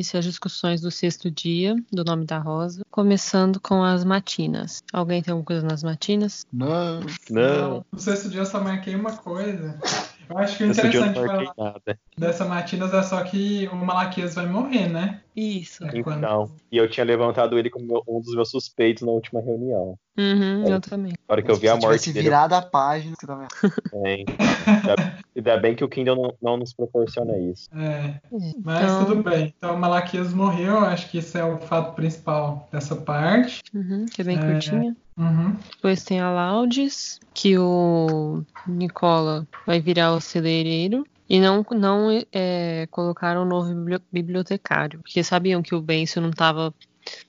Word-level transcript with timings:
Início 0.00 0.18
às 0.18 0.24
discussões 0.24 0.80
do 0.80 0.90
sexto 0.90 1.30
dia 1.30 1.76
do 1.92 2.02
nome 2.02 2.24
da 2.24 2.38
Rosa, 2.38 2.82
começando 2.90 3.60
com 3.60 3.84
as 3.84 4.02
matinas. 4.02 4.82
Alguém 4.92 5.22
tem 5.22 5.32
alguma 5.32 5.44
coisa 5.44 5.66
nas 5.66 5.82
matinas? 5.82 6.46
Não. 6.50 7.00
Não, 7.28 7.84
No 7.92 7.98
sexto 7.98 8.30
dia 8.30 8.40
eu 8.40 8.46
só 8.46 8.62
marquei 8.62 8.94
uma 8.94 9.12
coisa. 9.12 9.78
Eu 10.28 10.38
acho 10.38 10.56
que 10.56 10.62
eu 10.62 10.70
interessante 10.70 11.14
falar 11.14 11.52
nada. 11.58 11.98
dessa 12.16 12.44
Matinas 12.44 12.94
é 12.94 13.02
só 13.02 13.22
que 13.24 13.68
o 13.72 13.76
Malaquias 13.76 14.34
vai 14.36 14.46
morrer, 14.46 14.88
né? 14.88 15.20
Isso. 15.36 15.84
É 15.84 15.90
Então, 15.98 16.50
e 16.72 16.76
eu 16.76 16.88
tinha 16.90 17.04
levantado 17.04 17.58
ele 17.58 17.70
como 17.70 18.02
um 18.08 18.20
dos 18.20 18.34
meus 18.34 18.50
suspeitos 18.50 19.02
na 19.04 19.12
última 19.12 19.40
reunião. 19.40 19.96
Uhum, 20.18 20.64
É. 20.68 20.72
eu 20.74 20.80
também. 20.80 21.12
Na 21.28 21.32
hora 21.34 21.42
que 21.42 21.50
eu 21.50 21.56
vi 21.56 21.68
a 21.68 21.76
morte 21.76 22.12
dele, 22.12 22.24
virado 22.28 22.52
a 22.54 22.60
página. 22.62 23.14
Hein? 24.04 24.24
Ainda- 24.66 25.20
Ainda 25.34 25.56
bem 25.58 25.74
que 25.74 25.84
o 25.84 25.88
Kindle 25.88 26.16
não, 26.16 26.34
não 26.42 26.56
nos 26.58 26.72
proporciona 26.74 27.38
isso. 27.38 27.68
É, 27.74 28.20
mas 28.62 28.82
Então- 28.82 29.04
tudo 29.06 29.22
bem. 29.22 29.54
Então 29.56 29.74
o 29.74 29.78
Malaquias 29.78 30.34
morreu, 30.34 30.78
acho 30.80 31.08
que 31.10 31.18
esse 31.18 31.38
é 31.38 31.44
o 31.44 31.58
fato 31.58 31.94
principal 31.94 32.68
dessa 32.70 32.96
parte. 32.96 33.60
Uhum, 33.72 34.06
que 34.06 34.20
é 34.20 34.24
bem 34.24 34.36
É. 34.38 34.42
curtinha. 34.52 34.96
Uhum. 35.16 35.54
Depois 35.76 36.02
tem 36.02 36.18
a 36.20 36.30
Laudes, 36.30 37.20
que 37.32 37.56
o 37.56 38.42
Nicola 38.66 39.46
vai 39.66 39.80
virar 39.80 40.12
o 40.12 40.20
celeireiro. 40.20 41.06
E 41.30 41.38
não, 41.38 41.64
não 41.70 42.08
é, 42.32 42.88
colocaram 42.90 43.42
um 43.42 43.46
novo 43.46 43.72
bibli- 43.72 44.02
bibliotecário. 44.12 44.98
Porque 45.00 45.22
sabiam 45.22 45.62
que 45.62 45.76
o 45.76 45.80
Bencio 45.80 46.20
não 46.20 46.30
estava 46.30 46.74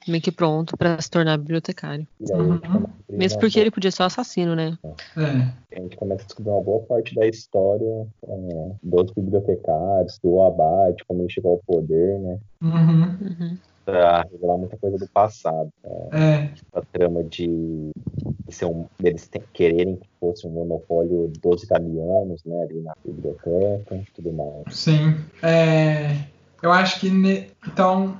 meio 0.07 0.21
que 0.21 0.31
pronto 0.31 0.75
para 0.75 0.99
se 0.99 1.09
tornar 1.09 1.37
bibliotecário. 1.37 2.07
Aí 2.19 2.35
Uhum. 2.41 2.57
descobrir 2.57 3.17
Mesmo 3.17 3.39
porque 3.39 3.59
ele 3.59 3.69
podia 3.69 3.91
ser 3.91 4.01
o 4.01 4.05
assassino, 4.07 4.55
né? 4.55 4.75
É. 5.15 5.77
a 5.77 5.81
gente 5.81 5.95
começa 5.97 6.23
a 6.23 6.25
descobrir 6.25 6.51
uma 6.51 6.61
boa 6.63 6.79
parte 6.81 7.13
da 7.13 7.27
história 7.27 8.07
é, 8.27 8.71
dos 8.81 9.11
bibliotecários, 9.11 10.17
do 10.23 10.41
abade, 10.41 11.03
como 11.07 11.21
ele 11.21 11.29
chegou 11.29 11.51
ao 11.53 11.59
poder, 11.59 12.19
né? 12.19 12.39
Uhum. 12.61 13.03
Uhum. 13.03 13.57
Pra 13.85 14.23
revelar 14.31 14.57
muita 14.57 14.77
coisa 14.77 14.97
do 14.97 15.07
passado. 15.09 15.69
É. 15.85 16.49
A 16.73 16.81
trama 16.91 17.23
de, 17.23 17.91
ser 18.51 18.65
um, 18.65 18.85
deles 18.99 19.27
te- 19.27 19.43
quererem 19.53 19.95
que 19.95 20.07
fosse 20.19 20.45
um 20.47 20.51
monopólio 20.51 21.31
dos 21.41 21.63
italianos, 21.63 22.41
né? 22.45 22.63
Ali 22.63 22.81
na 22.81 22.93
biblioteca 23.05 23.95
e 23.95 24.05
tudo 24.15 24.31
mais. 24.33 24.75
Sim. 24.75 25.17
É, 25.41 26.15
eu 26.61 26.71
acho 26.71 26.99
que. 26.99 27.09
ne- 27.09 27.47
Então, 27.67 28.17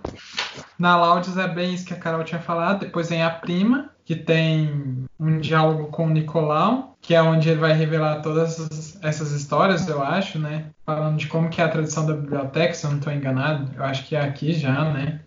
na 0.77 0.95
Laudes 0.97 1.37
é 1.37 1.47
bem 1.47 1.73
isso 1.73 1.85
que 1.85 1.93
a 1.93 1.97
Carol 1.99 2.23
tinha 2.23 2.41
falado. 2.41 2.79
Depois 2.81 3.09
vem 3.09 3.23
a 3.23 3.29
prima, 3.29 3.89
que 4.05 4.15
tem 4.15 5.05
um 5.19 5.39
diálogo 5.39 5.87
com 5.87 6.07
o 6.07 6.09
Nicolau, 6.09 6.93
que 7.02 7.13
é 7.15 7.21
onde 7.21 7.49
ele 7.49 7.59
vai 7.59 7.73
revelar 7.73 8.21
todas 8.21 8.59
essas, 9.02 9.31
histórias, 9.31 9.87
eu 9.87 10.02
acho, 10.03 10.37
né? 10.39 10.65
Falando 10.85 11.17
de 11.17 11.27
como 11.27 11.49
que 11.49 11.61
é 11.61 11.63
a 11.63 11.69
tradição 11.69 12.05
da 12.05 12.13
biblioteca, 12.13 12.73
se 12.73 12.85
eu 12.85 12.91
não 12.91 12.97
estou 12.97 13.13
enganado. 13.13 13.71
Eu 13.75 13.83
acho 13.83 14.05
que 14.07 14.15
é 14.15 14.21
aqui 14.21 14.53
já, 14.53 14.91
né? 14.91 15.21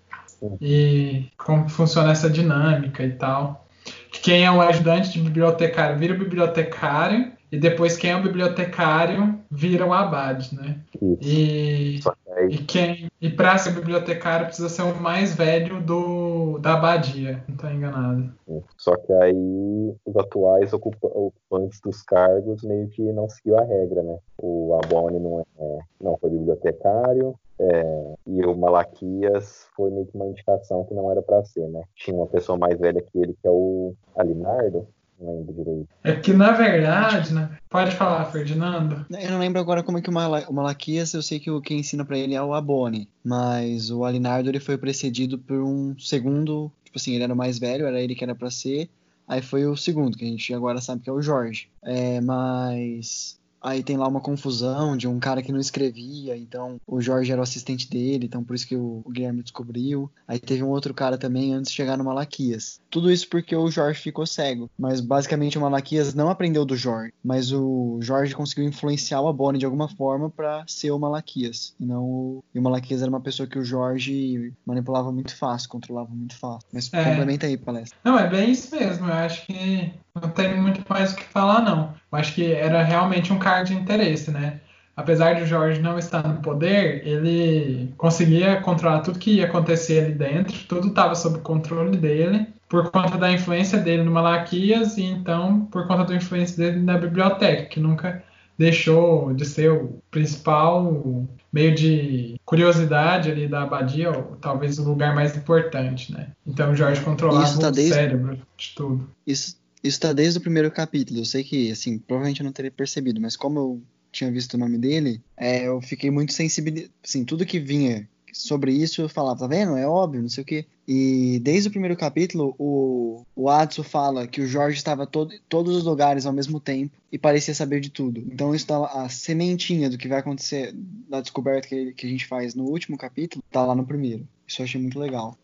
E 0.61 1.27
como 1.39 1.69
funciona 1.69 2.13
essa 2.13 2.29
dinâmica 2.29 3.03
e 3.03 3.13
tal. 3.13 3.64
Que 4.11 4.21
quem 4.21 4.45
é 4.45 4.51
o 4.51 4.61
ajudante 4.61 5.13
de 5.13 5.21
bibliotecário 5.21 5.99
vira 5.99 6.15
o 6.15 6.19
bibliotecário. 6.19 7.33
E 7.53 7.59
depois 7.59 7.97
quem 7.97 8.11
é 8.11 8.17
o 8.17 8.23
bibliotecário 8.23 9.39
vira 9.49 9.87
o 9.87 9.93
abade, 9.93 10.57
né? 10.57 10.81
Isso. 11.21 11.21
E, 11.21 12.33
aí 12.33 12.49
e 12.51 12.59
quem 12.59 13.07
e 13.21 13.31
para 13.31 13.57
ser 13.59 13.71
bibliotecário 13.73 14.47
precisa 14.47 14.69
ser 14.69 14.83
o 14.83 15.01
mais 15.01 15.37
velho 15.37 15.81
do 15.81 16.59
da 16.59 16.75
abadia, 16.75 17.45
não 17.49 17.57
tô 17.57 17.69
enganado. 17.69 18.33
Só 18.77 18.97
que 18.97 19.13
aí 19.13 19.95
os 20.05 20.17
atuais 20.17 20.73
ocupa- 20.73 21.07
ocupantes 21.07 21.81
dos 21.81 22.03
cargos 22.03 22.63
meio 22.65 22.89
que 22.89 23.03
não 23.13 23.29
seguiu 23.29 23.57
a 23.57 23.65
regra, 23.65 24.03
né? 24.03 24.19
O 24.39 24.79
Abone 24.83 25.21
não, 25.21 25.41
é, 25.41 25.79
não 26.01 26.19
foi 26.19 26.31
bibliotecário 26.31 27.35
é, 27.73 28.15
e 28.27 28.45
o 28.45 28.57
Malaquias 28.57 29.67
foi 29.77 29.91
meio 29.91 30.07
que 30.07 30.15
uma 30.17 30.27
indicação 30.27 30.85
que 30.85 30.95
não 30.95 31.11
era 31.11 31.23
pra 31.23 31.45
ser, 31.45 31.67
né? 31.69 31.83
Tinha 31.97 32.17
uma 32.17 32.27
pessoa 32.27 32.59
mais 32.59 32.79
velha 32.79 33.01
que 33.03 33.19
ele, 33.19 33.33
que 33.41 33.47
é 33.47 33.51
o 33.51 33.95
Alinardo, 34.17 34.87
não 35.21 35.37
lembro 35.39 35.55
direito. 35.55 35.89
É 36.03 36.15
que 36.17 36.33
na 36.33 36.53
verdade, 36.53 37.33
né? 37.33 37.57
Pode 37.71 37.93
falar, 37.97 38.25
Ferdinando. 38.27 39.07
Eu 39.11 39.31
não 39.31 39.39
lembro 39.39 39.61
agora 39.61 39.83
como 39.83 39.99
é 39.99 40.03
que 40.03 40.11
o, 40.11 40.13
Mala- 40.13 40.45
o 40.49 40.53
Malaquias, 40.53 41.13
eu 41.15 41.23
sei 41.23 41.39
que 41.41 41.51
o 41.51 41.61
quem 41.61 41.79
ensina 41.81 42.05
pra 42.05 42.19
ele 42.19 42.35
é 42.35 42.43
o 42.43 42.53
Abone, 42.55 43.09
mas 43.25 43.91
o 43.91 44.05
Alinardo 44.05 44.49
ele 44.49 44.61
foi 44.61 44.77
precedido 44.77 45.39
por 45.39 45.57
um 45.57 45.97
segundo, 45.99 46.71
tipo 46.85 46.99
assim, 46.99 47.15
ele 47.15 47.25
era 47.25 47.33
o 47.33 47.37
mais 47.37 47.59
velho, 47.59 47.87
era 47.87 48.01
ele 48.01 48.15
que 48.15 48.25
era 48.25 48.35
pra 48.35 48.51
ser, 48.51 48.89
aí 49.27 49.41
foi 49.41 49.67
o 49.67 49.77
segundo, 49.77 50.17
que 50.17 50.25
a 50.25 50.29
gente 50.29 50.53
agora 50.53 50.81
sabe 50.81 51.03
que 51.03 51.09
é 51.11 51.13
o 51.13 51.23
Jorge. 51.23 51.69
É, 51.83 52.21
mas 52.21 53.39
aí 53.65 53.83
tem 53.83 53.97
lá 53.97 54.07
uma 54.07 54.21
confusão 54.21 54.97
de 54.97 55.09
um 55.09 55.19
cara 55.19 55.43
que 55.43 55.51
não 55.51 55.59
escrevia, 55.61 56.37
então 56.37 56.77
o 56.87 57.01
Jorge 57.01 57.33
era 57.33 57.41
o 57.41 57.43
assistente 57.45 57.89
dele, 57.89 58.27
então 58.27 58.45
por 58.45 58.55
isso 58.55 58.67
que 58.67 58.77
o, 58.77 59.03
o 59.05 59.11
Guilherme 59.11 59.43
descobriu. 59.43 60.11
Aí 60.29 60.39
teve 60.39 60.63
um 60.63 60.69
outro 60.69 60.93
cara 60.93 61.17
também 61.19 61.55
antes 61.55 61.71
de 61.71 61.77
chegar 61.77 61.97
no 61.97 62.05
Malaquias. 62.05 62.81
Tudo 62.91 63.11
isso 63.11 63.29
porque 63.29 63.57
o 63.57 63.71
Jorge 63.71 64.01
ficou 64.01 64.27
cego, 64.27 64.71
mas 64.79 65.01
basicamente 65.01 65.59
o 65.59 65.61
Malaquias 65.61 66.15
não 66.15 66.29
aprendeu 66.29 66.65
do 66.65 66.77
Jorge, 66.77 67.13
mas 67.25 67.53
o 67.53 67.99
Jorge 68.01 68.35
conseguiu 68.35 68.65
influenciar 68.69 69.21
o 69.21 69.29
Abone 69.29 69.59
de 69.59 69.65
alguma 69.65 69.89
forma 69.89 70.31
pra 70.31 70.65
ser 70.67 70.91
o 70.91 70.99
Malaquias, 70.99 71.75
e 71.81 71.87
não 71.87 72.05
o... 72.05 72.45
E 72.55 72.59
o 72.59 72.63
Malaquias 72.63 73.01
era 73.03 73.11
uma 73.11 73.21
pessoa 73.21 73.47
que 73.49 73.59
o 73.59 73.65
Jorge 73.65 74.53
manipulava 74.67 75.11
muito 75.11 75.35
fácil, 75.35 75.69
controlava 75.69 76.11
muito 76.11 76.37
fácil. 76.37 76.69
Mas 76.73 76.93
É. 76.93 77.05
complementa 77.05 77.47
aí, 77.47 77.57
palestra. 77.57 77.99
Não, 78.05 78.19
é 78.19 78.29
bem 78.29 78.51
isso 78.51 78.75
mesmo. 78.75 79.07
Eu 79.07 79.13
acho 79.15 79.47
que 79.47 79.93
não 80.15 80.31
tem 80.31 80.61
muito 80.61 80.81
mais 80.89 81.13
o 81.13 81.17
que 81.17 81.25
falar, 81.25 81.61
não. 81.63 81.95
Eu 82.11 82.19
acho 82.19 82.35
que 82.35 82.53
era 82.53 82.83
realmente 82.83 83.33
um 83.33 83.39
cargo 83.39 83.67
de 83.67 83.75
interesse, 83.75 84.31
né? 84.31 84.61
Apesar 84.97 85.35
de 85.35 85.45
Jorge 85.45 85.81
não 85.83 85.99
estar 85.99 86.27
no 86.27 86.41
poder, 86.41 87.05
ele 87.05 87.93
conseguia 87.97 88.61
controlar 88.61 89.01
tudo 89.01 89.19
que 89.19 89.33
ia 89.33 89.47
acontecer 89.47 90.05
ali 90.05 90.13
dentro, 90.13 90.57
tudo 90.69 90.89
estava 90.89 91.17
sob 91.17 91.41
controle 91.41 91.97
dele, 91.97 92.47
por 92.69 92.91
conta 92.93 93.19
da 93.19 93.33
influência 93.33 93.79
dele 93.79 94.05
no 94.05 94.13
Malaquias 94.13 94.97
e 94.97 95.03
então 95.03 95.63
por 95.67 95.89
conta 95.89 96.05
da 96.05 96.15
influência 96.15 96.57
dele 96.57 96.81
na 96.81 96.97
biblioteca, 96.97 97.65
que 97.65 97.81
nunca 97.81 98.23
deixou 98.57 99.35
de 99.35 99.45
ser 99.45 99.73
o 99.73 100.01
principal 100.13 101.27
meio 101.53 101.75
de 101.75 102.37
curiosidade 102.45 103.31
ali 103.33 103.49
da 103.49 103.63
abadia, 103.63 104.11
ou 104.11 104.37
talvez 104.41 104.79
o 104.79 104.85
lugar 104.85 105.13
mais 105.13 105.37
importante, 105.37 106.13
né? 106.13 106.29
Então 106.47 106.75
Jorge 106.75 107.01
controlava 107.01 107.59
tá 107.59 107.69
o 107.69 107.73
desde- 107.73 107.95
cérebro 107.95 108.39
de 108.57 108.75
tudo. 108.77 109.11
Isso, 109.27 109.57
isso 109.85 110.01
tá 110.01 110.13
desde 110.13 110.39
o 110.39 110.43
primeiro 110.43 110.71
capítulo. 110.71 111.21
Eu 111.21 111.25
sei 111.27 111.45
que, 111.45 111.71
assim, 111.71 111.99
provavelmente 111.99 112.41
eu 112.41 112.45
não 112.45 112.53
teria 112.53 112.71
percebido, 112.71 113.21
mas 113.21 113.37
como 113.37 113.59
eu 113.59 113.83
tinha 114.11 114.33
visto 114.33 114.55
o 114.55 114.59
nome 114.59 114.79
dele, 114.79 115.23
é, 115.37 115.69
eu 115.69 115.81
fiquei 115.83 116.11
muito 116.11 116.33
sensibilizado. 116.33 116.93
Assim, 117.05 117.25
tudo 117.25 117.45
que 117.45 117.61
vinha 117.61 118.09
sobre 118.33 118.73
isso 118.73 119.03
eu 119.03 119.09
falava, 119.09 119.41
tá 119.41 119.47
vendo? 119.47 119.77
É 119.77 119.87
óbvio, 119.87 120.23
não 120.23 120.29
sei 120.29 120.43
o 120.43 120.47
quê. 120.47 120.67
E 120.87 121.39
desde 121.43 121.69
o 121.69 121.71
primeiro 121.71 121.97
capítulo, 121.97 122.55
o, 122.59 123.23
o 123.35 123.49
Adso 123.49 123.83
fala 123.83 124.27
que 124.27 124.41
o 124.41 124.47
Jorge 124.47 124.77
estava 124.77 125.05
em 125.05 125.41
todos 125.49 125.77
os 125.77 125.85
lugares 125.85 126.27
ao 126.27 126.33
mesmo 126.33 126.59
tempo 126.59 126.97
e 127.13 127.19
parecia 127.19 127.55
saber 127.55 127.81
de 127.81 127.91
tudo. 127.91 128.21
Então 128.21 128.55
isso 128.55 128.67
tá, 128.67 128.85
a 128.87 129.09
sementinha 129.09 129.89
do 129.89 129.99
que 129.99 130.09
vai 130.09 130.19
acontecer, 130.19 130.73
da 130.75 131.21
descoberta 131.21 131.69
que, 131.69 131.93
que 131.93 132.07
a 132.07 132.11
gente 132.11 132.27
faz 132.27 132.55
no 132.55 132.65
último 132.65 132.99
capítulo, 132.99 133.43
tá 133.51 133.65
lá 133.65 133.75
no 133.75 133.87
primeiro. 133.87 134.27
Isso 134.47 134.61
eu 134.61 134.65
achei 134.65 134.81
muito 134.81 134.99
legal. 134.99 135.39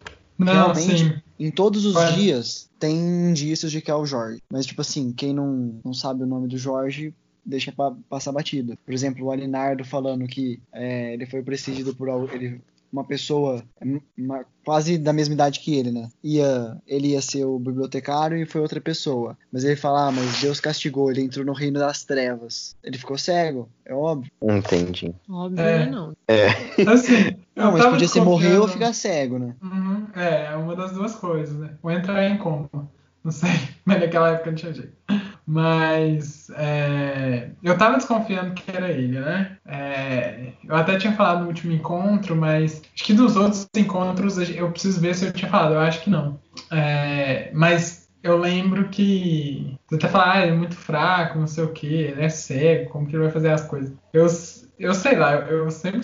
Não, 0.45 0.73
Realmente, 0.73 1.05
sim. 1.05 1.15
Em 1.39 1.51
todos 1.51 1.85
os 1.87 1.95
dias 2.15 2.69
tem 2.79 2.97
indícios 3.31 3.71
de 3.73 3.81
que 3.81 3.91
é 3.91 3.95
o 3.95 4.05
Jorge. 4.07 4.41
Mas, 4.51 4.67
tipo 4.67 4.81
assim, 4.81 5.13
quem 5.13 5.33
não, 5.33 5.81
não 5.85 5.95
sabe 5.95 6.23
o 6.23 6.27
nome 6.27 6.49
do 6.49 6.59
Jorge 6.59 7.15
deixa 7.45 7.73
pa- 7.73 7.95
passar 8.09 8.33
batido. 8.33 8.77
Por 8.85 8.93
exemplo, 8.93 9.25
o 9.27 9.31
Alinardo 9.33 9.85
falando 9.85 10.27
que 10.27 10.61
é, 10.73 11.15
ele 11.15 11.27
foi 11.27 11.43
precedido 11.43 11.95
por 11.95 12.09
ele, 12.33 12.61
uma 12.93 13.05
pessoa 13.05 13.63
uma- 14.17 14.45
quase 14.65 14.99
da 14.99 15.13
mesma 15.13 15.35
idade 15.35 15.61
que 15.61 15.75
ele, 15.75 15.91
né? 15.91 16.09
Ia, 16.23 16.77
ele 16.87 17.09
ia 17.09 17.23
ser 17.23 17.45
o 17.45 17.59
bibliotecário 17.59 18.37
e 18.37 18.47
foi 18.47 18.61
outra 18.61 18.81
pessoa. 18.81 19.37
Mas 19.53 19.65
ele 19.65 19.77
fala, 19.77 20.09
ah, 20.09 20.13
mas 20.13 20.41
Deus 20.41 20.61
castigou, 20.61 21.11
ele 21.11 21.23
entrou 21.23 21.45
no 21.45 21.53
reino 21.53 21.79
das 21.79 22.05
trevas. 22.05 22.77
Ele 22.83 22.99
ficou 22.99 23.17
cego, 23.17 23.69
é 23.85 23.95
óbvio. 23.95 24.31
Entendi. 24.43 25.15
Óbvio, 25.29 25.61
É. 25.61 25.87
né, 25.87 25.91
não. 25.91 26.13
Assim, 26.93 27.37
Não, 27.57 27.73
mas 27.73 27.87
podia 27.87 28.09
ser 28.09 28.23
morrer 28.23 28.59
ou 28.59 28.69
ficar 28.69 28.93
cego, 28.95 29.39
né? 29.39 29.55
Uhum, 29.63 30.07
é, 30.17 30.47
é 30.53 30.57
uma 30.57 30.75
das 30.75 30.93
duas 30.93 31.15
coisas, 31.15 31.57
né? 31.59 31.75
Ou 31.83 31.91
entrar 31.91 32.25
em 32.27 32.39
coma. 32.39 32.69
Não 33.23 33.31
sei, 33.31 33.51
mas 33.85 34.01
naquela 34.01 34.31
época 34.31 34.51
não 34.51 34.57
tinha 34.57 34.73
jeito. 34.73 34.93
Mas 35.53 36.49
é, 36.51 37.51
eu 37.61 37.77
tava 37.77 37.97
desconfiando 37.97 38.55
que 38.55 38.71
era 38.71 38.89
ele, 38.89 39.19
né? 39.19 39.57
É, 39.67 40.53
eu 40.63 40.77
até 40.77 40.97
tinha 40.97 41.13
falado 41.13 41.41
no 41.41 41.49
último 41.49 41.73
encontro, 41.73 42.37
mas 42.37 42.81
acho 42.95 43.05
que 43.05 43.13
dos 43.13 43.35
outros 43.35 43.69
encontros 43.77 44.39
eu 44.39 44.71
preciso 44.71 45.01
ver 45.01 45.13
se 45.13 45.27
eu 45.27 45.33
tinha 45.33 45.51
falado. 45.51 45.75
Eu 45.75 45.81
acho 45.81 46.03
que 46.03 46.09
não. 46.09 46.39
É, 46.71 47.51
mas 47.53 48.09
eu 48.23 48.39
lembro 48.39 48.91
que 48.91 49.77
você 49.89 49.97
até 49.97 50.07
fala, 50.07 50.35
ah, 50.35 50.43
ele 50.43 50.53
é 50.53 50.57
muito 50.57 50.77
fraco, 50.77 51.41
não 51.41 51.49
sei 51.49 51.65
o 51.65 51.73
que, 51.73 51.95
ele 51.95 52.23
é 52.23 52.29
cego, 52.29 52.91
como 52.91 53.09
que 53.09 53.17
ele 53.17 53.25
vai 53.25 53.33
fazer 53.33 53.51
as 53.51 53.65
coisas? 53.65 53.93
Eu, 54.13 54.29
eu 54.79 54.95
sei 54.95 55.17
lá, 55.17 55.33
eu 55.33 55.69
sempre 55.73 55.99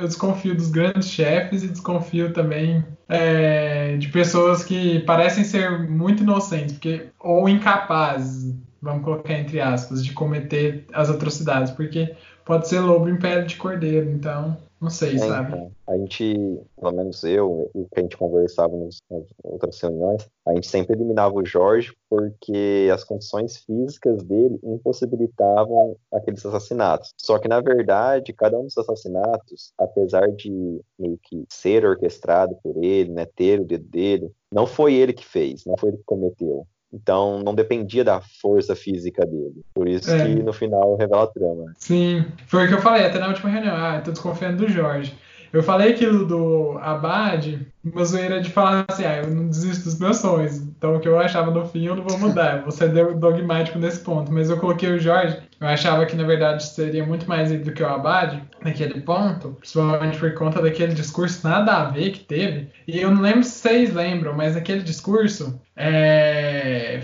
eu 0.00 0.06
desconfio 0.06 0.54
dos 0.54 0.70
grandes 0.70 1.08
chefes 1.08 1.62
e 1.62 1.68
desconfio 1.68 2.32
também 2.32 2.84
é, 3.08 3.96
de 3.96 4.08
pessoas 4.08 4.64
que 4.64 5.00
parecem 5.00 5.44
ser 5.44 5.88
muito 5.88 6.22
inocentes, 6.22 6.72
porque 6.72 7.08
ou 7.18 7.48
incapazes, 7.48 8.54
vamos 8.80 9.04
colocar 9.04 9.34
entre 9.34 9.60
aspas, 9.60 10.04
de 10.04 10.12
cometer 10.12 10.86
as 10.92 11.10
atrocidades, 11.10 11.70
porque 11.72 12.14
pode 12.44 12.68
ser 12.68 12.80
lobo 12.80 13.08
em 13.08 13.16
pele 13.16 13.46
de 13.46 13.56
cordeiro, 13.56 14.10
então 14.10 14.56
não 14.80 14.88
sei, 14.88 15.16
é, 15.16 15.18
sabe? 15.18 15.48
Então, 15.52 15.72
a 15.86 15.96
gente, 15.98 16.60
pelo 16.76 16.92
menos 16.92 17.22
eu, 17.22 17.70
o 17.74 17.86
que 17.92 18.00
a 18.00 18.02
gente 18.02 18.16
conversava 18.16 18.74
nas, 18.76 19.02
nas 19.10 19.24
outras 19.44 19.78
reuniões, 19.78 20.26
a 20.46 20.54
gente 20.54 20.66
sempre 20.66 20.96
eliminava 20.96 21.34
o 21.34 21.44
Jorge 21.44 21.94
porque 22.08 22.88
as 22.92 23.04
condições 23.04 23.58
físicas 23.58 24.22
dele 24.22 24.58
impossibilitavam 24.64 25.96
aqueles 26.10 26.44
assassinatos. 26.46 27.12
Só 27.18 27.38
que, 27.38 27.46
na 27.46 27.60
verdade, 27.60 28.32
cada 28.32 28.58
um 28.58 28.64
dos 28.64 28.78
assassinatos, 28.78 29.72
apesar 29.76 30.32
de 30.32 30.50
meio 30.98 31.18
que 31.22 31.44
ser 31.50 31.84
orquestrado 31.84 32.56
por 32.62 32.82
ele, 32.82 33.10
né, 33.10 33.26
ter 33.26 33.60
o 33.60 33.64
dedo 33.64 33.84
dele, 33.84 34.32
não 34.50 34.66
foi 34.66 34.94
ele 34.94 35.12
que 35.12 35.26
fez, 35.26 35.64
não 35.66 35.76
foi 35.76 35.90
ele 35.90 35.98
que 35.98 36.04
cometeu. 36.04 36.66
Então 36.92 37.42
não 37.42 37.54
dependia 37.54 38.02
da 38.02 38.20
força 38.20 38.74
física 38.74 39.24
dele. 39.24 39.64
Por 39.72 39.88
isso 39.88 40.10
é. 40.10 40.24
que 40.24 40.42
no 40.42 40.52
final 40.52 40.96
revela 40.96 41.24
a 41.24 41.26
trama. 41.28 41.72
Sim, 41.78 42.24
foi 42.46 42.64
o 42.64 42.68
que 42.68 42.74
eu 42.74 42.82
falei 42.82 43.04
até 43.04 43.18
na 43.18 43.28
última 43.28 43.50
reunião. 43.50 43.76
Ah, 43.76 44.00
tô 44.00 44.10
desconfiando 44.10 44.64
do 44.64 44.68
Jorge. 44.68 45.16
Eu 45.52 45.62
falei 45.62 45.92
aquilo 45.92 46.26
do 46.26 46.78
Abad, 46.78 47.66
uma 47.84 48.04
zoeira 48.04 48.40
de 48.40 48.50
falar 48.50 48.84
assim, 48.88 49.04
ah, 49.04 49.18
eu 49.18 49.30
não 49.30 49.48
desisto 49.48 49.84
dos 49.84 49.98
meus 49.98 50.18
sonhos. 50.18 50.62
Então 50.80 50.96
o 50.96 51.00
que 51.00 51.06
eu 51.06 51.18
achava 51.18 51.50
no 51.50 51.66
fim 51.66 51.84
eu 51.84 51.94
não 51.94 52.02
vou 52.02 52.18
mudar. 52.18 52.56
Eu 52.56 52.62
vou 52.62 52.70
ser 52.70 52.88
dogmático 52.88 53.78
nesse 53.78 54.00
ponto. 54.00 54.32
Mas 54.32 54.48
eu 54.48 54.56
coloquei 54.56 54.90
o 54.90 54.98
Jorge, 54.98 55.36
eu 55.60 55.68
achava 55.68 56.06
que 56.06 56.16
na 56.16 56.24
verdade 56.24 56.64
seria 56.64 57.04
muito 57.04 57.28
mais 57.28 57.52
ele 57.52 57.62
do 57.62 57.72
que 57.72 57.82
o 57.82 57.86
Abad 57.86 58.42
naquele 58.64 58.98
ponto, 59.02 59.50
principalmente 59.60 60.18
por 60.18 60.32
conta 60.32 60.62
daquele 60.62 60.94
discurso 60.94 61.46
nada 61.46 61.72
a 61.72 61.84
ver 61.84 62.12
que 62.12 62.20
teve. 62.20 62.70
E 62.88 62.98
eu 62.98 63.10
não 63.10 63.20
lembro 63.20 63.44
se 63.44 63.50
vocês 63.50 63.92
lembram, 63.92 64.34
mas 64.34 64.56
aquele 64.56 64.82
discurso 64.82 65.60
é, 65.76 67.00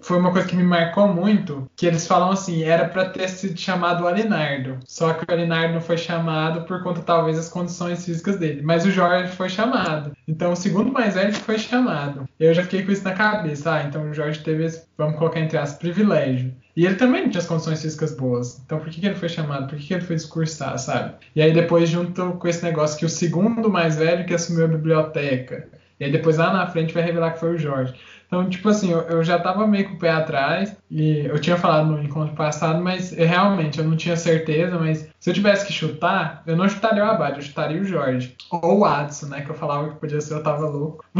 foi 0.00 0.18
uma 0.18 0.30
coisa 0.30 0.46
que 0.46 0.54
me 0.54 0.62
marcou 0.62 1.08
muito, 1.08 1.68
que 1.76 1.86
eles 1.86 2.06
falam 2.06 2.30
assim, 2.30 2.62
era 2.62 2.88
para 2.88 3.08
ter 3.08 3.28
sido 3.28 3.58
chamado 3.58 4.06
Alinardo, 4.06 4.78
só 4.86 5.12
que 5.12 5.24
o 5.24 5.34
Alinardo 5.34 5.74
não 5.74 5.80
foi 5.80 5.96
chamado 5.96 6.62
por 6.62 6.82
conta 6.82 7.00
talvez 7.00 7.36
das 7.36 7.48
condições 7.48 8.04
físicas 8.04 8.38
dele, 8.38 8.62
mas 8.62 8.84
o 8.84 8.90
Jorge 8.90 9.32
foi 9.32 9.48
chamado. 9.48 10.12
Então 10.28 10.52
o 10.52 10.56
segundo 10.56 10.92
mais 10.92 11.14
velho 11.14 11.32
foi 11.32 11.58
chamado. 11.58 12.28
Eu 12.38 12.54
já 12.54 12.62
fiquei 12.62 12.84
com 12.84 12.92
isso 12.92 13.04
na 13.04 13.11
cabeça, 13.12 13.74
ah, 13.74 13.82
então 13.82 14.10
o 14.10 14.14
Jorge 14.14 14.40
teve 14.40 14.64
esse, 14.64 14.84
vamos 14.96 15.18
colocar 15.18 15.40
entre 15.40 15.58
as 15.58 15.74
privilégio. 15.74 16.54
E 16.76 16.86
ele 16.86 16.94
também 16.94 17.22
não 17.22 17.30
tinha 17.30 17.40
as 17.40 17.46
condições 17.46 17.82
físicas 17.82 18.14
boas. 18.14 18.60
Então 18.64 18.78
por 18.78 18.88
que, 18.88 19.00
que 19.00 19.06
ele 19.06 19.14
foi 19.14 19.28
chamado? 19.28 19.68
Por 19.68 19.78
que, 19.78 19.86
que 19.86 19.94
ele 19.94 20.04
foi 20.04 20.16
discursar, 20.16 20.78
sabe? 20.78 21.14
E 21.36 21.42
aí 21.42 21.52
depois 21.52 21.88
junto 21.88 22.32
com 22.32 22.48
esse 22.48 22.64
negócio 22.64 22.98
que 22.98 23.04
o 23.04 23.10
segundo 23.10 23.70
mais 23.70 23.96
velho 23.96 24.24
que 24.24 24.34
assumiu 24.34 24.64
a 24.64 24.68
biblioteca. 24.68 25.68
E 26.00 26.04
aí 26.04 26.12
depois 26.12 26.38
lá 26.38 26.52
na 26.52 26.66
frente 26.66 26.94
vai 26.94 27.02
revelar 27.02 27.32
que 27.32 27.40
foi 27.40 27.54
o 27.54 27.58
Jorge. 27.58 27.94
Então, 28.32 28.48
tipo 28.48 28.66
assim, 28.70 28.90
eu, 28.90 29.00
eu, 29.00 29.22
já 29.22 29.38
tava 29.38 29.66
meio 29.66 29.90
com 29.90 29.94
o 29.94 29.98
pé 29.98 30.08
atrás, 30.08 30.74
e 30.90 31.18
eu 31.18 31.38
tinha 31.38 31.58
falado 31.58 31.90
no 31.90 32.02
encontro 32.02 32.34
passado, 32.34 32.82
mas 32.82 33.12
eu, 33.12 33.26
realmente 33.26 33.78
eu 33.78 33.84
não 33.84 33.94
tinha 33.94 34.16
certeza, 34.16 34.78
mas 34.78 35.06
se 35.22 35.28
eu 35.30 35.34
tivesse 35.34 35.64
que 35.64 35.72
chutar, 35.72 36.42
eu 36.46 36.56
não 36.56 36.68
chutaria 36.68 37.04
o 37.04 37.06
Abad, 37.06 37.36
eu 37.36 37.42
chutaria 37.42 37.80
o 37.80 37.84
Jorge. 37.84 38.34
Ou 38.50 38.80
o 38.80 38.84
Adson, 38.84 39.26
né? 39.26 39.42
Que 39.42 39.50
eu 39.50 39.54
falava 39.54 39.90
que 39.90 40.00
podia 40.00 40.20
ser, 40.20 40.34
eu 40.34 40.42
tava 40.42 40.66
louco. 40.66 41.04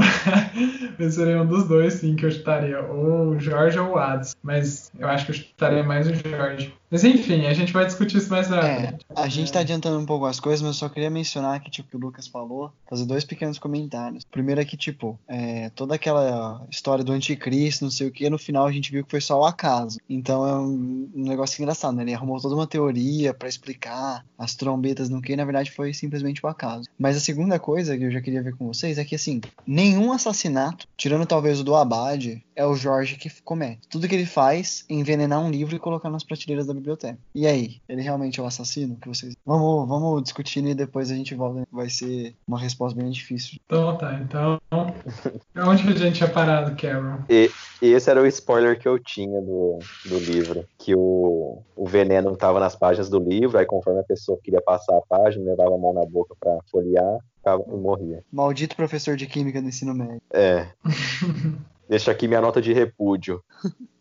mas 0.99 1.15
seria 1.15 1.41
um 1.41 1.47
dos 1.47 1.69
dois, 1.69 1.93
sim, 1.93 2.17
que 2.17 2.27
eu 2.27 2.31
chutaria. 2.33 2.81
Ou 2.81 3.29
o 3.29 3.39
Jorge 3.39 3.79
ou 3.79 3.91
o 3.91 3.99
Adson. 3.99 4.35
Mas 4.43 4.91
eu 4.99 5.07
acho 5.07 5.27
que 5.27 5.31
eu 5.31 5.37
chutaria 5.37 5.85
mais 5.85 6.09
o 6.09 6.15
Jorge. 6.15 6.75
Mas 6.91 7.05
enfim, 7.05 7.47
a 7.47 7.55
gente 7.55 7.73
vai 7.73 7.87
discutir 7.87 8.19
isso 8.19 8.29
mais 8.29 8.49
tarde. 8.49 8.69
É, 8.69 8.99
a 9.17 9.29
gente 9.29 9.51
tá 9.51 9.61
adiantando 9.61 9.99
um 9.99 10.05
pouco 10.05 10.27
as 10.27 10.39
coisas, 10.39 10.61
mas 10.61 10.71
eu 10.71 10.75
só 10.75 10.89
queria 10.91 11.09
mencionar 11.09 11.59
que, 11.61 11.71
tipo, 11.71 11.97
o 11.97 12.01
Lucas 12.01 12.27
falou, 12.27 12.71
fazer 12.87 13.07
dois 13.07 13.25
pequenos 13.25 13.59
comentários. 13.59 14.25
Primeiro 14.25 14.61
é 14.61 14.65
que, 14.65 14.77
tipo, 14.77 15.19
é, 15.27 15.71
toda 15.71 15.95
aquela 15.95 16.67
história 16.71 17.02
do 17.03 17.13
anticristo, 17.13 17.85
não 17.85 17.91
sei 17.91 18.09
o 18.09 18.13
que, 18.13 18.29
no 18.29 18.39
final 18.39 18.67
a 18.67 18.73
gente 18.73 18.91
viu 18.91 19.05
que 19.05 19.11
foi 19.11 19.21
só 19.21 19.41
o 19.41 19.45
acaso. 19.45 19.99
Então 20.09 20.47
é 20.47 20.59
um, 20.59 21.11
negócio 21.15 21.61
engraçado, 21.61 21.97
né? 21.97 22.03
Ele 22.03 22.15
arrumou 22.15 22.41
toda 22.41 22.55
uma 22.55 22.67
teoria 22.67 23.35
para 23.35 23.49
explicar 23.49 24.25
as 24.39 24.55
trombetas 24.55 25.09
no 25.09 25.23
que, 25.23 25.37
na 25.37 25.45
verdade 25.45 25.71
foi 25.71 25.93
simplesmente 25.93 26.45
o 26.45 26.49
acaso. 26.49 26.89
Mas 26.99 27.17
a 27.17 27.21
segunda 27.21 27.59
coisa 27.59 27.97
que 27.97 28.05
eu 28.05 28.11
já 28.11 28.21
queria 28.21 28.43
ver 28.43 28.57
com 28.57 28.67
vocês 28.67 28.99
é 28.99 29.05
que, 29.05 29.15
assim, 29.15 29.41
nenhum 29.67 30.13
assassinato, 30.13 30.87
tirando 30.97 31.27
talvez 31.27 31.61
o 31.61 31.65
do 31.65 31.75
Abade, 31.75 32.45
é 32.55 32.67
o 32.67 32.75
Jorge 32.75 33.17
que 33.17 33.31
comete. 33.43 33.89
Tudo 33.89 34.09
que 34.09 34.15
ele 34.15 34.27
faz 34.27 34.85
é 34.89 34.95
envenenar 34.95 35.41
um 35.41 35.51
livro 35.51 35.75
e 35.75 35.79
colocar 35.79 36.11
nas 36.11 36.25
prateleiras 36.25 36.67
da 36.67 36.75
biblioteca. 36.75 37.19
E 37.35 37.47
aí, 37.47 37.81
ele 37.89 38.03
realmente 38.03 38.41
é 38.41 38.43
o 38.43 38.47
assassino? 38.47 38.97
Que 38.97 39.09
vocês 39.09 39.35
vamos, 39.45 39.89
vamos 39.89 40.23
discutindo 40.23 40.69
e 40.69 40.75
depois 40.75 41.11
a 41.11 41.15
gente 41.15 41.35
volta. 41.35 41.67
Vai 41.71 41.89
ser 41.89 42.35
uma 42.47 42.59
resposta 42.59 43.01
bem 43.01 43.11
difícil. 43.11 43.59
Então 43.67 43.97
tá, 43.97 44.15
então 44.23 44.61
onde 45.57 45.89
a 45.89 45.97
gente 45.97 46.17
tinha 46.17 46.29
parado, 46.29 46.75
Carol? 46.83 47.21
E, 47.29 47.51
esse 47.81 48.11
era 48.11 48.21
o 48.21 48.27
spoiler 48.27 48.79
que 48.79 48.89
eu 48.89 48.99
tinha 48.99 49.41
do, 49.41 49.79
do 50.05 50.19
livro, 50.19 50.65
que 50.77 50.95
o, 50.95 51.63
o 51.77 51.87
veneno 51.87 52.33
estava 52.33 52.59
nas 52.59 52.75
páginas 52.75 53.09
do 53.09 53.21
livro, 53.21 53.59
aí 53.59 53.65
conforme 53.65 54.01
a 54.01 54.05
pessoa 54.05 54.39
queria 54.43 54.61
passar 54.61 54.97
a 54.97 55.03
página, 55.03 55.45
levava 55.45 55.75
a 55.75 55.79
mão 55.79 55.93
na 55.93 56.05
boca 56.05 56.35
para 56.39 56.59
folhear, 56.71 57.19
ficava, 57.37 57.63
e 57.69 57.77
morria. 57.77 58.25
Maldito 58.33 58.77
professor 58.77 59.17
de 59.17 59.27
química 59.27 59.61
no 59.61 59.69
ensino 59.69 59.95
médio. 59.95 60.21
É. 60.33 60.67
Deixa 61.89 62.11
aqui 62.11 62.27
minha 62.27 62.41
nota 62.41 62.61
de 62.61 62.73
repúdio. 62.73 63.43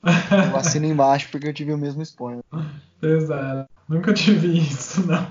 Eu 0.04 0.56
assino 0.56 0.86
embaixo 0.86 1.30
porque 1.30 1.48
eu 1.48 1.54
tive 1.54 1.74
o 1.74 1.78
mesmo 1.78 2.02
spoiler. 2.04 2.44
Exato. 3.02 3.70
Nunca 3.90 4.14
tive 4.14 4.58
isso, 4.58 5.06
não. 5.06 5.28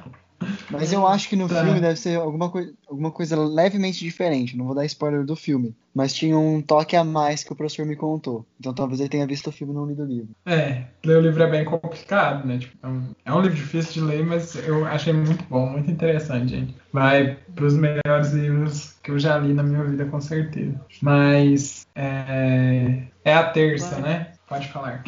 Mas 0.71 0.93
eu 0.93 1.07
acho 1.07 1.29
que 1.29 1.37
no 1.37 1.49
tá. 1.49 1.63
filme 1.63 1.81
deve 1.81 1.97
ser 1.97 2.19
alguma, 2.19 2.51
coi 2.51 2.73
alguma 2.89 3.11
coisa 3.11 3.37
levemente 3.37 3.99
diferente. 3.99 4.57
Não 4.57 4.67
vou 4.67 4.75
dar 4.75 4.85
spoiler 4.85 5.25
do 5.25 5.37
filme. 5.37 5.75
Mas 5.95 6.15
tinha 6.15 6.39
um 6.39 6.63
toque 6.63 6.95
a 6.97 7.03
mais 7.03 7.43
que 7.43 7.53
o 7.53 7.57
professor 7.57 7.85
me 7.85 7.97
contou. 7.97 8.47
Então 8.59 8.73
talvez 8.73 9.01
ele 9.01 9.09
tenha 9.09 9.27
visto 9.27 9.49
o 9.49 9.53
filme 9.53 9.73
e 9.73 9.77
não 9.77 9.87
lido 9.87 10.03
o 10.03 10.07
livro. 10.07 10.29
É, 10.47 10.85
ler 11.05 11.19
o 11.19 11.21
livro 11.21 11.43
é 11.43 11.51
bem 11.51 11.65
complicado, 11.65 12.47
né? 12.47 12.59
Tipo, 12.59 12.77
é, 12.83 12.89
um, 12.89 13.15
é 13.25 13.33
um 13.33 13.41
livro 13.41 13.57
difícil 13.57 13.95
de 13.95 14.01
ler, 14.01 14.25
mas 14.25 14.55
eu 14.67 14.87
achei 14.87 15.13
muito 15.13 15.45
bom, 15.49 15.67
muito 15.67 15.91
interessante, 15.91 16.49
gente. 16.49 16.77
Vai 16.93 17.37
pros 17.55 17.75
melhores 17.75 18.33
livros 18.33 18.95
que 19.03 19.11
eu 19.11 19.19
já 19.19 19.39
li 19.39 19.53
na 19.53 19.63
minha 19.63 19.85
vida, 19.85 20.05
com 20.05 20.21
certeza. 20.21 20.81
Mas 21.03 21.87
é, 21.95 23.03
é 23.25 23.35
a 23.35 23.45
terça, 23.45 23.99
né? 23.99 24.33
Pode 24.49 24.69
falar. 24.69 25.05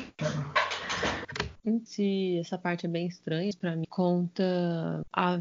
Em 1.64 1.81
si, 1.85 2.38
essa 2.38 2.59
parte 2.59 2.87
é 2.87 2.88
bem 2.88 3.07
estranha 3.07 3.50
para 3.59 3.76
mim. 3.76 3.85
Conta 3.88 5.04
a 5.12 5.38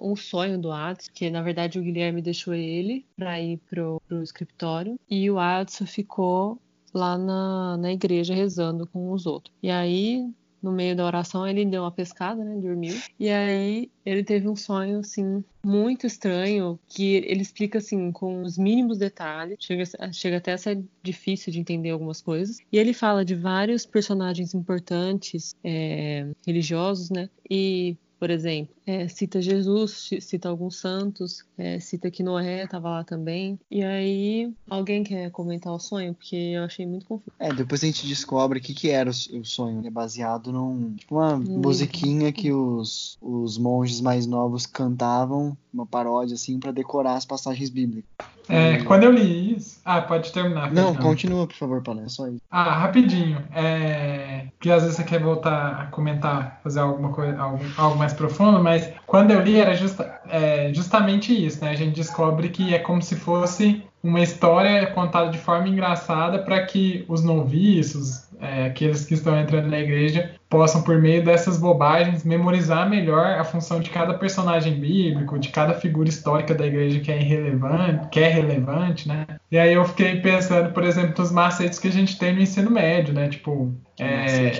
um 0.00 0.16
sonho 0.16 0.58
do 0.58 0.72
Adson, 0.72 1.10
que 1.14 1.30
na 1.30 1.42
verdade 1.42 1.78
o 1.78 1.82
Guilherme 1.82 2.20
deixou 2.20 2.54
ele 2.54 3.06
para 3.16 3.40
ir 3.40 3.58
pro, 3.68 4.02
pro 4.08 4.22
escritório 4.22 4.98
e 5.08 5.30
o 5.30 5.38
Adson 5.38 5.86
ficou 5.86 6.58
lá 6.92 7.16
na, 7.16 7.76
na 7.76 7.92
igreja 7.92 8.34
rezando 8.34 8.86
com 8.86 9.12
os 9.12 9.26
outros. 9.26 9.54
E 9.62 9.70
aí, 9.70 10.28
no 10.62 10.72
meio 10.72 10.94
da 10.96 11.06
oração, 11.06 11.46
ele 11.46 11.64
deu 11.64 11.82
uma 11.82 11.90
pescada, 11.90 12.44
né? 12.44 12.56
Dormiu. 12.60 12.96
E 13.18 13.28
aí 13.28 13.90
ele 14.04 14.24
teve 14.24 14.48
um 14.48 14.56
sonho, 14.56 15.00
assim, 15.00 15.44
muito 15.64 16.06
estranho, 16.06 16.78
que 16.88 17.14
ele 17.14 17.42
explica, 17.42 17.78
assim, 17.78 18.12
com 18.12 18.42
os 18.42 18.58
mínimos 18.58 18.98
detalhes. 18.98 19.56
Chega, 19.60 19.84
chega 20.12 20.36
até 20.36 20.52
a 20.52 20.58
ser 20.58 20.82
difícil 21.02 21.52
de 21.52 21.60
entender 21.60 21.90
algumas 21.90 22.20
coisas. 22.20 22.58
E 22.70 22.78
ele 22.78 22.92
fala 22.92 23.24
de 23.24 23.34
vários 23.34 23.86
personagens 23.86 24.54
importantes, 24.54 25.54
é, 25.64 26.28
religiosos, 26.46 27.10
né? 27.10 27.28
E 27.48 27.96
por 28.20 28.28
exemplo, 28.28 28.74
é, 28.86 29.08
cita 29.08 29.40
Jesus, 29.40 30.10
cita 30.20 30.50
alguns 30.50 30.76
santos, 30.76 31.42
é, 31.56 31.80
cita 31.80 32.10
que 32.10 32.22
Noé 32.22 32.64
estava 32.64 32.90
lá 32.90 33.02
também. 33.02 33.58
E 33.70 33.82
aí, 33.82 34.52
alguém 34.68 35.02
quer 35.02 35.30
comentar 35.30 35.72
o 35.72 35.78
sonho? 35.78 36.12
Porque 36.12 36.36
eu 36.36 36.64
achei 36.64 36.84
muito 36.84 37.06
confuso. 37.06 37.32
É, 37.38 37.50
depois 37.50 37.82
a 37.82 37.86
gente 37.86 38.06
descobre 38.06 38.58
o 38.58 38.62
que, 38.62 38.74
que 38.74 38.90
era 38.90 39.08
o, 39.08 39.44
sonho. 39.44 39.86
É 39.86 39.90
baseado 39.90 40.52
num. 40.52 40.94
Tipo 40.96 41.14
uma 41.14 41.38
musiquinha 41.38 42.30
que 42.30 42.52
os, 42.52 43.16
os 43.22 43.56
monges 43.56 44.02
mais 44.02 44.26
novos 44.26 44.66
cantavam, 44.66 45.56
uma 45.72 45.86
paródia 45.86 46.34
assim, 46.34 46.58
para 46.58 46.70
decorar 46.70 47.14
as 47.14 47.24
passagens 47.24 47.70
bíblicas. 47.70 48.10
É, 48.48 48.78
quando 48.82 49.04
eu 49.04 49.12
li 49.12 49.54
isso. 49.54 49.80
Ah, 49.84 50.02
pode 50.02 50.32
terminar. 50.32 50.72
Não, 50.72 50.94
continua, 50.94 51.46
por 51.46 51.54
favor, 51.54 51.82
Paulo. 51.82 52.02
É 52.04 52.08
só 52.08 52.26
isso. 52.26 52.42
Ah, 52.50 52.80
rapidinho. 52.80 53.38
É... 53.54 54.48
Que 54.58 54.70
às 54.70 54.82
vezes 54.82 54.96
você 54.96 55.04
quer 55.04 55.20
voltar 55.20 55.80
a 55.80 55.86
comentar, 55.86 56.60
fazer 56.62 56.80
alguma 56.80 57.10
coisa, 57.10 57.38
algo, 57.40 57.64
algo 57.76 57.96
mais 57.96 58.12
profundo, 58.12 58.60
mas 58.62 58.92
quando 59.06 59.30
eu 59.30 59.40
li 59.40 59.56
era 59.56 59.74
justa, 59.74 60.20
é, 60.28 60.72
justamente 60.74 61.32
isso, 61.32 61.64
né? 61.64 61.70
A 61.70 61.76
gente 61.76 61.94
descobre 61.94 62.48
que 62.48 62.74
é 62.74 62.78
como 62.78 63.00
se 63.00 63.14
fosse 63.14 63.84
uma 64.02 64.20
história 64.20 64.86
contada 64.88 65.30
de 65.30 65.38
forma 65.38 65.68
engraçada 65.68 66.38
para 66.40 66.64
que 66.64 67.04
os 67.06 67.22
noviços, 67.22 68.29
é, 68.40 68.66
aqueles 68.66 69.04
que 69.04 69.14
estão 69.14 69.38
entrando 69.38 69.68
na 69.68 69.78
igreja 69.78 70.32
possam, 70.48 70.82
por 70.82 70.98
meio 70.98 71.22
dessas 71.24 71.58
bobagens, 71.58 72.24
memorizar 72.24 72.88
melhor 72.88 73.38
a 73.38 73.44
função 73.44 73.80
de 73.80 73.90
cada 73.90 74.14
personagem 74.14 74.80
bíblico, 74.80 75.38
de 75.38 75.50
cada 75.50 75.74
figura 75.74 76.08
histórica 76.08 76.54
da 76.54 76.66
igreja 76.66 77.00
que 77.00 77.12
é 77.12 77.20
irrelevante, 77.20 78.08
que 78.08 78.20
é 78.20 78.28
relevante, 78.28 79.06
né? 79.06 79.26
E 79.50 79.58
aí 79.58 79.74
eu 79.74 79.84
fiquei 79.84 80.20
pensando, 80.20 80.72
por 80.72 80.82
exemplo, 80.82 81.14
nos 81.18 81.30
macetes 81.30 81.78
que 81.78 81.88
a 81.88 81.92
gente 81.92 82.18
tem 82.18 82.34
no 82.34 82.40
ensino 82.40 82.70
médio, 82.70 83.14
né? 83.14 83.28
Tipo, 83.28 83.72
é... 83.98 84.50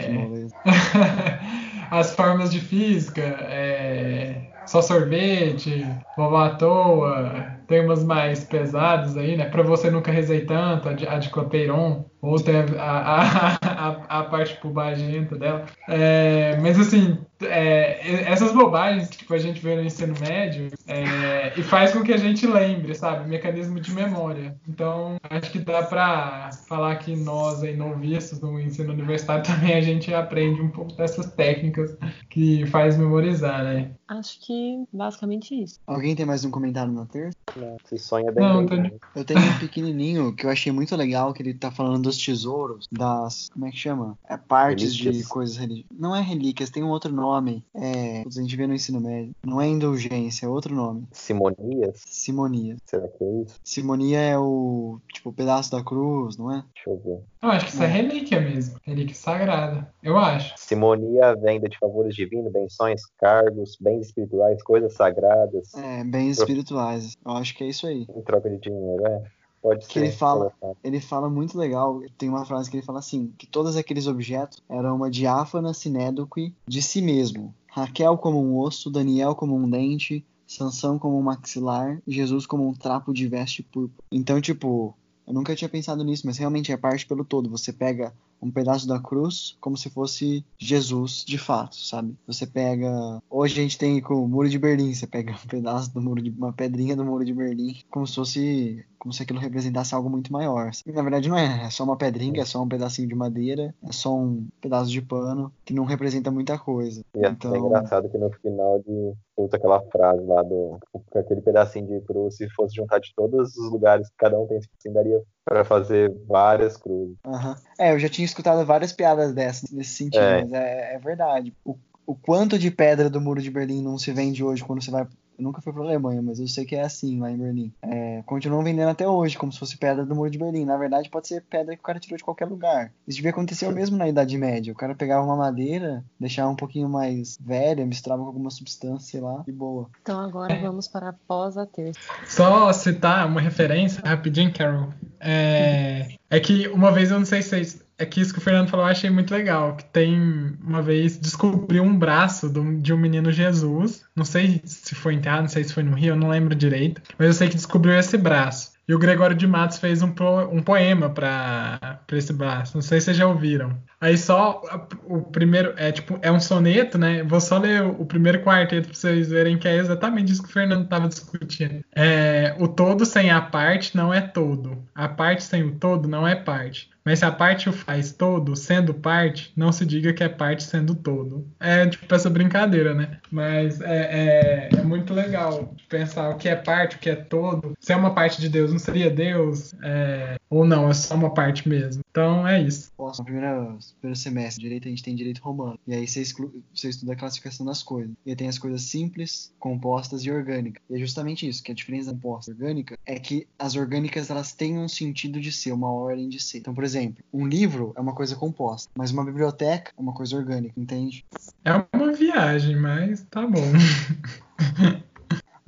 as 1.91 2.15
formas 2.15 2.53
de 2.53 2.61
física, 2.61 3.23
é... 3.23 4.37
só 4.67 4.81
sorvete, 4.83 5.85
vovó 6.17 6.45
à 6.45 6.51
toa, 6.51 7.60
tem 7.71 7.85
umas 7.85 8.03
mais 8.03 8.43
pesadas 8.43 9.17
aí, 9.17 9.37
né? 9.37 9.49
Para 9.49 9.63
você 9.63 9.93
nunca 9.93 10.11
rezei 10.11 10.45
tanto, 10.45 10.89
a 10.89 10.93
de, 10.93 11.07
a 11.07 11.19
de 11.19 11.31
Copeiron, 11.31 12.05
ou 12.21 12.39
tem 12.41 12.57
a, 12.57 12.83
a, 12.83 13.59
a, 13.63 14.19
a 14.21 14.25
parte 14.25 14.59
bobagenta 14.61 15.37
dela. 15.37 15.65
É, 15.89 16.59
mas 16.61 16.81
assim, 16.81 17.17
é, 17.43 18.31
essas 18.31 18.53
bobagens 18.53 19.09
que 19.09 19.19
tipo, 19.19 19.33
a 19.35 19.39
gente 19.39 19.61
vê 19.61 19.77
no 19.77 19.83
ensino 19.83 20.15
médio 20.21 20.69
é, 20.89 21.53
e 21.57 21.63
faz 21.63 21.93
com 21.93 22.03
que 22.03 22.13
a 22.13 22.17
gente 22.17 22.45
lembre, 22.45 22.93
sabe? 22.95 23.29
Mecanismo 23.29 23.81
de 23.81 23.93
memória. 23.93 24.57
Então, 24.69 25.17
acho 25.31 25.53
que 25.53 25.61
dá 25.61 25.85
para 25.85 26.51
falar 26.69 26.97
que 26.97 27.15
nós 27.15 27.63
aí 27.63 27.77
noviços 27.77 28.41
no 28.41 28.59
ensino 28.61 28.93
universitário 28.93 29.45
também 29.47 29.75
a 29.75 29.81
gente 29.81 30.13
aprende 30.13 30.61
um 30.61 30.71
pouco 30.71 30.93
dessas 30.95 31.33
técnicas 31.35 31.97
que 32.29 32.67
faz 32.67 32.99
memorizar, 32.99 33.63
né? 33.63 33.93
Acho 34.09 34.41
que 34.41 34.85
basicamente 34.93 35.55
isso. 35.55 35.79
Alguém 35.87 36.17
tem 36.17 36.27
mais 36.27 36.45
um 36.45 36.51
comentário 36.51 36.93
na 36.93 37.07
terça? 37.07 37.39
Não, 37.61 37.77
se 37.85 37.99
sonha 37.99 38.33
bem. 38.33 38.43
Não, 38.45 38.67
bem, 38.67 38.83
né? 38.83 38.91
Eu 39.15 39.25
tenho 39.25 39.41
um 39.41 39.59
pequenininho 39.59 40.35
que 40.35 40.47
eu 40.47 40.51
achei 40.51 40.73
muito 40.73 40.95
legal, 40.97 41.33
que 41.33 41.43
ele 41.43 41.55
tá 41.55 41.71
falando 41.71 42.03
dos 42.05 42.17
tesouros, 42.19 42.87
das. 42.91 43.49
Como 43.53 43.67
é 43.67 43.71
que 43.71 43.77
chama? 43.77 44.19
É 44.29 44.37
partes 44.37 44.95
de 44.95 45.05
Relíquias. 45.05 45.29
coisas 45.29 45.57
religiosas. 45.57 45.91
Não 45.99 46.15
é 46.15 46.21
relíquias, 46.21 46.71
tem 46.71 46.83
um 46.83 46.89
outro 46.89 47.13
nome. 47.13 47.65
É. 47.75 48.23
A 48.27 48.31
gente 48.31 48.57
vê 48.57 48.67
no 48.67 48.75
ensino 48.75 49.01
médio. 49.01 49.35
Não 49.45 49.61
é 49.61 49.67
indulgência, 49.67 50.47
é 50.47 50.49
outro 50.49 50.75
nome. 50.75 51.07
Simonias? 51.13 52.03
Simonia. 52.07 52.77
Será 52.85 53.07
que 53.09 53.23
é 53.25 53.43
isso? 53.43 53.57
Simonia 53.63 54.19
é 54.21 54.39
o. 54.39 55.01
Tipo, 55.13 55.31
o 55.31 55.33
pedaço 55.33 55.71
da 55.71 55.83
cruz, 55.83 56.37
não 56.37 56.51
é? 56.51 56.65
Deixa 56.75 56.91
eu 56.91 56.99
ver. 57.05 57.21
Eu 57.43 57.51
acho 57.51 57.67
que 57.67 57.73
isso 57.73 57.83
é 57.83 57.87
relíquia 57.87 58.41
mesmo. 58.41 58.77
Relíquia 58.83 59.15
sagrada. 59.15 59.93
Eu 60.03 60.17
acho. 60.19 60.55
Simonia, 60.57 61.35
venda 61.37 61.69
de 61.69 61.79
favores 61.79 62.15
divinos, 62.15 62.53
benções, 62.53 63.03
cargos, 63.19 63.77
bens 63.81 64.07
espirituais, 64.07 64.63
coisas 64.63 64.95
sagradas, 64.95 65.75
É, 65.75 66.05
bens 66.05 66.39
espirituais. 66.39 67.17
Eu 67.25 67.33
acho 67.33 67.50
que 67.55 67.65
é 67.65 67.69
isso 67.69 67.87
aí. 67.87 68.07
em 68.09 68.23
troca 68.23 68.49
de 68.51 68.59
dinheiro, 68.59 69.07
é? 69.07 69.23
Pode 69.63 69.87
Que 69.87 69.93
ser. 69.95 69.99
ele 70.01 70.11
fala- 70.13 70.51
colocado. 70.51 70.79
Ele 70.83 71.01
fala 71.01 71.29
muito 71.29 71.59
legal, 71.59 72.01
tem 72.17 72.29
uma 72.31 72.47
frase 72.47 72.71
que 72.71 72.77
ele 72.79 72.85
fala 72.87 72.99
assim, 72.99 73.33
que 73.37 73.47
todos 73.47 73.77
aqueles 73.77 74.07
objetos 74.07 74.63
eram 74.69 74.97
uma 74.97 75.11
diáfana 75.11 75.75
sinédoque 75.75 76.55
de 76.67 76.81
si 76.81 77.03
mesmo. 77.03 77.55
Raquel 77.69 78.17
como 78.17 78.43
um 78.43 78.59
osso, 78.59 78.91
Daniel 78.91 79.35
como 79.35 79.55
um 79.55 79.69
dente, 79.69 80.25
Sansão 80.47 80.99
como 80.99 81.17
um 81.19 81.23
maxilar, 81.23 82.01
Jesus 82.09 82.45
como 82.47 82.67
um 82.67 82.73
trapo 82.75 83.13
de 83.13 83.29
veste 83.29 83.63
púrpura. 83.63 84.03
Então, 84.11 84.41
tipo, 84.41 84.97
eu 85.27 85.33
nunca 85.35 85.55
tinha 85.55 85.69
pensado 85.69 86.03
nisso, 86.03 86.27
mas 86.27 86.39
realmente 86.39 86.73
é 86.73 86.77
parte 86.77 87.07
pelo 87.07 87.25
todo. 87.25 87.49
Você 87.51 87.73
pega 87.73 88.13
um 88.43 88.51
pedaço 88.51 88.87
da 88.89 88.99
cruz 89.01 89.57
como 89.61 89.77
se 89.77 89.91
fosse 89.91 90.45
Jesus 90.59 91.25
de 91.27 91.39
fato, 91.39 91.77
sabe? 91.77 92.15
Você 92.27 92.47
pega. 92.47 93.23
Hoje 93.29 93.59
a 93.61 93.63
gente 93.63 93.79
tem 93.79 94.01
com 94.01 94.15
o 94.15 94.29
Muro 94.29 94.49
de 94.49 94.59
Berlim, 94.59 94.95
você 94.95 95.07
pega 95.07 95.33
um 95.33 95.49
pedaço 95.49 95.93
do 95.93 96.01
muro 96.01 96.23
de. 96.23 96.31
uma 96.31 96.53
pedrinha 96.53 96.97
do 96.97 97.05
Muro 97.05 97.25
de 97.25 97.33
Berlim, 97.35 97.77
como 97.91 98.07
se 98.07 98.15
fosse. 98.15 98.85
como 98.99 99.13
se 99.15 99.23
aquilo 99.23 99.39
representasse 99.41 99.95
algo 99.95 100.11
muito 100.11 100.33
maior. 100.33 100.71
E, 100.87 100.93
na 100.93 101.03
verdade 101.03 101.29
não 101.29 101.37
é, 101.39 101.65
é 101.65 101.71
só 101.71 101.85
uma 101.85 101.97
pedrinha, 101.97 102.43
é 102.43 102.45
só 102.45 102.63
um 102.63 102.69
pedacinho 102.69 103.09
de 103.09 103.15
madeira, 103.15 103.75
é 103.83 103.93
só 103.93 104.15
um 104.15 104.47
pedaço 104.61 104.91
de 104.91 105.01
pano 105.01 105.51
que 105.65 105.73
não 105.73 105.85
representa 105.85 106.31
muita 106.31 106.59
coisa. 106.59 107.03
E 107.15 107.25
é 107.25 107.31
Então- 107.31 107.51
até 107.51 107.59
engraçado 107.61 108.09
que 108.11 108.19
no 108.19 108.31
final 108.31 108.79
de 108.81 109.13
usa 109.45 109.57
aquela 109.57 109.81
frase 109.91 110.25
lá 110.25 110.43
do 110.43 110.79
aquele 111.15 111.41
pedacinho 111.41 111.87
de 111.87 112.01
cruz, 112.07 112.37
se 112.37 112.49
fosse 112.51 112.77
juntar 112.77 113.01
de 113.01 113.13
todos 113.15 113.57
os 113.57 113.71
lugares 113.71 114.09
que 114.09 114.17
cada 114.19 114.39
um 114.39 114.47
tem, 114.47 114.59
assim, 114.59 114.93
daria 114.93 115.21
para 115.45 115.65
fazer 115.65 116.13
várias 116.27 116.77
cruzes. 116.77 117.17
Aham. 117.25 117.57
É, 117.79 117.93
eu 117.93 117.99
já 117.99 118.09
tinha 118.09 118.25
escutado 118.25 118.65
várias 118.65 118.93
piadas 118.93 119.33
dessas 119.33 119.71
nesse 119.71 119.91
sentido, 119.91 120.23
É. 120.23 120.43
mas 120.43 120.53
é, 120.53 120.95
é 120.95 120.99
verdade. 120.99 121.55
O, 121.65 121.77
o 122.07 122.15
quanto 122.15 122.59
de 122.59 122.71
pedra 122.71 123.09
do 123.09 123.21
Muro 123.21 123.41
de 123.41 123.51
Berlim 123.51 123.83
não 123.83 123.99
se 123.99 124.13
vende 124.13 124.43
hoje 124.43 124.65
quando 124.65 124.83
você 124.83 124.91
vai. 124.91 125.07
Eu 125.41 125.45
nunca 125.45 125.63
fui 125.63 125.73
pra 125.73 125.83
Alemanha, 125.83 126.21
mas 126.21 126.39
eu 126.39 126.47
sei 126.47 126.67
que 126.67 126.77
é 126.77 126.83
assim 126.83 127.19
lá 127.19 127.31
em 127.31 127.39
Berlim. 127.39 127.73
É, 127.81 128.23
continuam 128.27 128.63
vendendo 128.63 128.91
até 128.91 129.09
hoje, 129.09 129.39
como 129.39 129.51
se 129.51 129.59
fosse 129.59 129.79
pedra 129.79 130.05
do 130.05 130.15
Muro 130.15 130.31
de 130.31 130.37
Berlim. 130.37 130.67
Na 130.67 130.77
verdade, 130.77 131.09
pode 131.09 131.27
ser 131.27 131.43
pedra 131.43 131.75
que 131.75 131.81
o 131.81 131.85
cara 131.85 131.99
tirou 131.99 132.19
de 132.19 132.23
qualquer 132.23 132.47
lugar. 132.47 132.93
Isso 133.09 133.17
devia 133.17 133.31
acontecer 133.31 133.67
o 133.67 133.73
mesmo 133.73 133.97
na 133.97 134.07
Idade 134.07 134.37
Média. 134.37 134.71
O 134.71 134.77
cara 134.77 134.95
pegava 134.95 135.25
uma 135.25 135.37
madeira, 135.37 136.05
deixava 136.21 136.51
um 136.51 136.57
pouquinho 136.57 136.91
mais 136.91 137.39
velha, 137.41 137.87
misturava 137.87 138.21
com 138.21 138.29
alguma 138.29 138.51
substância, 138.51 139.13
sei 139.13 139.21
lá, 139.21 139.43
e 139.49 139.53
boa. 139.53 139.89
Então 140.03 140.21
agora 140.21 140.55
vamos 140.61 140.87
para 140.87 141.09
após 141.09 141.57
a 141.57 141.65
terça. 141.65 141.99
Só 142.27 142.71
citar 142.75 143.27
uma 143.27 143.41
referência 143.41 144.03
rapidinho, 144.05 144.53
Carol. 144.53 144.93
É, 145.19 146.17
é 146.29 146.39
que 146.39 146.69
uma 146.69 146.93
vez 146.93 147.11
eu 147.11 147.19
não 147.19 147.27
sei 147.27 147.41
se 147.41 147.49
vocês. 147.49 147.90
É 148.01 148.07
que 148.07 148.19
isso 148.19 148.33
que 148.33 148.39
o 148.39 148.43
Fernando 148.43 148.71
falou 148.71 148.87
eu 148.87 148.91
achei 148.91 149.11
muito 149.11 149.31
legal. 149.31 149.77
Que 149.77 149.85
tem 149.85 150.57
uma 150.63 150.81
vez 150.81 151.19
descobriu 151.19 151.83
um 151.83 151.97
braço 151.97 152.51
de 152.81 152.95
um 152.95 152.97
menino 152.97 153.31
Jesus. 153.31 154.03
Não 154.17 154.25
sei 154.25 154.63
se 154.65 154.95
foi 154.95 155.15
enterrado, 155.15 155.43
não 155.43 155.49
sei 155.49 155.65
se 155.65 155.75
foi 155.75 155.83
no 155.83 155.95
Rio, 155.95 156.15
eu 156.15 156.17
não 156.17 156.31
lembro 156.31 156.55
direito. 156.55 157.03
Mas 157.19 157.27
eu 157.29 157.35
sei 157.35 157.49
que 157.49 157.57
descobriu 157.57 157.93
esse 157.93 158.17
braço. 158.17 158.73
E 158.91 158.95
o 158.95 158.99
Gregório 158.99 159.37
de 159.37 159.47
Matos 159.47 159.79
fez 159.79 160.03
um, 160.03 160.13
um 160.51 160.63
poema 160.63 161.11
para 161.11 162.01
esse 162.11 162.33
braço. 162.33 162.75
Não 162.75 162.83
sei 162.83 162.99
se 162.99 163.05
vocês 163.05 163.17
já 163.19 163.27
ouviram. 163.29 163.81
Aí 164.01 164.19
só 164.19 164.63
o 165.05 165.21
primeiro 165.21 165.75
é 165.77 165.93
tipo 165.93 166.19
é 166.23 166.33
um 166.33 166.41
soneto, 166.41 166.99
né? 166.99 167.23
Vou 167.23 167.41
só 167.41 167.59
ler 167.59 167.83
o, 167.83 168.01
o 168.01 168.07
primeiro 168.07 168.43
quarteto 168.43 168.89
para 168.89 168.97
vocês 168.97 169.29
verem 169.29 169.59
que 169.59 169.69
é 169.69 169.77
exatamente 169.77 170.33
isso 170.33 170.43
que 170.43 170.49
o 170.49 170.53
Fernando 170.53 170.85
estava 170.85 171.07
discutindo. 171.07 171.85
É, 171.95 172.57
o 172.59 172.67
todo 172.67 173.07
sem 173.07 173.31
a 173.31 173.41
parte 173.41 173.97
não 173.97 174.13
é 174.13 174.21
todo. 174.23 174.83
A 174.93 175.07
parte 175.07 175.45
sem 175.45 175.63
o 175.63 175.73
todo 175.73 176.09
não 176.09 176.27
é 176.27 176.35
parte. 176.35 176.91
Mas 177.05 177.21
se 177.21 177.25
a 177.25 177.33
parte 177.33 177.69
o 177.69 177.73
faz 177.73 178.13
todo, 178.13 178.55
sendo 178.55 178.93
parte, 178.95 179.53
não 179.57 179.73
se 179.73 179.87
diga 179.87 180.13
que 180.13 180.23
é 180.23 180.29
parte 180.29 180.63
sendo 180.63 180.95
todo. 180.95 181.47
É 181.59 181.87
tipo 181.87 182.15
essa 182.15 182.29
brincadeira, 182.31 182.95
né? 182.95 183.19
Mas 183.31 183.81
é, 183.81 184.69
é, 184.73 184.77
é 184.77 184.83
muito 184.83 185.15
legal 185.15 185.75
pensar 185.89 186.31
o 186.31 186.37
que 186.37 186.49
é 186.49 186.57
parte, 186.57 186.97
o 186.97 186.99
que 186.99 187.11
é 187.11 187.17
todo. 187.17 187.73
Se 187.81 187.93
é 187.93 187.97
uma 187.97 188.15
parte 188.15 188.41
de 188.41 188.49
Deus, 188.49 188.71
não 188.71 188.79
seria 188.79 189.11
Deus? 189.11 189.75
É, 189.83 190.40
ou 190.51 190.65
não, 190.65 190.91
é 190.91 190.95
só 190.95 191.15
uma 191.15 191.33
parte 191.33 191.69
mesmo. 191.69 192.03
Então 192.11 192.47
é 192.47 192.61
isso. 192.61 192.91
Posso, 192.97 193.21
no 193.21 193.25
primeiro, 193.25 193.79
primeiro 194.01 194.19
semestre, 194.19 194.61
direito, 194.61 194.89
a 194.89 194.91
gente 194.91 195.03
tem 195.03 195.15
direito 195.15 195.39
romano. 195.39 195.79
E 195.87 195.95
aí 195.95 196.07
você, 196.07 196.21
exclu, 196.21 196.53
você 196.75 196.89
estuda 196.89 197.13
a 197.13 197.17
classificação 197.17 197.65
das 197.65 197.85
coisas. 197.85 198.13
E 198.27 198.31
aí 198.31 198.37
tem 198.37 198.49
as 198.49 198.59
coisas 198.59 198.83
simples, 198.83 199.55
compostas 199.61 200.25
e 200.25 200.31
orgânicas. 200.31 200.83
E 200.91 200.97
é 200.97 200.99
justamente 200.99 201.49
isso, 201.49 201.63
que 201.63 201.71
a 201.71 201.75
diferença 201.75 202.13
da 202.13 202.21
composta 202.21 202.51
e 202.51 202.55
orgânica 202.55 202.99
é 203.07 203.19
que 203.21 203.47
as 203.57 203.77
orgânicas 203.77 204.29
elas 204.29 204.53
têm 204.53 204.77
um 204.77 204.89
sentido 204.89 205.41
de 205.41 205.53
ser, 205.53 205.71
uma 205.71 205.93
ordem 205.93 206.29
de 206.29 206.41
ser. 206.41 206.59
Então, 206.59 206.75
por 206.75 206.83
exemplo, 206.83 207.23
um 207.33 207.47
livro 207.47 207.93
é 207.97 208.01
uma 208.01 208.15
coisa 208.15 208.35
composta, 208.35 208.91
mas 208.95 209.13
uma 209.13 209.25
biblioteca 209.25 209.93
é 209.97 210.01
uma 210.01 210.13
coisa 210.13 210.37
orgânica, 210.37 210.75
entende? 210.77 211.25
É 211.65 211.73
uma 211.73 212.13
viagem, 212.13 212.77
mas 212.77 213.25
tá 213.31 213.47
bom. 213.47 213.61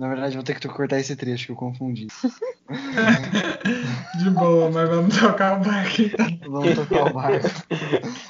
Na 0.02 0.08
verdade, 0.08 0.34
vou 0.34 0.42
ter 0.42 0.58
que 0.58 0.66
cortar 0.66 0.98
esse 0.98 1.14
trecho 1.14 1.46
que 1.46 1.52
eu 1.52 1.56
confundi. 1.56 2.08
De 4.18 4.30
boa, 4.30 4.68
mas 4.68 4.88
vamos 4.88 5.16
tocar 5.16 5.60
o 5.60 5.64
barco 5.64 6.02
então. 6.02 6.26
Vamos 6.50 6.74
tocar 6.74 7.04
o 7.04 7.14
barco. 7.14 7.46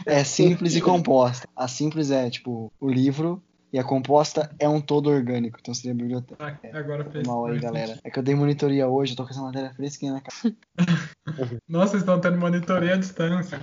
É 0.05 0.23
simples 0.23 0.77
e 0.77 0.83
composta. 0.83 1.49
A 1.57 1.67
simples 1.67 2.11
é, 2.11 2.29
tipo, 2.29 2.71
o 2.79 2.91
livro. 2.91 3.43
E 3.73 3.79
a 3.79 3.85
composta 3.85 4.55
é 4.59 4.69
um 4.69 4.83
todo 4.83 5.09
orgânico. 5.09 5.57
Então 5.59 5.73
seria 5.73 5.93
a 5.93 5.95
biblioteca. 5.95 6.45
Ah, 6.45 6.79
Agora 6.79 7.07
fez. 7.07 7.27
Mal 7.27 7.47
aí, 7.47 7.59
galera. 7.59 7.99
É 8.05 8.11
que 8.11 8.19
eu 8.19 8.23
dei 8.23 8.35
monitoria 8.35 8.87
hoje, 8.87 9.13
eu 9.13 9.17
tô 9.17 9.25
com 9.25 9.31
essa 9.31 9.41
matéria 9.41 9.73
fresquinha 9.73 10.13
na 10.13 10.21
cara. 10.21 10.55
Nossa, 11.67 11.93
vocês 11.93 12.03
estão 12.03 12.21
tendo 12.21 12.37
monitoria 12.37 12.93
à 12.93 12.97
distância. 12.99 13.59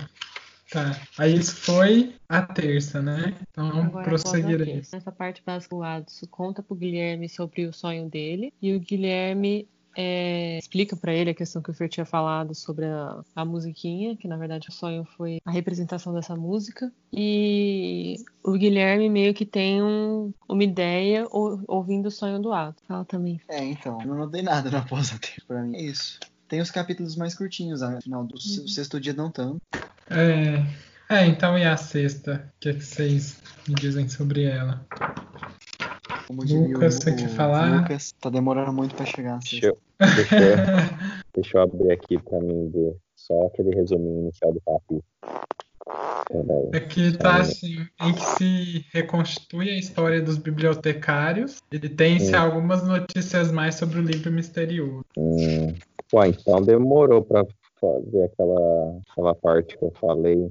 Tá. 0.70 1.00
Aí 1.18 1.34
isso 1.34 1.56
foi 1.56 2.14
a 2.28 2.42
terça, 2.42 3.02
né? 3.02 3.34
Então 3.50 3.68
vamos 3.68 3.86
Agora 3.86 4.06
após 4.06 4.20
a 4.20 4.24
prosseguir 4.30 4.60
aí. 4.60 4.72
terça. 4.74 4.96
Nessa 4.96 5.10
parte 5.12 5.42
básica, 5.44 5.74
o 5.74 5.82
Adson 5.82 6.26
conta 6.30 6.62
pro 6.62 6.76
Guilherme 6.76 7.28
sobre 7.28 7.66
o 7.66 7.72
sonho 7.72 8.08
dele. 8.08 8.52
E 8.62 8.72
o 8.74 8.80
Guilherme 8.80 9.68
é, 9.96 10.56
explica 10.58 10.94
pra 10.96 11.12
ele 11.12 11.30
a 11.30 11.34
questão 11.34 11.60
que 11.60 11.70
o 11.70 11.74
Fer 11.74 11.88
tinha 11.88 12.06
falado 12.06 12.54
sobre 12.54 12.84
a, 12.86 13.20
a 13.34 13.44
musiquinha, 13.44 14.16
que 14.16 14.28
na 14.28 14.36
verdade 14.36 14.68
o 14.68 14.72
sonho 14.72 15.04
foi 15.16 15.38
a 15.44 15.50
representação 15.50 16.14
dessa 16.14 16.36
música. 16.36 16.92
E 17.12 18.16
o 18.44 18.52
Guilherme 18.52 19.08
meio 19.10 19.34
que 19.34 19.44
tem 19.44 19.82
um- 19.82 20.32
uma 20.48 20.62
ideia 20.62 21.26
ou- 21.30 21.60
ouvindo 21.66 22.06
o 22.06 22.10
sonho 22.10 22.38
do 22.40 22.52
Adson. 22.52 22.84
Fala 22.86 23.04
também. 23.04 23.40
É, 23.48 23.64
então. 23.64 24.00
Eu 24.00 24.06
não 24.06 24.16
notei 24.18 24.42
nada 24.42 24.70
na 24.70 24.82
pausa 24.82 25.18
tempo 25.20 25.46
pra 25.48 25.62
mim. 25.62 25.76
É 25.76 25.82
isso. 25.82 26.20
Tem 26.50 26.60
os 26.60 26.70
capítulos 26.72 27.14
mais 27.14 27.32
curtinhos, 27.32 27.80
né? 27.80 28.00
Final 28.02 28.24
do 28.24 28.36
se- 28.36 28.66
sexto 28.66 28.98
dia 29.00 29.12
não 29.12 29.30
tanto. 29.30 29.58
É, 30.10 30.66
é, 31.08 31.26
então 31.26 31.56
e 31.56 31.64
a 31.64 31.76
sexta? 31.76 32.52
O 32.56 32.60
que, 32.60 32.70
é 32.70 32.74
que 32.74 32.80
vocês 32.84 33.40
me 33.68 33.74
dizem 33.76 34.08
sobre 34.08 34.42
ela? 34.42 34.84
Como 36.26 36.44
diria 36.44 36.74
Lucas, 36.74 36.96
o, 36.96 37.02
você 37.02 37.14
quer 37.14 37.28
falar? 37.28 37.82
Lucas, 37.82 38.12
tá 38.20 38.28
demorando 38.28 38.72
muito 38.72 38.96
pra 38.96 39.06
chegar. 39.06 39.34
na 39.34 39.38
Deixa 39.38 39.66
eu, 39.66 39.78
deixa, 40.16 40.38
eu, 40.40 40.56
deixa 41.36 41.56
eu 41.58 41.62
abrir 41.62 41.92
aqui 41.92 42.18
pra 42.18 42.40
mim 42.40 42.68
ver 42.68 42.96
só 43.14 43.46
aquele 43.46 43.72
resuminho 43.72 44.22
inicial 44.22 44.52
do 44.52 44.60
capítulo. 44.60 45.04
Aqui 46.74 47.16
tá 47.16 47.38
assim, 47.38 47.86
em 48.00 48.12
que 48.12 48.24
se 48.24 48.86
reconstitui 48.92 49.70
a 49.70 49.78
história 49.78 50.20
dos 50.22 50.36
bibliotecários. 50.38 51.56
Ele 51.72 51.88
tem-se 51.88 52.34
Hum. 52.34 52.40
algumas 52.40 52.86
notícias 52.86 53.50
mais 53.52 53.76
sobre 53.76 53.98
o 53.98 54.02
livro 54.02 54.30
misterioso. 54.32 55.04
Hum. 55.16 55.74
Ué, 56.12 56.28
então 56.28 56.60
demorou 56.60 57.22
pra 57.22 57.46
fazer 57.80 58.24
aquela, 58.24 59.00
aquela 59.10 59.34
parte 59.34 59.78
que 59.78 59.84
eu 59.84 59.92
falei. 59.92 60.50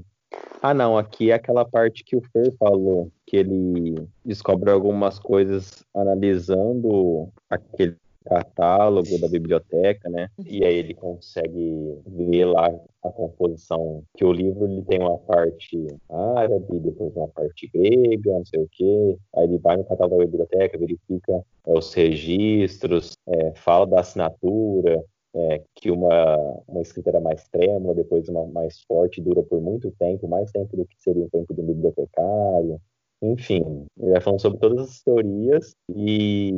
Ah, 0.61 0.73
não, 0.73 0.97
aqui 0.97 1.31
é 1.31 1.33
aquela 1.33 1.65
parte 1.65 2.03
que 2.03 2.15
o 2.15 2.21
Fer 2.21 2.53
falou, 2.57 3.11
que 3.25 3.37
ele 3.37 4.07
descobre 4.23 4.69
algumas 4.69 5.17
coisas 5.17 5.83
analisando 5.93 7.29
aquele 7.49 7.95
catálogo 8.25 9.17
da 9.19 9.27
biblioteca, 9.27 10.09
né? 10.09 10.29
E 10.45 10.63
aí 10.63 10.75
ele 10.75 10.93
consegue 10.93 11.97
ver 12.05 12.45
lá 12.45 12.69
a 13.01 13.09
composição, 13.09 14.03
que 14.15 14.23
o 14.23 14.31
livro 14.31 14.65
ele 14.65 14.83
tem 14.83 14.99
uma 14.99 15.17
parte 15.17 15.87
árabe, 16.09 16.79
depois 16.79 17.15
uma 17.15 17.27
parte 17.29 17.69
grega, 17.73 18.31
não 18.31 18.45
sei 18.45 18.61
o 18.61 18.69
quê. 18.71 19.17
Aí 19.35 19.45
ele 19.45 19.57
vai 19.57 19.77
no 19.77 19.85
catálogo 19.85 20.17
da 20.17 20.25
biblioteca, 20.25 20.77
verifica 20.77 21.43
é, 21.65 21.73
os 21.73 21.93
registros, 21.93 23.13
é, 23.27 23.53
fala 23.55 23.87
da 23.87 24.01
assinatura, 24.01 25.03
é, 25.35 25.63
que 25.75 25.91
uma, 25.91 26.37
uma 26.67 26.81
escrita 26.81 27.09
era 27.09 27.19
mais 27.19 27.47
trêmula, 27.49 27.95
depois 27.95 28.27
uma 28.29 28.45
mais 28.47 28.81
forte, 28.81 29.21
dura 29.21 29.43
por 29.43 29.61
muito 29.61 29.91
tempo, 29.91 30.27
mais 30.27 30.51
tempo 30.51 30.75
do 30.75 30.85
que 30.85 30.99
seria 30.99 31.25
o 31.25 31.29
tempo 31.29 31.53
de 31.53 31.61
um 31.61 31.65
bibliotecário. 31.65 32.81
Enfim, 33.21 33.85
ele 33.99 34.11
vai 34.11 34.21
falando 34.21 34.41
sobre 34.41 34.59
todas 34.59 34.89
as 34.89 35.01
teorias 35.01 35.75
e 35.89 36.51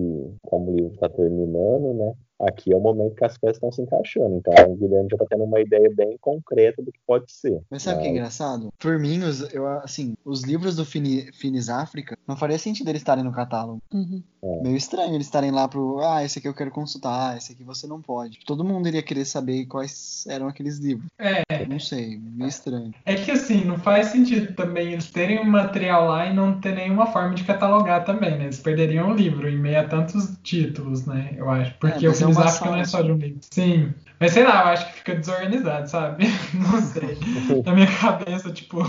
como 0.44 0.72
o 0.72 0.76
livro 0.76 0.94
está 0.94 1.10
terminando, 1.10 1.94
né? 1.94 2.14
Aqui 2.48 2.74
é 2.74 2.76
o 2.76 2.80
momento 2.80 3.16
que 3.16 3.26
as 3.26 3.38
peças 3.38 3.58
estão 3.58 3.72
se 3.72 3.82
encaixando. 3.82 4.36
Então 4.38 4.54
o 4.72 4.76
Guilherme 4.76 5.08
já 5.10 5.16
está 5.16 5.26
tendo 5.30 5.44
uma 5.44 5.60
ideia 5.60 5.90
bem 5.96 6.18
concreta 6.20 6.82
do 6.82 6.92
que 6.92 7.00
pode 7.06 7.32
ser. 7.32 7.62
Mas 7.70 7.84
sabe 7.84 8.00
o 8.00 8.02
que 8.02 8.08
é 8.08 8.12
engraçado? 8.12 8.70
Por 8.80 8.98
mim, 9.00 9.22
os, 9.24 9.54
eu, 9.54 9.68
assim, 9.68 10.16
os 10.26 10.44
livros 10.44 10.76
do 10.76 10.86
Fini, 10.86 11.32
Finis 11.34 11.70
África, 11.70 12.18
não 12.28 12.36
faria 12.36 12.58
sentido 12.58 12.90
eles 12.90 13.02
estarem 13.02 13.24
no 13.24 13.32
catálogo. 13.32 13.82
Uhum. 13.94 14.24
Meio 14.64 14.76
estranho 14.76 15.14
eles 15.14 15.28
estarem 15.28 15.52
lá 15.52 15.68
pro. 15.68 16.00
Ah, 16.02 16.24
esse 16.24 16.40
aqui 16.40 16.48
eu 16.48 16.54
quero 16.54 16.72
consultar, 16.72 17.34
ah, 17.34 17.38
esse 17.38 17.52
aqui 17.54 17.64
você 17.64 17.86
não 17.86 18.02
pode. 18.02 18.40
Todo 18.46 18.64
mundo 18.64 18.88
iria 18.88 19.04
querer 19.04 19.26
saber 19.26 19.66
quais 19.66 20.26
eram 20.28 20.48
aqueles 20.48 20.80
livros. 20.80 21.06
É, 21.20 21.44
Não 21.68 21.80
sei, 21.80 22.18
meio 22.20 22.50
estranho. 22.50 22.92
é 23.06 23.14
que 23.16 23.30
assim, 23.32 23.64
não 23.64 23.78
faz 23.78 24.08
sentido 24.08 24.56
também 24.56 24.94
eles 24.94 25.12
terem 25.12 25.40
um 25.40 25.50
material 25.50 26.08
lá 26.08 26.26
e 26.26 26.34
não 26.34 26.60
ter 26.60 26.74
nenhuma 26.74 27.06
forma 27.08 27.36
de 27.36 27.44
catalogar 27.44 28.04
também, 28.04 28.38
né? 28.38 28.46
Eles 28.46 28.60
perderiam 28.60 29.12
o 29.12 29.14
livro 29.14 29.48
em 29.48 29.58
meio 29.58 29.80
a 29.80 29.84
tantos 29.84 30.36
títulos, 30.42 31.06
né? 31.06 31.34
Eu 31.38 31.50
acho. 31.50 31.76
Porque 31.80 32.06
É, 32.06 32.10
o 32.10 32.14
Finis 32.32 32.38
uma 32.38 32.46
África 32.46 32.70
não 32.70 32.78
é 32.78 32.86
só 32.86 33.02
de 33.02 33.12
um 33.12 33.18
livro. 33.18 33.40
Sim. 33.52 33.94
Mas 34.20 34.34
sei 34.34 34.44
lá, 34.44 34.62
eu 34.62 34.68
acho 34.68 34.88
que 34.88 34.94
fica 35.00 35.16
desorganizado, 35.16 35.90
sabe? 35.90 36.26
Não 36.54 36.82
sei. 36.82 37.18
Na 37.66 37.74
minha 37.74 37.88
cabeça, 37.88 38.52
tipo. 38.52 38.80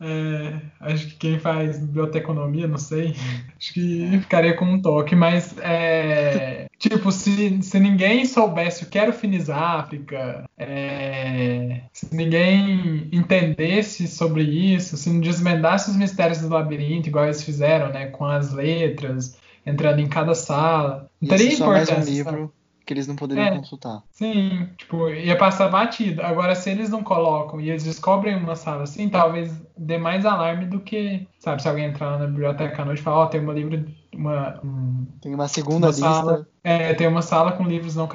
é, 0.00 0.60
acho 0.80 1.06
que 1.08 1.16
quem 1.16 1.38
faz 1.38 1.78
biblioteconomia, 1.78 2.66
não 2.66 2.78
sei. 2.78 3.14
Acho 3.58 3.72
que 3.74 4.18
ficaria 4.20 4.54
com 4.56 4.64
um 4.66 4.80
toque, 4.80 5.14
mas 5.14 5.54
é, 5.58 6.66
tipo, 6.78 7.10
se, 7.10 7.62
se 7.62 7.80
ninguém 7.80 8.24
soubesse 8.26 8.84
o 8.84 8.86
que 8.86 8.98
era 8.98 9.10
o 9.10 9.14
Finis 9.14 9.48
África, 9.48 10.44
é, 10.58 11.82
se 11.92 12.14
ninguém 12.14 13.08
entendesse 13.12 14.06
sobre 14.06 14.42
isso, 14.42 14.96
se 14.96 15.10
não 15.10 15.20
desvendasse 15.20 15.90
os 15.90 15.96
mistérios 15.96 16.40
do 16.40 16.48
labirinto, 16.48 17.08
igual 17.08 17.24
eles 17.24 17.42
fizeram, 17.42 17.88
né? 17.90 18.06
Com 18.06 18.24
as 18.26 18.52
letras, 18.52 19.38
entrando 19.66 20.00
em 20.00 20.08
cada 20.08 20.34
sala. 20.34 21.08
Não 21.20 21.28
Ia 21.28 21.36
teria 21.36 21.50
ser 21.50 21.56
só 21.56 21.70
mais 21.70 21.90
um 21.90 22.00
importância. 22.00 22.24
sabe? 22.24 22.36
livro 22.40 22.52
que 22.84 22.92
eles 22.92 23.06
não 23.06 23.16
poderiam 23.16 23.46
É. 23.46 23.56
consultar. 23.56 24.02
Sim, 24.10 24.68
tipo, 24.76 25.08
ia 25.08 25.36
passar 25.36 25.68
batido. 25.68 26.22
Agora, 26.22 26.54
se 26.54 26.70
eles 26.70 26.90
não 26.90 27.02
colocam 27.02 27.60
e 27.60 27.70
eles 27.70 27.84
descobrem 27.84 28.36
uma 28.36 28.54
sala 28.56 28.82
assim, 28.84 29.08
talvez 29.08 29.50
dê 29.76 29.98
mais 29.98 30.24
alarme 30.26 30.66
do 30.66 30.80
que, 30.80 31.26
sabe, 31.38 31.62
se 31.62 31.68
alguém 31.68 31.86
entrar 31.86 32.10
lá 32.12 32.18
na 32.18 32.26
biblioteca 32.26 32.82
à 32.82 32.84
noite 32.84 32.98
e 33.00 33.02
falar, 33.02 33.18
ó, 33.20 33.26
tem 33.26 33.40
uma 33.40 33.52
livro, 33.52 33.84
uma, 34.14 34.60
um- 34.64 35.06
Tem 35.20 35.34
uma 35.34 35.48
segunda 35.48 35.86
uma 35.86 35.88
lista. 35.88 36.02
sala, 36.02 36.46
é, 36.62 36.94
tem 36.94 37.06
uma 37.08 37.22
sala 37.22 37.52
com 37.52 37.64
livros 37.64 37.96
não 37.96 38.06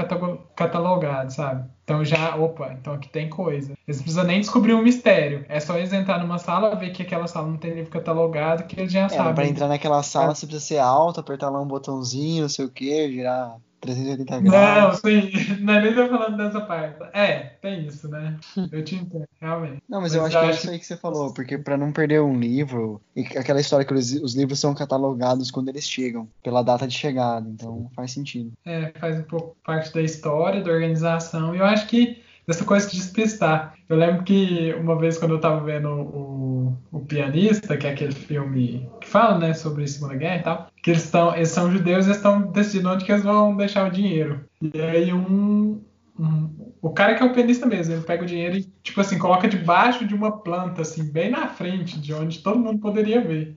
catalogados, 0.56 1.36
sabe? 1.36 1.68
Então 1.84 2.06
já, 2.06 2.36
opa, 2.36 2.72
então 2.80 2.94
aqui 2.94 3.10
tem 3.10 3.30
coisa. 3.30 3.74
Eles 3.88 3.98
não 3.98 4.04
precisam 4.04 4.24
nem 4.24 4.40
descobrir 4.40 4.74
um 4.76 4.82
mistério. 4.84 5.44
É 5.50 5.60
só 5.60 5.76
eles 5.76 5.92
entrar 5.92 6.20
numa 6.20 6.38
sala, 6.38 6.76
ver 6.76 6.92
que 6.92 7.02
aquela 7.02 7.26
sala 7.28 7.48
não 7.48 7.58
tem 7.58 7.74
livro 7.74 7.90
catalogado, 7.92 8.64
que 8.66 8.80
eles 8.80 8.92
já 8.92 9.00
É, 9.00 9.04
mas 9.04 9.16
pra 9.16 9.24
sabem. 9.26 9.50
entrar 9.50 9.68
naquela 9.68 10.04
sala 10.04 10.32
É. 10.32 10.36
você 10.36 10.46
precisa 10.46 10.66
ser 10.66 10.78
alto, 10.78 11.20
apertar 11.20 11.50
lá 11.50 11.60
um 11.60 11.68
botãozinho, 11.68 12.44
não 12.44 12.50
sei 12.50 12.66
o 12.66 12.70
que, 12.70 13.12
girar 13.12 13.58
380 13.82 14.42
Não, 14.42 14.52
graus. 14.52 15.00
sim, 15.00 15.32
não 15.62 15.74
é 15.74 15.82
nem 15.82 15.94
tô 15.96 16.08
falando 16.08 16.38
dessa 16.38 16.62
parte. 16.62 16.98
É, 17.14 17.40
tem 17.62 17.86
isso, 17.86 18.08
né? 18.08 18.38
Eu 18.72 18.84
te 18.84 18.96
entendo, 18.96 19.28
realmente. 19.40 19.82
Não, 19.88 20.02
mas, 20.02 20.14
Mas 20.14 20.16
eu 20.16 20.26
acho 20.26 20.38
eu 20.38 20.42
que 20.42 20.48
é 20.48 20.52
isso 20.52 20.70
aí 20.70 20.80
que 20.80 20.86
você 20.86 20.98
falou, 20.98 21.34
porque 21.34 21.58
pra 21.58 21.78
não 21.78 21.92
perder 21.92 22.22
um 22.22 22.38
livro, 22.40 23.02
e 23.16 23.22
aquela 23.38 23.60
história 23.62 23.86
que 23.86 23.94
os, 23.94 24.12
os 24.14 24.36
livros 24.36 24.60
são 24.60 24.74
catalogados 24.76 25.50
quando 25.52 25.70
eles 25.70 25.88
chegam, 25.90 26.28
pela 26.44 26.62
data 26.62 26.88
de 26.88 26.94
chegada, 26.98 27.48
então 27.50 27.90
faz 27.96 28.12
sentido. 28.12 28.52
É, 28.66 28.92
faz 29.00 29.20
um 29.20 29.24
pouco 29.24 29.56
parte 29.64 29.94
da 29.94 30.02
história, 30.02 30.62
da 30.64 30.72
organização, 30.72 31.56
e 31.56 31.60
eu 31.60 31.66
acho 31.66 31.88
que 31.88 32.22
dessa 32.50 32.66
coisa 32.66 32.90
de 32.90 32.98
despistar. 32.98 33.76
Eu 33.88 33.96
lembro 33.96 34.24
que 34.24 34.74
uma 34.74 34.98
vez 34.98 35.18
quando 35.20 35.36
eu 35.36 35.40
tava 35.40 35.64
vendo 35.64 35.88
o, 35.88 36.78
o 36.92 37.00
Pianista, 37.02 37.78
que 37.78 37.86
é 37.86 37.92
aquele 37.92 38.12
filme 38.12 38.90
que 39.00 39.08
fala, 39.08 39.38
né, 39.38 39.54
sobre 39.54 39.84
a 39.84 39.88
Segunda 39.88 40.16
Guerra 40.16 40.36
e 40.40 40.44
tal, 40.44 40.68
que 40.82 40.90
eles, 40.90 41.04
estão, 41.06 41.36
eles 41.36 41.50
são 41.50 41.72
judeus 41.72 42.08
e 42.08 42.12
estão 42.12 42.42
decidindo 42.42 42.90
onde 42.90 43.06
que 43.06 43.12
eles 43.12 43.24
vão 43.24 43.56
deixar 43.56 43.88
o 43.88 43.92
dinheiro. 43.92 44.42
E 44.62 44.82
aí 44.82 45.14
um, 45.14 45.80
um- 46.20 46.50
o 46.82 46.90
cara 46.90 47.14
que 47.14 47.22
é 47.22 47.26
o 47.26 47.34
pianista 47.34 47.68
mesmo, 47.68 47.94
ele 47.94 48.02
pega 48.02 48.24
o 48.24 48.26
dinheiro 48.26 48.58
e, 48.58 48.64
tipo 48.82 49.00
assim, 49.00 49.20
coloca 49.20 49.48
debaixo 49.48 50.06
de 50.08 50.16
uma 50.16 50.32
planta, 50.40 50.82
assim, 50.82 51.04
bem 51.12 51.30
na 51.30 51.48
frente, 51.50 52.00
de 52.00 52.14
onde 52.14 52.40
todo 52.40 52.60
mundo 52.60 52.80
poderia 52.80 53.22
ver. 53.22 53.56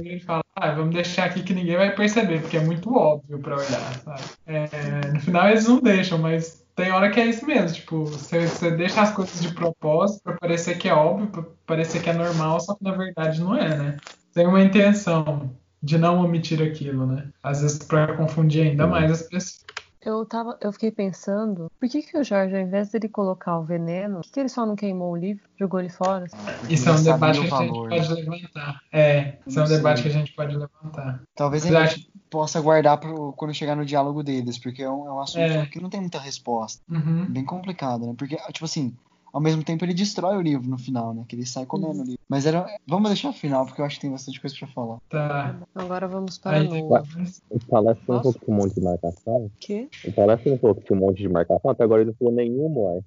E 0.00 0.20
fala, 0.20 0.42
ah, 0.56 0.70
vamos 0.72 0.94
deixar 0.94 1.24
aqui 1.24 1.42
que 1.42 1.54
ninguém 1.54 1.76
vai 1.76 1.94
perceber, 1.94 2.40
porque 2.40 2.56
é 2.56 2.60
muito 2.60 2.94
óbvio 2.94 3.38
pra 3.38 3.56
olhar, 3.56 3.94
sabe? 4.04 4.22
É, 4.46 5.12
no 5.12 5.20
final 5.20 5.48
eles 5.48 5.66
não 5.66 5.80
deixam, 5.80 6.18
mas 6.18 6.64
tem 6.74 6.90
hora 6.90 7.10
que 7.10 7.20
é 7.20 7.26
isso 7.26 7.46
mesmo, 7.46 7.72
tipo, 7.72 8.04
você, 8.04 8.46
você 8.46 8.70
deixa 8.70 9.02
as 9.02 9.12
coisas 9.12 9.40
de 9.40 9.52
propósito 9.52 10.22
pra 10.22 10.36
parecer 10.38 10.78
que 10.78 10.88
é 10.88 10.94
óbvio, 10.94 11.26
pra 11.28 11.44
parecer 11.66 12.02
que 12.02 12.10
é 12.10 12.14
normal, 12.14 12.60
só 12.60 12.74
que 12.74 12.84
na 12.84 12.92
verdade 12.92 13.40
não 13.40 13.56
é, 13.56 13.76
né? 13.76 13.96
Tem 14.34 14.46
uma 14.46 14.62
intenção 14.62 15.50
de 15.82 15.98
não 15.98 16.24
omitir 16.24 16.62
aquilo, 16.62 17.06
né? 17.06 17.28
Às 17.42 17.60
vezes 17.60 17.78
pra 17.78 18.16
confundir 18.16 18.66
ainda 18.66 18.86
mais 18.86 19.10
as 19.10 19.22
pessoas. 19.22 19.64
Eu, 20.04 20.26
tava, 20.26 20.58
eu 20.60 20.72
fiquei 20.72 20.90
pensando, 20.90 21.70
por 21.78 21.88
que, 21.88 22.02
que 22.02 22.18
o 22.18 22.24
Jorge, 22.24 22.56
ao 22.56 22.62
invés 22.62 22.90
dele 22.90 23.08
colocar 23.08 23.58
o 23.58 23.62
veneno, 23.64 24.16
por 24.16 24.22
que, 24.24 24.32
que 24.32 24.40
ele 24.40 24.48
só 24.48 24.66
não 24.66 24.74
queimou 24.74 25.12
o 25.12 25.16
livro, 25.16 25.42
jogou 25.58 25.78
ele 25.78 25.88
fora? 25.88 26.26
Isso 26.68 26.88
é 26.88 26.92
um 26.92 27.02
debate 27.02 27.40
que 27.40 27.46
o 27.48 27.54
a 27.54 27.58
gente 27.60 27.68
valor, 27.70 27.88
pode 27.88 28.12
levantar. 28.14 28.80
É, 28.92 29.38
isso 29.46 29.60
é 29.60 29.62
um 29.62 29.68
debate 29.68 30.02
que 30.02 30.08
a 30.08 30.12
gente 30.12 30.32
pode 30.34 30.56
levantar. 30.56 31.22
Talvez 31.36 31.62
gente 31.62 31.76
acha- 31.76 32.00
possa 32.28 32.60
guardar 32.60 32.98
pro, 32.98 33.32
quando 33.34 33.54
chegar 33.54 33.76
no 33.76 33.84
diálogo 33.84 34.22
deles, 34.24 34.58
porque 34.58 34.82
é 34.82 34.90
um, 34.90 35.06
é 35.06 35.12
um 35.12 35.20
assunto 35.20 35.42
É. 35.44 35.66
que 35.66 35.80
não 35.80 35.88
tem 35.88 36.00
muita 36.00 36.18
resposta. 36.18 36.82
Uhum. 36.90 37.26
Bem 37.28 37.44
complicado, 37.44 38.06
né? 38.06 38.14
Porque, 38.18 38.36
tipo 38.52 38.64
assim, 38.64 38.96
ao 39.32 39.40
mesmo 39.40 39.64
tempo 39.64 39.84
ele 39.84 39.94
destrói 39.94 40.36
o 40.36 40.42
livro 40.42 40.68
no 40.68 40.78
final, 40.78 41.14
né? 41.14 41.24
Que 41.26 41.34
ele 41.34 41.46
sai 41.46 41.64
comendo 41.64 42.02
o 42.02 42.04
livro. 42.04 42.20
Mas 42.28 42.44
era. 42.44 42.66
Vamos 42.86 43.08
deixar 43.08 43.30
o 43.30 43.32
final, 43.32 43.64
porque 43.64 43.80
eu 43.80 43.84
acho 43.84 43.96
que 43.96 44.02
tem 44.02 44.10
bastante 44.10 44.40
coisa 44.40 44.54
pra 44.58 44.68
falar. 44.68 44.98
Tá. 45.08 45.56
Agora 45.74 46.06
vamos 46.06 46.38
para 46.38 46.58
Aí. 46.58 46.66
O 46.68 47.60
palestra 47.68 48.04
não 48.06 48.16
Nossa. 48.16 48.22
falou 48.22 48.32
que 48.34 48.44
tinha 48.44 48.54
um 48.56 48.60
monte 48.60 48.74
de 48.74 48.80
marcação. 48.80 49.50
Que? 49.58 49.88
O 50.04 50.12
palestra 50.12 50.50
não 50.50 50.58
falou 50.58 50.76
que 50.76 50.84
tinha 50.84 50.98
um 50.98 51.00
monte 51.00 51.18
de 51.18 51.28
marcação, 51.28 51.70
até 51.70 51.82
agora 51.84 52.02
ele 52.02 52.10
não 52.10 52.16
falou 52.16 52.34
nenhuma, 52.34 52.80
uai. 52.80 53.00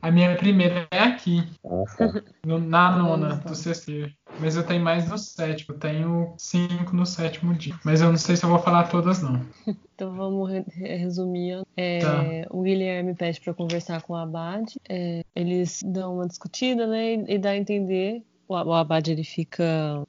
A 0.00 0.10
minha 0.10 0.34
primeira 0.36 0.86
é 0.90 1.00
aqui, 1.00 1.42
Ah, 1.64 1.84
tá. 1.96 2.22
no- 2.46 2.58
na 2.60 2.96
nona 2.96 3.28
Nossa. 3.30 3.48
do 3.48 3.54
sexto. 3.54 3.92
Mas 4.40 4.54
eu 4.56 4.64
tenho 4.64 4.82
mais 4.82 5.08
no 5.08 5.18
sétimo. 5.18 5.74
Eu 5.74 5.78
tenho 5.80 6.34
cinco 6.38 6.94
no 6.94 7.04
sétimo 7.04 7.52
dia. 7.54 7.74
Mas 7.84 8.00
eu 8.00 8.08
não 8.10 8.16
sei 8.16 8.36
se 8.36 8.44
eu 8.44 8.48
vou 8.50 8.58
falar 8.60 8.84
todas, 8.88 9.20
não. 9.22 9.40
Então 9.98 10.14
vamos 10.14 10.48
re- 10.48 10.64
re- 10.68 10.96
resumir. 10.96 11.62
É, 11.76 11.98
Tá. 11.98 12.24
O 12.50 12.62
Guilherme 12.62 13.14
pede 13.16 13.40
para 13.40 13.52
conversar 13.52 14.00
com 14.02 14.12
o 14.12 14.16
Abad. 14.16 14.64
É, 14.88 15.22
eles 15.34 15.80
dão 15.84 16.14
uma 16.14 16.26
discutida, 16.28 16.86
né? 16.86 17.14
E, 17.14 17.34
e 17.34 17.38
dá 17.38 17.50
a 17.50 17.56
entender. 17.56 18.22
O, 18.46 18.54
o 18.54 18.72
Abad 18.74 19.08
ele 19.10 19.24
fica. 19.24 19.64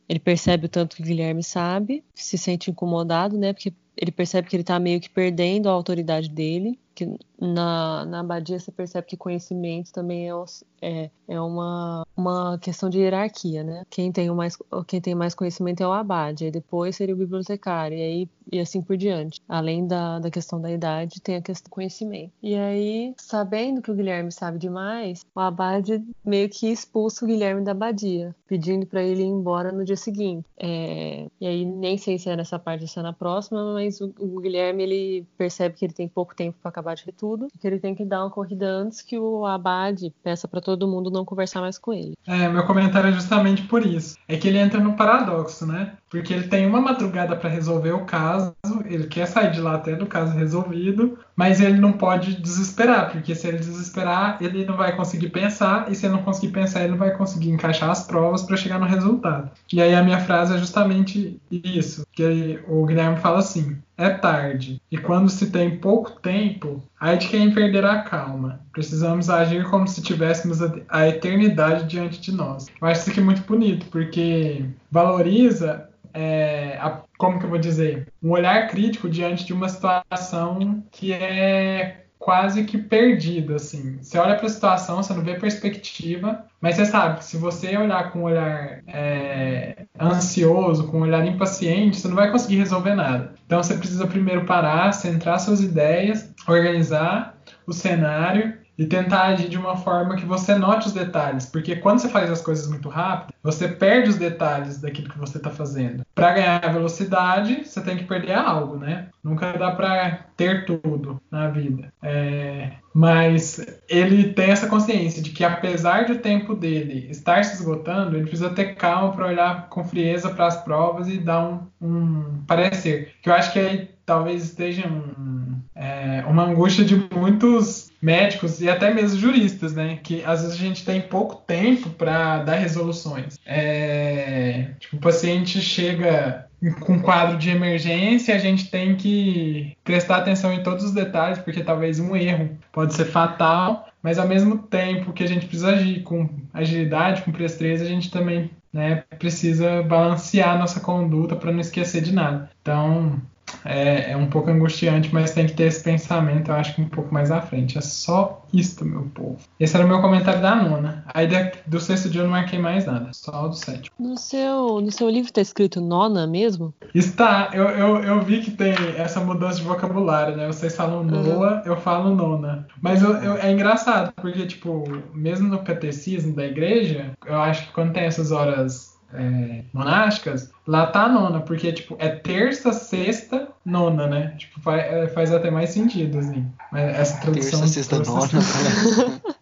Ele 0.08 0.20
percebe 0.20 0.68
o 0.68 0.70
tanto 0.70 0.96
que 0.96 1.02
o 1.02 1.06
Guilherme 1.06 1.42
sabe, 1.44 2.04
se 2.14 2.38
sente 2.38 2.70
incomodado, 2.70 3.36
né? 3.36 3.52
Porque 3.52 3.74
ele 3.98 4.12
percebe 4.12 4.48
que 4.48 4.56
ele 4.56 4.64
tá 4.64 4.80
meio 4.80 5.02
que 5.02 5.10
perdendo 5.10 5.68
a 5.68 5.72
autoridade 5.72 6.30
dele. 6.30 6.80
Que 7.00 7.18
na, 7.40 8.06
na 8.06 8.20
abadia 8.20 8.60
você 8.60 8.72
percebe 8.72 9.08
que 9.08 9.16
conhecimento 9.16 9.94
também 9.94 10.30
é, 10.30 10.34
é, 10.82 11.10
é 11.28 11.40
uma, 11.40 12.06
uma 12.16 12.58
questão 12.60 12.90
de 12.90 13.00
hierarquia, 13.00 13.64
né? 13.64 13.86
Quem 13.90 14.12
tem, 14.12 14.30
o 14.30 14.36
mais, 14.36 14.58
quem 14.88 15.00
tem 15.00 15.16
mais 15.16 15.34
conhecimento 15.34 15.82
é 15.82 15.88
o 15.88 15.94
abade, 15.94 16.46
aí 16.46 16.52
depois 16.52 16.96
seria 16.96 17.16
o 17.16 17.18
bibliotecário, 17.18 17.98
e, 17.98 18.02
aí, 18.02 18.30
e 18.52 18.60
assim 18.60 18.82
por 18.82 18.98
diante. 18.98 19.42
Além 19.48 19.88
da, 19.88 20.20
da 20.20 20.30
questão 20.30 20.60
da 20.60 20.72
idade, 20.72 21.22
tem 21.22 21.38
a 21.38 21.42
questão 21.42 21.70
do 21.70 21.74
conhecimento. 21.74 22.34
E 22.42 22.56
aí, 22.56 23.14
sabendo 23.18 23.82
que 23.82 23.92
o 23.92 23.96
Guilherme 23.96 24.32
sabe 24.32 24.58
demais, 24.58 25.26
o 25.34 25.40
abade 25.40 26.04
meio 26.26 26.50
que 26.50 26.68
expulsa 26.68 27.24
o 27.24 27.28
Guilherme 27.28 27.64
da 27.64 27.72
abadia, 27.72 28.36
pedindo 28.48 28.86
para 28.86 29.02
ele 29.02 29.24
ir 29.24 29.28
embora 29.28 29.72
no 29.72 29.86
dia 29.86 29.96
seguinte. 29.96 30.46
É, 30.58 31.28
e 31.40 31.48
aí, 31.48 31.66
nem 31.66 31.98
sei 31.98 32.18
se 32.18 32.30
é 32.30 32.36
nessa 32.36 32.60
parte 32.60 32.82
ou 32.82 32.88
se 32.88 33.00
é 33.00 33.02
na 33.02 33.14
próxima, 33.14 33.74
mas 33.74 34.02
o, 34.02 34.14
o 34.20 34.42
Guilherme 34.42 34.84
ele 34.84 35.28
percebe 35.38 35.76
que 35.76 35.86
ele 35.86 35.94
tem 35.94 36.08
pouco 36.08 36.36
tempo 36.36 36.58
para 36.62 36.70
acabar 36.70 36.89
Abade 36.90 37.06
de 37.06 37.12
tudo, 37.12 37.48
que 37.60 37.68
ele 37.68 37.80
tem 37.80 37.94
que 37.94 38.04
dar 38.04 38.24
uma 38.24 38.32
corrida 38.32 38.66
antes 38.66 39.02
que 39.02 39.18
o 39.18 39.46
Abade 39.46 40.12
peça 40.24 40.48
para 40.48 40.60
todo 40.60 40.88
mundo 40.88 41.12
não 41.12 41.24
conversar 41.24 41.62
mais 41.62 41.78
com 41.78 41.94
ele. 41.94 42.14
É, 42.26 42.50
meu 42.50 42.66
comentário 42.66 43.10
é 43.10 43.14
justamente 43.14 43.62
por 43.64 43.86
isso. 43.86 44.18
É 44.28 44.36
que 44.36 44.48
ele 44.48 44.58
entra 44.58 44.80
no 44.80 44.96
paradoxo, 44.96 45.66
né? 45.68 45.98
Porque 46.10 46.34
ele 46.34 46.48
tem 46.48 46.66
uma 46.66 46.82
madrugada 46.82 47.36
para 47.36 47.50
resolver 47.50 47.92
o 47.92 48.06
caso, 48.06 48.56
ele 48.86 49.06
quer 49.08 49.28
sair 49.28 49.52
de 49.52 49.62
lá 49.62 49.76
até 49.76 49.96
do 49.96 50.08
caso 50.08 50.36
resolvido, 50.36 51.20
mas 51.36 51.62
ele 51.62 51.80
não 51.80 51.94
pode 51.94 52.42
desesperar, 52.42 53.12
porque 53.12 53.36
se 53.36 53.48
ele 53.48 53.58
desesperar, 53.58 54.38
ele 54.42 54.66
não 54.66 54.76
vai 54.76 54.96
conseguir 54.96 55.30
pensar, 55.30 55.92
e 55.92 55.96
se 55.96 56.06
ele 56.06 56.16
não 56.16 56.24
conseguir 56.24 56.52
pensar, 56.52 56.82
ele 56.82 56.92
não 56.92 56.98
vai 56.98 57.16
conseguir 57.16 57.52
encaixar 57.52 57.90
as 57.92 58.06
provas 58.06 58.44
para 58.44 58.58
chegar 58.58 58.80
no 58.80 58.86
resultado. 58.86 59.52
E 59.72 59.82
aí 59.82 59.94
a 59.94 60.04
minha 60.04 60.20
frase 60.20 60.56
é 60.56 60.58
justamente 60.58 61.40
isso, 61.52 62.06
que 62.12 62.60
o 62.68 62.86
Guilherme 62.86 63.18
fala 63.18 63.40
assim: 63.40 63.78
é 63.98 64.10
tarde, 64.10 64.82
e 64.90 64.98
quando 64.98 65.30
se 65.30 65.52
tem 65.52 65.78
pouco 65.78 66.12
tempo, 66.22 66.82
aí 67.00 67.18
de 67.18 67.28
quem 67.28 67.54
perder 67.54 67.86
a 67.86 68.02
calma. 68.02 68.62
Precisamos 68.72 69.30
agir 69.30 69.66
como 69.70 69.88
se 69.88 70.02
tivéssemos 70.02 70.60
a 70.88 71.08
eternidade 71.08 71.86
diante 71.86 72.22
de 72.22 72.32
nós. 72.32 72.68
Eu 72.82 72.88
acho 72.88 73.02
isso 73.02 73.10
aqui 73.12 73.22
muito 73.22 73.42
bonito, 73.42 73.88
porque 73.88 74.66
valoriza 74.90 75.90
é, 76.14 76.78
a, 76.80 77.02
como 77.18 77.40
que 77.40 77.46
eu 77.46 77.50
vou 77.50 77.60
dizer, 77.60 78.08
um 78.22 78.32
olhar 78.32 78.68
crítico 78.68 79.10
diante 79.10 79.46
de 79.46 79.54
uma 79.54 79.70
situação 79.70 80.84
que 80.92 81.14
é 81.14 82.06
quase 82.20 82.66
que 82.66 82.78
perdida, 82.78 83.56
assim. 83.56 83.98
Você 84.02 84.18
olha 84.18 84.36
para 84.36 84.46
a 84.46 84.50
situação, 84.50 84.98
você 84.98 85.14
não 85.14 85.24
vê 85.24 85.36
perspectiva, 85.36 86.46
mas 86.60 86.76
você 86.76 86.86
sabe 86.86 87.20
que 87.20 87.26
se 87.26 87.38
você 87.38 87.78
olhar 87.78 88.12
com 88.12 88.20
um 88.20 88.24
olhar 88.24 88.84
é, 88.86 89.86
ansioso, 90.00 90.88
com 90.88 91.00
um 91.00 91.04
olhar 91.04 91.26
impaciente, 91.26 91.98
você 91.98 92.08
não 92.10 92.16
vai 92.16 92.30
conseguir 92.30 92.58
resolver 92.58 92.94
nada. 92.94 93.34
Então 93.46 93.64
você 93.64 93.76
precisa 93.76 94.06
primeiro 94.06 94.46
parar, 94.46 94.92
centrar 94.92 95.40
suas 95.40 95.62
ideias, 95.62 96.32
organizar 96.46 97.38
o 97.66 97.72
cenário 97.72 98.59
e 98.80 98.86
tentar 98.86 99.24
agir 99.24 99.50
de 99.50 99.58
uma 99.58 99.76
forma 99.76 100.16
que 100.16 100.26
você 100.26 100.56
note 100.56 100.88
os 100.88 100.94
detalhes, 100.94 101.46
porque 101.46 101.76
quando 101.76 102.00
você 102.00 102.08
faz 102.08 102.32
as 102.32 102.42
coisas 102.42 102.66
muito 102.70 102.88
rápido, 102.88 103.34
você 103.44 103.68
perde 103.68 104.10
os 104.10 104.16
detalhes 104.16 104.80
daquilo 104.80 105.10
que 105.10 105.20
você 105.20 105.36
está 105.36 105.50
fazendo. 105.50 106.06
Para 106.16 106.32
ganhar 106.32 106.74
velocidade, 106.74 107.66
você 107.66 107.82
tem 107.82 107.98
que 107.98 108.06
perder 108.06 108.36
algo, 108.36 108.78
né? 108.78 109.10
Nunca 109.22 109.52
dá 109.52 109.72
para 109.72 110.22
ter 110.38 110.64
tudo 110.66 111.22
na 111.30 111.50
vida. 111.50 111.92
É... 112.02 112.72
Mas 112.94 113.60
ele 113.90 114.32
tem 114.32 114.50
essa 114.50 114.68
consciência 114.68 115.22
de 115.22 115.32
que, 115.32 115.44
apesar 115.44 116.06
do 116.06 116.16
tempo 116.16 116.56
dele 116.56 117.08
estar 117.12 117.44
se 117.44 117.56
esgotando, 117.56 118.16
ele 118.16 118.28
precisa 118.28 118.50
ter 118.50 118.76
calma 118.76 119.12
para 119.12 119.28
olhar 119.28 119.68
com 119.68 119.84
frieza 119.84 120.30
para 120.30 120.48
as 120.48 120.64
provas 120.64 121.10
e 121.10 121.18
dar 121.18 121.46
um, 121.46 121.68
um 121.82 122.44
parecer. 122.48 123.12
Que 123.22 123.30
eu 123.30 123.34
acho 123.34 123.52
que 123.52 123.60
aí 123.60 123.90
talvez 124.06 124.44
esteja 124.44 124.88
um, 124.88 125.60
é, 125.76 126.24
uma 126.26 126.44
angústia 126.44 126.84
de 126.86 126.96
muitos 127.14 127.89
médicos 128.02 128.62
e 128.62 128.70
até 128.70 128.94
mesmo 128.94 129.20
juristas, 129.20 129.74
né? 129.74 130.00
Que 130.02 130.24
às 130.24 130.42
vezes 130.42 130.56
a 130.56 130.60
gente 130.60 130.86
tem 130.86 131.02
pouco 131.02 131.36
tempo 131.36 131.90
para 131.92 132.44
dar 132.44 132.56
resoluções. 132.56 133.38
É, 133.46 134.72
tipo, 134.80 134.98
o 134.98 135.00
paciente 135.00 135.62
chega 135.62 136.48
com 136.82 137.02
quadro 137.02 137.38
de 137.38 137.50
emergência, 137.50 138.36
a 138.36 138.40
gente 138.40 138.70
tem 138.70 138.96
que 138.96 139.78
prestar 139.84 140.18
atenção 140.18 140.52
em 140.52 140.62
todos 140.62 140.84
os 140.84 140.92
detalhes, 140.92 141.40
porque 141.40 141.64
talvez 141.64 142.00
um 142.00 142.16
erro 142.16 142.58
pode 142.72 142.94
ser 142.94 143.06
fatal, 143.06 143.88
mas 144.04 144.20
ao 144.20 144.28
mesmo 144.28 144.58
tempo 144.58 145.14
que 145.14 145.24
a 145.24 145.28
gente 145.28 145.46
precisa 145.46 145.70
agir 145.70 146.04
com 146.04 146.30
agilidade, 146.54 147.22
com 147.22 147.32
presteza, 147.32 147.86
a 147.86 147.88
gente 147.88 148.12
também 148.12 148.52
né, 148.74 149.04
precisa 149.18 149.82
balancear 149.84 150.58
nossa 150.58 150.80
conduta 150.80 151.36
para 151.36 151.52
não 151.52 151.60
esquecer 151.60 152.02
de 152.02 152.14
nada. 152.14 152.50
Então, 152.62 153.20
é, 153.66 154.12
é, 154.12 154.18
um 154.18 154.28
pouco 154.28 154.50
angustiante, 154.50 155.14
mas 155.14 155.34
tem 155.34 155.48
que 155.48 155.54
ter 155.54 155.64
esse 155.64 155.84
pensamento, 155.84 156.50
eu 156.50 156.56
acho 156.56 156.76
que 156.76 156.82
um 156.82 156.90
pouco 156.90 157.14
mais 157.14 157.32
à 157.32 157.42
frente. 157.42 157.78
É 157.78 157.82
só 157.82 158.44
isto, 158.54 158.86
meu 158.86 159.04
povo. 159.14 159.38
Esse 159.60 159.76
era 159.76 159.86
o 159.86 159.88
meu 159.88 160.02
comentário 160.02 160.42
da 160.42 160.56
nona. 160.56 161.04
Aí 161.14 161.28
do 161.68 161.80
sexto 161.80 162.10
dia 162.10 162.22
eu 162.22 162.26
não 162.26 162.32
marquei 162.32 162.60
mais 162.60 162.86
nada, 162.86 163.10
só 163.14 163.46
o 163.46 163.50
do 163.50 163.56
sétimo. 163.56 163.96
No 164.00 164.18
seu, 164.18 164.82
no 164.82 164.92
seu 164.92 165.10
livro 165.10 165.30
está 165.30 165.42
escrito 165.42 165.82
nona 165.82 166.26
mesmo? 166.26 166.74
Está, 166.94 167.50
eu, 167.54 167.70
eu, 167.70 168.04
eu 168.04 168.22
vi 168.22 168.42
que 168.42 168.52
tem 168.52 168.74
essa 168.98 169.20
mudança 169.20 169.58
de 169.58 169.64
vocabulário, 169.64 170.36
né? 170.36 170.48
Vocês 170.48 170.76
falam 170.76 171.04
noa, 171.04 171.62
eu 171.66 171.78
falo 171.78 172.16
nona. 172.16 172.68
Mas 172.82 173.02
eu, 173.02 173.14
eu, 173.16 173.38
é 173.38 173.52
engraçado, 173.52 174.12
porque, 174.14 174.46
tipo, 174.46 174.84
mesmo 175.14 175.48
no 175.48 175.60
catecismo 175.60 176.36
da 176.36 176.46
igreja, 176.46 177.12
eu 177.26 177.38
acho 177.38 177.68
que 177.68 177.74
quando 177.74 177.94
tem 177.94 178.04
essas 178.04 178.32
horas 178.32 178.89
é, 179.14 179.64
monásticas, 179.74 180.52
lá 180.68 180.88
tá 180.88 181.04
a 181.04 181.10
nona, 181.10 181.42
porque 181.42 181.72
tipo, 181.72 181.96
é 182.00 182.10
terça, 182.10 182.72
sexta, 182.72 183.48
nona, 183.66 184.08
né? 184.08 184.36
Tipo, 184.38 184.62
faz, 184.62 184.82
é, 184.82 185.08
faz 185.08 185.32
até 185.34 185.50
mais 185.50 185.72
sentido, 185.72 186.20
assim. 186.20 186.46
Mas 186.72 186.96
essa 186.96 187.22
tradução. 187.22 187.60
Terça, 187.60 187.74
sexta, 187.74 188.00
nona. 188.00 188.30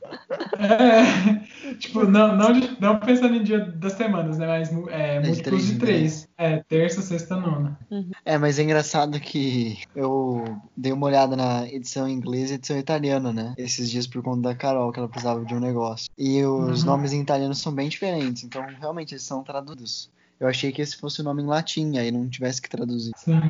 é, 0.59 1.73
tipo, 1.75 2.05
não, 2.05 2.35
não, 2.35 2.49
não 2.79 2.99
pensando 2.99 3.35
em 3.35 3.43
dia 3.43 3.59
das 3.59 3.93
semanas, 3.93 4.37
né? 4.37 4.47
Mas 4.47 4.71
é, 4.89 5.15
é 5.15 5.19
múltiplos 5.21 5.65
de 5.65 5.75
três. 5.79 6.27
É, 6.37 6.63
terça, 6.67 7.01
sexta, 7.01 7.35
nona. 7.35 7.77
Uhum. 7.89 8.11
É, 8.25 8.37
mas 8.37 8.59
é 8.59 8.63
engraçado 8.63 9.19
que 9.19 9.79
eu 9.95 10.43
dei 10.75 10.91
uma 10.91 11.07
olhada 11.07 11.35
na 11.35 11.67
edição 11.67 12.07
inglesa 12.07 12.53
e 12.53 12.55
edição 12.55 12.77
italiana, 12.77 13.31
né? 13.31 13.53
Esses 13.57 13.89
dias 13.89 14.07
por 14.07 14.21
conta 14.21 14.49
da 14.49 14.55
Carol, 14.55 14.91
que 14.91 14.99
ela 14.99 15.09
precisava 15.09 15.43
de 15.45 15.55
um 15.55 15.59
negócio. 15.59 16.09
E 16.17 16.43
os 16.43 16.81
uhum. 16.81 16.87
nomes 16.87 17.13
em 17.13 17.21
italiano 17.21 17.55
são 17.55 17.73
bem 17.73 17.89
diferentes, 17.89 18.43
então 18.43 18.65
realmente 18.79 19.13
eles 19.13 19.23
são 19.23 19.43
traduzidos. 19.43 20.09
Eu 20.39 20.47
achei 20.47 20.71
que 20.71 20.81
esse 20.81 20.95
fosse 20.95 21.21
o 21.21 21.23
nome 21.23 21.41
em 21.41 21.47
latim, 21.47 21.97
aí 21.97 22.11
não 22.11 22.29
tivesse 22.29 22.61
que 22.61 22.69
traduzir. 22.69 23.11
Sim. 23.17 23.41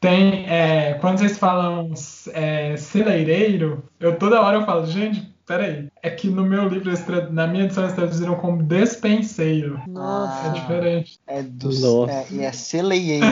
Tem, 0.00 0.46
é, 0.46 0.94
quando 1.00 1.18
vocês 1.18 1.38
falam 1.38 1.92
é, 2.32 2.76
celeireiro, 2.76 3.82
eu 3.98 4.16
toda 4.18 4.40
hora 4.40 4.58
eu 4.58 4.66
falo, 4.66 4.86
gente, 4.86 5.34
peraí, 5.46 5.88
é 6.04 6.10
que 6.10 6.28
no 6.28 6.44
meu 6.44 6.68
livro, 6.68 6.92
na 7.32 7.46
minha 7.46 7.64
edição, 7.64 7.84
eles 7.84 7.96
traduziram 7.96 8.34
como 8.34 8.62
despenseiro. 8.62 9.80
Nossa. 9.88 10.48
É 10.48 10.52
diferente. 10.52 11.18
É 11.26 11.42
do. 11.42 12.10
É, 12.10 12.26
e 12.30 12.42
é 12.42 12.52
celeieiro. 12.52 13.26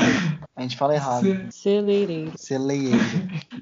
A 0.57 0.63
gente 0.63 0.79
fala 0.79 0.95
errado. 0.95 1.23
Ce... 1.23 1.63
Celeireiro. 1.63 2.33
Celeieiro. 2.37 2.99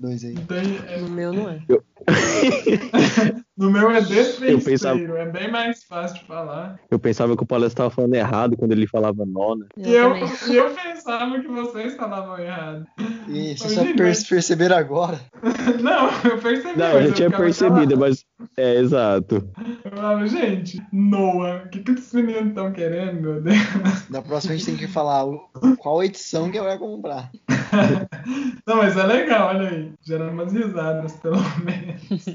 Dois 0.00 0.24
aí. 0.24 0.34
Então, 0.34 0.56
é... 0.56 1.00
No 1.00 1.08
meu 1.08 1.32
não 1.32 1.48
é. 1.48 1.60
Eu... 1.68 1.82
no 3.56 3.70
meu 3.70 3.90
é 3.90 4.00
despenseiro. 4.00 4.62
Pensava... 4.62 5.00
É 5.00 5.26
bem 5.26 5.50
mais 5.50 5.82
fácil 5.84 6.18
de 6.18 6.26
falar. 6.26 6.78
Eu 6.90 6.98
pensava 6.98 7.36
que 7.36 7.42
o 7.42 7.46
Paulo 7.46 7.66
estava 7.66 7.90
falando 7.90 8.14
errado 8.14 8.56
quando 8.56 8.72
ele 8.72 8.86
falava 8.86 9.24
nona. 9.26 9.66
E 9.76 9.92
eu, 9.92 10.16
eu, 10.16 10.28
eu 10.52 10.70
pensava 10.70 11.40
que 11.40 11.48
vocês 11.48 11.94
falavam 11.96 12.38
errado. 12.38 12.86
E 13.28 13.56
vocês 13.56 13.72
só 13.72 13.84
per 13.84 14.28
perceberam 14.28 14.76
agora? 14.76 15.20
não, 15.80 16.08
eu 16.30 16.38
percebi. 16.38 16.78
Não, 16.78 16.92
eu 16.92 17.08
já 17.08 17.14
tinha 17.14 17.30
percebido, 17.30 17.98
mas. 17.98 18.24
É, 18.56 18.76
exato. 18.76 18.99
Eu 19.84 19.90
falava, 19.90 20.26
gente, 20.26 20.80
Noah, 20.92 21.64
o 21.64 21.68
que, 21.68 21.80
que 21.80 21.92
esses 21.92 22.12
meninos 22.12 22.48
estão 22.48 22.72
querendo, 22.72 23.20
meu 23.20 23.40
Deus? 23.40 23.56
Da 24.10 24.22
próxima 24.22 24.54
a 24.54 24.56
gente 24.56 24.66
tem 24.66 24.76
que 24.76 24.86
falar 24.86 25.24
qual 25.78 26.02
edição 26.02 26.50
que 26.50 26.60
vai 26.60 26.78
comprar. 26.78 27.30
Não, 28.66 28.76
mas 28.76 28.96
é 28.96 29.02
legal, 29.04 29.48
olha 29.48 29.68
aí. 29.68 29.92
Gerando 30.02 30.32
umas 30.32 30.52
risadas, 30.52 31.12
pelo 31.16 31.38
menos. 31.64 32.26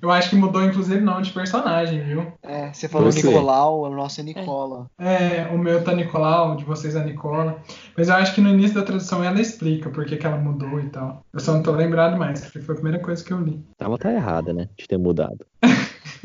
Eu 0.00 0.10
acho 0.10 0.30
que 0.30 0.36
mudou, 0.36 0.62
inclusive, 0.62 1.00
nome 1.00 1.22
de 1.22 1.32
personagem, 1.32 2.02
viu? 2.02 2.32
É, 2.42 2.72
você 2.72 2.88
falou 2.88 3.10
você. 3.10 3.26
Nicolau, 3.26 3.82
o 3.82 3.90
nosso 3.90 4.20
é 4.20 4.24
Nicola. 4.24 4.86
É, 4.98 5.48
o 5.52 5.58
meu 5.58 5.82
tá 5.82 5.94
Nicolau, 5.94 6.56
de 6.56 6.64
vocês 6.64 6.94
é 6.94 7.04
Nicola. 7.04 7.58
Mas 7.96 8.08
eu 8.08 8.14
acho 8.14 8.34
que 8.34 8.40
no 8.40 8.50
início 8.50 8.74
da 8.74 8.82
tradução 8.82 9.22
ela 9.24 9.40
explica 9.40 9.90
por 9.90 10.04
que, 10.04 10.16
que 10.16 10.26
ela 10.26 10.36
mudou 10.36 10.80
e 10.80 10.88
tal. 10.88 11.24
Eu 11.32 11.40
só 11.40 11.52
não 11.52 11.62
tô 11.62 11.72
lembrado 11.72 12.16
mais, 12.16 12.40
porque 12.40 12.60
foi 12.60 12.74
a 12.74 12.76
primeira 12.76 12.98
coisa 13.02 13.24
que 13.24 13.32
eu 13.32 13.40
li. 13.40 13.64
Tava 13.78 13.98
tá 13.98 14.12
errada, 14.12 14.52
né? 14.52 14.68
De 14.76 14.86
ter 14.86 14.98
mudado. 14.98 15.46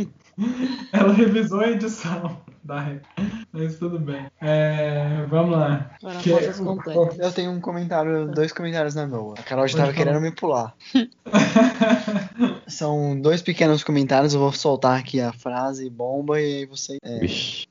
ela 0.91 1.13
revisou 1.13 1.61
a 1.61 1.69
edição 1.69 2.41
da 2.63 2.99
Mas 3.51 3.77
tudo 3.77 3.99
bem. 3.99 4.27
É, 4.39 5.25
vamos 5.27 5.57
lá. 5.57 5.91
Que, 6.21 6.29
eu 6.29 7.31
tenho 7.31 7.51
um 7.51 7.59
comentário, 7.59 8.31
dois 8.31 8.51
comentários 8.51 8.95
na 8.95 9.07
Noa. 9.07 9.35
A 9.37 9.43
Carol 9.43 9.67
já 9.67 9.73
estava 9.73 9.93
querendo 9.93 10.21
me 10.21 10.31
pular. 10.31 10.75
São 12.67 13.19
dois 13.19 13.41
pequenos 13.41 13.83
comentários, 13.83 14.33
eu 14.33 14.39
vou 14.39 14.51
soltar 14.51 14.99
aqui 14.99 15.19
a 15.19 15.33
frase 15.33 15.89
bomba 15.89 16.39
e 16.39 16.59
aí 16.59 16.65
você. 16.65 16.97
É, 17.03 17.21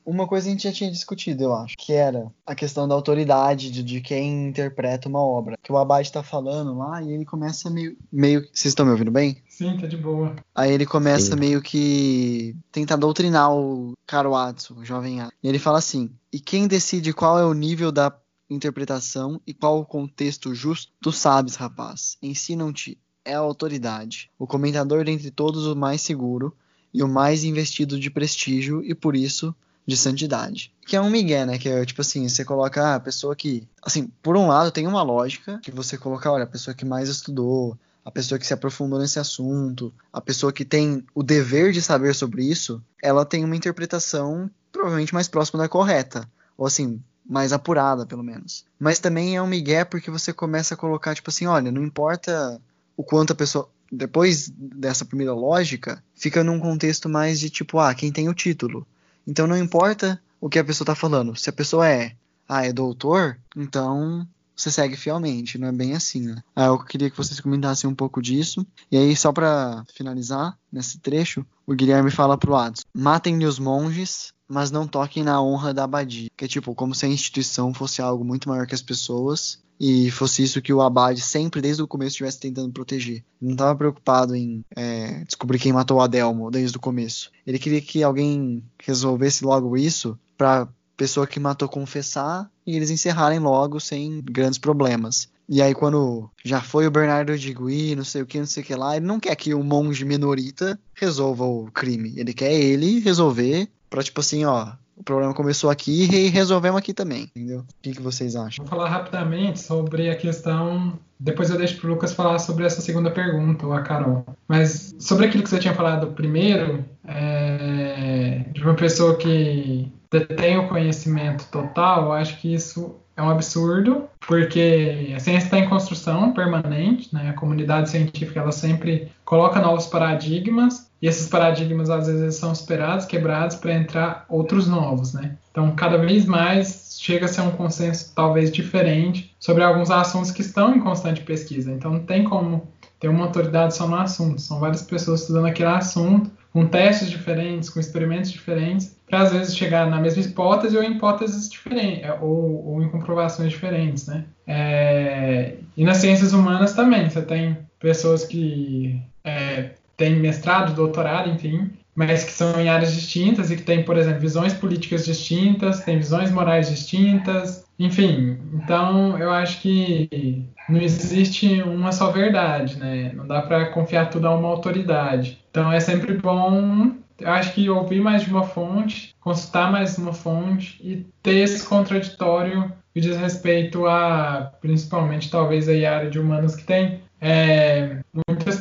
uma 0.05 0.27
coisa 0.27 0.49
a 0.49 0.51
gente 0.51 0.65
já 0.65 0.73
tinha 0.73 0.91
discutido, 0.91 1.45
eu 1.45 1.55
acho, 1.55 1.77
que 1.79 1.93
era 1.93 2.27
a 2.45 2.55
questão 2.55 2.89
da 2.89 2.95
autoridade 2.95 3.71
de, 3.71 3.83
de 3.83 4.01
quem 4.01 4.49
interpreta 4.49 5.09
uma 5.09 5.23
obra. 5.23 5.57
Que 5.63 5.73
o 5.73 5.79
Abad 5.79 6.05
está 6.05 6.23
falando 6.23 6.77
lá 6.77 7.01
e 7.03 7.13
ele 7.13 7.25
começa 7.25 7.71
meio. 7.71 7.97
meio 8.11 8.41
vocês 8.53 8.73
estão 8.73 8.85
me 8.85 8.93
ouvindo 8.93 9.13
bem? 9.13 9.37
Sim, 9.59 9.77
tá 9.77 9.89
de 9.89 9.97
boa. 9.97 10.37
Aí 10.55 10.73
ele 10.73 10.87
começa 10.87 11.33
Sim. 11.33 11.41
meio 11.41 11.61
que 11.61 12.55
tentar 12.71 12.95
doutrinar 12.95 13.53
o 13.53 13.93
Karuatsu, 14.07 14.79
o 14.79 14.85
jovem 14.85 15.21
A. 15.21 15.31
E 15.43 15.49
ele 15.49 15.59
fala 15.59 15.79
assim: 15.79 16.13
e 16.33 16.39
quem 16.39 16.69
decide 16.69 17.13
qual 17.13 17.41
é 17.41 17.45
o 17.45 17.53
nível 17.53 17.91
da 17.91 18.17
interpretação 18.49 19.41
e 19.45 19.53
qual 19.53 19.81
o 19.81 19.85
contexto 19.85 20.55
justo? 20.55 20.93
Tu 21.03 21.11
sabes, 21.11 21.57
rapaz. 21.57 22.17
Ensinam-te. 22.23 22.97
É 23.25 23.35
a 23.35 23.41
autoridade. 23.41 24.31
O 24.39 24.47
comentador 24.47 25.05
dentre 25.05 25.29
todos 25.29 25.67
o 25.67 25.75
mais 25.75 26.03
seguro 26.03 26.57
e 26.95 27.03
o 27.03 27.09
mais 27.09 27.43
investido 27.43 27.99
de 27.99 28.11
prestígio, 28.11 28.81
e 28.85 28.95
por 28.95 29.17
isso 29.17 29.53
de 29.85 29.97
santidade. 29.97 30.73
Que 30.87 30.95
é 30.95 31.01
um 31.01 31.11
migué, 31.11 31.45
né? 31.45 31.59
Que 31.59 31.69
é 31.69 31.85
tipo 31.85 32.01
assim, 32.01 32.29
você 32.29 32.45
coloca 32.45 32.95
a 32.95 33.01
pessoa 33.01 33.35
que. 33.35 33.67
Assim, 33.83 34.07
por 34.23 34.37
um 34.37 34.47
lado 34.47 34.71
tem 34.71 34.87
uma 34.87 35.03
lógica 35.03 35.59
que 35.65 35.73
você 35.73 35.99
coloca, 35.99 36.31
olha, 36.31 36.45
a 36.45 36.47
pessoa 36.47 36.75
que 36.75 36.85
mais 36.85 37.09
estudou, 37.09 37.77
a 38.09 38.11
pessoa 38.11 38.39
que 38.39 38.47
se 38.47 38.55
aprofundou 38.55 38.99
nesse 38.99 39.19
assunto, 39.19 39.93
a 40.11 40.19
pessoa 40.19 40.51
que 40.51 40.65
tem 40.65 41.05
o 41.15 41.23
dever 41.23 41.73
de 41.73 41.83
saber 41.83 42.15
sobre 42.15 42.43
isso, 42.43 42.83
ela 43.03 43.23
tem 43.23 43.45
uma 43.45 43.55
interpretação 43.55 44.51
provavelmente 44.73 45.13
mais 45.13 45.29
próxima 45.29 45.63
da 45.63 45.69
correta. 45.69 46.27
Ou 46.57 46.67
assim, 46.67 47.03
mais 47.29 47.53
apurada, 47.53 48.07
pelo 48.07 48.23
menos. 48.23 48.65
Mas 48.81 48.99
também 48.99 49.37
é 49.37 49.43
um 49.43 49.47
migué 49.47 49.85
porque 49.85 50.11
você 50.11 50.33
começa 50.33 50.73
a 50.73 50.77
colocar, 50.77 51.15
tipo 51.15 51.29
assim, 51.29 51.45
olha, 51.45 51.71
não 51.71 51.85
importa 51.85 52.59
o 52.97 53.05
quanto 53.05 53.35
a 53.35 53.37
pessoa. 53.37 53.69
Depois 53.93 54.51
dessa 54.57 55.05
primeira 55.05 55.35
lógica, 55.35 56.03
fica 56.15 56.43
num 56.43 56.59
contexto 56.59 57.11
mais 57.11 57.39
de 57.39 57.51
tipo, 57.51 57.79
ah, 57.79 57.95
quem 57.95 58.11
tem 58.11 58.27
o 58.27 58.35
título. 58.35 58.87
Então 59.27 59.47
não 59.47 59.59
importa 59.59 60.19
o 60.41 60.49
que 60.49 60.59
a 60.59 60.65
pessoa 60.65 60.87
está 60.87 60.95
falando. 60.95 61.37
Se 61.37 61.51
a 61.51 61.53
pessoa 61.53 61.87
é, 61.87 62.17
ah, 62.49 62.65
é 62.65 62.73
doutor, 62.73 63.39
então 63.55 64.27
você 64.59 64.71
segue 64.71 64.97
fielmente, 64.97 65.57
não 65.57 65.69
é 65.69 65.73
bem 65.73 65.95
assim, 65.95 66.23
né? 66.23 66.43
Ah, 66.55 66.67
eu 66.67 66.79
queria 66.79 67.09
que 67.09 67.17
vocês 67.17 67.39
comentassem 67.41 67.89
um 67.89 67.95
pouco 67.95 68.21
disso. 68.21 68.67
E 68.91 68.97
aí, 68.97 69.15
só 69.17 69.33
para 69.33 69.85
finalizar 69.95 70.59
nesse 70.71 70.99
trecho, 70.99 71.47
o 71.67 71.75
Guilherme 71.75 72.11
fala 72.11 72.37
pro 72.37 72.57
Adson: 72.57 72.83
matem-lhe 72.93 73.47
os 73.47 73.59
monges, 73.59 74.33
mas 74.49 74.71
não 74.71 74.87
toquem 74.87 75.23
na 75.23 75.41
honra 75.41 75.73
da 75.73 75.85
abadia. 75.85 76.29
Que 76.37 76.45
é 76.45 76.49
tipo, 76.49 76.75
como 76.75 76.95
se 76.95 77.07
a 77.07 77.09
instituição 77.09 77.73
fosse 77.73 78.03
algo 78.03 78.25
muito 78.25 78.49
maior 78.49 78.67
que 78.67 78.75
as 78.75 78.83
pessoas 78.83 79.61
e 79.81 80.11
fosse 80.11 80.43
isso 80.43 80.61
que 80.61 80.73
o 80.73 80.83
Abade 80.83 81.21
sempre, 81.21 81.61
desde 81.61 81.83
o 81.83 81.87
começo, 81.87 82.11
estivesse 82.11 82.41
tentando 82.41 82.73
proteger. 82.73 83.23
Não 83.41 83.53
estava 83.53 83.77
preocupado 83.77 84.35
em 84.35 84.65
é, 84.75 85.23
descobrir 85.25 85.59
quem 85.59 85.73
matou 85.73 85.99
o 85.99 86.01
Adelmo 86.01 86.51
desde 86.51 86.77
o 86.77 86.81
começo. 86.81 87.31
Ele 87.47 87.59
queria 87.59 87.81
que 87.81 88.03
alguém 88.03 88.65
resolvesse 88.83 89.45
logo 89.45 89.77
isso 89.77 90.19
para 90.37 90.69
pessoa 90.99 91.27
que 91.27 91.41
matou 91.41 91.69
confessar 91.69 92.51
e 92.67 92.77
eles 92.77 92.91
encerrarem 92.91 93.39
logo 93.39 93.81
sem 93.81 94.21
grandes 94.21 94.59
problemas. 94.59 95.29
E 95.49 95.63
aí, 95.63 95.75
quando 95.75 96.29
já 96.45 96.61
foi 96.61 96.87
o 96.87 96.91
Bernardo 96.91 97.39
de 97.39 97.55
Gui, 97.55 97.97
não 97.97 98.05
sei 98.05 98.21
o 98.21 98.27
que, 98.27 98.39
não 98.39 98.47
sei 98.47 98.63
o 98.63 98.67
que 98.67 98.75
lá, 98.75 98.97
ele 98.97 99.07
não 99.07 99.19
quer 99.19 99.35
que 99.35 99.55
o 99.55 99.63
monge 99.63 100.05
menorita 100.05 100.79
resolva 100.93 101.45
o 101.45 101.71
crime. 101.73 102.13
Ele 102.19 102.35
quer 102.35 102.53
ele 102.53 102.99
resolver 102.99 103.67
pra, 103.89 104.03
tipo 104.03 104.21
assim, 104.21 104.45
ó, 104.45 104.73
o 104.95 105.03
problema 105.03 105.33
começou 105.33 105.71
aqui 105.71 106.03
e 106.13 106.29
resolvemos 106.29 106.79
aqui 106.79 106.93
também, 106.93 107.23
entendeu? 107.23 107.61
O 107.61 107.65
que, 107.81 107.93
que 107.93 108.03
vocês 108.03 108.37
acham? 108.37 108.63
Vou 108.63 108.67
falar 108.67 108.91
rapidamente 108.91 109.61
sobre 109.61 110.11
a 110.11 110.17
questão. 110.17 110.99
Depois 111.19 111.49
eu 111.49 111.57
deixo 111.57 111.81
pro 111.81 111.89
Lucas 111.89 112.13
falar 112.13 112.39
sobre 112.41 112.67
essa 112.67 112.83
segunda 112.83 113.11
pergunta, 113.11 113.65
ou 113.65 113.73
a 113.73 113.81
Carol. 113.81 114.27
Mas 114.47 114.95
sobre 114.99 115.27
aquilo 115.27 115.45
que 115.45 115.49
você 115.49 115.59
tinha 115.59 115.75
falado 115.75 116.09
primeiro, 116.09 116.85
é... 117.07 118.45
de 118.53 118.63
uma 118.63 118.75
pessoa 118.75 119.17
que 119.17 119.91
detém 120.11 120.59
o 120.59 120.69
conhecimento 120.69 121.47
total, 121.51 122.07
eu 122.07 122.13
acho 122.13 122.41
que 122.41 122.53
isso 122.53 122.97
é 123.17 123.23
um 123.23 123.31
absurdo, 123.31 124.09
porque 124.27 125.13
a 125.15 125.19
ciência 125.19 125.47
está 125.47 125.59
em 125.59 125.69
construção 125.69 126.33
permanente, 126.33 127.13
né? 127.13 127.31
A 127.31 127.33
comunidade 127.33 127.91
científica 127.91 128.39
ela 128.39 128.53
sempre 128.53 129.11
coloca 129.25 129.61
novos 129.61 129.87
paradigmas 129.87 130.89
e 131.03 131.09
esses 131.09 131.29
paradigmas 131.29 131.91
às 131.91 132.07
vezes 132.07 132.37
são 132.37 132.55
superados, 132.55 133.07
quebrados 133.07 133.57
para 133.57 133.75
entrar 133.75 134.25
outros 134.29 134.69
novos, 134.69 135.15
né? 135.15 135.37
Então, 135.51 135.75
cada 135.75 135.99
vez 135.99 136.27
mais 136.27 136.97
chega 137.01 137.25
a 137.25 137.29
ser 137.29 137.41
um 137.41 137.51
consenso 137.51 138.13
talvez 138.15 138.53
diferente 138.53 139.35
sobre 139.41 139.65
alguns 139.65 139.91
assuntos 139.91 140.31
que 140.31 140.43
estão 140.43 140.75
em 140.75 140.81
constante 140.81 141.23
pesquisa. 141.23 141.73
Então, 141.73 141.93
não 141.95 142.05
tem 142.05 142.23
como 142.23 142.69
ter 143.01 143.09
uma 143.09 143.25
autoridade 143.25 143.75
só 143.75 143.89
no 143.89 143.97
assunto. 143.97 144.41
São 144.41 144.61
várias 144.61 144.83
pessoas 144.83 145.23
estudando 145.23 145.47
aquele 145.47 145.71
assunto, 145.71 146.31
com 146.59 146.67
testes 146.67 147.09
diferentes, 147.09 147.71
com 147.71 147.79
experimentos 147.79 148.33
diferentes, 148.33 148.99
para 149.09 149.21
às 149.21 149.33
vezes 149.33 149.57
chegar 149.57 149.89
na 149.89 150.01
mesma 150.01 150.21
hipótese 150.25 150.77
ou 150.77 150.83
em 150.83 150.97
hipóteses 150.97 151.49
diferentes, 151.49 152.03
é, 152.03 152.13
ou, 152.21 152.67
ou 152.67 152.83
em 152.83 152.89
comprovações 152.89 153.53
diferentes, 153.53 154.09
né? 154.09 154.25
É, 154.45 155.55
e 155.77 155.85
nas 155.85 155.99
ciências 155.99 156.33
humanas 156.33 156.73
também, 156.73 157.09
você 157.09 157.23
tem 157.23 157.57
pessoas 157.79 158.25
que 158.25 159.01
é, 159.23 159.71
têm 159.97 160.17
mestrado, 160.17 160.75
doutorado, 160.75 161.31
enfim, 161.31 161.71
mas 161.99 162.23
que 162.23 162.31
são 162.31 162.61
em 162.61 162.69
áreas 162.69 162.95
distintas 162.95 163.51
e 163.51 163.57
que 163.57 163.63
têm, 163.65 163.83
por 163.83 163.97
exemplo, 163.97 164.21
visões 164.21 164.55
políticas 164.55 165.05
distintas, 165.05 165.81
têm 165.81 165.99
visões 165.99 166.31
morais 166.31 166.71
distintas, 166.71 167.65
enfim. 167.77 168.39
Então, 168.55 169.19
eu 169.19 169.33
acho 169.33 169.61
que 169.61 170.49
não 170.69 170.81
existe 170.81 171.61
uma 171.61 171.91
só 171.91 172.13
verdade, 172.13 172.79
né? 172.79 173.11
Não 173.17 173.27
dá 173.27 173.43
para 173.43 173.67
confiar 173.71 174.11
tudo 174.11 174.29
a 174.29 174.37
uma 174.37 174.47
autoridade. 174.47 175.41
Então, 175.51 175.73
é 175.73 175.81
sempre 175.81 176.17
bom 176.17 176.93
eu 177.19 177.31
acho 177.33 177.53
que 177.53 177.69
ouvir 177.69 178.01
mais 178.01 178.23
de 178.23 178.31
uma 178.31 178.45
fonte, 178.45 179.13
consultar 179.21 179.73
mais 179.73 179.97
de 179.97 180.01
uma 180.01 180.13
fonte 180.13 180.81
e 180.81 181.05
ter 181.21 181.35
esse 181.35 181.67
contraditório 181.67 182.73
que 182.95 183.01
diz 183.01 183.17
respeito 183.17 183.87
a, 183.87 184.53
principalmente, 184.61 185.29
talvez, 185.29 185.69
a 185.69 185.73
área 185.73 186.09
de 186.09 186.21
humanos 186.21 186.55
que 186.55 186.63
tem 186.63 187.01
é, 187.21 187.99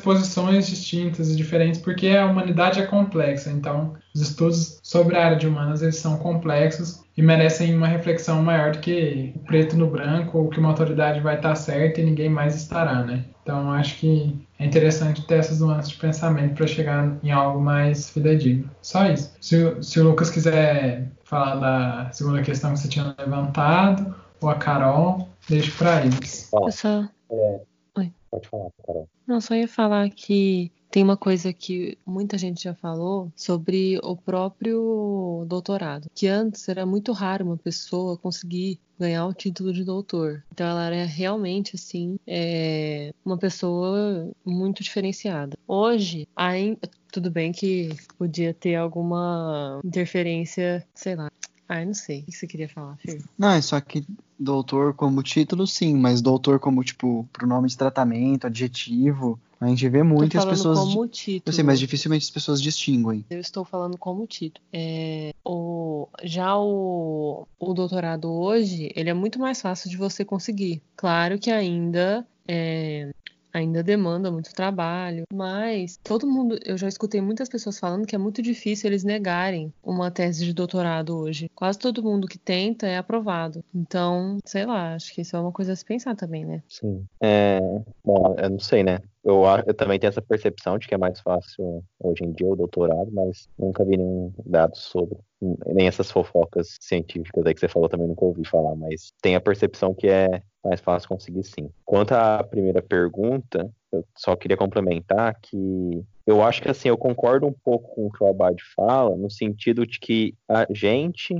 posições 0.07 0.67
distintas 0.67 1.29
e 1.29 1.35
diferentes, 1.35 1.81
porque 1.81 2.07
a 2.07 2.25
humanidade 2.25 2.79
é 2.79 2.85
complexa. 2.85 3.51
Então, 3.51 3.93
os 4.15 4.21
estudos 4.21 4.79
sobre 4.81 5.17
a 5.17 5.25
área 5.25 5.37
de 5.37 5.45
humanas 5.45 5.81
eles 5.81 5.97
são 5.97 6.17
complexos 6.17 7.03
e 7.17 7.21
merecem 7.21 7.75
uma 7.75 7.89
reflexão 7.89 8.41
maior 8.41 8.71
do 8.71 8.79
que 8.79 9.33
o 9.35 9.39
preto 9.39 9.75
no 9.75 9.87
branco 9.87 10.37
ou 10.37 10.47
que 10.47 10.61
uma 10.61 10.69
autoridade 10.69 11.19
vai 11.19 11.35
estar 11.35 11.55
certa 11.55 11.99
e 11.99 12.05
ninguém 12.05 12.29
mais 12.29 12.55
estará, 12.55 13.03
né? 13.03 13.25
Então, 13.43 13.69
acho 13.73 13.97
que 13.97 14.47
é 14.57 14.65
interessante 14.65 15.27
ter 15.27 15.39
essas 15.39 15.59
nuances 15.59 15.91
de 15.91 15.97
pensamento 15.97 16.55
para 16.55 16.67
chegar 16.67 17.17
em 17.21 17.29
algo 17.29 17.59
mais 17.59 18.09
fidedigno. 18.09 18.69
Só 18.81 19.07
isso. 19.07 19.35
Se, 19.41 19.75
se, 19.81 19.99
o 19.99 20.05
Lucas 20.05 20.29
quiser 20.29 21.11
falar 21.25 21.55
da 21.55 22.11
segunda 22.13 22.41
questão 22.41 22.71
que 22.71 22.79
você 22.79 22.87
tinha 22.87 23.13
levantado, 23.19 24.15
ou 24.39 24.49
a 24.49 24.55
Carol, 24.55 25.27
deixo 25.49 25.77
para 25.77 26.05
eles. 26.05 26.49
Eu 26.53 26.71
só... 26.71 27.03
É, 27.29 27.59
Oi. 27.97 28.13
Pode 28.29 28.47
falar, 28.47 28.69
Carol. 28.85 29.09
Não, 29.25 29.41
só 29.41 29.55
ia 29.55 29.67
falar 29.67 30.09
que 30.09 30.71
tem 30.91 31.03
uma 31.03 31.17
coisa 31.17 31.51
que 31.51 31.97
muita 32.05 32.37
gente 32.37 32.63
já 32.63 32.73
falou 32.73 33.31
sobre 33.35 33.99
o 34.03 34.15
próprio 34.15 35.45
doutorado, 35.47 36.09
que 36.13 36.27
antes 36.27 36.69
era 36.69 36.85
muito 36.85 37.11
raro 37.11 37.45
uma 37.45 37.57
pessoa 37.57 38.17
conseguir 38.17 38.79
ganhar 38.99 39.25
o 39.25 39.33
título 39.33 39.73
de 39.73 39.83
doutor. 39.83 40.43
Então 40.51 40.67
ela 40.67 40.85
era 40.85 41.05
realmente 41.05 41.75
assim 41.75 42.17
é, 42.25 43.11
uma 43.25 43.37
pessoa 43.37 44.31
muito 44.45 44.83
diferenciada. 44.83 45.57
Hoje, 45.67 46.27
ainda 46.35 46.89
tudo 47.11 47.31
bem 47.31 47.51
que 47.51 47.89
podia 48.17 48.53
ter 48.53 48.75
alguma 48.75 49.81
interferência, 49.83 50.85
sei 50.93 51.15
lá. 51.15 51.31
Ah, 51.67 51.83
não 51.83 51.93
sei. 51.93 52.21
O 52.21 52.25
que 52.25 52.31
você 52.31 52.47
queria 52.47 52.69
falar, 52.69 52.95
Fir? 52.97 53.21
Não, 53.37 53.51
é 53.51 53.61
só 53.61 53.79
que 53.81 54.05
doutor 54.39 54.93
como 54.93 55.21
título, 55.21 55.67
sim, 55.67 55.95
mas 55.95 56.21
doutor 56.21 56.59
como, 56.59 56.83
tipo, 56.83 57.27
pronome 57.33 57.67
de 57.67 57.77
tratamento, 57.77 58.47
adjetivo, 58.47 59.39
a 59.59 59.67
gente 59.67 59.89
vê 59.89 60.03
muitas 60.03 60.45
pessoas. 60.45 60.79
Como 60.79 61.07
título. 61.07 61.43
Eu 61.47 61.53
sei, 61.53 61.63
mas 61.63 61.79
dificilmente 61.79 62.25
as 62.25 62.29
pessoas 62.29 62.61
distinguem. 62.61 63.25
Eu 63.29 63.39
estou 63.39 63.65
falando 63.65 63.97
como 63.97 64.27
título. 64.27 64.63
É, 64.71 65.33
o, 65.43 66.07
já 66.23 66.57
o, 66.57 67.47
o 67.59 67.73
doutorado 67.73 68.31
hoje, 68.31 68.91
ele 68.95 69.09
é 69.09 69.13
muito 69.13 69.39
mais 69.39 69.59
fácil 69.59 69.89
de 69.89 69.97
você 69.97 70.23
conseguir. 70.23 70.81
Claro 70.95 71.39
que 71.39 71.49
ainda 71.49 72.25
é, 72.47 73.11
ainda 73.53 73.83
demanda 73.83 74.31
muito 74.31 74.53
trabalho, 74.53 75.23
mas 75.33 75.97
todo 76.03 76.27
mundo, 76.27 76.57
eu 76.65 76.77
já 76.77 76.87
escutei 76.87 77.21
muitas 77.21 77.49
pessoas 77.49 77.79
falando 77.79 78.05
que 78.05 78.15
é 78.15 78.19
muito 78.19 78.41
difícil 78.41 78.89
eles 78.89 79.03
negarem 79.03 79.73
uma 79.83 80.11
tese 80.11 80.45
de 80.45 80.53
doutorado 80.53 81.17
hoje. 81.17 81.49
Quase 81.55 81.79
todo 81.79 82.03
mundo 82.03 82.27
que 82.27 82.37
tenta 82.37 82.87
é 82.87 82.97
aprovado. 82.97 83.63
Então, 83.73 84.37
sei 84.45 84.65
lá, 84.65 84.95
acho 84.95 85.13
que 85.13 85.21
isso 85.21 85.35
é 85.35 85.39
uma 85.39 85.51
coisa 85.51 85.73
a 85.73 85.75
se 85.75 85.85
pensar 85.85 86.15
também, 86.15 86.45
né? 86.45 86.63
Sim. 86.67 87.05
É, 87.21 87.59
bom, 88.03 88.35
eu 88.37 88.49
não 88.49 88.59
sei, 88.59 88.83
né? 88.83 88.99
Eu, 89.27 89.43
eu 89.65 89.73
também 89.73 89.99
tenho 89.99 90.07
essa 90.07 90.21
percepção 90.21 90.77
de 90.77 90.87
que 90.87 90.95
é 90.95 90.97
mais 90.97 91.19
fácil 91.19 91.83
hoje 91.99 92.23
em 92.23 92.31
dia 92.31 92.47
o 92.47 92.55
doutorado, 92.55 93.11
mas 93.11 93.49
nunca 93.59 93.83
vi 93.83 93.97
nenhum 93.97 94.33
dado 94.45 94.77
sobre. 94.77 95.17
Nem 95.65 95.85
essas 95.85 96.09
fofocas 96.09 96.77
científicas 96.79 97.45
aí 97.45 97.53
que 97.53 97.59
você 97.59 97.67
falou 97.67 97.89
também 97.89 98.07
nunca 98.07 98.23
ouvi 98.23 98.47
falar, 98.47 98.73
mas 98.77 99.11
tem 99.21 99.35
a 99.35 99.41
percepção 99.41 99.93
que 99.93 100.07
é 100.07 100.41
mais 100.63 100.79
fácil 100.79 101.09
conseguir 101.09 101.43
sim. 101.43 101.69
Quanto 101.83 102.13
à 102.13 102.41
primeira 102.41 102.81
pergunta, 102.81 103.69
eu 103.91 104.05
só 104.15 104.33
queria 104.33 104.55
complementar 104.55 105.37
que 105.41 106.05
eu 106.25 106.41
acho 106.41 106.61
que 106.61 106.69
assim, 106.69 106.87
eu 106.87 106.97
concordo 106.97 107.45
um 107.45 107.53
pouco 107.53 107.93
com 107.95 108.07
o 108.07 108.11
que 108.11 108.23
o 108.23 108.27
Abad 108.27 108.57
fala, 108.77 109.13
no 109.17 109.29
sentido 109.29 109.85
de 109.85 109.99
que 109.99 110.35
a 110.47 110.65
gente, 110.73 111.35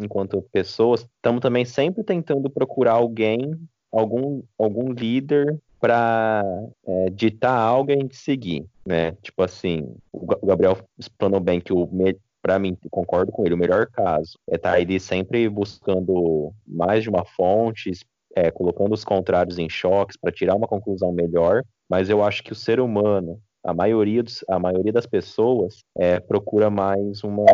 enquanto 0.00 0.40
pessoas, 0.52 1.00
estamos 1.16 1.40
também 1.40 1.64
sempre 1.64 2.04
tentando 2.04 2.48
procurar 2.48 2.92
alguém, 2.92 3.58
algum, 3.90 4.42
algum 4.56 4.92
líder 4.92 5.60
para 5.82 6.44
é, 6.86 7.10
ditar 7.10 7.58
algo 7.58 7.90
e 7.90 7.94
a 7.94 7.96
gente 7.96 8.16
seguir, 8.16 8.64
né? 8.86 9.16
Tipo 9.20 9.42
assim, 9.42 9.92
o 10.12 10.24
Gabriel 10.46 10.78
explanou 10.96 11.40
bem 11.40 11.60
que 11.60 11.72
o 11.72 11.88
para 12.40 12.56
mim, 12.56 12.76
concordo 12.88 13.32
com 13.32 13.44
ele, 13.44 13.54
o 13.54 13.58
melhor 13.58 13.88
caso 13.88 14.38
é 14.48 14.54
estar 14.56 14.72
tá 14.72 14.80
ele 14.80 14.98
sempre 15.00 15.48
buscando 15.48 16.52
mais 16.66 17.02
de 17.02 17.10
uma 17.10 17.24
fonte, 17.24 17.90
é, 18.36 18.48
colocando 18.50 18.92
os 18.92 19.04
contrários 19.04 19.58
em 19.58 19.68
choques 19.68 20.16
para 20.16 20.32
tirar 20.32 20.54
uma 20.54 20.68
conclusão 20.68 21.12
melhor, 21.12 21.64
mas 21.90 22.08
eu 22.08 22.22
acho 22.22 22.44
que 22.44 22.52
o 22.52 22.56
ser 22.56 22.78
humano, 22.78 23.40
a 23.64 23.74
maioria, 23.74 24.22
dos, 24.22 24.44
a 24.48 24.60
maioria 24.60 24.92
das 24.92 25.06
pessoas, 25.06 25.84
é, 25.96 26.20
procura 26.20 26.70
mais 26.70 27.24
uma 27.24 27.44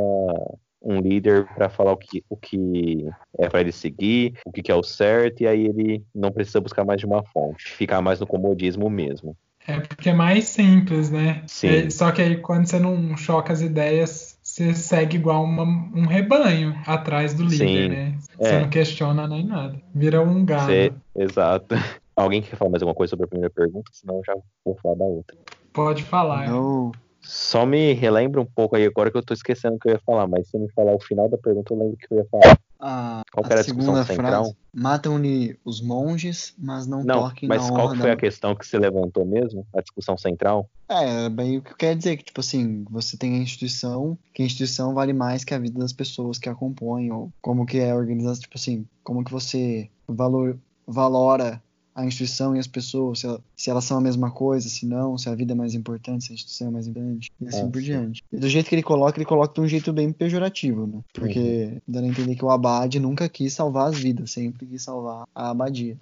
um 0.82 1.00
líder 1.00 1.46
para 1.54 1.68
falar 1.68 1.92
o 1.92 1.96
que, 1.96 2.24
o 2.28 2.36
que 2.36 3.06
é 3.38 3.48
para 3.48 3.60
ele 3.60 3.72
seguir, 3.72 4.34
o 4.44 4.52
que, 4.52 4.62
que 4.62 4.70
é 4.70 4.74
o 4.74 4.82
certo, 4.82 5.42
e 5.42 5.46
aí 5.46 5.66
ele 5.66 6.04
não 6.14 6.30
precisa 6.30 6.60
buscar 6.60 6.84
mais 6.84 7.00
de 7.00 7.06
uma 7.06 7.22
fonte, 7.24 7.72
ficar 7.72 8.00
mais 8.00 8.20
no 8.20 8.26
comodismo 8.26 8.88
mesmo. 8.88 9.36
É 9.66 9.80
porque 9.80 10.08
é 10.08 10.14
mais 10.14 10.44
simples, 10.46 11.10
né? 11.10 11.42
Sim. 11.46 11.68
É, 11.68 11.90
só 11.90 12.10
que 12.10 12.22
aí 12.22 12.38
quando 12.38 12.66
você 12.66 12.78
não 12.78 13.14
choca 13.18 13.52
as 13.52 13.60
ideias, 13.60 14.38
você 14.42 14.72
segue 14.74 15.18
igual 15.18 15.44
uma, 15.44 15.62
um 15.62 16.06
rebanho 16.06 16.74
atrás 16.86 17.34
do 17.34 17.42
líder, 17.44 17.66
Sim. 17.66 17.88
né? 17.88 18.18
Você 18.38 18.54
É. 18.54 18.60
não 18.60 18.70
questiona 18.70 19.28
nem 19.28 19.44
nada. 19.44 19.78
Vira 19.94 20.22
um 20.22 20.42
gado. 20.42 20.72
Você- 20.72 20.92
exato. 21.16 21.74
Alguém 22.16 22.40
quer 22.42 22.56
falar 22.56 22.70
mais 22.70 22.82
alguma 22.82 22.96
coisa 22.96 23.10
sobre 23.10 23.26
a 23.26 23.28
primeira 23.28 23.52
pergunta? 23.52 23.90
Senão 23.92 24.16
eu 24.16 24.22
já 24.24 24.34
vou 24.64 24.74
falar 24.82 24.96
da 24.96 25.04
outra. 25.04 25.36
Pode 25.72 26.02
falar. 26.02 26.48
Eu, 26.48 26.90
Só 27.20 27.66
me 27.66 27.92
relembra 27.92 28.40
um 28.40 28.46
pouco 28.46 28.76
aí, 28.76 28.84
agora 28.86 29.10
que 29.10 29.16
eu 29.18 29.22
tô 29.24 29.34
esquecendo 29.34 29.76
o 29.76 29.78
que 29.78 29.88
eu 29.88 29.92
ia 29.92 30.00
falar, 30.00 30.26
mas 30.26 30.48
se 30.48 30.58
me 30.58 30.70
falar 30.72 30.94
o 30.94 31.00
final 31.00 31.28
da 31.28 31.36
pergunta, 31.36 31.72
eu 31.72 31.78
lembro 31.78 31.94
o 31.94 31.96
que 31.96 32.06
eu 32.10 32.18
ia 32.18 32.26
falar. 32.30 32.58
a, 32.78 33.22
Qual 33.32 33.44
que 33.44 33.50
a 33.50 33.54
era 33.54 33.60
a 33.60 33.64
segunda 33.64 34.04
central? 34.04 34.44
frase. 34.44 34.56
Matam-lhe 34.72 35.58
os 35.64 35.80
monges, 35.80 36.54
mas 36.56 36.86
não, 36.86 37.02
Não, 37.02 37.22
toquem 37.28 37.48
mas 37.48 37.62
na 37.62 37.68
qual 37.74 37.86
honra 37.86 37.94
que 37.94 38.00
foi 38.00 38.10
da... 38.10 38.14
a 38.14 38.18
questão 38.18 38.54
que 38.54 38.66
você 38.66 38.78
levantou 38.78 39.24
mesmo? 39.24 39.66
A 39.74 39.80
discussão 39.80 40.16
central? 40.16 40.70
É, 40.88 41.26
é 41.26 41.28
bem 41.28 41.58
o 41.58 41.62
que 41.62 41.74
quer 41.74 41.96
dizer 41.96 42.16
que, 42.16 42.24
tipo 42.24 42.40
assim, 42.40 42.84
você 42.88 43.16
tem 43.16 43.34
a 43.34 43.38
instituição, 43.42 44.16
que 44.32 44.42
a 44.42 44.46
instituição 44.46 44.94
vale 44.94 45.12
mais 45.12 45.44
que 45.44 45.52
a 45.52 45.58
vida 45.58 45.78
das 45.78 45.92
pessoas 45.92 46.38
que 46.38 46.48
a 46.48 46.54
compõem, 46.54 47.10
ou 47.10 47.32
como 47.42 47.66
que 47.66 47.78
é 47.78 47.94
organizado, 47.94 48.38
tipo 48.38 48.56
assim, 48.56 48.86
como 49.02 49.24
que 49.24 49.32
você 49.32 49.90
valor, 50.06 50.56
valora 50.86 51.60
a 51.98 52.04
instituição 52.06 52.54
e 52.54 52.60
as 52.60 52.66
pessoas, 52.68 53.18
se, 53.18 53.26
ela- 53.26 53.40
se 53.56 53.70
elas 53.70 53.82
são 53.84 53.98
a 53.98 54.00
mesma 54.00 54.30
coisa, 54.30 54.68
se 54.68 54.86
não, 54.86 55.18
se 55.18 55.28
a 55.28 55.34
vida 55.34 55.52
é 55.52 55.56
mais 55.56 55.74
importante, 55.74 56.24
se 56.24 56.32
a 56.32 56.34
instituição 56.34 56.68
é 56.68 56.70
mais 56.70 56.86
importante, 56.86 57.28
e 57.40 57.48
assim 57.48 57.66
Ah, 57.66 57.70
por 57.72 57.78
sim. 57.80 57.84
diante. 57.86 58.22
E 58.32 58.36
do 58.38 58.48
jeito 58.48 58.68
que 58.68 58.74
ele 58.76 58.84
coloca, 58.84 59.18
ele 59.18 59.24
coloca 59.24 59.52
de 59.52 59.60
um 59.60 59.66
jeito 59.66 59.92
bem 59.92 60.12
pejorativo, 60.12 60.86
né? 60.86 61.00
Porque 61.12 61.82
dá 61.88 61.98
a 61.98 62.06
entender 62.06 62.36
que 62.36 62.44
o 62.44 62.50
abade 62.50 63.00
nunca 63.00 63.28
quis 63.28 63.52
salvar 63.52 63.88
as 63.88 63.98
vidas, 63.98 64.30
sempre 64.30 64.64
quis 64.64 64.82
salvar 64.82 65.24
a 65.34 65.50
abadia. 65.50 65.96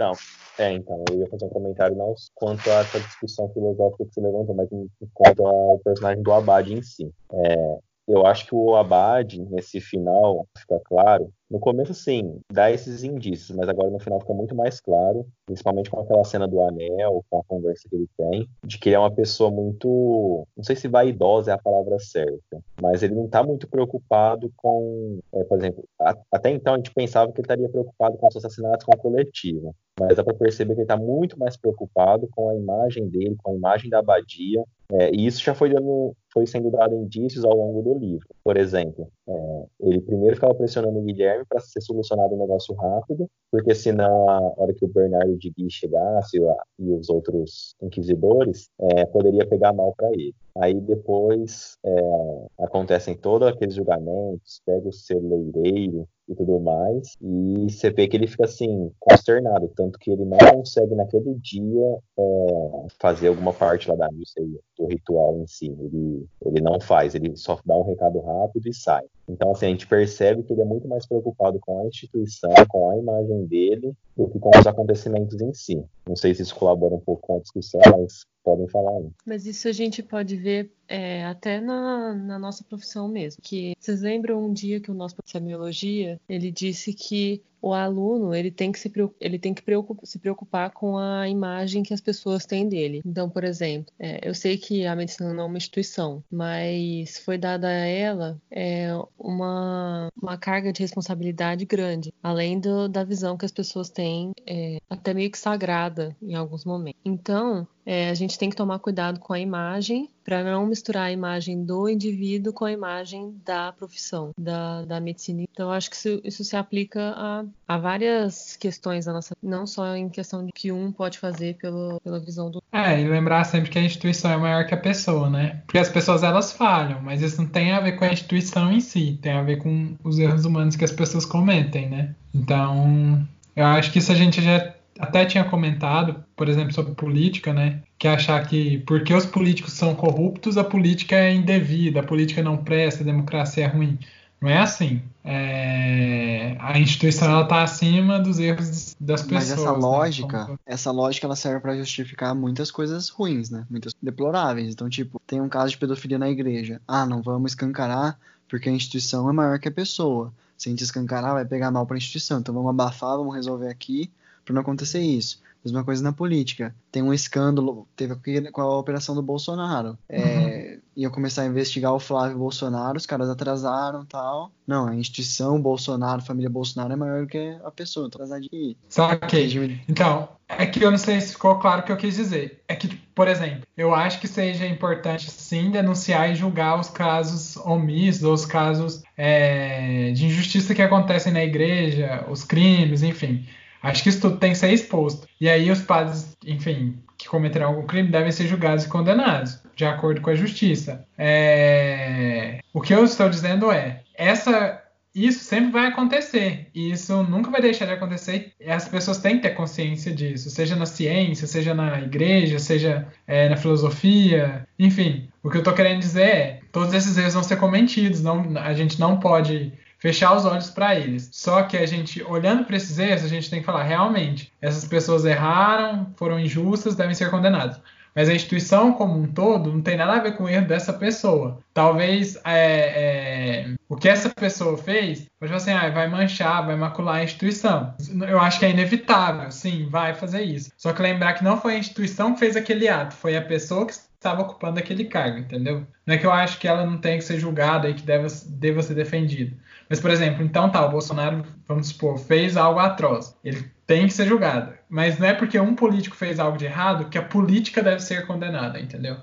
É, 0.58 0.72
então, 0.74 1.02
eu 1.08 1.18
ia 1.18 1.26
fazer 1.28 1.46
um 1.46 1.50
comentário 1.50 1.96
não 1.96 2.14
quanto 2.34 2.68
a 2.70 2.80
essa 2.80 3.00
discussão 3.00 3.48
filosófica 3.54 4.04
que 4.04 4.12
você 4.14 4.20
levantou, 4.20 4.54
mas 4.54 4.68
quanto 5.14 5.46
ao 5.46 5.78
personagem 5.78 6.22
do 6.22 6.32
Abade 6.32 6.74
em 6.74 6.82
si. 6.82 7.10
É, 7.32 7.78
eu 8.06 8.26
acho 8.26 8.46
que 8.46 8.54
o 8.54 8.76
Abade, 8.76 9.40
nesse 9.40 9.80
final, 9.80 10.46
fica 10.58 10.78
claro. 10.84 11.30
No 11.48 11.60
começo, 11.60 11.94
sim, 11.94 12.40
dá 12.52 12.72
esses 12.72 13.04
indícios, 13.04 13.56
mas 13.56 13.68
agora 13.68 13.88
no 13.88 14.00
final 14.00 14.18
fica 14.20 14.34
muito 14.34 14.54
mais 14.54 14.80
claro, 14.80 15.24
principalmente 15.46 15.88
com 15.88 16.00
aquela 16.00 16.24
cena 16.24 16.48
do 16.48 16.60
anel, 16.60 17.24
com 17.30 17.38
a 17.38 17.44
conversa 17.44 17.88
que 17.88 17.94
ele 17.94 18.08
tem, 18.18 18.48
de 18.64 18.78
que 18.78 18.88
ele 18.88 18.96
é 18.96 18.98
uma 18.98 19.14
pessoa 19.14 19.48
muito. 19.48 20.44
Não 20.56 20.64
sei 20.64 20.74
se 20.74 20.88
vaidosa 20.88 21.52
é 21.52 21.54
a 21.54 21.58
palavra 21.58 22.00
certa, 22.00 22.60
mas 22.82 23.02
ele 23.04 23.14
não 23.14 23.26
está 23.26 23.44
muito 23.44 23.68
preocupado 23.68 24.50
com. 24.56 25.20
é, 25.34 25.44
por 25.44 25.58
exemplo, 25.58 25.84
a- 26.00 26.16
até 26.32 26.50
então 26.50 26.74
a 26.74 26.76
gente 26.78 26.92
pensava 26.92 27.30
que 27.30 27.38
ele 27.40 27.44
estaria 27.44 27.68
preocupado 27.68 28.16
com 28.18 28.26
os 28.26 28.36
assassinatos 28.36 28.84
com 28.84 28.94
o 28.94 28.98
coletivo 28.98 29.74
mas 29.98 30.14
dá 30.14 30.22
para 30.22 30.34
perceber 30.34 30.74
que 30.74 30.80
ele 30.80 30.84
está 30.84 30.96
muito 30.98 31.38
mais 31.38 31.56
preocupado 31.56 32.28
com 32.32 32.50
a 32.50 32.54
imagem 32.54 33.08
dele, 33.08 33.34
com 33.42 33.52
a 33.52 33.54
imagem 33.54 33.88
da 33.88 34.00
abadia, 34.00 34.62
é, 34.92 35.10
e 35.10 35.26
isso 35.26 35.42
já 35.42 35.54
foi, 35.54 35.70
dando, 35.72 36.14
foi 36.34 36.46
sendo 36.46 36.70
dado 36.70 36.94
indícios 36.94 37.46
ao 37.46 37.56
longo 37.56 37.80
do 37.80 37.98
livro. 37.98 38.26
Por 38.44 38.58
exemplo, 38.58 39.08
é, 39.28 39.66
ele 39.80 40.00
primeiro 40.00 40.36
ficava 40.36 40.54
pressionando 40.54 40.98
o 40.98 41.02
Guilherme 41.02 41.44
para 41.48 41.60
ser 41.60 41.80
solucionado 41.80 42.34
um 42.34 42.38
negócio 42.38 42.74
rápido, 42.74 43.28
porque 43.50 43.74
senão, 43.74 44.28
a 44.28 44.52
hora 44.56 44.72
que 44.74 44.84
o 44.84 44.88
Bernardo 44.88 45.36
de 45.36 45.50
Gui 45.50 45.70
chegasse 45.70 46.42
a- 46.42 46.62
e 46.78 46.90
os 46.92 47.08
outros 47.08 47.74
inquisidores, 47.82 48.68
é, 48.78 49.04
poderia 49.06 49.46
pegar 49.46 49.72
mal 49.72 49.92
para 49.96 50.10
ele. 50.12 50.34
Aí 50.58 50.80
depois 50.80 51.76
é, 51.84 52.46
acontecem 52.58 53.14
todos 53.16 53.48
aqueles 53.48 53.74
julgamentos, 53.74 54.60
pega 54.64 54.88
o 54.88 54.92
celeireiro 54.92 56.08
e 56.28 56.34
tudo 56.34 56.58
mais, 56.60 57.14
e 57.20 57.70
você 57.70 57.90
vê 57.90 58.08
que 58.08 58.16
ele 58.16 58.26
fica 58.26 58.44
assim, 58.44 58.90
consternado, 58.98 59.70
tanto 59.76 59.98
que 59.98 60.10
ele 60.10 60.24
não 60.24 60.38
consegue 60.38 60.94
naquele 60.94 61.34
dia 61.34 61.98
é, 62.18 62.86
fazer 63.00 63.28
alguma 63.28 63.52
parte 63.52 63.88
lá 63.88 63.96
da 63.96 64.10
missa 64.10 64.40
do 64.78 64.86
ritual 64.86 65.38
em 65.38 65.46
si. 65.46 65.66
Ele, 65.66 66.26
ele 66.44 66.60
não 66.60 66.80
faz, 66.80 67.14
ele 67.14 67.36
só 67.36 67.58
dá 67.64 67.76
um 67.76 67.82
recado 67.82 68.20
rápido 68.20 68.68
e 68.68 68.74
sai. 68.74 69.04
Então, 69.28 69.50
assim, 69.50 69.66
a 69.66 69.70
gente 69.70 69.86
percebe 69.86 70.42
que 70.42 70.52
ele 70.52 70.62
é 70.62 70.64
muito 70.64 70.86
mais 70.86 71.06
preocupado 71.06 71.58
com 71.60 71.80
a 71.80 71.86
instituição, 71.86 72.52
com 72.68 72.90
a 72.90 72.96
imagem 72.96 73.44
dele, 73.46 73.92
do 74.16 74.28
que 74.28 74.38
com 74.38 74.50
os 74.56 74.66
acontecimentos 74.66 75.40
em 75.40 75.52
si. 75.52 75.84
Não 76.06 76.16
sei 76.16 76.34
se 76.34 76.42
isso 76.42 76.54
colabora 76.54 76.94
um 76.94 77.00
pouco 77.00 77.26
com 77.26 77.36
a 77.36 77.40
discussão, 77.40 77.80
mas 77.98 78.24
podem 78.46 78.68
falar 78.68 78.96
aí. 78.98 79.10
Mas 79.26 79.44
isso 79.44 79.66
a 79.66 79.72
gente 79.72 80.04
pode 80.04 80.36
ver 80.36 80.70
é, 80.86 81.24
até 81.24 81.60
na, 81.60 82.14
na 82.14 82.38
nossa 82.38 82.62
profissão 82.62 83.08
mesmo. 83.08 83.42
Que 83.42 83.74
vocês 83.76 84.02
lembram 84.02 84.40
um 84.40 84.52
dia 84.52 84.80
que 84.80 84.88
o 84.88 84.94
nosso 84.94 85.16
professor 85.16 85.40
de 85.40 85.44
semiologia 85.44 86.20
ele 86.28 86.52
disse 86.52 86.94
que 86.94 87.42
o 87.68 87.74
aluno 87.74 88.34
ele 88.34 88.50
tem 88.50 88.70
que, 88.72 88.78
se, 88.78 88.92
ele 89.20 89.38
tem 89.38 89.52
que 89.54 89.62
preocup- 89.62 90.04
se 90.06 90.18
preocupar 90.18 90.70
com 90.70 90.96
a 90.98 91.28
imagem 91.28 91.82
que 91.82 91.92
as 91.94 92.00
pessoas 92.00 92.46
têm 92.46 92.68
dele. 92.68 93.00
Então, 93.04 93.28
por 93.28 93.44
exemplo, 93.44 93.92
é, 93.98 94.20
eu 94.28 94.34
sei 94.34 94.56
que 94.56 94.86
a 94.86 94.94
medicina 94.96 95.32
não 95.34 95.44
é 95.44 95.46
uma 95.46 95.56
instituição, 95.58 96.22
mas 96.30 97.18
foi 97.18 97.38
dada 97.38 97.66
a 97.68 97.72
ela 97.72 98.40
é, 98.50 98.88
uma, 99.18 100.08
uma 100.20 100.36
carga 100.38 100.72
de 100.72 100.80
responsabilidade 100.80 101.64
grande, 101.64 102.12
além 102.22 102.58
do- 102.60 102.88
da 102.88 103.04
visão 103.04 103.36
que 103.36 103.44
as 103.44 103.52
pessoas 103.52 103.90
têm, 103.90 104.32
é, 104.46 104.78
até 104.88 105.12
meio 105.14 105.30
que 105.30 105.38
sagrada 105.38 106.16
em 106.22 106.34
alguns 106.34 106.64
momentos. 106.64 107.00
Então, 107.04 107.66
é, 107.84 108.10
a 108.10 108.14
gente 108.14 108.38
tem 108.38 108.50
que 108.50 108.56
tomar 108.56 108.78
cuidado 108.78 109.20
com 109.20 109.32
a 109.32 109.40
imagem 109.40 110.10
para 110.26 110.42
não 110.42 110.66
misturar 110.66 111.04
a 111.04 111.12
imagem 111.12 111.64
do 111.64 111.88
indivíduo 111.88 112.52
com 112.52 112.64
a 112.64 112.72
imagem 112.72 113.32
da 113.44 113.72
profissão, 113.72 114.32
da, 114.36 114.82
da 114.82 115.00
medicina. 115.00 115.42
Então, 115.42 115.70
acho 115.70 115.88
que 115.88 115.94
isso, 115.94 116.20
isso 116.24 116.42
se 116.42 116.56
aplica 116.56 117.14
a, 117.16 117.44
a 117.68 117.78
várias 117.78 118.56
questões 118.56 119.04
da 119.04 119.12
nossa, 119.12 119.36
não 119.40 119.68
só 119.68 119.94
em 119.94 120.08
questão 120.08 120.44
de 120.44 120.50
que 120.52 120.72
um 120.72 120.90
pode 120.90 121.20
fazer 121.20 121.56
pelo, 121.58 122.00
pela 122.00 122.18
visão 122.18 122.50
do 122.50 122.60
É, 122.72 123.00
e 123.00 123.08
lembrar 123.08 123.44
sempre 123.44 123.70
que 123.70 123.78
a 123.78 123.82
instituição 123.82 124.32
é 124.32 124.36
maior 124.36 124.66
que 124.66 124.74
a 124.74 124.78
pessoa, 124.78 125.30
né? 125.30 125.62
Porque 125.64 125.78
as 125.78 125.88
pessoas 125.88 126.24
elas 126.24 126.52
falham, 126.52 127.00
mas 127.00 127.22
isso 127.22 127.40
não 127.40 127.48
tem 127.48 127.70
a 127.70 127.80
ver 127.80 127.92
com 127.92 128.04
a 128.04 128.12
instituição 128.12 128.72
em 128.72 128.80
si, 128.80 129.16
tem 129.22 129.32
a 129.32 129.42
ver 129.42 129.58
com 129.58 129.94
os 130.02 130.18
erros 130.18 130.44
humanos 130.44 130.74
que 130.74 130.84
as 130.84 130.92
pessoas 130.92 131.24
cometem, 131.24 131.88
né? 131.88 132.14
Então, 132.34 133.24
eu 133.54 133.64
acho 133.64 133.92
que 133.92 134.00
isso 134.00 134.10
a 134.10 134.16
gente 134.16 134.42
já 134.42 134.74
até 134.98 135.24
tinha 135.24 135.44
comentado, 135.44 136.24
por 136.36 136.48
exemplo, 136.48 136.72
sobre 136.72 136.94
política, 136.94 137.52
né? 137.52 137.82
Que 137.98 138.08
é 138.08 138.14
achar 138.14 138.46
que 138.46 138.78
porque 138.86 139.12
os 139.14 139.26
políticos 139.26 139.72
são 139.72 139.94
corruptos, 139.94 140.56
a 140.58 140.64
política 140.64 141.16
é 141.16 141.34
indevida, 141.34 142.00
a 142.00 142.02
política 142.02 142.42
não 142.42 142.56
presta, 142.56 143.02
a 143.02 143.06
democracia 143.06 143.64
é 143.64 143.68
ruim. 143.68 143.98
Não 144.40 144.50
é 144.50 144.58
assim. 144.58 145.00
É, 145.24 146.56
A 146.60 146.78
instituição 146.78 147.28
ela 147.28 147.44
tá 147.46 147.62
acima 147.62 148.18
dos 148.18 148.38
erros 148.38 148.94
das 149.00 149.22
pessoas. 149.22 149.30
Mas 149.32 149.50
essa 149.50 149.72
né? 149.72 149.78
lógica, 149.78 150.44
Como- 150.46 150.58
essa 150.66 150.90
lógica 150.90 151.26
ela 151.26 151.36
serve 151.36 151.60
pra 151.60 151.76
justificar 151.76 152.34
muitas 152.34 152.70
coisas 152.70 153.08
ruins, 153.08 153.50
né? 153.50 153.64
Muitas 153.70 153.94
deploráveis. 154.02 154.72
Então, 154.72 154.88
tipo, 154.88 155.20
tem 155.26 155.40
um 155.40 155.48
caso 155.48 155.70
de 155.70 155.78
pedofilia 155.78 156.18
na 156.18 156.28
igreja. 156.28 156.80
Ah, 156.86 157.06
não 157.06 157.22
vamos 157.22 157.52
escancarar 157.52 158.18
porque 158.48 158.68
a 158.68 158.72
instituição 158.72 159.28
é 159.28 159.32
maior 159.32 159.58
que 159.58 159.68
a 159.68 159.72
pessoa. 159.72 160.32
Se 160.56 160.68
a 160.68 160.70
gente 160.70 160.84
escancarar, 160.84 161.32
vai 161.34 161.44
pegar 161.44 161.70
mal 161.70 161.86
pra 161.86 161.96
instituição. 161.96 162.38
Então 162.38 162.54
vamos 162.54 162.70
abafar, 162.70 163.16
vamos 163.16 163.34
resolver 163.34 163.68
aqui 163.68 164.10
pra 164.46 164.54
não 164.54 164.62
acontecer 164.62 165.00
isso. 165.00 165.42
Mesma 165.62 165.84
coisa 165.84 166.02
na 166.02 166.12
política. 166.12 166.74
Tem 166.92 167.02
um 167.02 167.12
escândalo, 167.12 167.86
teve 167.96 168.14
com 168.52 168.60
a 168.60 168.78
operação 168.78 169.14
do 169.14 169.22
Bolsonaro. 169.22 169.98
É, 170.08 170.78
Ia 170.96 171.10
começar 171.10 171.42
a 171.42 171.46
investigar 171.46 171.92
o 171.92 171.98
Flávio 171.98 172.38
Bolsonaro, 172.38 172.96
os 172.96 173.04
caras 173.04 173.28
atrasaram 173.28 174.02
e 174.02 174.06
tal. 174.06 174.50
Não, 174.66 174.88
a 174.88 174.94
instituição 174.94 175.60
Bolsonaro, 175.60 176.22
família 176.22 176.48
Bolsonaro 176.48 176.90
é 176.90 176.96
maior 176.96 177.26
que 177.26 177.54
a 177.62 177.70
pessoa. 177.70 178.06
Então, 178.06 178.22
atrasar 178.22 178.40
de 178.40 178.76
Saquei. 178.88 179.42
regime 179.42 179.82
Então, 179.86 180.26
é 180.48 180.64
que 180.64 180.82
eu 180.82 180.90
não 180.90 180.96
sei 180.96 181.20
se 181.20 181.32
ficou 181.32 181.58
claro 181.58 181.82
o 181.82 181.84
que 181.84 181.92
eu 181.92 181.98
quis 181.98 182.16
dizer. 182.16 182.62
É 182.66 182.74
que, 182.74 182.88
por 183.14 183.28
exemplo, 183.28 183.60
eu 183.76 183.94
acho 183.94 184.18
que 184.18 184.26
seja 184.26 184.66
importante 184.66 185.30
sim 185.30 185.70
denunciar 185.70 186.30
e 186.30 186.34
julgar 186.34 186.80
os 186.80 186.88
casos 186.88 187.58
omissos, 187.58 188.22
os 188.22 188.46
casos 188.46 189.02
é, 189.18 190.12
de 190.12 190.24
injustiça 190.24 190.74
que 190.74 190.80
acontecem 190.80 191.30
na 191.30 191.44
igreja, 191.44 192.24
os 192.30 192.42
crimes, 192.42 193.02
enfim. 193.02 193.44
Acho 193.82 194.02
que 194.02 194.08
isso 194.08 194.20
tudo 194.20 194.38
tem 194.38 194.52
que 194.52 194.58
ser 194.58 194.72
exposto. 194.72 195.26
E 195.40 195.48
aí 195.48 195.70
os 195.70 195.82
padres, 195.82 196.36
enfim, 196.44 196.98
que 197.16 197.28
cometeram 197.28 197.68
algum 197.68 197.86
crime 197.86 198.10
devem 198.10 198.32
ser 198.32 198.46
julgados 198.46 198.84
e 198.84 198.88
condenados, 198.88 199.60
de 199.74 199.84
acordo 199.84 200.20
com 200.20 200.30
a 200.30 200.34
justiça. 200.34 201.06
É, 201.16 202.60
O 202.72 202.80
que 202.80 202.94
eu 202.94 203.04
estou 203.04 203.28
dizendo 203.28 203.70
é, 203.70 204.02
essa 204.14 204.82
isso 205.16 205.44
sempre 205.44 205.70
vai 205.70 205.86
acontecer. 205.86 206.66
E 206.74 206.90
isso 206.90 207.22
nunca 207.22 207.50
vai 207.50 207.62
deixar 207.62 207.86
de 207.86 207.92
acontecer. 207.92 208.52
E 208.60 208.70
as 208.70 208.86
pessoas 208.86 209.16
têm 209.16 209.36
que 209.36 209.48
ter 209.48 209.54
consciência 209.54 210.12
disso, 210.12 210.50
seja 210.50 210.76
na 210.76 210.84
ciência, 210.84 211.46
seja 211.46 211.72
na 211.72 212.02
igreja, 212.02 212.58
seja 212.58 213.08
é, 213.26 213.48
na 213.48 213.56
filosofia, 213.56 214.68
enfim. 214.78 215.26
O 215.42 215.48
que 215.48 215.56
eu 215.56 215.60
estou 215.60 215.72
querendo 215.72 216.00
dizer 216.00 216.20
é, 216.20 216.60
todos 216.70 216.92
esses 216.92 217.16
erros 217.16 217.32
vão 217.32 217.42
ser 217.42 217.56
cometidos. 217.56 218.22
Não, 218.22 218.58
a 218.58 218.74
gente 218.74 219.00
não 219.00 219.18
pode 219.18 219.72
fechar 219.98 220.36
os 220.36 220.44
olhos 220.44 220.70
para 220.70 220.94
eles. 220.94 221.28
Só 221.32 221.62
que 221.62 221.76
a 221.76 221.86
gente, 221.86 222.22
olhando 222.22 222.64
para 222.64 222.76
esses 222.76 222.98
erros, 222.98 223.24
a 223.24 223.28
gente 223.28 223.50
tem 223.50 223.60
que 223.60 223.66
falar, 223.66 223.82
realmente, 223.82 224.52
essas 224.60 224.84
pessoas 224.84 225.24
erraram, 225.24 226.12
foram 226.16 226.38
injustas, 226.38 226.94
devem 226.94 227.14
ser 227.14 227.30
condenadas. 227.30 227.80
Mas 228.16 228.30
a 228.30 228.34
instituição 228.34 228.94
como 228.94 229.20
um 229.20 229.26
todo 229.26 229.70
não 229.70 229.82
tem 229.82 229.94
nada 229.94 230.14
a 230.14 230.20
ver 230.20 230.38
com 230.38 230.44
o 230.44 230.48
erro 230.48 230.66
dessa 230.66 230.90
pessoa. 230.90 231.58
Talvez 231.74 232.36
é, 232.46 233.66
é, 233.66 233.74
o 233.90 233.94
que 233.94 234.08
essa 234.08 234.30
pessoa 234.30 234.78
fez, 234.78 235.26
pode 235.38 235.52
assim, 235.52 235.70
ah, 235.70 235.90
vai 235.90 236.08
manchar, 236.08 236.64
vai 236.64 236.76
macular 236.76 237.16
a 237.16 237.24
instituição. 237.24 237.94
Eu 238.26 238.40
acho 238.40 238.58
que 238.58 238.64
é 238.64 238.70
inevitável, 238.70 239.50
sim, 239.50 239.86
vai 239.90 240.14
fazer 240.14 240.42
isso. 240.42 240.70
Só 240.78 240.94
que 240.94 241.02
lembrar 241.02 241.34
que 241.34 241.44
não 241.44 241.60
foi 241.60 241.74
a 241.74 241.78
instituição 241.78 242.32
que 242.32 242.40
fez 242.40 242.56
aquele 242.56 242.88
ato, 242.88 243.14
foi 243.14 243.36
a 243.36 243.42
pessoa 243.42 243.84
que 243.84 243.92
estava 243.92 244.40
ocupando 244.40 244.78
aquele 244.78 245.04
cargo, 245.04 245.38
entendeu? 245.38 245.86
Não 246.06 246.14
é 246.14 246.16
que 246.18 246.26
eu 246.26 246.32
acho 246.32 246.58
que 246.58 246.66
ela 246.66 246.86
não 246.86 246.96
tem 246.96 247.18
que 247.18 247.24
ser 247.24 247.38
julgada 247.38 247.88
e 247.90 247.92
que 247.94 248.02
deva, 248.02 248.28
deva 248.46 248.82
ser 248.82 248.94
defendida. 248.94 249.54
Mas, 249.88 250.00
por 250.00 250.10
exemplo, 250.10 250.42
então 250.42 250.70
tá, 250.70 250.84
o 250.84 250.90
Bolsonaro, 250.90 251.44
vamos 251.66 251.88
supor, 251.88 252.18
fez 252.18 252.56
algo 252.56 252.80
atroz. 252.80 253.36
Ele 253.44 253.70
tem 253.86 254.06
que 254.06 254.12
ser 254.12 254.26
julgado. 254.26 254.72
Mas 254.88 255.18
não 255.18 255.28
é 255.28 255.34
porque 255.34 255.58
um 255.58 255.74
político 255.74 256.16
fez 256.16 256.38
algo 256.40 256.58
de 256.58 256.64
errado 256.64 257.08
que 257.08 257.18
a 257.18 257.22
política 257.22 257.82
deve 257.82 258.00
ser 258.00 258.26
condenada, 258.26 258.80
entendeu? 258.80 259.16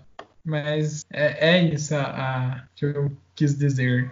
Mas 0.45 1.05
é, 1.11 1.55
é 1.55 1.63
isso 1.63 1.95
a, 1.95 2.01
a, 2.01 2.63
que 2.75 2.85
eu 2.85 3.11
quis 3.35 3.57
dizer. 3.57 4.11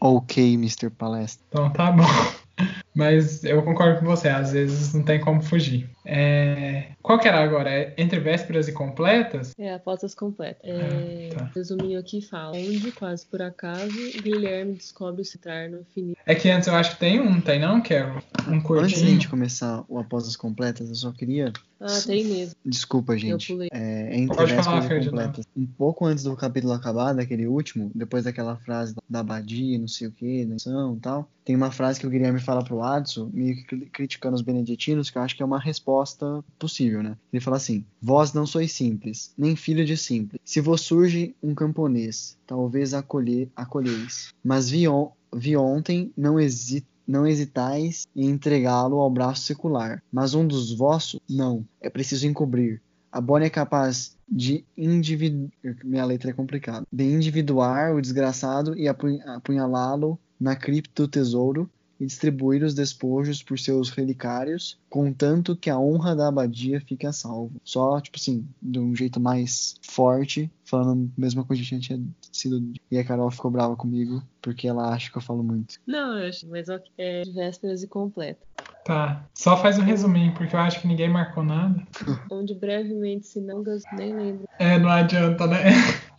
Ok, 0.00 0.54
Mr. 0.54 0.90
Palestra. 0.90 1.44
Então 1.48 1.70
tá 1.70 1.90
bom. 1.90 2.04
Mas 2.94 3.42
eu 3.44 3.62
concordo 3.62 4.00
com 4.00 4.06
você, 4.06 4.28
às 4.28 4.52
vezes 4.52 4.92
não 4.92 5.02
tem 5.02 5.18
como 5.18 5.42
fugir. 5.42 5.88
É... 6.04 6.88
Qual 7.00 7.18
que 7.18 7.28
era 7.28 7.42
agora? 7.42 7.70
É 7.70 7.94
entre 7.96 8.20
vésperas 8.20 8.68
e 8.68 8.72
completas? 8.72 9.54
É, 9.58 9.74
apostas 9.74 10.14
completas. 10.14 10.60
É... 10.64 11.30
Ah, 11.32 11.38
tá. 11.38 11.50
Resuminho 11.54 11.98
aqui 11.98 12.20
fala. 12.20 12.56
Onde, 12.56 12.92
quase 12.92 13.24
por 13.26 13.40
acaso, 13.40 13.88
Guilherme 14.22 14.74
descobre 14.74 15.22
o 15.22 15.24
citar 15.24 15.70
no 15.70 15.80
infinito. 15.80 16.18
É 16.26 16.34
que 16.34 16.50
antes 16.50 16.68
eu 16.68 16.74
acho 16.74 16.92
que 16.92 17.00
tem 17.00 17.20
um, 17.20 17.40
tem 17.40 17.60
não, 17.60 17.80
Carol? 17.80 18.22
Um 18.48 18.60
curtinho. 18.60 18.84
Antes 18.84 19.00
de 19.00 19.06
a 19.06 19.10
gente 19.10 19.28
começar 19.28 19.84
o 19.88 19.98
apostas 19.98 20.36
completas, 20.36 20.88
eu 20.88 20.94
só 20.94 21.12
queria... 21.12 21.52
Ah, 21.80 22.00
tem 22.06 22.24
mesmo. 22.24 22.54
Desculpa, 22.64 23.16
gente. 23.16 23.50
Eu 23.50 23.56
pulei. 23.56 23.68
É, 23.72 24.16
entre 24.16 24.36
Pode 24.36 24.54
vésperas 24.54 24.86
falar, 24.86 25.00
e 25.00 25.04
completas. 25.04 25.44
Um 25.56 25.66
pouco 25.66 26.06
antes 26.06 26.22
do 26.22 26.36
capítulo 26.36 26.72
acabar, 26.72 27.12
daquele 27.12 27.46
último, 27.46 27.90
depois 27.92 28.22
daquela 28.22 28.56
frase 28.56 28.94
da 29.10 29.18
abadia, 29.18 29.78
não 29.78 29.88
sei 29.88 30.06
o 30.06 30.12
que, 30.12 30.44
da 30.44 30.54
e 30.54 31.00
tal, 31.00 31.28
tem 31.44 31.56
uma 31.56 31.72
frase 31.72 31.98
que 31.98 32.06
o 32.06 32.10
Guilherme 32.10 32.38
fala 32.38 32.62
pro 32.62 32.81
Adson, 32.82 33.30
meio 33.32 33.56
que 33.56 33.86
criticando 33.86 34.34
os 34.34 34.42
beneditinos, 34.42 35.10
que 35.10 35.18
eu 35.18 35.22
acho 35.22 35.36
que 35.36 35.42
é 35.42 35.46
uma 35.46 35.58
resposta 35.58 36.44
possível, 36.58 37.02
né? 37.02 37.16
Ele 37.32 37.40
fala 37.40 37.56
assim: 37.56 37.84
Vós 38.00 38.32
não 38.32 38.46
sois 38.46 38.72
simples, 38.72 39.32
nem 39.36 39.56
filho 39.56 39.84
de 39.84 39.96
simples. 39.96 40.40
Se 40.44 40.60
vos 40.60 40.80
surge 40.80 41.34
um 41.42 41.54
camponês, 41.54 42.36
talvez 42.46 42.94
acolher, 42.94 43.48
acolheis. 43.54 44.32
Mas 44.44 44.70
vi, 44.70 44.88
on, 44.88 45.10
vi 45.34 45.56
ontem, 45.56 46.12
não 46.16 46.38
hesite 46.38 46.86
não 47.06 47.26
hesitais 47.26 48.06
em 48.14 48.30
entregá-lo 48.30 49.00
ao 49.00 49.10
braço 49.10 49.42
secular, 49.42 50.02
mas 50.10 50.34
um 50.34 50.46
dos 50.46 50.72
vossos, 50.72 51.20
não, 51.28 51.66
é 51.80 51.90
preciso 51.90 52.26
encobrir. 52.26 52.80
A 53.10 53.20
Bonnie 53.20 53.46
é 53.46 53.50
capaz 53.50 54.16
de 54.26 54.64
individuar, 54.76 55.50
minha 55.84 56.04
letra 56.04 56.30
é 56.30 56.32
complicada, 56.32 56.86
de 56.90 57.04
individuar 57.04 57.94
o 57.94 58.00
desgraçado 58.00 58.74
e 58.78 58.88
apunhalá-lo 58.88 60.18
na 60.40 60.56
cripto 60.56 61.06
tesouro 61.06 61.68
e 62.02 62.06
distribuir 62.06 62.64
os 62.64 62.74
despojos 62.74 63.44
por 63.44 63.56
seus 63.56 63.88
relicários, 63.88 64.76
contanto 64.90 65.54
que 65.54 65.70
a 65.70 65.78
honra 65.78 66.16
da 66.16 66.26
abadia 66.26 66.80
fique 66.80 67.06
a 67.06 67.12
salvo. 67.12 67.52
Só, 67.62 68.00
tipo 68.00 68.18
assim, 68.18 68.44
de 68.60 68.80
um 68.80 68.94
jeito 68.94 69.20
mais 69.20 69.76
forte, 69.82 70.50
falando 70.64 71.12
a 71.16 71.20
mesma 71.20 71.44
coisa 71.44 71.62
que 71.62 71.74
a 71.74 71.78
gente 71.78 71.86
tinha 71.86 72.02
sido. 72.32 72.72
E 72.90 72.98
a 72.98 73.04
Carol 73.04 73.30
ficou 73.30 73.52
brava 73.52 73.76
comigo, 73.76 74.20
porque 74.40 74.66
ela 74.66 74.92
acha 74.92 75.12
que 75.12 75.16
eu 75.16 75.22
falo 75.22 75.44
muito. 75.44 75.76
Não, 75.86 76.18
eu 76.18 76.28
acho, 76.28 76.48
mas 76.48 76.66
é 76.98 77.22
vésperas 77.32 77.84
e 77.84 77.86
completa. 77.86 78.44
Tá. 78.84 79.24
Só 79.32 79.56
faz 79.56 79.78
um 79.78 79.82
resuminho, 79.82 80.34
porque 80.34 80.56
eu 80.56 80.60
acho 80.60 80.80
que 80.80 80.88
ninguém 80.88 81.08
marcou 81.08 81.44
nada. 81.44 81.86
Onde 82.32 82.52
brevemente, 82.52 83.28
se 83.28 83.40
não, 83.40 83.62
nem 83.92 84.12
lembro. 84.12 84.48
É, 84.58 84.76
não 84.76 84.88
adianta, 84.88 85.46
né? 85.46 85.70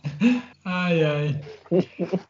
Ai, 0.64 1.04
ai. 1.04 1.40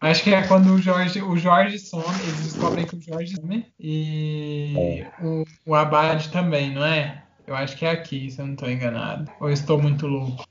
Acho 0.00 0.22
que 0.24 0.34
é 0.34 0.42
quando 0.46 0.72
o 0.74 0.78
Jorge, 0.78 1.22
o 1.22 1.36
Jorge 1.36 1.78
some, 1.78 2.04
eles 2.22 2.42
descobrem 2.42 2.84
que 2.86 2.96
o 2.96 3.00
Jorge 3.00 3.36
some 3.36 3.66
e 3.78 4.74
É. 4.76 5.24
o, 5.24 5.44
o 5.66 5.74
Abad 5.74 6.28
também, 6.30 6.72
não 6.72 6.84
é? 6.84 7.22
Eu 7.46 7.54
acho 7.54 7.76
que 7.76 7.84
é 7.86 7.90
aqui, 7.90 8.30
se 8.30 8.40
eu 8.40 8.46
não 8.46 8.54
estou 8.54 8.70
enganado. 8.70 9.30
Ou 9.40 9.48
eu 9.48 9.52
estou 9.54 9.80
muito 9.80 10.06
louco. 10.06 10.44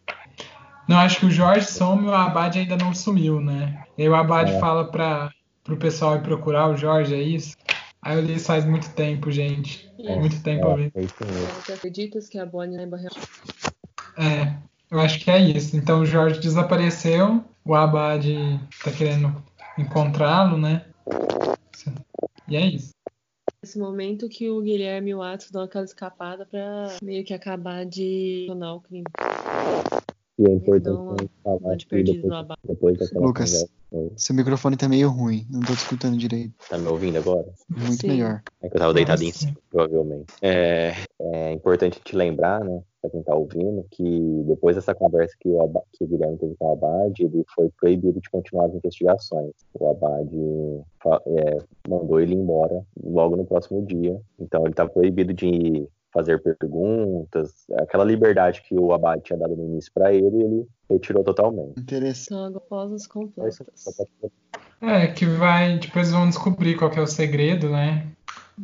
Não, 0.88 0.98
acho 0.98 1.20
que 1.20 1.26
o 1.26 1.32
Jorge 1.32 1.66
some 1.66 2.06
e 2.06 2.10
o 2.10 2.14
Abad 2.14 2.58
ainda 2.58 2.78
não 2.78 2.94
sumiu, 2.94 3.42
né? 3.42 3.84
E 3.98 4.04
aí 4.04 4.10
o 4.10 4.16
Abad 4.16 4.50
É. 4.52 4.60
fala 4.60 4.90
para 4.90 5.32
pro 5.64 5.78
pessoal 5.78 6.16
ir 6.18 6.22
procurar 6.24 6.68
o 6.70 6.76
Jorge, 6.78 7.16
é 7.16 7.22
isso? 7.22 7.56
Aí 8.02 8.18
eu 8.18 8.22
li 8.22 8.36
isso 8.36 8.48
faz 8.48 8.66
muito 8.66 8.90
tempo, 8.92 9.32
gente. 9.32 9.90
É. 10.00 10.16
Muito 10.20 10.42
tempo 10.44 10.68
eu 10.68 10.76
li. 10.78 10.92
É 10.94 11.02
isso 11.02 11.16
mesmo. 11.26 11.48
Você 11.66 11.74
acreditas 11.74 12.28
que 12.30 12.38
a 12.38 12.46
Bonnie 12.46 12.78
lembra 12.78 13.00
realmente? 13.00 13.30
É, 14.18 14.54
eu 14.92 15.00
acho 15.00 15.20
que 15.20 15.32
é 15.32 15.40
isso. 15.40 15.76
Então 15.78 16.02
o 16.02 16.06
Jorge 16.06 16.40
desapareceu, 16.42 17.44
o 17.66 17.74
Abad 17.74 18.26
tá 18.84 18.92
querendo 18.92 19.34
encontrá-lo, 19.78 20.58
né? 20.58 20.86
E 22.48 22.56
é 22.56 22.66
isso. 22.68 22.92
Nesse 23.64 23.80
momento 23.80 24.28
que 24.28 24.50
o 24.50 24.62
Guilherme 24.62 25.12
e 25.12 25.16
o 25.16 25.22
Atos 25.22 25.50
dão 25.50 25.64
aquela 25.64 25.86
escapada 25.86 26.46
pra 26.46 26.98
meio 27.02 27.24
que 27.24 27.34
acabar 27.34 27.86
de 27.86 28.46
tornar 28.48 28.74
o 28.74 28.82
crime. 28.82 29.06
E 30.38 30.48
é 30.48 30.52
importante 30.52 31.00
Então, 31.40 31.76
de 31.78 31.86
perdido 31.86 32.22
depois, 32.24 32.58
depois 32.68 33.00
daquela 33.00 33.26
Lucas. 33.26 33.52
conversa. 33.52 33.74
Seu 34.18 34.36
microfone 34.36 34.76
tá 34.76 34.90
meio 34.90 35.08
ruim, 35.10 35.46
não 35.52 35.62
tô 35.62 35.74
te 35.74 35.78
escutando 35.78 36.18
direito. 36.18 36.56
Tá 36.68 36.80
me 36.80 36.88
ouvindo 36.88 37.20
agora? 37.20 37.54
Muito 37.70 38.02
Sim. 38.02 38.08
melhor. 38.08 38.42
É 38.62 38.68
que 38.68 38.76
eu 38.76 38.80
tava 38.80 38.94
deitado 38.94 39.22
em 39.22 39.28
Nossa. 39.28 39.38
cima, 39.38 39.58
provavelmente. 39.70 40.34
É, 40.42 40.94
é 41.22 41.54
importante 41.54 42.02
te 42.04 42.16
lembrar, 42.16 42.60
né, 42.64 42.82
pra 43.04 43.12
quem 43.12 43.22
tá 43.22 43.36
ouvindo, 43.36 43.86
que 43.92 44.44
depois 44.48 44.78
dessa 44.78 44.96
conversa 44.96 45.36
que 45.38 45.50
o, 45.50 45.84
que 45.92 46.06
o 46.06 46.08
Guilherme 46.08 46.38
teve 46.38 46.56
com 46.56 46.70
o 46.70 46.72
Abad, 46.72 47.20
ele 47.20 47.44
foi 47.54 47.70
proibido 47.78 48.22
de 48.22 48.30
continuar 48.30 48.68
as 48.68 48.74
investigações. 48.76 49.52
O 49.78 49.90
Abad 49.90 50.30
é, 51.28 51.58
mandou 51.88 52.20
ele 52.22 52.34
embora 52.34 52.82
logo 53.04 53.36
no 53.36 53.46
próximo 53.46 53.86
dia. 53.86 54.20
Então 54.40 54.64
ele 54.66 54.74
tá 54.74 54.88
proibido 54.88 55.34
de 55.34 55.86
fazer 56.14 56.42
perguntas. 56.42 57.66
Aquela 57.74 58.04
liberdade 58.06 58.62
que 58.62 58.76
o 58.80 58.94
Abad 58.94 59.22
tinha 59.22 59.38
dado 59.38 59.56
no 59.56 59.66
início 59.66 59.92
pra 59.94 60.14
ele, 60.14 60.42
ele 60.44 60.68
retirou 60.90 61.24
totalmente. 61.24 61.80
Interessante. 61.80 62.58
Completas. 63.10 63.58
pra- 64.22 64.30
É, 64.82 65.08
que 65.08 65.26
vai. 65.26 65.78
Depois 65.80 66.12
vão 66.12 66.28
descobrir 66.28 66.78
qual 66.78 66.90
que 66.92 67.00
é 67.00 67.02
o 67.02 67.08
segredo, 67.08 67.70
né? 67.70 68.08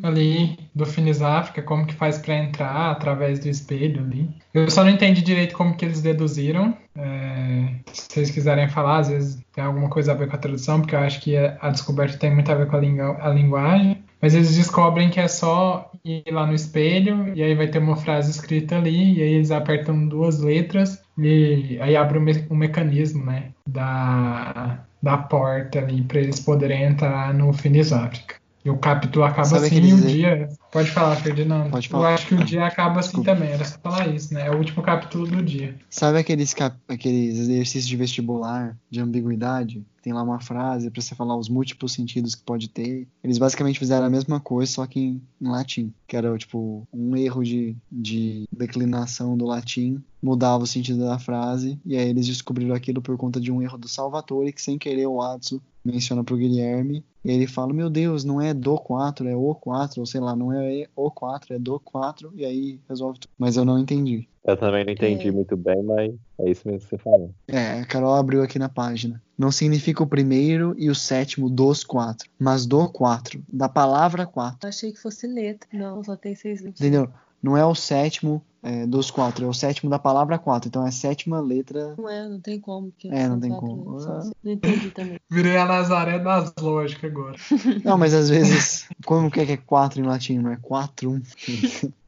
Ali 0.04 0.58
do 0.76 0.86
Finis 0.86 1.22
África, 1.22 1.62
como 1.62 1.86
que 1.86 1.94
faz 1.94 2.18
pra 2.18 2.36
entrar 2.36 2.92
através 2.92 3.40
do 3.40 3.48
espelho 3.50 4.02
ali. 4.02 4.30
Eu 4.54 4.70
só 4.70 4.84
não 4.84 4.92
entendi 4.92 5.22
direito 5.22 5.56
como 5.56 5.76
que 5.76 5.86
eles 5.86 6.02
deduziram. 6.02 6.76
É, 6.96 7.70
se 7.92 8.08
vocês 8.12 8.32
quiserem 8.32 8.70
falar, 8.70 9.00
às 9.00 9.10
vezes 9.10 9.42
tem 9.54 9.64
alguma 9.64 9.90
coisa 9.90 10.12
a 10.12 10.16
ver 10.16 10.28
com 10.28 10.36
a 10.36 10.40
tradução, 10.40 10.80
porque 10.82 10.96
eu 10.96 11.00
acho 11.00 11.22
que 11.22 11.36
a 11.38 11.58
a 11.62 11.70
descoberta 11.70 12.18
tem 12.18 12.34
muito 12.34 12.52
a 12.52 12.56
ver 12.56 12.68
com 12.68 12.76
a, 12.76 12.80
lingu- 12.80 13.18
a 13.20 13.30
linguagem. 13.30 14.04
Mas 14.22 14.36
eles 14.36 14.54
descobrem 14.56 15.10
que 15.10 15.20
é 15.20 15.28
só 15.30 15.92
ir 16.04 16.24
lá 16.30 16.46
no 16.46 16.54
espelho 16.54 17.32
e 17.34 17.42
aí 17.42 17.56
vai 17.56 17.68
ter 17.68 17.80
uma 17.80 17.96
frase 17.96 18.30
escrita 18.32 18.76
ali 18.78 19.18
e 19.18 19.22
aí 19.24 19.34
eles 19.36 19.50
apertam 19.50 20.08
duas 20.10 20.42
letras 20.42 21.02
e 21.18 21.78
aí 21.82 21.96
abre 21.96 22.18
um, 22.20 22.22
me- 22.22 22.46
um 22.50 22.56
mecanismo, 22.56 23.26
né, 23.26 23.52
da, 23.66 24.80
da 25.02 25.18
porta 25.18 25.80
ali 25.80 26.02
para 26.02 26.20
eles 26.20 26.40
poderem 26.42 26.84
entrar 26.84 27.34
no 27.34 27.54
Finis 27.54 27.94
África. 27.94 28.36
E 28.64 28.70
o 28.70 28.78
capítulo 28.78 29.24
acaba 29.24 29.46
Sabe 29.46 29.68
assim 29.68 29.82
e 29.82 29.94
um 29.94 30.02
dia. 30.02 30.50
Pode 30.70 30.92
falar, 30.92 31.16
Ferdinando. 31.16 31.70
Pode 31.70 31.88
Eu 31.88 31.92
falar. 31.92 32.14
acho 32.16 32.28
que 32.28 32.36
o 32.36 32.42
Ah, 32.42 32.44
dia 32.44 32.66
acaba 32.68 33.00
assim 33.00 33.10
desculpa. 33.10 33.34
também, 33.34 33.50
era 33.52 33.64
só 33.64 33.78
falar 33.80 34.08
isso, 34.14 34.34
né? 34.34 34.48
É 34.48 34.52
o 34.52 34.58
último 34.58 34.84
capítulo 34.84 35.26
do 35.26 35.42
dia. 35.42 35.76
Sabe 35.90 36.20
aqueles, 36.20 36.54
cap... 36.54 36.76
aqueles 36.88 37.40
exercícios 37.40 37.88
de 37.88 37.96
vestibular 37.96 38.78
de 38.90 39.00
ambiguidade? 39.00 39.82
Tem 40.04 40.12
lá 40.14 40.22
uma 40.24 40.40
frase 40.42 40.92
pra 40.92 41.02
você 41.02 41.16
falar 41.16 41.38
os 41.38 41.48
múltiplos 41.50 41.94
sentidos 41.94 42.36
que 42.36 42.44
pode 42.44 42.70
ter. 42.70 43.08
Eles 43.24 43.38
basicamente 43.38 43.80
fizeram 43.80 44.06
a 44.06 44.10
mesma 44.10 44.40
coisa, 44.42 44.70
só 44.72 44.86
que 44.86 45.00
em, 45.00 45.22
em 45.42 45.48
latim. 45.48 45.94
Que 46.06 46.18
era, 46.18 46.38
tipo, 46.38 46.86
um 46.94 47.16
erro 47.16 47.44
de, 47.44 47.76
de 47.90 48.46
declinação 48.52 49.38
do 49.38 49.46
latim 49.46 50.02
mudava 50.22 50.64
o 50.64 50.68
sentido 50.68 51.00
da 51.06 51.18
frase. 51.18 51.80
E 51.86 51.96
aí 51.98 52.10
eles 52.10 52.28
descobriram 52.28 52.76
aquilo 52.76 53.02
por 53.02 53.18
conta 53.18 53.40
de 53.40 53.52
um 53.52 53.62
erro 53.62 53.78
do 53.78 53.88
Salvatore, 53.88 54.52
que 54.54 54.62
sem 54.62 54.78
querer 54.78 55.08
o 55.08 55.22
Atsu 55.22 55.62
menciona 55.84 56.24
pro 56.24 56.38
Guilherme. 56.38 57.04
E 57.24 57.32
ele 57.32 57.48
fala, 57.48 57.74
meu 57.74 57.90
Deus, 57.90 58.24
não 58.24 58.40
é 58.40 58.54
do 58.54 58.78
4, 58.78 59.28
é 59.28 59.36
o 59.36 59.54
4, 59.54 60.00
ou 60.00 60.06
sei 60.06 60.22
lá, 60.22 60.36
não 60.36 60.54
é 60.54 60.88
o 60.96 61.12
4, 61.12 61.54
é 61.56 61.60
do 61.60 61.80
4, 61.80 62.32
e 62.36 62.46
aí 62.46 62.80
resolve 62.88 63.20
tudo. 63.20 63.32
Mas 63.38 63.58
eu 63.58 63.66
não 63.66 63.78
entendi. 63.78 64.28
Eu 64.46 64.56
também 64.56 64.86
não 64.86 64.94
entendi 64.94 65.28
É. 65.28 65.32
muito 65.32 65.58
bem, 65.58 65.84
mas 65.84 66.14
é 66.40 66.50
isso 66.50 66.66
mesmo 66.66 66.80
que 66.82 66.90
você 66.90 66.98
falou. 66.98 67.32
É, 67.48 67.82
a 67.82 67.86
Carol 67.86 68.16
abriu 68.16 68.42
aqui 68.42 68.58
na 68.58 68.70
página. 68.70 69.22
Não 69.38 69.52
significa 69.52 70.02
o 70.02 70.08
primeiro 70.08 70.74
e 70.78 70.90
o 70.90 70.96
sétimo 70.96 71.50
dos 71.50 71.84
quatro, 71.84 72.30
mas 72.40 72.66
do 72.66 72.88
quatro, 72.90 73.44
da 73.52 73.68
palavra 73.68 74.26
quatro. 74.26 74.60
Eu 74.64 74.70
achei 74.70 74.92
que 74.92 75.00
fosse 75.00 75.28
letra. 75.28 75.68
Não, 75.74 76.02
só 76.04 76.16
tem 76.16 76.34
seis 76.36 76.62
letras. 76.62 76.80
Entendeu? 76.80 77.10
Não 77.42 77.56
é 77.58 77.66
o 77.66 77.74
sétimo 77.76 78.42
é, 78.62 78.86
dos 78.86 79.10
quatro, 79.10 79.46
é 79.46 79.48
o 79.48 79.54
sétimo 79.54 79.90
da 79.90 79.98
palavra 79.98 80.38
quatro. 80.38 80.68
Então 80.68 80.86
é 80.86 80.90
a 80.90 80.92
sétima 80.92 81.40
letra. 81.40 81.96
Não 81.98 82.10
é, 82.10 82.28
não 82.28 82.40
tem 82.42 82.60
como. 82.60 82.92
porque 82.92 83.08
É, 83.08 83.28
não 83.28 83.40
tem 83.40 83.52
como. 83.52 83.96
letras, 83.98 84.32
Não 84.44 84.52
entendi 84.52 84.92
também. 84.92 85.18
Virei 85.32 85.56
a 85.58 85.66
Nazaré 85.66 86.20
das 86.20 86.54
lógicas 86.60 87.10
agora. 87.10 87.38
Não, 87.86 87.98
mas 87.98 88.14
às 88.14 88.30
vezes, 88.30 88.88
como 89.06 89.32
que 89.32 89.40
é 89.40 89.46
que 89.46 89.52
é 89.54 89.58
quatro 89.58 90.02
em 90.02 90.04
latim? 90.06 90.40
Não 90.40 90.52
é 90.52 90.58
quatro? 90.58 91.22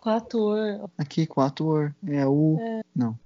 Quator, 0.00 0.88
Aqui, 0.98 1.26
quator. 1.26 1.94
É 2.06 2.26
o. 2.26 2.58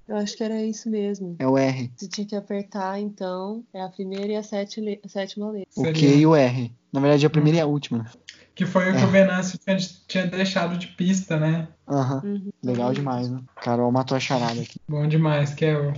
eu 0.08 0.16
acho 0.16 0.36
que 0.36 0.44
era 0.44 0.62
isso 0.62 0.88
mesmo. 0.90 1.34
É 1.38 1.46
o 1.46 1.56
R. 1.56 1.90
Você 1.96 2.08
tinha 2.08 2.26
que 2.26 2.36
apertar, 2.36 3.00
então, 3.00 3.64
é 3.72 3.80
a 3.82 3.88
primeira 3.88 4.32
e 4.32 4.36
a, 4.36 4.42
sete 4.42 4.80
le- 4.80 5.00
a 5.04 5.08
sétima 5.08 5.50
letra. 5.50 5.68
O 5.76 5.82
Seria- 5.84 6.00
Q 6.12 6.18
e 6.18 6.26
o 6.26 6.34
R. 6.36 6.72
Na 6.92 7.00
verdade, 7.00 7.26
a 7.26 7.30
primeira 7.30 7.58
e 7.58 7.60
a 7.60 7.66
última. 7.66 8.06
Que 8.58 8.66
foi 8.66 8.90
o 8.90 8.92
que 8.96 9.02
É. 9.02 9.04
o 9.04 9.08
Venâncio 9.08 9.56
tinha, 9.56 9.76
tinha 10.08 10.26
deixado 10.26 10.76
de 10.76 10.88
pista, 10.88 11.38
né? 11.38 11.68
Aham. 11.88 12.20
Uhum. 12.24 12.50
Legal 12.64 12.92
demais, 12.92 13.30
né? 13.30 13.40
Carol 13.62 13.92
matou 13.92 14.16
a 14.16 14.20
charada 14.20 14.60
aqui. 14.60 14.80
Bom 14.88 15.06
demais, 15.06 15.54
é 15.62 15.76
o. 15.78 15.92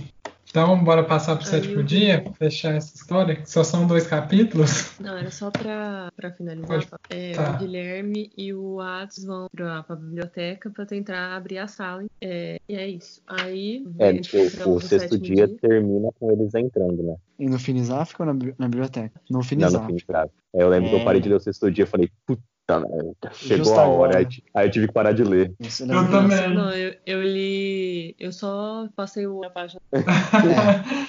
Então, 0.47 0.83
bora 0.83 1.01
passar 1.03 1.37
pro 1.37 1.45
sétimo 1.47 1.81
dia, 1.81 2.25
fechar 2.37 2.75
essa 2.75 2.93
história, 2.93 3.37
que 3.37 3.49
só 3.49 3.63
são 3.63 3.87
dois 3.87 4.05
capítulos. 4.05 4.91
Não, 4.99 5.17
era 5.17 5.31
só 5.31 5.49
pra, 5.49 6.11
pra 6.15 6.29
finalizar. 6.33 6.67
Pode- 6.67 6.87
É, 7.09 7.31
tá. 7.31 7.55
O 7.55 7.57
Guilherme 7.59 8.29
e 8.37 8.53
o 8.53 8.81
Atos 8.81 9.23
vão 9.23 9.47
pra, 9.49 9.81
pra 9.83 9.95
biblioteca 9.95 10.69
pra 10.69 10.85
tentar 10.85 11.37
abrir 11.37 11.57
a 11.57 11.67
sala. 11.67 12.03
É, 12.19 12.59
e 12.67 12.75
é 12.75 12.85
isso. 12.87 13.21
Aí, 13.25 13.87
É, 13.97 14.11
o, 14.11 14.15
entramos 14.17 14.65
o 14.67 14.79
sexto 14.81 15.15
sétimo 15.15 15.19
dia 15.35 15.47
termina 15.47 16.09
com 16.19 16.29
eles 16.31 16.53
entrando, 16.53 17.01
né? 17.01 17.15
E 17.39 17.47
no 17.49 17.57
Finizaf 17.57 18.13
ou 18.19 18.25
na, 18.25 18.33
na 18.33 18.67
biblioteca? 18.67 19.19
No 19.29 19.35
Não, 19.35 19.39
no 19.39 19.45
Finizaf. 19.45 19.87
fim 19.87 19.95
de 19.95 20.05
grave. 20.05 20.31
É, 20.53 20.61
eu 20.61 20.67
lembro 20.67 20.89
que 20.89 20.95
É. 20.97 20.99
eu 20.99 21.05
parei 21.05 21.21
de 21.21 21.29
ler 21.29 21.35
o 21.35 21.39
sexto 21.39 21.71
dia 21.71 21.85
e 21.85 21.87
falei, 21.87 22.11
puta 22.27 22.43
chegou 23.33 23.65
Justo 23.65 23.79
a 23.79 23.85
hora. 23.85 24.17
Aí, 24.19 24.27
aí 24.53 24.67
eu 24.67 24.71
tive 24.71 24.87
que 24.87 24.93
parar 24.93 25.11
de 25.11 25.23
ler. 25.23 25.53
Isso, 25.59 25.83
Eu 25.83 25.87
disso. 25.87 26.11
também. 26.11 26.53
Não, 26.53 26.71
eu, 26.71 26.95
eu 27.05 27.21
li. 27.21 28.15
Eu 28.19 28.31
só 28.31 28.87
passei 28.95 29.25
a 29.25 29.49
página. 29.49 29.81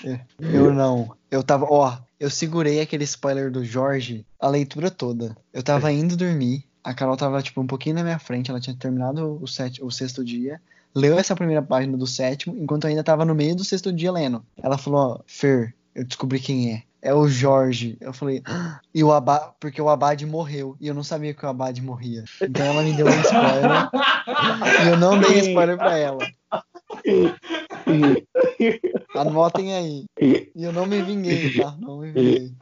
É, 0.05 0.20
eu 0.40 0.72
não. 0.72 1.14
Eu 1.30 1.42
tava, 1.44 1.66
ó, 1.70 1.96
eu 2.18 2.28
segurei 2.28 2.80
aquele 2.80 3.05
spoiler 3.05 3.50
do 3.50 3.64
Jorge 3.64 4.26
a 4.38 4.48
leitura 4.48 4.90
toda. 4.90 5.36
Eu 5.53 5.62
tava 5.62 5.92
indo 5.92 6.16
dormir, 6.16 6.64
a 6.82 6.92
Carol 6.92 7.16
tava, 7.16 7.40
tipo, 7.40 7.61
um 7.61 7.66
pouquinho 7.66 7.94
na 7.94 8.03
minha 8.03 8.18
frente, 8.18 8.50
ela 8.50 8.61
tinha 8.61 8.74
terminado 8.76 9.38
o, 9.40 9.46
sete, 9.46 9.82
o 9.84 9.90
sexto 9.90 10.24
dia, 10.24 10.61
leu 10.94 11.16
essa 11.18 11.36
primeira 11.36 11.62
página 11.62 11.96
do 11.96 12.07
sétimo, 12.07 12.57
enquanto 12.59 12.84
eu 12.84 12.90
ainda 12.90 13.05
tava 13.05 13.24
no 13.24 13.34
meio 13.34 13.55
do 13.55 13.64
sexto 13.64 13.92
dia 13.92 14.11
lendo. 14.11 14.44
Ela 14.61 14.76
falou, 14.76 15.00
ó, 15.00 15.20
Fer, 15.26 15.74
eu 15.94 16.05
descobri 16.05 16.40
quem 16.40 16.72
é. 16.72 16.82
É 17.03 17.12
o 17.12 17.26
Jorge. 17.26 17.96
Eu 18.00 18.12
falei, 18.12 18.42
"Ah!" 18.46 18.80
e 18.94 19.03
o 19.03 19.12
Abad, 19.12 19.55
porque 19.59 19.82
o 19.82 19.88
Abad 19.88 20.24
morreu, 20.24 20.76
e 20.80 20.86
eu 20.86 20.94
não 20.94 21.03
sabia 21.03 21.34
que 21.34 21.44
o 21.44 21.48
Abad 21.48 21.76
morria. 21.82 22.22
Então 22.40 22.64
ela 22.64 22.82
me 22.82 22.92
deu 22.92 23.07
um 23.07 23.20
spoiler, 23.20 23.90
e 24.84 24.88
eu 24.88 24.96
não 24.96 25.18
dei 25.18 25.40
spoiler 25.40 25.76
pra 25.76 25.96
ela. 25.96 26.24
Anotem 29.16 29.74
aí. 29.74 30.05
E 30.20 30.62
eu 30.62 30.72
não 30.72 30.86
me 30.86 31.03
vinguei, 31.03 31.53
tá? 31.53 31.76
Não 31.80 31.98
me 31.98 32.12
vinguei. 32.12 32.53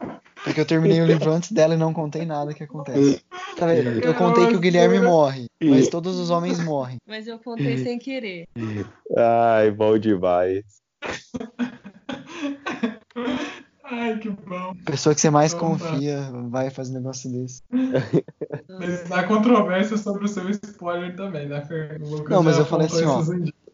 Porque 0.43 0.59
eu 0.59 0.65
terminei 0.65 0.99
o 1.01 1.05
livro 1.05 1.31
antes 1.31 1.51
dela 1.51 1.75
e 1.75 1.77
não 1.77 1.93
contei 1.93 2.25
nada 2.25 2.51
que 2.53 2.63
acontece. 2.63 3.21
Tá 3.55 3.67
vendo? 3.67 4.03
Eu 4.03 4.15
contei 4.15 4.47
que 4.47 4.55
o 4.55 4.59
Guilherme 4.59 4.99
morre, 4.99 5.45
mas 5.61 5.87
todos 5.87 6.17
os 6.17 6.31
homens 6.31 6.59
morrem. 6.63 6.97
Mas 7.07 7.27
eu 7.27 7.37
contei 7.37 7.77
sem 7.77 7.99
querer. 7.99 8.45
Ai, 9.15 9.69
bom 9.69 9.99
demais. 9.99 10.63
Ai, 13.91 14.17
que 14.19 14.29
bom. 14.29 14.73
Pessoa 14.85 15.13
que 15.13 15.19
você 15.19 15.29
mais 15.29 15.53
Então 15.53 15.77
tá. 15.77 15.85
confia 15.89 16.31
vai 16.49 16.69
fazer 16.69 16.91
um 16.91 16.95
negócio 16.95 17.29
desse. 17.29 17.61
Mas 18.79 19.11
há 19.11 19.23
controvérsia 19.23 19.97
sobre 19.97 20.23
o 20.25 20.27
seu 20.29 20.49
spoiler 20.49 21.13
também, 21.15 21.45
né, 21.47 21.61
Fer? 21.65 21.99
Não, 22.29 22.41
mas 22.41 22.57
eu 22.57 22.65
falei 22.65 22.87
assim, 22.87 23.03
ó. 23.05 23.21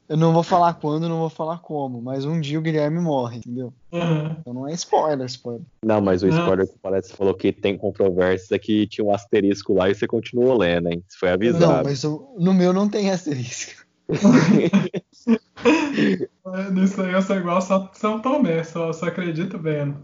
Eu 0.09 0.17
não 0.17 0.33
vou 0.33 0.41
falar 0.41 0.73
quando, 0.73 1.07
não 1.07 1.19
vou 1.19 1.29
falar 1.29 1.59
como, 1.59 2.01
mas 2.01 2.25
um 2.25 2.39
dia 2.41 2.57
o 2.57 2.61
Guilherme 2.61 2.99
morre, 2.99 3.37
entendeu? 3.37 3.71
Aham. 3.93 4.37
Então 4.39 4.53
não 4.53 4.67
é 4.67 4.73
spoiler, 4.73 5.25
spoiler. 5.27 5.61
Não, 5.85 6.01
mas 6.01 6.23
o 6.23 6.27
Não. 6.27 6.37
spoiler 6.39 6.67
que 6.67 6.73
o 6.73 6.79
Palestra 6.79 7.15
falou 7.15 7.35
que 7.35 7.51
tem 7.53 7.77
controvérsias 7.77 8.51
é 8.51 8.57
que 8.57 8.87
tinha 8.87 9.05
um 9.05 9.13
asterisco 9.13 9.73
lá 9.73 9.89
e 9.89 9.93
você 9.95 10.07
continuou 10.07 10.57
lendo, 10.57 10.89
hein? 10.89 11.03
Você 11.07 11.17
foi 11.19 11.29
Não, 11.29 11.35
avisado. 11.35 11.83
mas 11.83 12.03
o- 12.03 12.35
no 12.39 12.53
meu 12.53 12.73
não 12.73 12.89
tem 12.89 13.11
asterisco. 13.11 13.85
É, 16.53 16.71
Nisso 16.71 17.01
aí 17.01 17.13
eu 17.13 17.21
sou 17.21 17.35
igual 17.37 17.61
São, 17.61 17.89
São 17.93 18.21
Tomé, 18.21 18.63
só, 18.63 18.91
só 18.93 19.07
acredito 19.07 19.57
vendo. 19.59 20.03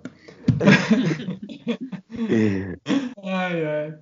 Ai, 3.23 3.65
ai. 3.65 3.93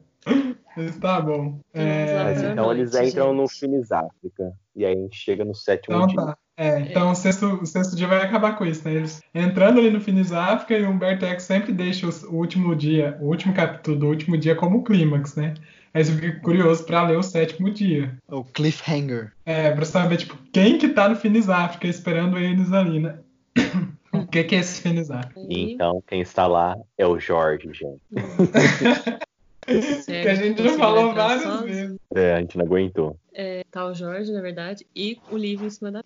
Mas 0.75 0.97
tá 0.97 1.19
bom. 1.21 1.59
É, 1.73 2.23
Mas 2.23 2.43
então 2.43 2.71
eles 2.71 2.95
entram 2.95 3.33
no. 3.33 3.47
Finis 3.47 3.91
África. 3.91 4.53
E 4.75 4.85
aí 4.85 4.93
a 4.93 4.97
gente 4.97 5.15
chega 5.17 5.43
no 5.43 5.53
sétimo 5.53 5.95
então 5.95 6.07
dia. 6.07 6.15
tá. 6.17 6.37
É, 6.57 6.79
então 6.81 7.11
o 7.11 7.15
sexto, 7.15 7.45
o 7.61 7.65
sexto 7.65 7.95
dia 7.95 8.07
vai 8.07 8.21
acabar 8.21 8.57
com 8.57 8.65
isso, 8.65 8.87
né? 8.87 8.93
Eles 8.95 9.21
entrando 9.33 9.79
ali 9.79 9.89
no 9.89 9.99
Finis 9.99 10.31
África 10.31 10.77
e 10.77 10.83
o 10.83 10.89
Humberto 10.89 11.25
Eco 11.25 11.41
sempre 11.41 11.73
deixa 11.73 12.07
os- 12.07 12.23
o 12.23 12.35
último 12.35 12.75
dia, 12.75 13.17
o 13.19 13.25
último 13.27 13.53
capítulo 13.53 13.97
do 13.97 14.07
último 14.07 14.37
dia 14.37 14.55
como 14.55 14.83
clímax, 14.83 15.35
né? 15.35 15.53
Aí 15.93 16.05
você 16.05 16.13
fica 16.13 16.39
curioso 16.39 16.85
pra 16.85 17.07
ler 17.07 17.17
o 17.17 17.23
sétimo 17.23 17.69
dia. 17.69 18.17
O 18.29 18.43
cliffhanger. 18.43 19.33
É, 19.45 19.71
pra 19.71 19.85
saber, 19.85 20.17
tipo, 20.17 20.37
quem 20.53 20.77
que 20.77 20.89
tá 20.89 21.09
no 21.09 21.15
Finis 21.15 21.49
África 21.49 21.87
esperando 21.87 22.37
eles 22.37 22.71
ali, 22.71 22.99
né? 22.99 23.19
O 24.13 24.27
que 24.27 24.43
que 24.43 24.55
é 24.55 24.59
esse 24.59 24.81
Finis 24.81 25.09
África? 25.09 25.39
Então 25.49 26.03
quem 26.05 26.19
está 26.19 26.45
lá 26.45 26.75
é 26.97 27.07
o 27.07 27.17
Jorge, 27.17 27.71
gente. 27.73 28.01
Que 29.63 30.27
a 30.27 30.35
gente 30.35 30.61
já 30.61 30.73
falou 30.77 31.13
várias 31.13 31.61
vezes. 31.61 31.97
É, 32.15 32.33
a 32.33 32.39
gente 32.39 32.57
não 32.57 32.65
aguentou. 32.65 33.15
É, 33.33 33.63
tá 33.71 33.85
o 33.85 33.93
Jorge, 33.93 34.31
na 34.31 34.41
verdade, 34.41 34.85
e 34.95 35.19
o 35.31 35.37
livro 35.37 35.67
em 35.67 35.69
cima 35.69 35.91
da. 35.91 36.03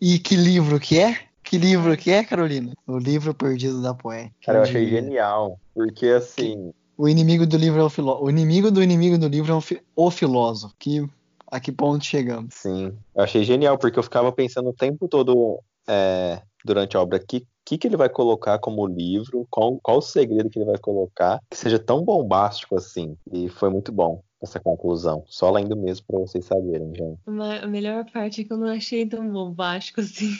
E 0.00 0.18
que 0.18 0.36
livro 0.36 0.78
que 0.80 0.98
é? 0.98 1.20
Que 1.42 1.56
livro 1.56 1.96
que 1.96 2.10
é, 2.10 2.24
Carolina? 2.24 2.72
O 2.86 2.98
livro 2.98 3.32
perdido 3.32 3.80
da 3.80 3.94
poeta. 3.94 4.32
Cara, 4.44 4.58
eu 4.58 4.62
achei 4.62 4.88
genial. 4.88 5.58
Porque 5.72 6.06
assim, 6.06 6.72
O 6.98 7.08
inimigo 7.08 7.46
do 7.46 7.56
livro 7.56 7.80
é 7.80 7.84
o 7.84 7.90
filósofo. 7.90 8.24
O 8.26 8.30
inimigo 8.30 8.70
do 8.70 8.82
inimigo 8.82 9.18
do 9.18 9.28
livro 9.28 9.52
é 9.52 9.54
o, 9.56 9.60
fi- 9.60 9.82
o 9.94 10.10
filósofo. 10.10 10.74
Que, 10.78 11.06
a 11.50 11.60
que 11.60 11.70
ponto 11.72 12.04
chegamos? 12.04 12.54
sim. 12.54 12.92
Eu 13.14 13.22
achei 13.24 13.44
genial, 13.44 13.76
porque 13.78 13.98
eu 13.98 14.02
ficava 14.02 14.32
pensando 14.32 14.70
o 14.70 14.74
tempo 14.74 15.06
todo 15.08 15.60
é, 15.88 16.40
durante 16.64 16.96
a 16.96 17.00
obra 17.00 17.18
que 17.18 17.44
que, 17.68 17.76
que 17.76 17.88
ele 17.88 17.96
vai 17.96 18.08
colocar 18.08 18.60
como 18.60 18.86
livro, 18.86 19.44
qual, 19.50 19.76
qual 19.82 19.98
o 19.98 20.00
segredo 20.00 20.48
que 20.48 20.56
ele 20.56 20.66
vai 20.66 20.78
colocar, 20.78 21.40
que 21.50 21.56
seja 21.58 21.80
tão 21.80 22.04
bombástico 22.04 22.76
assim. 22.76 23.16
E 23.32 23.48
foi 23.48 23.70
muito 23.70 23.90
bom 23.90 24.22
essa 24.40 24.60
conclusão. 24.60 25.24
Só 25.26 25.50
lendo 25.50 25.74
mesmo 25.74 26.06
pra 26.06 26.16
vocês 26.20 26.44
saberem, 26.44 26.94
gente. 26.94 27.18
A 27.60 27.66
melhor 27.66 28.04
parte 28.12 28.42
é 28.42 28.44
que 28.44 28.52
eu 28.52 28.56
não 28.56 28.68
achei 28.68 29.04
tão 29.04 29.28
bombástico 29.28 30.00
assim. 30.00 30.30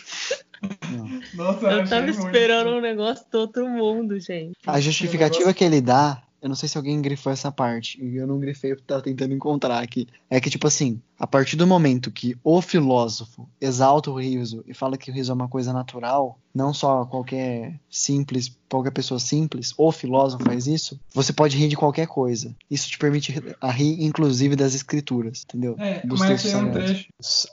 Não. 0.88 1.20
Nossa, 1.34 1.66
Eu 1.66 1.80
achei 1.82 1.88
tava 1.88 2.06
muito. 2.06 2.20
esperando 2.26 2.70
um 2.76 2.80
negócio 2.80 3.26
do 3.28 3.38
outro 3.40 3.68
mundo, 3.68 4.20
gente. 4.20 4.52
A 4.64 4.78
justificativa 4.78 5.52
que 5.52 5.64
ele 5.64 5.80
dá, 5.80 6.22
eu 6.40 6.48
não 6.48 6.56
sei 6.56 6.68
se 6.68 6.76
alguém 6.76 7.00
grifou 7.00 7.32
essa 7.32 7.50
parte, 7.50 8.02
e 8.02 8.16
eu 8.16 8.26
não 8.26 8.38
grifei 8.38 8.70
porque 8.74 8.86
tava 8.86 9.02
tentando 9.02 9.34
encontrar 9.34 9.82
aqui. 9.82 10.06
É 10.28 10.40
que, 10.40 10.50
tipo 10.50 10.66
assim, 10.66 11.00
a 11.18 11.26
partir 11.26 11.56
do 11.56 11.66
momento 11.66 12.10
que 12.10 12.36
o 12.44 12.60
filósofo 12.62 13.48
exalta 13.60 14.10
o 14.10 14.20
riso 14.20 14.62
e 14.66 14.74
fala 14.74 14.96
que 14.96 15.10
o 15.10 15.14
riso 15.14 15.30
é 15.32 15.34
uma 15.34 15.48
coisa 15.48 15.72
natural, 15.72 16.38
não 16.54 16.72
só 16.72 17.04
qualquer 17.04 17.78
simples, 17.90 18.56
qualquer 18.68 18.90
pessoa 18.90 19.20
simples, 19.20 19.72
o 19.76 19.92
filósofo 19.92 20.42
faz 20.44 20.66
isso, 20.66 20.98
você 21.14 21.32
pode 21.32 21.56
rir 21.56 21.68
de 21.68 21.76
qualquer 21.76 22.06
coisa. 22.06 22.54
Isso 22.70 22.88
te 22.88 22.98
permite 22.98 23.30
rir- 23.32 23.56
a 23.60 23.70
rir, 23.70 24.02
inclusive, 24.04 24.56
das 24.56 24.74
escrituras, 24.74 25.44
entendeu? 25.44 25.76
É, 25.78 26.00
Dos 26.06 26.20
mas 26.20 26.28
textos 26.30 26.52
tem 26.52 26.64
um 26.64 26.70
trecho. 26.72 27.08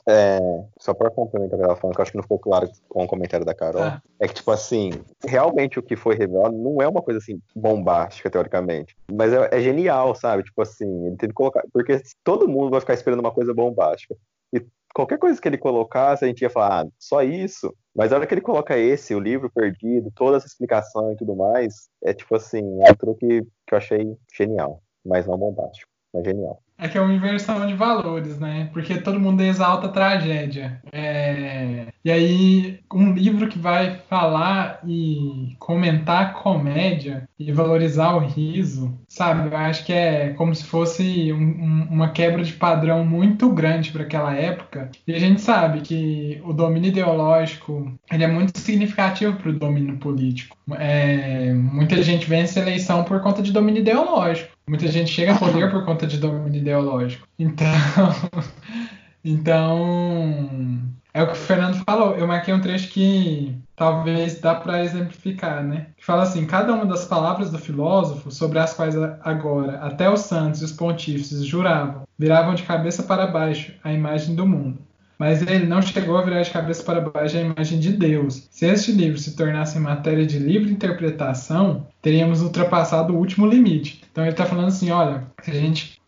É, 0.07 0.39
só 0.79 0.93
pra 0.93 1.11
complementar 1.11 1.57
o 1.57 1.61
que 1.61 1.65
ela 1.65 1.75
falando, 1.75 1.95
que 1.95 2.01
eu 2.01 2.03
acho 2.03 2.11
que 2.11 2.17
não 2.17 2.23
ficou 2.23 2.39
claro 2.39 2.69
com 2.89 3.03
o 3.03 3.07
comentário 3.07 3.45
da 3.45 3.53
Carol, 3.53 3.83
Ah. 3.83 4.01
é 4.19 4.27
que, 4.27 4.35
tipo 4.35 4.51
assim, 4.51 4.91
realmente 5.25 5.77
o 5.77 5.83
que 5.83 5.95
foi 5.97 6.15
revelado 6.15 6.55
não 6.55 6.81
é 6.81 6.87
uma 6.87 7.01
coisa 7.01 7.17
assim 7.19 7.39
bombástica, 7.55 8.29
teoricamente. 8.29 8.95
Mas 9.11 9.33
é, 9.33 9.49
é 9.51 9.61
genial, 9.61 10.15
sabe? 10.15 10.43
Tipo 10.43 10.61
assim, 10.61 11.07
ele 11.07 11.17
tem 11.17 11.29
que 11.29 11.35
colocar. 11.35 11.61
Porque 11.73 12.01
todo 12.23 12.47
mundo 12.47 12.71
vai 12.71 12.79
ficar 12.79 12.93
esperando 12.93 13.19
uma 13.19 13.31
coisa 13.31 13.52
bombástica. 13.53 14.15
E 14.53 14.65
qualquer 14.93 15.17
coisa 15.17 15.41
que 15.41 15.47
ele 15.47 15.57
colocasse, 15.57 16.23
a 16.23 16.27
gente 16.27 16.41
ia 16.41 16.49
falar, 16.49 16.85
ah, 16.85 16.89
só 16.99 17.21
isso. 17.21 17.73
Mas 17.95 18.11
a 18.11 18.17
hora 18.17 18.27
que 18.27 18.33
ele 18.33 18.41
coloca 18.41 18.77
esse, 18.77 19.13
o 19.13 19.19
livro 19.19 19.51
perdido, 19.53 20.11
toda 20.15 20.37
essa 20.37 20.47
explicação 20.47 21.11
e 21.11 21.15
tudo 21.15 21.35
mais, 21.35 21.89
é 22.03 22.13
tipo 22.13 22.35
assim, 22.35 22.81
é 22.83 22.91
um 22.91 22.95
truque 22.95 23.41
que 23.67 23.73
eu 23.73 23.77
achei 23.77 24.17
genial. 24.35 24.81
Mas 25.05 25.27
não 25.27 25.37
bombástico, 25.37 25.91
mas 26.13 26.23
genial. 26.23 26.61
É 26.83 26.89
que 26.89 26.97
é 26.97 27.01
uma 27.01 27.13
inversão 27.13 27.65
de 27.65 27.73
valores, 27.75 28.37
né? 28.39 28.69
Porque 28.73 28.97
todo 28.97 29.17
mundo 29.17 29.41
exalta 29.41 29.87
a 29.87 29.89
tragédia. 29.89 30.81
É, 30.91 31.87
E 32.05 32.11
aí, 32.11 32.79
um 32.93 33.13
livro 33.13 33.47
que 33.47 33.57
vai 33.57 33.95
falar 34.09 34.81
e 34.85 35.55
comentar 35.57 36.21
a 36.21 36.29
comédia 36.33 37.23
e 37.39 37.49
valorizar 37.53 38.13
o 38.15 38.19
riso, 38.19 38.93
sabe? 39.07 39.47
Eu 39.49 39.55
acho 39.57 39.85
que 39.85 39.93
é 39.93 40.31
como 40.33 40.53
se 40.53 40.65
fosse 40.65 41.31
um- 41.31 41.37
um- 41.37 41.87
uma 41.89 42.09
quebra 42.09 42.43
de 42.43 42.51
padrão 42.51 43.05
muito 43.05 43.49
grande 43.49 43.89
para 43.91 44.03
aquela 44.03 44.35
época. 44.35 44.91
E 45.07 45.13
a 45.15 45.19
gente 45.19 45.39
sabe 45.39 45.79
que 45.79 46.41
o 46.43 46.51
domínio 46.51 46.89
ideológico 46.89 47.89
ele 48.11 48.23
é 48.25 48.27
muito 48.27 48.59
significativo 48.59 49.37
para 49.37 49.49
o 49.49 49.53
domínio 49.57 49.95
político. 49.97 50.57
É, 50.77 51.53
muita 51.53 52.03
gente 52.03 52.27
vence 52.27 52.59
a 52.59 52.61
eleição 52.63 53.05
por 53.05 53.21
conta 53.21 53.41
de 53.41 53.53
domínio 53.53 53.79
ideológico. 53.79 54.51
Muita 54.67 54.87
gente 54.87 55.11
chega 55.11 55.33
a 55.33 55.39
poder 55.39 55.69
por 55.69 55.83
conta 55.85 56.07
de 56.07 56.17
domínio 56.17 56.61
ideológico. 56.61 57.27
Então, 57.37 57.67
Então, 59.23 60.81
é 61.13 61.23
o 61.23 61.27
que 61.27 61.33
o 61.33 61.35
Fernando 61.35 61.81
falou. 61.85 62.15
Eu 62.15 62.27
marquei 62.27 62.53
um 62.53 62.59
trecho 62.59 62.89
que 62.89 63.57
talvez 63.75 64.39
dá 64.41 64.55
para 64.55 64.83
exemplificar, 64.83 65.63
né? 65.63 65.87
Que 65.95 66.03
fala 66.03 66.23
assim: 66.23 66.45
cada 66.45 66.73
uma 66.73 66.85
das 66.85 67.05
palavras 67.05 67.49
do 67.49 67.57
filósofo, 67.57 68.31
sobre 68.31 68.59
as 68.59 68.73
quais 68.73 68.95
agora 69.21 69.77
até 69.77 70.09
os 70.09 70.21
santos 70.21 70.61
e 70.61 70.65
os 70.65 70.73
pontífices 70.73 71.45
juravam, 71.45 72.03
viravam 72.19 72.53
de 72.53 72.63
cabeça 72.63 73.03
para 73.03 73.27
baixo 73.27 73.73
a 73.83 73.93
imagem 73.93 74.35
do 74.35 74.45
mundo. 74.45 74.79
Mas 75.17 75.41
ele 75.41 75.65
não 75.65 75.81
chegou 75.81 76.17
a 76.17 76.21
virar 76.21 76.41
de 76.41 76.51
cabeça 76.51 76.83
para 76.83 77.01
baixo 77.01 77.37
a 77.37 77.41
imagem 77.41 77.79
de 77.79 77.93
Deus. 77.93 78.47
Se 78.51 78.65
este 78.65 78.91
livro 78.91 79.17
se 79.17 79.35
tornasse 79.35 79.79
matéria 79.79 80.25
de 80.25 80.39
livre 80.39 80.71
interpretação, 80.71 81.87
teríamos 82.01 82.41
ultrapassado 82.41 83.13
o 83.13 83.17
último 83.17 83.45
limite. 83.45 84.01
Então 84.11 84.23
ele 84.23 84.31
está 84.31 84.45
falando 84.45 84.67
assim: 84.67 84.91
olha, 84.91 85.25
se 85.41 85.51
a 85.51 85.53
gente 85.53 86.01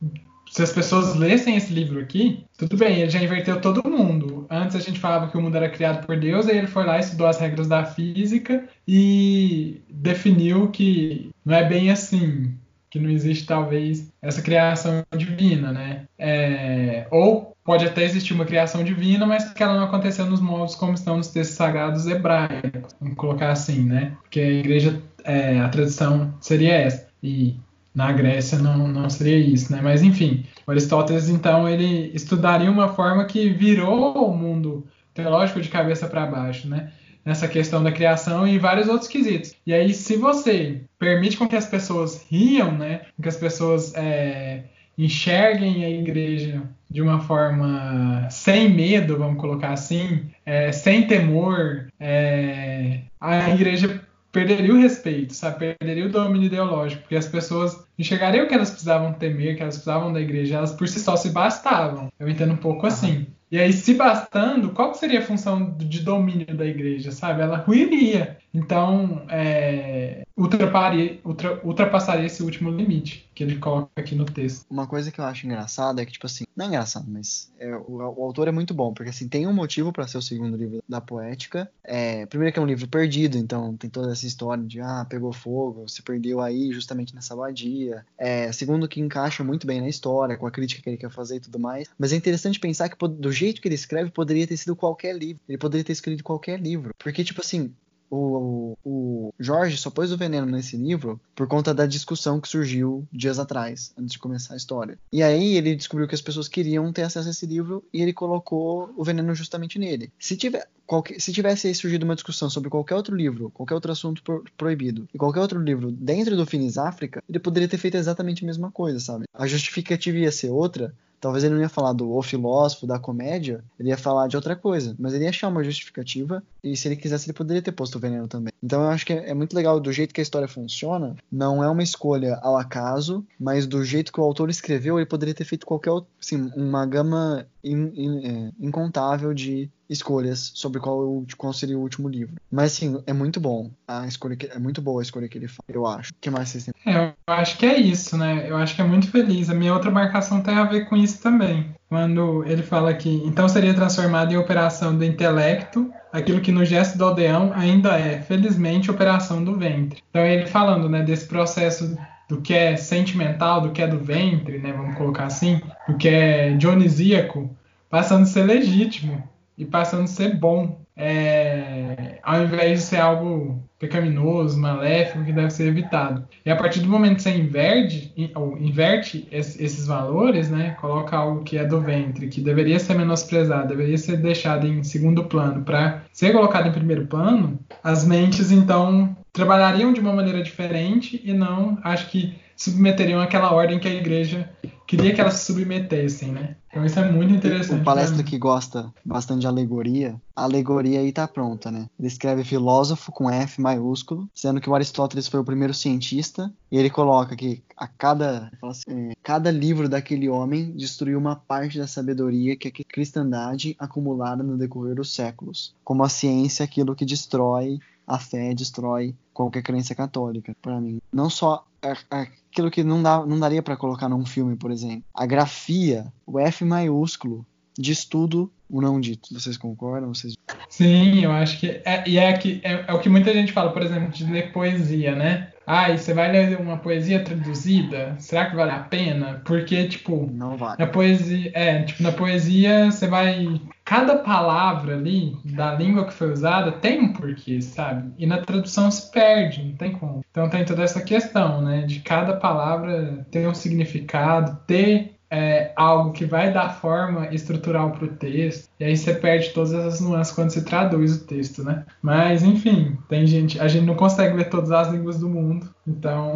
se 0.56 0.62
as 0.64 0.72
pessoas 0.72 1.16
lessem 1.16 1.58
esse 1.58 1.74
livro 1.74 2.00
aqui, 2.00 2.46
tudo 2.58 2.78
bem, 2.78 3.02
ele 3.02 3.10
já 3.10 3.22
inverteu 3.22 3.60
todo 3.60 3.90
mundo. 3.90 4.46
Antes 4.50 4.78
a 4.78 4.80
gente 4.80 5.02
falava 5.02 5.28
que 5.28 5.38
o 5.38 5.42
mundo 5.42 5.58
era 5.58 5.70
criado 5.70 6.06
por 6.06 6.18
Deus, 6.18 6.48
aí 6.48 6.58
ele 6.58 6.68
foi 6.68 6.86
lá, 6.86 6.98
estudou 6.98 7.28
as 7.28 7.38
regras 7.38 7.68
da 7.68 7.84
física 7.84 8.64
e 8.88 9.82
definiu 9.90 10.70
que 10.70 11.30
não 11.44 11.56
é 11.56 11.68
bem 11.68 11.92
assim, 11.92 12.54
que 12.90 12.98
não 12.98 13.10
existe 13.10 13.46
talvez 13.46 14.10
essa 14.22 14.42
criação 14.42 15.04
divina, 15.18 15.74
né? 15.74 16.06
É, 16.18 17.06
ou 17.12 17.55
pode 17.66 17.84
até 17.84 18.04
existir 18.04 18.34
uma 18.34 18.46
criação 18.46 18.84
divina, 18.84 19.26
mas 19.26 19.52
que 19.52 19.64
ela 19.64 19.76
não 19.76 19.86
aconteceu 19.86 20.26
nos 20.28 20.40
modos 20.40 20.76
como 20.76 20.94
estão 20.94 21.18
nos 21.18 21.30
textos 21.30 21.58
sagrados 21.58 22.06
hebraicos, 22.06 22.96
vamos 23.02 23.18
colocar 23.18 23.52
assim, 23.52 23.84
né? 23.84 24.16
Porque 24.22 24.40
a 24.40 24.50
igreja, 24.52 25.02
é, 25.24 25.60
a 25.60 25.68
tradição 25.68 26.36
seria 26.40 26.76
essa. 26.76 27.08
E 27.24 27.56
na 27.94 28.12
Grécia 28.12 28.60
não, 28.60 28.88
não 28.88 29.10
seria 29.10 29.40
isso, 29.40 29.74
né? 29.74 29.82
Mas 29.82 30.04
enfim, 30.04 30.46
Aristóteles 30.68 31.28
então 31.28 31.68
ele 31.68 32.12
estudaria 32.14 32.70
uma 32.70 32.90
forma 32.90 33.26
que 33.26 33.50
virou 33.50 34.30
o 34.30 34.38
mundo 34.38 34.86
teológico 35.16 35.60
de 35.60 35.70
cabeça 35.70 36.08
para 36.08 36.28
baixo, 36.28 36.68
né? 36.68 36.92
Nessa 37.26 37.48
questão 37.48 37.82
da 37.82 37.92
criação 37.92 38.48
e 38.48 38.60
vários 38.60 38.88
outros 38.88 39.10
quesitos. 39.10 39.56
E 39.66 39.74
aí, 39.74 39.92
se 39.96 40.16
você 40.16 40.82
permite 41.00 41.38
com 41.38 41.48
que 41.48 41.56
as 41.56 41.66
pessoas 41.66 42.24
riam, 42.30 42.72
né? 42.72 43.02
Com 43.16 43.24
que 43.24 43.30
as 43.30 43.38
pessoas 43.38 43.92
é, 43.96 44.66
enxerguem 44.98 45.84
a 45.84 45.90
igreja 45.90 46.62
de 46.90 47.02
uma 47.02 47.20
forma 47.20 48.28
sem 48.30 48.70
medo, 48.70 49.18
vamos 49.18 49.40
colocar 49.40 49.74
assim, 49.74 50.30
é, 50.46 50.72
sem 50.72 51.08
temor, 51.08 51.88
é, 52.00 53.02
a 53.20 53.50
igreja 53.50 54.02
perderia 54.32 54.74
o 54.74 54.78
respeito, 54.78 55.34
sabe? 55.34 55.76
Perderia 55.80 56.06
o 56.06 56.12
domínio 56.12 56.48
ideológico, 56.48 57.04
porque 57.04 57.16
as 57.16 57.28
pessoas 57.28 57.86
enxergariam 57.98 58.48
que 58.48 58.54
elas 58.54 58.70
precisavam 58.70 59.14
temer, 59.14 59.56
que 59.56 59.62
elas 59.62 59.76
precisavam 59.76 60.12
da 60.12 60.20
igreja, 60.20 60.58
elas 60.58 60.74
por 60.74 60.88
si 60.88 61.00
só 61.00 61.16
se 61.16 61.30
bastavam. 61.30 62.12
Eu 62.20 62.28
entendo 62.28 62.54
um 62.54 62.58
pouco 62.58 62.86
assim. 62.86 63.28
E 63.50 63.58
aí, 63.58 63.72
se 63.72 63.94
bastando, 63.94 64.72
qual 64.72 64.94
seria 64.94 65.20
a 65.20 65.24
função 65.24 65.76
de 65.78 66.02
domínio 66.02 66.54
da 66.54 66.66
igreja, 66.66 67.12
sabe? 67.12 67.42
Ela 67.42 67.58
ruiria. 67.58 68.38
Então, 68.54 69.22
é, 69.30 70.24
ultrapassaria, 70.36 71.20
ultra, 71.24 71.62
ultrapassaria 71.64 72.26
esse 72.26 72.44
último 72.44 72.70
limite 72.70 73.25
que 73.36 73.44
ele 73.44 73.58
coloca 73.58 73.92
aqui 73.98 74.16
no 74.16 74.26
texto. 74.26 74.66
Uma 74.70 74.88
coisa 74.88 75.12
que 75.12 75.20
eu 75.20 75.26
acho 75.26 75.46
engraçada 75.46 76.02
é 76.02 76.06
que, 76.06 76.14
tipo 76.14 76.26
assim, 76.26 76.46
não 76.56 76.66
é 76.66 76.68
engraçado, 76.70 77.06
mas 77.08 77.52
é, 77.60 77.76
o, 77.76 77.98
o, 77.98 78.24
autor 78.24 78.48
é 78.48 78.52
muito 78.52 78.74
bom, 78.74 78.94
porque 78.94 79.10
assim, 79.10 79.28
tem 79.28 79.46
um 79.46 79.54
motivo 79.54 79.92
para 79.92 80.08
ser 80.08 80.18
o 80.18 80.22
segundo 80.22 80.56
livro 80.56 80.82
da 80.88 81.02
poética. 81.02 81.70
É, 81.84 82.26
primeiro 82.26 82.54
que 82.54 82.60
é 82.60 82.62
um 82.62 82.66
livro 82.66 82.88
perdido, 82.88 83.38
então 83.38 83.76
tem 83.76 83.90
toda 83.90 84.14
essa 84.14 84.26
história 84.26 84.64
de, 84.64 84.80
ah, 84.80 85.06
pegou 85.08 85.34
fogo, 85.34 85.88
se 85.90 86.02
perdeu 86.02 86.40
aí 86.40 86.72
justamente 86.72 87.14
nessa 87.14 87.34
abadia. 87.34 88.06
É, 88.18 88.50
segundo 88.54 88.88
que 88.88 89.02
encaixa 89.02 89.44
muito 89.44 89.68
bem 89.68 89.82
na 89.82 89.90
história, 89.90 90.38
com 90.38 90.48
a 90.48 90.52
crítica 90.52 90.82
que 90.82 90.90
ele 90.90 90.98
quer 90.98 91.12
fazer 91.12 91.36
e 91.36 91.42
tudo 91.42 91.60
mais. 91.60 91.90
Mas 92.00 92.14
é 92.14 92.16
interessante 92.16 92.60
pensar 92.60 92.88
que 92.88 92.96
do 93.06 93.32
jeito 93.32 93.62
que 93.62 93.68
ele 93.68 93.76
escreve, 93.76 94.10
poderia 94.12 94.48
ter 94.48 94.56
sido 94.56 94.76
qualquer 94.76 95.16
livro. 95.16 95.42
Ele 95.48 95.58
poderia 95.58 95.84
ter 95.84 95.92
escrito 95.92 96.24
qualquer 96.24 96.60
livro. 96.60 96.94
Porque, 96.98 97.24
tipo 97.24 97.42
assim, 97.42 97.74
o, 98.10 98.78
o, 98.84 99.34
Jorge 99.40 99.78
só 99.78 99.90
pôs 99.90 100.12
o 100.12 100.18
veneno 100.18 100.46
nesse 100.46 100.78
livro 100.78 101.20
por 101.36 101.48
conta 101.48 101.74
da 101.74 101.86
discussão 101.86 102.40
que 102.40 102.48
surgiu 102.48 103.08
dias 103.12 103.40
atrás, 103.40 103.94
antes 103.98 104.14
de 104.14 104.20
começar 104.20 104.54
a 104.54 104.58
história. 104.58 104.98
E 105.12 105.24
aí 105.24 105.56
ele 105.56 105.76
descobriu 105.76 106.08
que 106.08 106.16
as 106.16 106.22
pessoas 106.22 106.48
queriam 106.48 106.92
ter 106.92 107.04
acesso 107.04 107.28
a 107.28 107.32
esse 107.32 107.46
livro 107.46 107.84
e 107.94 108.02
ele 108.02 108.14
colocou 108.14 108.94
o 108.96 109.04
veneno 109.04 109.34
justamente 109.34 109.80
nele. 109.80 110.12
Se, 110.20 110.38
tiver, 110.38 110.68
qualquer, 110.86 111.20
se 111.20 111.34
tivesse 111.34 111.74
surgido 111.74 112.06
uma 112.06 112.16
discussão 112.16 112.50
sobre 112.50 112.70
qualquer 112.70 112.96
outro 112.96 113.16
livro, 113.16 113.50
qualquer 113.52 113.76
outro 113.76 113.92
assunto 113.92 114.24
pro, 114.24 114.44
proibido, 114.58 115.08
e 115.14 115.18
qualquer 115.18 115.42
outro 115.42 115.62
livro 115.62 115.92
dentro 115.92 116.36
do 116.36 116.46
Finis 116.46 116.78
África, 116.78 117.24
ele 117.28 117.40
poderia 117.40 117.68
ter 117.68 117.78
feito 117.78 117.98
exatamente 117.98 118.44
a 118.44 118.48
mesma 118.48 118.72
coisa, 118.72 119.00
sabe? 119.00 119.26
A 119.34 119.48
justificativa 119.48 120.18
ia 120.18 120.32
ser 120.32 120.50
outra, 120.50 120.94
Talvez 121.26 121.44
ele 121.44 121.56
não 121.56 121.62
ia 121.62 121.70
falar 121.70 121.92
do 121.92 122.12
O 122.12 122.22
Filósofo, 122.22 122.86
da 122.86 123.00
comédia, 123.00 123.64
ele 123.80 123.90
ia 123.90 123.98
falar 123.98 124.28
de 124.28 124.36
outra 124.36 124.56
coisa, 124.56 124.96
mas 125.00 125.12
ele 125.12 125.24
ia 125.24 125.32
achar 125.32 125.48
uma 125.48 125.64
justificativa 125.64 126.44
e 126.64 126.78
se 126.78 126.88
ele 126.88 126.96
quisesse 126.96 127.26
ele 127.26 127.34
poderia 127.34 127.64
ter 127.64 127.72
posto 127.72 127.96
o 127.96 128.00
veneno 128.00 128.28
também. 128.28 128.54
Então 128.62 128.84
eu 128.84 128.90
acho 128.90 129.04
que 129.04 129.14
é, 129.14 129.32
é 129.32 129.34
muito 129.34 129.56
legal 129.56 129.80
do 129.80 129.92
jeito 129.92 130.14
que 130.14 130.22
a 130.22 130.24
história 130.24 130.48
funciona, 130.48 131.16
não 131.32 131.64
é 131.64 131.68
uma 131.68 131.82
escolha 131.82 132.36
ao 132.44 132.56
acaso, 132.56 133.26
mas 133.40 133.66
do 133.66 133.84
jeito 133.84 134.14
que 134.14 134.20
o 134.20 134.24
autor 134.24 134.52
escreveu, 134.52 135.00
ele 135.00 135.08
poderia 135.08 135.34
ter 135.34 135.46
feito 135.46 135.66
qualquer, 135.66 135.94
assim, 136.22 136.52
uma 136.56 136.86
gama 136.86 137.48
in, 137.66 137.92
in, 137.96 138.26
é, 138.26 138.52
incontável 138.60 139.34
de 139.34 139.70
escolhas 139.90 140.52
sobre 140.56 140.80
qual, 140.80 141.24
qual 141.38 141.54
seria 141.54 141.78
o 141.78 141.82
último 141.82 142.10
livro. 142.10 142.36
Mas 142.52 142.72
sim, 142.72 143.02
é 143.06 143.14
muito 143.14 143.40
bom 143.40 143.72
a 143.88 144.08
escolha 144.08 144.36
que, 144.36 144.48
é 144.48 144.60
muito 144.60 144.82
boa 144.82 145.02
a 145.02 145.04
escolha 145.04 145.28
que 145.28 145.38
ele 145.38 145.48
faz, 145.48 145.60
eu 145.68 145.86
acho. 145.86 146.12
O 146.12 146.16
que 146.20 146.30
mais 146.30 146.50
vocês 146.50 146.66
têm? 146.66 146.94
É, 146.94 147.14
eu 147.28 147.34
acho 147.34 147.58
que 147.58 147.66
é 147.66 147.80
isso, 147.80 148.18
né? 148.18 148.50
Eu 148.50 148.58
acho 148.58 148.76
que 148.76 148.82
é 148.82 148.86
muito 148.86 149.10
feliz. 149.10 149.50
A 149.50 149.54
minha 149.54 149.74
outra 149.74 149.92
marcação 149.92 150.42
tem 150.42 150.56
a 150.56 150.64
ver 150.64 150.88
com 150.90 150.96
isso 150.96 151.22
também. 151.22 151.76
Quando 151.88 152.44
ele 152.46 152.64
fala 152.64 152.94
que 152.94 153.22
então 153.26 153.48
seria 153.48 153.74
transformado 153.74 154.34
em 154.34 154.38
operação 154.38 154.98
do 154.98 155.04
intelecto 155.04 155.92
aquilo 156.12 156.42
que 156.42 156.52
no 156.52 156.66
gesto 156.66 156.98
do 156.98 157.06
aldeão 157.06 157.52
ainda 157.54 157.98
é, 158.00 158.22
felizmente, 158.22 158.90
operação 158.90 159.44
do 159.44 159.58
ventre. 159.58 160.02
Então 160.10 160.26
ele 160.26 160.48
falando, 160.48 160.90
né, 160.90 161.04
desse 161.04 161.28
processo 161.28 161.96
do 162.28 162.42
que 162.42 162.54
é 162.54 162.76
sentimental, 162.76 163.62
do 163.62 163.72
que 163.72 163.82
é 163.82 163.88
do 163.88 164.00
ventre, 164.00 164.58
né, 164.58 164.74
vamos 164.74 164.96
colocar 164.96 165.26
assim, 165.26 165.62
do 165.88 165.96
que 165.98 166.08
é 166.08 166.54
dionisíaco, 166.54 167.50
passando 167.90 168.24
a 168.24 168.28
ser 168.28 168.44
legítimo 168.44 169.24
e 169.58 169.66
passando 169.66 170.04
a 170.04 170.08
ser 170.08 170.36
bom, 170.36 170.80
é, 170.98 172.20
ao 172.24 172.44
invés 172.44 172.80
de 172.80 172.86
ser 172.86 172.98
algo 172.98 173.62
pecaminoso, 173.78 174.60
maléfico, 174.60 175.24
que 175.24 175.34
deve 175.34 175.50
ser 175.50 175.68
evitado. 175.68 176.26
E 176.46 176.50
a 176.50 176.56
partir 176.56 176.80
do 176.80 176.90
momento 176.90 177.18
que 177.18 177.22
você 177.24 177.38
inverte, 177.38 178.14
ou 178.34 178.58
inverte 178.58 179.28
esses 179.32 179.86
valores, 179.86 180.50
né, 180.50 180.76
coloca 180.80 181.16
algo 181.16 181.44
que 181.44 181.58
é 181.58 181.66
do 181.66 181.82
ventre, 181.82 182.28
que 182.28 182.42
deveria 182.42 182.80
ser 182.80 182.96
menosprezado, 182.96 183.68
deveria 183.68 183.98
ser 183.98 184.18
deixado 184.18 184.66
em 184.66 184.84
segundo 184.84 185.26
plano, 185.26 185.64
para 185.64 186.04
ser 186.12 186.32
colocado 186.32 186.68
em 186.68 186.72
primeiro 186.72 187.06
plano, 187.06 187.60
as 187.84 188.06
mentes 188.06 188.52
então 188.52 189.16
trabalhariam 189.36 189.92
de 189.92 190.00
uma 190.00 190.14
maneira 190.14 190.42
diferente 190.42 191.22
e 191.24 191.34
não, 191.34 191.78
acho 191.84 192.10
que 192.10 192.34
submeteriam 192.56 193.20
aquela 193.20 193.52
ordem 193.52 193.78
que 193.78 193.88
a 193.88 193.94
igreja 193.94 194.50
queria 194.88 195.14
que 195.14 195.20
elas 195.20 195.34
se 195.34 195.46
submetessem, 195.52 196.32
né? 196.32 196.56
Então 196.70 196.86
isso 196.86 196.98
é 197.00 197.12
muito 197.12 197.34
interessante. 197.34 197.82
O 197.82 197.84
palestra 197.84 198.24
que 198.24 198.38
gosta 198.38 198.94
bastante 199.04 199.42
de 199.42 199.48
alegoria, 199.48 200.16
a 200.34 200.44
alegoria 200.44 201.02
aí 201.02 201.12
tá 201.12 201.28
pronta, 201.28 201.70
né? 201.70 201.90
Ele 202.00 202.08
escreve 202.08 202.46
filósofo 202.46 203.12
com 203.12 203.30
F 203.30 203.60
maiúsculo, 203.60 204.30
sendo 204.34 204.62
que 204.62 204.70
o 204.70 204.76
Aristóteles 204.76 205.28
foi 205.28 205.40
o 205.40 205.46
primeiro 205.46 205.74
cientista, 205.74 206.54
e 206.72 206.78
ele 206.78 206.90
coloca 206.90 207.36
que 207.36 207.62
a 207.76 207.88
cada, 207.88 208.50
assim, 208.64 209.10
é, 209.12 209.14
cada 209.22 209.52
livro 209.52 209.90
daquele 209.90 210.30
homem 210.30 210.72
destruiu 210.72 211.18
uma 211.18 211.36
parte 211.36 211.78
da 211.78 211.88
sabedoria 211.88 212.56
que 212.56 212.70
a 212.70 212.72
cristandade 212.88 213.76
acumulada 213.78 214.44
no 214.44 214.58
decorrer 214.58 214.96
dos 214.96 215.14
séculos, 215.14 215.76
como 215.84 216.04
a 216.04 216.10
ciência 216.10 216.64
aquilo 216.64 216.96
que 216.96 217.06
destrói 217.06 217.80
a 218.08 218.20
fé 218.20 218.54
destrói 218.54 219.16
qualquer 219.36 219.62
crença 219.62 219.94
católica, 219.94 220.56
para 220.62 220.80
mim. 220.80 221.00
Não 221.14 221.30
só 221.30 221.68
aquilo 222.10 222.72
que 222.72 222.84
não, 222.84 223.04
dá, 223.04 223.24
não 223.24 223.38
daria 223.38 223.62
para 223.62 223.76
colocar 223.76 224.08
num 224.10 224.26
filme, 224.26 224.56
por 224.56 224.72
exemplo. 224.72 225.04
A 225.14 225.26
grafia, 225.26 226.12
o 226.26 226.40
F 226.40 226.64
maiúsculo, 226.64 227.46
diz 227.78 228.06
tudo 228.06 228.52
o 228.70 228.82
não 228.82 229.00
dito. 229.00 229.34
Vocês 229.34 229.58
concordam? 229.58 230.14
Vocês... 230.14 230.36
Sim, 230.70 231.20
eu 231.20 231.32
acho 231.32 231.60
que 231.60 231.82
é, 231.86 232.04
e 232.08 232.18
é, 232.18 232.34
que, 232.34 232.62
é, 232.64 232.86
é, 232.88 232.94
o 232.94 233.00
que 233.00 233.10
muita 233.10 233.34
gente 233.34 233.52
fala, 233.52 233.72
por 233.72 233.84
exemplo, 233.84 234.10
de 234.10 234.26
ler 234.26 234.54
poesia, 234.54 235.14
né? 235.14 235.52
E 235.68 235.98
você 235.98 236.14
vai 236.14 236.32
ler 236.32 236.60
uma 236.60 236.78
poesia 236.78 237.24
traduzida? 237.24 238.16
Será 238.20 238.50
que 238.50 238.56
vale 238.56 238.72
a 238.72 238.80
pena? 238.80 239.42
Porque, 239.46 239.88
tipo, 239.88 240.30
não 240.32 240.56
vale. 240.56 240.78
Na 240.80 240.88
poesia, 240.88 241.52
é, 241.54 241.84
tipo, 241.84 242.04
na 242.04 242.12
poesia 242.12 242.92
você 242.92 243.08
vai. 243.08 243.60
Cada 243.84 244.18
palavra 244.18 244.96
ali 244.96 245.38
da 245.46 245.76
língua 245.76 246.06
que 246.06 246.14
foi 246.14 246.32
usada 246.32 246.72
tem 246.72 247.00
um 247.02 247.14
porquê, 247.14 247.62
sabe? 247.62 248.12
E 248.18 248.26
na 248.26 248.40
tradução 248.40 248.90
se 248.90 249.12
perde, 249.12 249.64
não 249.64 249.76
tem 249.76 249.92
como. 249.92 250.26
Então 250.32 250.50
tem 250.50 250.66
toda 250.66 250.84
essa 250.84 251.02
questão, 251.02 251.62
né? 251.62 251.82
De 251.82 252.00
cada 252.00 252.36
palavra 252.36 253.26
ter 253.30 253.48
um 253.48 253.54
significado, 253.54 254.58
ter 254.66 255.15
é, 255.30 255.72
algo 255.76 256.12
que 256.12 256.26
vai 256.26 256.52
dar 256.54 256.70
forma 256.70 257.34
estrutural 257.34 257.92
para 257.92 258.06
o 258.06 258.10
texto, 258.10 258.70
e 258.80 258.84
aí 258.84 258.96
você 258.96 259.14
perde 259.14 259.50
todas 259.50 259.74
essas 259.74 260.00
nuances 260.02 260.34
quando 260.34 260.52
você 260.52 260.64
traduz 260.64 261.16
o 261.16 261.26
texto, 261.26 261.64
né? 261.64 261.86
Mas, 262.02 262.44
enfim, 262.44 262.98
tem 263.10 263.26
gente, 263.26 263.60
a 263.60 263.68
gente 263.68 263.86
não 263.86 263.96
consegue 263.96 264.36
ler 264.36 264.50
todas 264.50 264.72
as 264.72 264.90
línguas 264.90 265.20
do 265.20 265.30
mundo, 265.30 265.70
então 265.88 266.36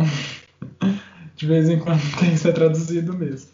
de 1.35 1.45
vez 1.45 1.69
em 1.69 1.79
quando 1.79 2.01
tem 2.19 2.31
que 2.31 2.37
ser 2.37 2.53
traduzido 2.53 3.17
mesmo. 3.17 3.51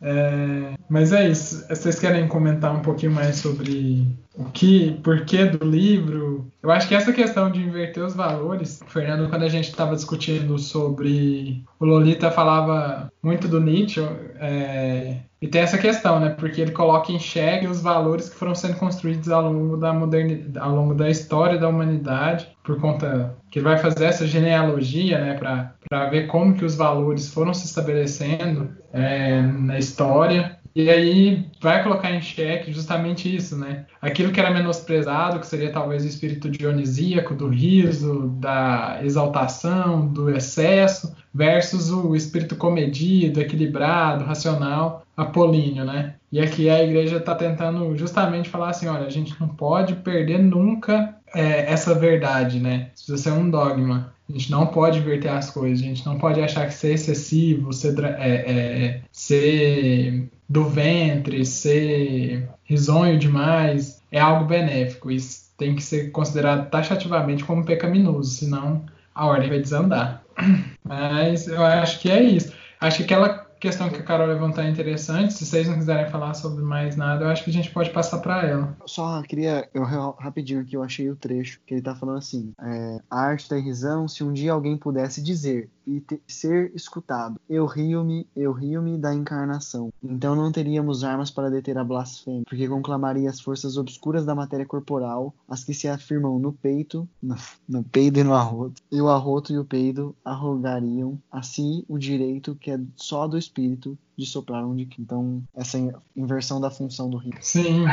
É, 0.00 0.74
mas 0.88 1.12
é 1.12 1.28
isso. 1.28 1.64
Vocês 1.68 1.98
querem 1.98 2.26
comentar 2.26 2.74
um 2.74 2.80
pouquinho 2.80 3.12
mais 3.12 3.36
sobre 3.36 4.04
o 4.34 4.44
que, 4.44 4.92
porquê 5.02 5.44
do 5.46 5.64
livro? 5.64 6.50
Eu 6.62 6.70
acho 6.70 6.86
que 6.86 6.94
essa 6.94 7.12
questão 7.12 7.50
de 7.50 7.60
inverter 7.60 8.04
os 8.04 8.14
valores, 8.14 8.80
Fernando, 8.86 9.28
quando 9.28 9.42
a 9.42 9.48
gente 9.48 9.68
estava 9.68 9.96
discutindo 9.96 10.58
sobre 10.58 11.64
o 11.78 11.84
Lolita 11.84 12.30
falava 12.30 13.10
muito 13.22 13.48
do 13.48 13.60
Nietzsche 13.60 14.00
é, 14.38 15.16
e 15.42 15.48
tem 15.48 15.62
essa 15.62 15.78
questão, 15.78 16.20
né? 16.20 16.30
Porque 16.30 16.60
ele 16.60 16.70
coloca 16.70 17.10
em 17.10 17.18
xeque 17.18 17.66
os 17.66 17.80
valores 17.80 18.28
que 18.28 18.36
foram 18.36 18.54
sendo 18.54 18.76
construídos 18.76 19.30
ao 19.30 19.50
longo 19.50 19.76
da 19.76 19.92
modernidade, 19.92 20.58
ao 20.58 20.74
longo 20.74 20.94
da 20.94 21.08
história 21.08 21.58
da 21.58 21.68
humanidade, 21.68 22.48
por 22.62 22.78
conta 22.78 23.34
que 23.50 23.58
ele 23.58 23.64
vai 23.64 23.78
fazer 23.78 24.04
essa 24.04 24.26
genealogia, 24.26 25.18
né? 25.18 25.34
Para 25.34 26.10
ver 26.10 26.26
como 26.26 26.54
que 26.54 26.64
os 26.64 26.76
valores 26.76 27.32
foram 27.32 27.54
se 27.54 27.66
estabelecendo 27.66 28.70
é, 28.92 29.40
na 29.40 29.78
história 29.78 30.59
e 30.74 30.88
aí 30.88 31.46
vai 31.60 31.82
colocar 31.82 32.12
em 32.12 32.20
xeque 32.20 32.72
justamente 32.72 33.34
isso, 33.34 33.56
né? 33.56 33.86
Aquilo 34.00 34.32
que 34.32 34.38
era 34.38 34.50
menosprezado, 34.50 35.40
que 35.40 35.46
seria 35.46 35.72
talvez 35.72 36.04
o 36.04 36.08
espírito 36.08 36.48
dionisíaco, 36.48 37.34
do 37.34 37.48
riso, 37.48 38.28
da 38.38 39.00
exaltação, 39.02 40.06
do 40.06 40.30
excesso, 40.30 41.14
versus 41.34 41.90
o 41.90 42.14
espírito 42.14 42.54
comedido, 42.56 43.40
equilibrado, 43.40 44.24
racional, 44.24 45.04
apolíneo, 45.16 45.84
né? 45.84 46.14
E 46.30 46.40
aqui 46.40 46.70
a 46.70 46.82
igreja 46.82 47.16
está 47.16 47.34
tentando 47.34 47.96
justamente 47.96 48.48
falar 48.48 48.70
assim, 48.70 48.86
olha, 48.86 49.06
a 49.06 49.10
gente 49.10 49.34
não 49.40 49.48
pode 49.48 49.96
perder 49.96 50.38
nunca 50.38 51.16
é, 51.34 51.72
essa 51.72 51.94
verdade, 51.94 52.60
né? 52.60 52.90
Isso 52.94 53.06
precisa 53.06 53.30
ser 53.30 53.32
um 53.32 53.50
dogma. 53.50 54.14
A 54.28 54.32
gente 54.32 54.50
não 54.50 54.68
pode 54.68 55.00
inverter 55.00 55.32
as 55.32 55.50
coisas, 55.50 55.84
a 55.84 55.88
gente 55.88 56.06
não 56.06 56.16
pode 56.16 56.40
achar 56.40 56.66
que 56.66 56.74
ser 56.74 56.94
excessivo, 56.94 57.72
ser, 57.72 57.98
é, 58.04 58.34
é, 58.36 59.00
ser 59.10 60.30
do 60.50 60.64
ventre, 60.64 61.46
ser 61.46 62.48
risonho 62.64 63.16
demais, 63.16 64.02
é 64.10 64.18
algo 64.18 64.46
benéfico. 64.46 65.08
Isso 65.08 65.48
tem 65.56 65.76
que 65.76 65.82
ser 65.82 66.10
considerado 66.10 66.68
taxativamente 66.68 67.44
como 67.44 67.64
pecaminoso, 67.64 68.32
senão 68.32 68.84
a 69.14 69.26
ordem 69.26 69.48
vai 69.48 69.60
desandar. 69.60 70.24
Mas 70.82 71.46
eu 71.46 71.64
acho 71.64 72.00
que 72.00 72.10
é 72.10 72.20
isso. 72.20 72.52
Acho 72.80 72.96
que 72.96 73.04
aquela 73.04 73.39
questão 73.60 73.90
que 73.90 73.96
a 73.96 74.02
Carol 74.02 74.26
levantou 74.26 74.64
é 74.64 74.70
interessante. 74.70 75.34
Se 75.34 75.44
vocês 75.44 75.68
não 75.68 75.76
quiserem 75.76 76.10
falar 76.10 76.32
sobre 76.34 76.64
mais 76.64 76.96
nada, 76.96 77.24
eu 77.24 77.28
acho 77.28 77.44
que 77.44 77.50
a 77.50 77.52
gente 77.52 77.70
pode 77.70 77.90
passar 77.90 78.18
para 78.18 78.46
ela. 78.46 78.76
Só 78.86 79.22
queria, 79.22 79.68
eu 79.74 79.84
rapidinho 79.84 80.62
aqui, 80.62 80.74
eu 80.74 80.82
achei 80.82 81.10
o 81.10 81.16
trecho 81.16 81.60
que 81.66 81.74
ele 81.74 81.82
tá 81.82 81.94
falando 81.94 82.18
assim: 82.18 82.52
é, 82.60 82.98
a 83.10 83.20
arte 83.20 83.48
da 83.48 83.56
risão, 83.56 84.08
se 84.08 84.24
um 84.24 84.32
dia 84.32 84.52
alguém 84.52 84.76
pudesse 84.76 85.22
dizer 85.22 85.68
e 85.86 86.02
ser 86.26 86.72
escutado, 86.74 87.40
eu 87.48 87.66
rio-me, 87.66 88.26
eu 88.34 88.52
rio-me 88.52 88.96
da 88.96 89.14
encarnação. 89.14 89.92
Então 90.02 90.34
não 90.34 90.50
teríamos 90.50 91.04
armas 91.04 91.30
para 91.30 91.50
deter 91.50 91.76
a 91.76 91.84
blasfêmia, 91.84 92.44
porque 92.48 92.68
conclamaria 92.68 93.28
as 93.28 93.40
forças 93.40 93.76
obscuras 93.76 94.24
da 94.24 94.34
matéria 94.34 94.64
corporal, 94.64 95.34
as 95.48 95.64
que 95.64 95.74
se 95.74 95.88
afirmam 95.88 96.38
no 96.38 96.52
peito, 96.52 97.08
no, 97.20 97.36
no 97.68 97.82
peido 97.82 98.20
e 98.20 98.24
no 98.24 98.34
arroto, 98.34 98.80
e 98.90 99.00
o 99.00 99.08
arroto 99.08 99.52
e 99.52 99.58
o 99.58 99.64
peido 99.64 100.14
arrogariam 100.24 101.20
a 101.30 101.42
si 101.42 101.84
o 101.88 101.98
direito 101.98 102.54
que 102.54 102.70
é 102.70 102.80
só 102.96 103.26
do 103.26 103.36
espírito 103.36 103.49
espírito 103.50 103.98
de 104.16 104.26
soprar 104.26 104.64
onde 104.64 104.88
Então, 104.98 105.42
essa 105.56 105.78
inversão 106.16 106.60
da 106.60 106.70
função 106.70 107.10
do 107.10 107.16
rio. 107.16 107.32
Sim, 107.40 107.84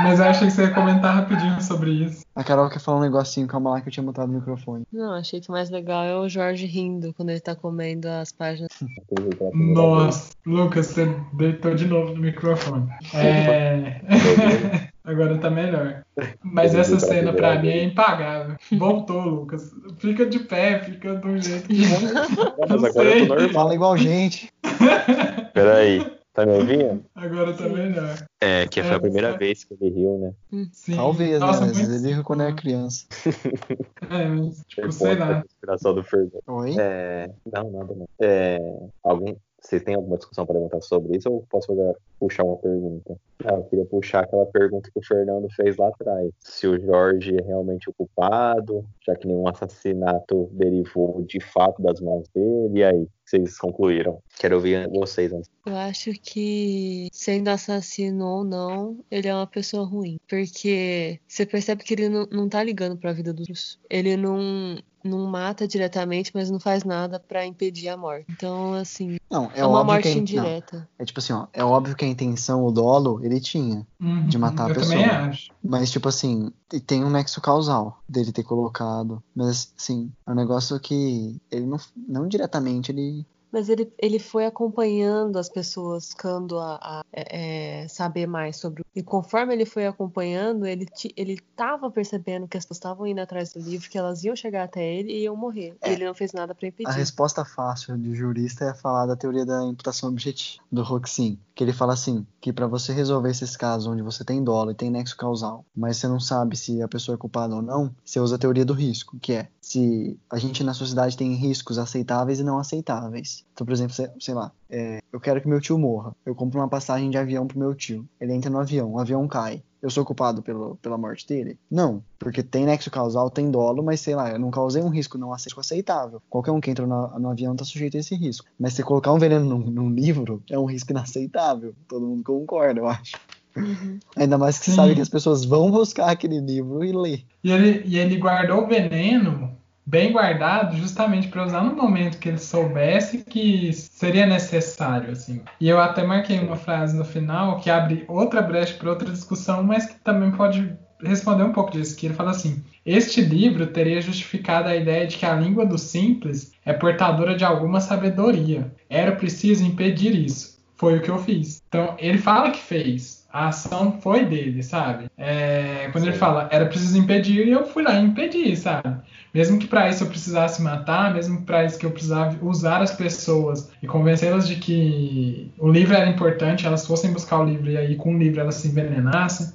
mas 0.00 0.18
eu 0.18 0.26
achei 0.26 0.48
que 0.48 0.54
você 0.54 0.62
ia 0.62 0.74
comentar 0.74 1.14
rapidinho 1.14 1.60
sobre 1.60 1.90
isso. 1.92 2.24
A 2.34 2.42
Carol 2.42 2.70
quer 2.70 2.80
falar 2.80 2.98
um 2.98 3.02
negocinho, 3.02 3.46
calma 3.46 3.70
lá 3.70 3.80
que 3.80 3.88
eu 3.88 3.92
tinha 3.92 4.04
mutado 4.04 4.28
o 4.28 4.32
microfone. 4.32 4.84
Não, 4.92 5.12
achei 5.12 5.40
que 5.40 5.48
o 5.48 5.52
mais 5.52 5.70
legal 5.70 6.04
é 6.04 6.16
o 6.16 6.28
Jorge 6.28 6.66
rindo 6.66 7.12
quando 7.14 7.30
ele 7.30 7.40
tá 7.40 7.54
comendo 7.54 8.08
as 8.08 8.32
páginas. 8.32 8.70
Nossa, 9.52 10.30
Lucas, 10.46 10.86
você 10.86 11.06
deitou 11.34 11.74
de 11.74 11.86
novo 11.86 12.14
no 12.14 12.20
microfone. 12.20 12.88
É... 13.14 14.93
Agora 15.04 15.36
tá 15.36 15.50
melhor. 15.50 16.02
Mas 16.42 16.74
essa 16.74 16.98
cena 16.98 17.32
pra 17.34 17.60
mim 17.60 17.68
é 17.68 17.84
impagável. 17.84 18.56
Voltou, 18.78 19.20
Lucas. 19.20 19.70
Fica 19.98 20.24
de 20.24 20.38
pé, 20.38 20.80
fica 20.80 21.14
do 21.14 21.36
jeito 21.38 21.68
que. 21.68 21.82
Mas 22.68 22.84
agora 22.84 23.10
eu 23.10 23.26
tô 23.26 23.34
normal. 23.34 23.52
Fala 23.52 23.74
igual 23.74 23.96
gente. 23.98 24.50
Peraí. 25.52 26.14
Tá 26.32 26.44
me 26.44 26.52
ouvindo? 26.52 27.04
Agora 27.14 27.52
tá 27.52 27.68
melhor. 27.68 28.26
É, 28.40 28.66
que 28.66 28.82
foi 28.82 28.96
a 28.96 29.00
primeira 29.00 29.28
é, 29.28 29.38
vez 29.38 29.62
que 29.62 29.74
ele 29.74 29.94
riu, 29.94 30.18
né? 30.18 30.34
Hum. 30.52 30.68
Sim. 30.72 30.96
Talvez, 30.96 31.30
né? 31.30 31.38
Nossa, 31.38 31.60
né? 31.60 31.70
Às 31.70 31.78
vezes 31.78 32.02
ele 32.02 32.14
riu 32.14 32.24
quando 32.24 32.42
era 32.42 32.52
criança. 32.52 33.06
É, 34.10 34.26
mas, 34.26 34.62
tipo, 34.66 34.92
sei 34.92 35.14
lá. 35.14 35.42
Inspiração 35.44 35.94
do 35.94 36.02
Fernando. 36.02 36.42
Oi? 36.46 36.74
É... 36.78 37.30
Não, 37.52 37.70
nada 37.70 37.94
não. 37.94 38.08
É... 38.20 38.58
Alguém... 39.02 39.36
Você 39.64 39.80
tem 39.80 39.94
alguma 39.94 40.18
discussão 40.18 40.44
para 40.44 40.58
levantar 40.58 40.82
sobre 40.82 41.16
isso 41.16 41.30
ou 41.30 41.46
posso 41.48 41.68
fazer, 41.68 41.96
puxar 42.20 42.44
uma 42.44 42.58
pergunta? 42.58 43.16
Ah, 43.44 43.54
eu 43.54 43.64
queria 43.64 43.86
puxar 43.86 44.20
aquela 44.20 44.44
pergunta 44.44 44.90
que 44.90 44.98
o 44.98 45.04
Fernando 45.04 45.48
fez 45.56 45.76
lá 45.78 45.88
atrás. 45.88 46.30
Se 46.40 46.66
o 46.66 46.78
Jorge 46.78 47.34
é 47.36 47.42
realmente 47.42 47.88
o 47.88 47.94
culpado, 47.94 48.84
já 49.06 49.16
que 49.16 49.26
nenhum 49.26 49.48
assassinato 49.48 50.50
derivou 50.52 51.22
de 51.22 51.40
fato 51.40 51.82
das 51.82 51.98
mãos 52.00 52.28
dele, 52.28 52.78
e 52.78 52.84
aí? 52.84 53.08
Vocês 53.24 53.56
concluíram? 53.56 54.22
Quero 54.38 54.56
ouvir 54.56 54.86
vocês 54.90 55.32
antes. 55.32 55.50
Eu 55.64 55.74
acho 55.76 56.12
que, 56.12 57.08
sendo 57.10 57.48
assassino 57.48 58.26
ou 58.26 58.44
não, 58.44 59.02
ele 59.10 59.28
é 59.28 59.34
uma 59.34 59.46
pessoa 59.46 59.86
ruim. 59.86 60.18
Porque 60.28 61.18
você 61.26 61.46
percebe 61.46 61.84
que 61.84 61.94
ele 61.94 62.10
não, 62.10 62.26
não 62.30 62.48
tá 62.50 62.62
ligando 62.62 62.98
pra 62.98 63.14
vida 63.14 63.32
dos. 63.32 63.80
Ele 63.88 64.14
não, 64.14 64.78
não 65.04 65.26
mata 65.26 65.68
diretamente, 65.68 66.30
mas 66.34 66.50
não 66.50 66.58
faz 66.58 66.82
nada 66.82 67.20
para 67.20 67.44
impedir 67.44 67.88
a 67.88 67.96
morte. 67.96 68.24
Então, 68.30 68.72
assim, 68.72 69.18
não, 69.30 69.50
é, 69.54 69.60
é 69.60 69.66
uma 69.66 69.84
morte 69.84 70.10
que, 70.10 70.18
indireta. 70.18 70.78
Não, 70.78 70.86
é 70.98 71.04
tipo 71.04 71.18
assim, 71.18 71.32
ó, 71.32 71.46
é 71.52 71.62
óbvio 71.62 71.94
que 71.94 72.04
a 72.04 72.08
intenção, 72.08 72.64
o 72.64 72.72
dolo, 72.72 73.20
ele 73.22 73.38
tinha 73.38 73.86
uhum, 74.00 74.26
de 74.26 74.38
matar 74.38 74.70
a 74.70 74.74
pessoa. 74.74 74.96
Também 74.96 75.04
acho. 75.04 75.52
Mas, 75.62 75.90
tipo 75.90 76.08
assim, 76.08 76.50
tem 76.86 77.04
um 77.04 77.10
nexo 77.10 77.40
causal 77.40 78.00
dele 78.08 78.32
ter 78.32 78.42
colocado. 78.42 79.22
Mas, 79.34 79.72
assim, 79.78 80.10
é 80.26 80.30
um 80.30 80.34
negócio 80.34 80.80
que 80.80 81.40
ele 81.50 81.66
não, 81.66 81.78
não 81.96 82.26
diretamente 82.26 82.90
ele 82.90 83.26
mas 83.54 83.68
ele, 83.68 83.88
ele 83.96 84.18
foi 84.18 84.46
acompanhando 84.46 85.38
as 85.38 85.48
pessoas, 85.48 86.06
buscando 86.06 86.58
a, 86.58 86.74
a 86.82 87.04
é, 87.12 87.82
é 87.82 87.88
saber 87.88 88.26
mais 88.26 88.56
sobre. 88.56 88.84
E 88.92 89.00
conforme 89.00 89.54
ele 89.54 89.64
foi 89.64 89.86
acompanhando, 89.86 90.66
ele 90.66 90.88
ele 91.16 91.34
estava 91.34 91.88
percebendo 91.88 92.48
que 92.48 92.56
as 92.56 92.64
pessoas 92.64 92.78
estavam 92.78 93.06
indo 93.06 93.20
atrás 93.20 93.52
do 93.52 93.60
livro, 93.60 93.88
que 93.88 93.96
elas 93.96 94.24
iam 94.24 94.34
chegar 94.34 94.64
até 94.64 94.84
ele 94.84 95.12
e 95.12 95.22
iam 95.22 95.36
morrer. 95.36 95.76
É, 95.80 95.90
e 95.90 95.92
ele 95.92 96.04
não 96.04 96.14
fez 96.14 96.32
nada 96.32 96.52
para 96.52 96.66
impedir. 96.66 96.90
A 96.90 96.92
resposta 96.92 97.44
fácil 97.44 97.96
de 97.96 98.12
jurista 98.12 98.64
é 98.64 98.74
falar 98.74 99.06
da 99.06 99.14
teoria 99.14 99.46
da 99.46 99.62
imputação 99.64 100.08
objetiva 100.08 100.60
do 100.72 100.82
Roxin, 100.82 101.38
que 101.54 101.62
ele 101.62 101.72
fala 101.72 101.92
assim, 101.92 102.26
que 102.40 102.52
para 102.52 102.66
você 102.66 102.92
resolver 102.92 103.30
esses 103.30 103.56
casos 103.56 103.86
onde 103.86 104.02
você 104.02 104.24
tem 104.24 104.42
dolo 104.42 104.72
e 104.72 104.74
tem 104.74 104.90
nexo 104.90 105.16
causal, 105.16 105.64
mas 105.76 105.96
você 105.96 106.08
não 106.08 106.18
sabe 106.18 106.56
se 106.56 106.82
a 106.82 106.88
pessoa 106.88 107.14
é 107.14 107.18
culpada 107.18 107.54
ou 107.54 107.62
não, 107.62 107.94
você 108.04 108.18
usa 108.18 108.34
a 108.34 108.38
teoria 108.38 108.64
do 108.64 108.74
risco, 108.74 109.16
que 109.20 109.32
é 109.32 109.48
se 109.60 110.18
a 110.28 110.38
gente 110.38 110.64
na 110.64 110.74
sociedade 110.74 111.16
tem 111.16 111.34
riscos 111.34 111.78
aceitáveis 111.78 112.40
e 112.40 112.44
não 112.44 112.58
aceitáveis. 112.58 113.43
Então, 113.52 113.64
por 113.64 113.72
exemplo, 113.72 113.94
sei 114.18 114.34
lá, 114.34 114.50
é, 114.68 115.00
eu 115.12 115.20
quero 115.20 115.40
que 115.40 115.48
meu 115.48 115.60
tio 115.60 115.78
morra. 115.78 116.14
Eu 116.26 116.34
compro 116.34 116.60
uma 116.60 116.68
passagem 116.68 117.08
de 117.08 117.16
avião 117.16 117.46
pro 117.46 117.58
meu 117.58 117.74
tio. 117.74 118.06
Ele 118.20 118.32
entra 118.32 118.50
no 118.50 118.58
avião, 118.58 118.92
o 118.92 118.98
avião 118.98 119.28
cai. 119.28 119.62
Eu 119.80 119.90
sou 119.90 120.04
culpado 120.04 120.42
pelo, 120.42 120.76
pela 120.76 120.96
morte 120.96 121.26
dele? 121.26 121.58
Não, 121.70 122.02
porque 122.18 122.42
tem 122.42 122.64
nexo 122.64 122.90
causal, 122.90 123.30
tem 123.30 123.50
dolo, 123.50 123.82
mas 123.82 124.00
sei 124.00 124.14
lá, 124.14 124.30
eu 124.30 124.38
não 124.38 124.50
causei 124.50 124.82
um 124.82 124.88
risco 124.88 125.18
não 125.18 125.32
aceitável. 125.32 126.22
Qualquer 126.28 126.52
um 126.52 126.60
que 126.60 126.70
entra 126.70 126.86
no, 126.86 127.18
no 127.18 127.28
avião 127.28 127.54
tá 127.54 127.64
sujeito 127.64 127.96
a 127.96 128.00
esse 128.00 128.14
risco. 128.16 128.46
Mas 128.58 128.72
se 128.72 128.82
colocar 128.82 129.12
um 129.12 129.18
veneno 129.18 129.44
num, 129.44 129.70
num 129.70 129.90
livro, 129.90 130.42
é 130.50 130.58
um 130.58 130.64
risco 130.64 130.90
inaceitável. 130.90 131.74
Todo 131.86 132.06
mundo 132.06 132.24
concorda, 132.24 132.80
eu 132.80 132.88
acho. 132.88 133.14
Uhum. 133.56 134.00
Ainda 134.16 134.36
mais 134.36 134.58
que 134.58 134.64
você 134.64 134.72
sabe 134.72 134.94
que 134.94 135.00
as 135.00 135.08
pessoas 135.08 135.44
vão 135.44 135.70
buscar 135.70 136.10
aquele 136.10 136.40
livro 136.40 136.82
e 136.82 136.90
ler. 136.90 137.24
E 137.44 137.52
ele, 137.52 137.82
e 137.86 137.98
ele 137.98 138.16
guardou 138.16 138.64
o 138.64 138.66
veneno 138.66 139.54
bem 139.86 140.12
guardado 140.12 140.76
justamente 140.76 141.28
para 141.28 141.44
usar 141.44 141.62
no 141.62 141.76
momento 141.76 142.18
que 142.18 142.28
ele 142.28 142.38
soubesse 142.38 143.18
que 143.18 143.72
seria 143.72 144.26
necessário 144.26 145.10
assim. 145.10 145.42
E 145.60 145.68
eu 145.68 145.80
até 145.80 146.02
marquei 146.02 146.38
uma 146.38 146.56
frase 146.56 146.96
no 146.96 147.04
final 147.04 147.60
que 147.60 147.70
abre 147.70 148.04
outra 148.08 148.40
brecha 148.40 148.74
para 148.74 148.90
outra 148.90 149.10
discussão, 149.10 149.62
mas 149.62 149.86
que 149.86 149.94
também 149.96 150.30
pode 150.30 150.74
responder 151.02 151.42
um 151.42 151.52
pouco 151.52 151.72
disso, 151.72 151.96
que 151.96 152.06
ele 152.06 152.14
fala 152.14 152.30
assim: 152.30 152.62
"Este 152.84 153.20
livro 153.20 153.66
teria 153.66 154.00
justificado 154.00 154.68
a 154.68 154.76
ideia 154.76 155.06
de 155.06 155.16
que 155.16 155.26
a 155.26 155.34
língua 155.34 155.66
do 155.66 155.76
simples 155.76 156.52
é 156.64 156.72
portadora 156.72 157.36
de 157.36 157.44
alguma 157.44 157.80
sabedoria. 157.80 158.72
Era 158.88 159.12
preciso 159.12 159.64
impedir 159.64 160.14
isso. 160.14 160.58
Foi 160.76 160.96
o 160.96 161.02
que 161.02 161.10
eu 161.10 161.18
fiz." 161.18 161.62
Então, 161.68 161.94
ele 161.98 162.18
fala 162.18 162.50
que 162.50 162.60
fez, 162.60 163.24
a 163.34 163.48
ação 163.48 163.98
foi 164.00 164.24
dele, 164.24 164.62
sabe? 164.62 165.10
É, 165.18 165.88
quando 165.90 166.04
Sim. 166.04 166.10
ele 166.10 166.18
fala, 166.18 166.48
era 166.52 166.66
preciso 166.66 166.96
impedir, 166.96 167.48
eu 167.48 167.66
fui 167.66 167.82
lá 167.82 167.94
e 167.94 168.04
impedi, 168.04 168.56
sabe? 168.56 168.96
Mesmo 169.34 169.58
que 169.58 169.66
para 169.66 169.88
isso 169.90 170.04
eu 170.04 170.08
precisasse 170.08 170.62
matar, 170.62 171.12
mesmo 171.12 171.42
para 171.42 171.64
isso 171.64 171.76
que 171.76 171.84
eu 171.84 171.90
precisava 171.90 172.38
usar 172.40 172.80
as 172.80 172.92
pessoas 172.92 173.68
e 173.82 173.86
convencê-las 173.86 174.46
de 174.46 174.54
que 174.54 175.50
o 175.58 175.68
livro 175.68 175.92
era 175.92 176.08
importante, 176.08 176.66
elas 176.66 176.86
fossem 176.86 177.12
buscar 177.12 177.40
o 177.40 177.44
livro 177.44 177.68
e 177.68 177.76
aí 177.76 177.96
com 177.96 178.14
o 178.14 178.18
livro 178.18 178.40
elas 178.40 178.54
se 178.54 178.68
envenenassem. 178.68 179.52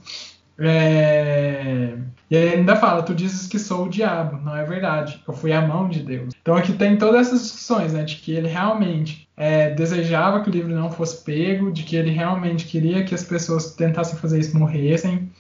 É... 0.60 1.96
E 2.30 2.36
ele 2.36 2.58
ainda 2.58 2.76
fala: 2.76 3.02
Tu 3.02 3.16
dizes 3.16 3.48
que 3.48 3.58
sou 3.58 3.86
o 3.86 3.90
diabo. 3.90 4.40
Não 4.44 4.56
é 4.56 4.64
verdade. 4.64 5.22
Eu 5.26 5.34
fui 5.34 5.54
a 5.54 5.62
mão 5.62 5.88
de 5.88 6.04
Deus. 6.04 6.34
Então 6.42 6.56
aqui 6.56 6.74
tem 6.74 6.98
todas 6.98 7.28
essas 7.28 7.44
discussões, 7.44 7.94
né? 7.94 8.04
De 8.04 8.18
que 8.18 8.34
ele 8.34 8.48
realmente 8.48 9.28
é, 9.38 9.70
desejava 9.70 10.42
que 10.42 10.50
o 10.50 10.54
livro 10.54 10.76
não 10.76 10.92
fosse 10.92 11.24
pego, 11.24 11.72
de 11.72 11.84
que 11.84 11.96
ele 11.96 12.12
realmente 12.12 12.66
queria 12.66 13.04
que 13.04 13.16
as 13.16 13.24
pessoas 13.24 13.72
que 13.72 13.78
tentassem 13.78 14.20
fazer 14.20 14.40
isso 14.40 14.58
morressem. 14.58 15.32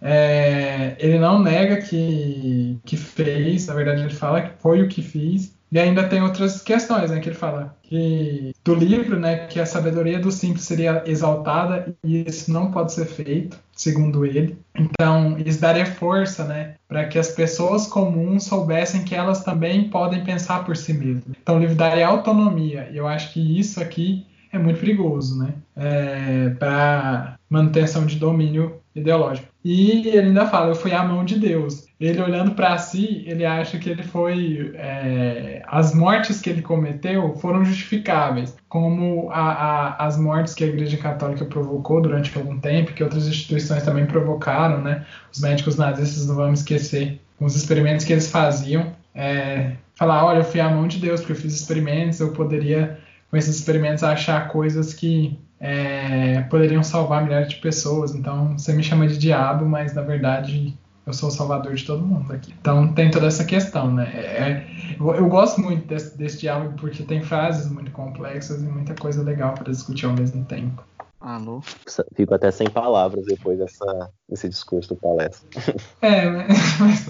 É, 0.00 0.96
ele 0.98 1.18
não 1.18 1.42
nega 1.42 1.78
que, 1.78 2.78
que 2.84 2.96
fez, 2.96 3.66
na 3.66 3.74
verdade 3.74 4.02
ele 4.02 4.14
fala 4.14 4.42
que 4.42 4.60
foi 4.60 4.82
o 4.82 4.88
que 4.88 5.02
fiz. 5.02 5.56
E 5.70 5.78
ainda 5.78 6.08
tem 6.08 6.22
outras 6.22 6.62
questões, 6.62 7.10
né, 7.10 7.20
que 7.20 7.28
ele 7.28 7.36
fala 7.36 7.76
que 7.82 8.52
do 8.64 8.74
livro, 8.74 9.18
né, 9.18 9.46
que 9.46 9.60
a 9.60 9.66
sabedoria 9.66 10.18
do 10.18 10.30
simples 10.30 10.64
seria 10.64 11.02
exaltada 11.06 11.94
e 12.02 12.24
isso 12.26 12.50
não 12.50 12.70
pode 12.70 12.92
ser 12.92 13.04
feito, 13.04 13.58
segundo 13.76 14.24
ele. 14.24 14.58
Então, 14.74 15.36
isso 15.44 15.60
daria 15.60 15.84
força, 15.84 16.44
né, 16.44 16.74
para 16.88 17.04
que 17.06 17.18
as 17.18 17.28
pessoas 17.28 17.86
comuns 17.86 18.44
soubessem 18.44 19.04
que 19.04 19.14
elas 19.14 19.44
também 19.44 19.90
podem 19.90 20.24
pensar 20.24 20.64
por 20.64 20.74
si 20.74 20.94
mesmas. 20.94 21.36
Então, 21.42 21.56
o 21.56 21.60
livro 21.60 21.74
daria 21.74 22.06
autonomia. 22.06 22.88
E 22.90 22.96
eu 22.96 23.06
acho 23.06 23.32
que 23.34 23.60
isso 23.60 23.78
aqui 23.78 24.26
é 24.50 24.58
muito 24.58 24.80
perigoso, 24.80 25.38
né, 25.38 25.52
é, 25.76 26.50
para 26.58 27.38
manutenção 27.50 28.06
de 28.06 28.16
domínio 28.16 28.80
ideológico. 29.00 29.48
E 29.64 30.08
ele 30.08 30.28
ainda 30.28 30.46
fala: 30.46 30.68
Eu 30.70 30.74
fui 30.74 30.92
a 30.92 31.02
mão 31.02 31.24
de 31.24 31.38
Deus. 31.38 31.86
Ele 32.00 32.22
olhando 32.22 32.52
para 32.52 32.78
si, 32.78 33.24
ele 33.26 33.44
acha 33.44 33.78
que 33.78 33.90
ele 33.90 34.02
foi. 34.02 34.72
É, 34.74 35.62
as 35.66 35.94
mortes 35.94 36.40
que 36.40 36.48
ele 36.48 36.62
cometeu 36.62 37.34
foram 37.36 37.64
justificáveis, 37.64 38.56
como 38.68 39.30
a, 39.30 39.52
a, 39.52 40.06
as 40.06 40.16
mortes 40.16 40.54
que 40.54 40.64
a 40.64 40.68
Igreja 40.68 40.96
Católica 40.96 41.44
provocou 41.44 42.00
durante 42.00 42.36
algum 42.38 42.58
tempo, 42.58 42.92
que 42.92 43.02
outras 43.02 43.26
instituições 43.26 43.82
também 43.82 44.06
provocaram, 44.06 44.80
né? 44.80 45.04
Os 45.32 45.40
médicos 45.40 45.76
nazistas, 45.76 46.26
não 46.26 46.36
vamos 46.36 46.60
esquecer, 46.60 47.20
com 47.36 47.44
os 47.44 47.56
experimentos 47.56 48.04
que 48.04 48.12
eles 48.12 48.30
faziam. 48.30 48.92
É, 49.14 49.72
falar: 49.96 50.24
Olha, 50.24 50.38
eu 50.38 50.44
fui 50.44 50.60
a 50.60 50.70
mão 50.70 50.86
de 50.86 50.98
Deus, 50.98 51.20
porque 51.20 51.32
eu 51.32 51.36
fiz 51.36 51.52
experimentos, 51.52 52.20
eu 52.20 52.32
poderia, 52.32 52.98
com 53.30 53.36
esses 53.36 53.56
experimentos, 53.56 54.04
achar 54.04 54.48
coisas 54.48 54.94
que 54.94 55.38
é, 55.60 56.42
poderiam 56.42 56.82
salvar 56.82 57.24
milhares 57.24 57.48
de 57.48 57.56
pessoas. 57.56 58.14
Então 58.14 58.56
você 58.56 58.72
me 58.72 58.82
chama 58.82 59.06
de 59.06 59.18
diabo, 59.18 59.66
mas 59.66 59.94
na 59.94 60.02
verdade 60.02 60.76
eu 61.06 61.12
sou 61.12 61.30
o 61.30 61.32
salvador 61.32 61.74
de 61.74 61.84
todo 61.84 62.04
mundo 62.04 62.32
aqui. 62.32 62.54
Então 62.60 62.92
tem 62.92 63.10
toda 63.10 63.26
essa 63.26 63.44
questão, 63.44 63.90
né? 63.90 64.04
É, 64.14 64.66
eu, 65.00 65.14
eu, 65.14 65.28
gosto 65.28 65.60
muito 65.60 65.86
desse, 65.86 66.16
desse 66.16 66.40
diálogo 66.40 66.74
porque 66.78 67.02
tem 67.02 67.22
frases 67.22 67.70
muito 67.70 67.90
complexas 67.90 68.62
e 68.62 68.66
muita 68.66 68.94
coisa 68.94 69.22
legal 69.22 69.54
para 69.54 69.72
discutir 69.72 70.06
ao 70.06 70.12
mesmo 70.12 70.44
tempo. 70.44 70.84
Alô? 71.20 71.60
Fico 72.14 72.34
até 72.34 72.50
sem 72.50 72.70
palavras 72.70 73.24
depois 73.26 73.58
dessa, 73.58 74.10
desse 74.28 74.48
discurso 74.48 74.90
do 74.90 74.96
palestra. 74.96 75.48
É, 76.00 76.26
mas, 76.78 77.06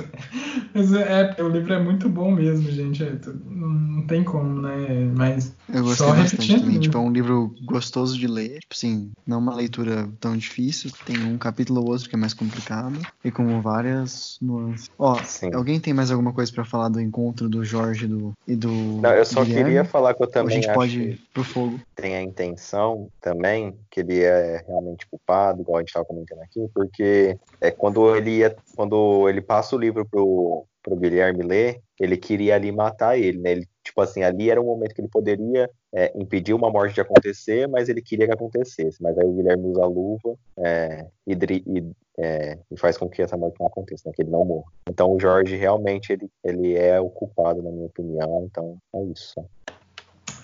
mas 0.75 0.93
é, 0.95 1.37
o 1.43 1.49
livro 1.49 1.75
é 1.75 1.79
muito 1.79 2.09
bom 2.09 2.31
mesmo, 2.31 2.71
gente. 2.71 3.03
É, 3.05 3.19
não 3.45 4.07
tem 4.07 4.25
como, 4.25 4.63
né? 4.63 5.11
Mas 5.15 5.55
eu 5.73 5.83
gostei 5.83 6.07
só 6.07 6.15
bastante 6.15 6.59
também. 6.59 6.81
Tipo, 6.81 6.97
é 6.97 7.01
um 7.01 7.13
livro 7.13 7.55
gostoso 7.65 8.19
de 8.19 8.27
ler. 8.27 8.61
Tipo 8.61 8.75
assim, 8.75 9.11
não 9.27 9.39
uma 9.39 9.55
leitura 9.55 10.09
tão 10.19 10.37
difícil. 10.37 10.91
Tem 11.05 11.23
um 11.23 11.37
capítulo 11.37 11.81
ou 11.81 11.91
outro 11.91 12.09
que 12.09 12.15
é 12.15 12.19
mais 12.19 12.33
complicado. 12.33 12.99
E 13.23 13.31
com 13.31 13.61
várias 13.61 14.39
nuances. 14.41 14.89
Ó, 14.99 15.17
Sim. 15.23 15.51
alguém 15.53 15.79
tem 15.79 15.93
mais 15.93 16.11
alguma 16.11 16.33
coisa 16.33 16.51
para 16.51 16.65
falar 16.65 16.89
do 16.89 17.01
encontro 17.01 17.49
do 17.49 17.63
Jorge 17.65 18.07
do, 18.07 18.33
e 18.47 18.57
do. 18.57 18.71
Não, 19.03 19.11
eu 19.11 19.25
só 19.25 19.45
Guilherme? 19.45 19.65
queria 19.65 19.85
falar 19.85 20.15
que 20.15 20.23
eu 20.23 20.27
também. 20.27 20.57
Ou 20.57 20.59
a 20.59 20.63
gente 20.63 20.75
pode 20.75 21.01
ir 21.01 21.21
pro 21.35 21.45
fogo. 21.45 21.81
Tem 21.95 22.17
a 22.17 22.23
intenção 22.23 23.09
também 23.21 23.77
que 23.91 23.98
ele 24.01 24.23
é 24.23 24.65
realmente 24.67 25.07
culpado, 25.07 25.61
igual 25.61 25.79
a 25.79 25.81
gente 25.81 25.89
estava 25.89 26.05
comentando 26.05 26.41
aqui, 26.41 26.69
porque 26.75 27.39
é 27.61 27.71
quando 27.71 28.15
ele 28.17 28.39
ia, 28.39 28.57
quando 28.77 29.29
ele 29.29 29.41
passa 29.41 29.75
o 29.75 29.79
livro 29.79 30.05
pro, 30.05 30.67
pro 30.83 30.97
Guilherme 30.97 31.43
ler, 31.43 31.83
ele 32.01 32.17
queria 32.17 32.55
ali 32.55 32.71
matar 32.71 33.19
ele, 33.19 33.39
né? 33.39 33.53
Ele, 33.53 33.69
tipo 33.83 34.01
assim, 34.01 34.23
ali 34.23 34.51
era 34.51 34.61
um 34.61 34.67
momento 34.67 34.95
que 34.95 35.01
ele 35.01 35.09
poderia 35.09 35.69
é, 35.93 36.13
impedir 36.17 36.55
uma 36.55 36.71
morte 36.71 36.95
de 36.95 37.01
acontecer, 37.01 37.67
mas 37.67 37.89
ele 37.89 38.01
queria 38.01 38.27
que 38.27 38.33
acontecesse. 38.33 39.03
Mas 39.03 39.19
aí 39.19 39.27
o 39.27 39.33
Guilherme 39.33 39.67
usa 39.67 39.83
a 39.83 39.87
luva 39.87 40.35
é, 40.59 41.07
e, 41.27 41.33
e, 41.35 41.93
é, 42.19 42.59
e, 42.71 42.77
faz 42.79 42.97
com 42.97 43.09
que 43.09 43.23
essa 43.23 43.37
morte 43.37 43.57
não 43.59 43.67
aconteça, 43.67 44.05
né? 44.07 44.13
Que 44.15 44.23
ele 44.23 44.31
não 44.31 44.45
morra. 44.45 44.71
Então 44.89 45.13
o 45.13 45.21
Jorge 45.21 45.57
realmente 45.57 46.13
ele, 46.13 46.31
ele 46.45 46.77
é 46.77 47.01
o 47.01 47.11
culpado, 47.11 47.63
na 47.63 47.71
minha 47.71 47.87
opinião. 47.87 48.45
Então 48.45 48.77
é 48.95 49.03
isso. 49.05 49.45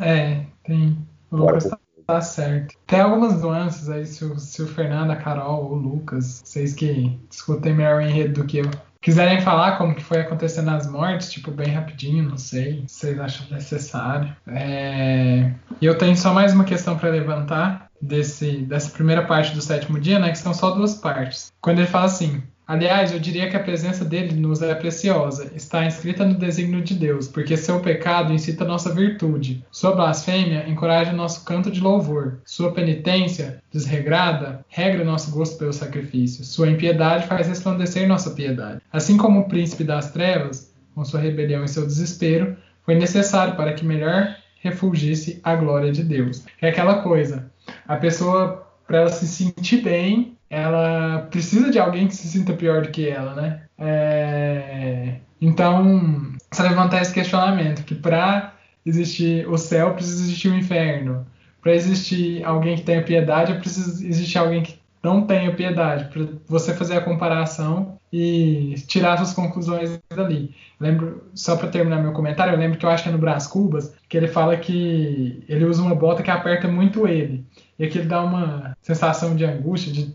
É, 0.01 0.45
tem. 0.65 0.99
Lucas 1.31 1.69
tá 2.07 2.21
certo. 2.21 2.75
Tem 2.87 3.01
algumas 3.01 3.41
nuances 3.43 3.89
aí, 3.89 4.07
se 4.07 4.25
o, 4.25 4.39
se 4.39 4.63
o 4.63 4.67
Fernando, 4.67 5.11
a 5.11 5.17
Carol 5.17 5.65
ou 5.65 5.73
o 5.73 5.75
Lucas, 5.75 6.43
vocês 6.45 6.75
que 6.75 7.19
discutem 7.29 7.75
melhor 7.75 7.99
o 7.99 8.01
enredo 8.01 8.43
do 8.43 8.47
que 8.47 8.59
eu, 8.59 8.71
quiserem 9.01 9.41
falar 9.41 9.77
como 9.77 9.95
que 9.95 10.03
foi 10.03 10.21
acontecendo 10.21 10.71
as 10.71 10.87
mortes, 10.87 11.31
tipo, 11.31 11.51
bem 11.51 11.69
rapidinho, 11.69 12.29
não 12.29 12.39
sei, 12.39 12.85
se 12.87 13.01
vocês 13.01 13.21
acham 13.21 13.47
necessário. 13.51 14.35
É... 14.47 15.53
E 15.81 15.85
eu 15.85 15.99
tenho 15.99 16.17
só 16.17 16.33
mais 16.33 16.55
uma 16.55 16.65
questão 16.65 16.97
para 16.97 17.11
levantar 17.11 17.91
desse, 18.01 18.59
dessa 18.59 18.91
primeira 18.91 19.27
parte 19.27 19.55
do 19.55 19.61
sétimo 19.61 20.01
dia, 20.01 20.19
né, 20.19 20.31
que 20.31 20.39
são 20.39 20.55
só 20.55 20.71
duas 20.71 20.95
partes. 20.95 21.53
Quando 21.61 21.81
ele 21.81 21.89
fala 21.89 22.07
assim, 22.07 22.43
Aliás, 22.67 23.13
eu 23.13 23.19
diria 23.19 23.49
que 23.51 23.57
a 23.57 23.63
presença 23.63 24.05
dele 24.05 24.35
nos 24.41 24.63
é 24.63 24.75
preciosa, 24.75 25.53
está 25.55 25.85
inscrita 25.85 26.25
no 26.25 26.35
desígnio 26.35 26.83
de 26.83 26.95
Deus, 26.95 27.29
porque 27.29 27.57
seu 27.57 27.81
pecado 27.81 28.33
incita 28.33 28.65
nossa 28.65 28.93
virtude, 28.93 29.63
sua 29.71 29.95
blasfêmia 29.95 30.67
encoraja 30.67 31.13
nosso 31.13 31.45
canto 31.45 31.71
de 31.71 31.81
louvor, 31.81 32.39
sua 32.45 32.73
penitência, 32.73 33.63
desregrada, 33.71 34.65
regra 34.69 35.05
nosso 35.05 35.31
gosto 35.31 35.59
pelo 35.59 35.75
sacrifício, 35.75 36.43
sua 36.43 36.71
impiedade 36.71 37.27
faz 37.27 37.47
resplandecer 37.49 38.09
nossa 38.09 38.31
piedade. 38.31 38.81
Assim 38.91 39.19
como 39.19 39.41
o 39.41 39.49
príncipe 39.49 39.85
das 39.85 40.11
trevas, 40.11 40.73
com 40.95 41.05
sua 41.05 41.21
rebelião 41.21 41.65
e 41.65 41.69
seu 41.69 41.85
desespero, 41.85 42.57
foi 42.85 42.95
necessário 42.95 43.57
para 43.57 43.75
que 43.75 43.85
melhor 43.85 44.37
refugisse 44.61 45.39
a 45.45 45.55
glória 45.55 45.93
de 45.93 46.03
Deus. 46.03 46.45
É 46.63 46.71
aquela 46.71 47.03
coisa, 47.03 47.51
a 47.87 47.97
pessoa, 47.97 48.67
para 48.87 49.01
ela 49.01 49.11
se 49.11 49.27
sentir 49.27 49.83
bem, 49.83 50.35
ela 50.55 51.27
precisa 51.31 51.71
de 51.71 51.79
alguém 51.79 52.07
que 52.07 52.15
se 52.15 52.29
sinta 52.29 52.53
pior 52.53 52.83
do 52.83 52.91
que 52.91 53.09
ela, 53.09 53.35
né? 53.35 53.63
É... 53.77 55.17
Então, 55.41 56.33
você 56.51 56.63
levantar 56.63 57.03
esse 57.03 57.13
questionamento, 57.13 57.85
que 57.85 57.95
para 57.95 58.55
existir 58.87 59.49
o 59.49 59.59
céu 59.59 59.95
precisa 59.95 60.23
existir 60.23 60.49
o 60.49 60.57
inferno. 60.57 61.27
Para 61.61 61.75
existir 61.75 62.45
alguém 62.45 62.77
que 62.77 62.83
tenha 62.83 63.03
piedade, 63.03 63.55
precisa 63.55 64.07
existir 64.07 64.39
alguém 64.39 64.63
que 64.63 64.79
não 65.03 65.27
tenha 65.27 65.55
piedade. 65.55 66.05
Para 66.05 66.27
você 66.47 66.73
fazer 66.73 66.97
a 66.99 67.01
comparação 67.01 67.99
e 68.13 68.75
tirar 68.87 69.17
suas 69.17 69.33
conclusões 69.33 69.99
dali. 70.15 70.55
Lembro, 70.79 71.25
só 71.35 71.57
para 71.57 71.69
terminar 71.69 72.01
meu 72.01 72.13
comentário, 72.13 72.53
eu 72.53 72.59
lembro 72.59 72.79
que 72.79 72.87
eu 72.87 72.91
acho 72.91 73.03
que 73.03 73.09
é 73.09 73.13
no 73.13 73.19
Brás 73.19 73.47
Cubas, 73.47 73.93
que 74.09 74.17
ele 74.17 74.29
fala 74.29 74.57
que 74.57 75.43
ele 75.49 75.65
usa 75.65 75.83
uma 75.83 75.95
bota 75.95 76.23
que 76.23 76.31
aperta 76.31 76.69
muito 76.69 77.09
ele. 77.09 77.45
E 77.77 77.85
aquilo 77.85 78.07
dá 78.07 78.23
uma 78.23 78.77
sensação 78.81 79.35
de 79.35 79.45
angústia, 79.45 79.93
de 79.93 80.15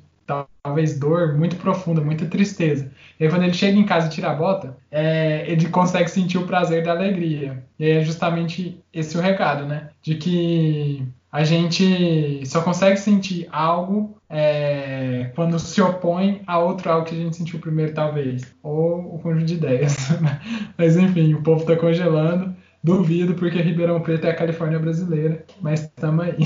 talvez 0.64 1.00
dor 1.00 1.38
muito 1.38 1.56
profunda, 1.56 2.02
muita 2.02 2.26
tristeza. 2.26 2.92
E 3.20 3.24
aí, 3.24 3.30
quando 3.30 3.44
ele 3.44 3.54
chega 3.54 3.78
em 3.78 3.86
casa 3.86 4.08
e 4.08 4.12
tira 4.12 4.32
a 4.32 4.36
bota, 4.36 4.78
é, 4.92 5.44
ele 5.48 5.68
consegue 5.70 6.10
sentir 6.10 6.38
o 6.38 6.46
prazer 6.46 6.84
da 6.84 6.92
alegria. 6.92 7.64
E 7.78 7.86
aí 7.86 7.92
é 7.92 8.04
justamente 8.04 8.82
esse 8.94 9.18
o 9.18 9.22
recado, 9.22 9.66
né? 9.66 9.90
De 10.02 10.16
que 10.16 11.08
a 11.32 11.44
gente 11.44 12.46
só 12.46 12.62
consegue 12.62 12.98
sentir 12.98 13.48
algo 13.52 14.18
é, 14.30 15.32
quando 15.36 15.60
se 15.60 15.82
opõe 15.82 16.42
a 16.46 16.60
outro 16.60 16.92
algo 16.92 17.06
que 17.06 17.16
a 17.16 17.18
gente 17.18 17.36
sentiu 17.36 17.60
primeiro, 17.60 17.94
talvez. 17.94 18.44
Ou 18.62 19.16
o 19.16 19.20
conjunto 19.20 19.46
de 19.46 19.56
ideias. 19.56 20.10
Mas 20.78 20.98
enfim, 20.98 21.34
o 21.34 21.42
povo 21.42 21.62
está 21.62 21.76
congelando. 21.76 22.56
Duvido, 22.82 23.34
porque 23.34 23.62
Ribeirão 23.62 24.00
Preto 24.00 24.26
é 24.26 24.32
a 24.32 24.36
Califórnia 24.36 24.80
brasileira. 24.80 25.46
Mas 25.62 25.82
estamos 25.82 26.26
aí. 26.26 26.38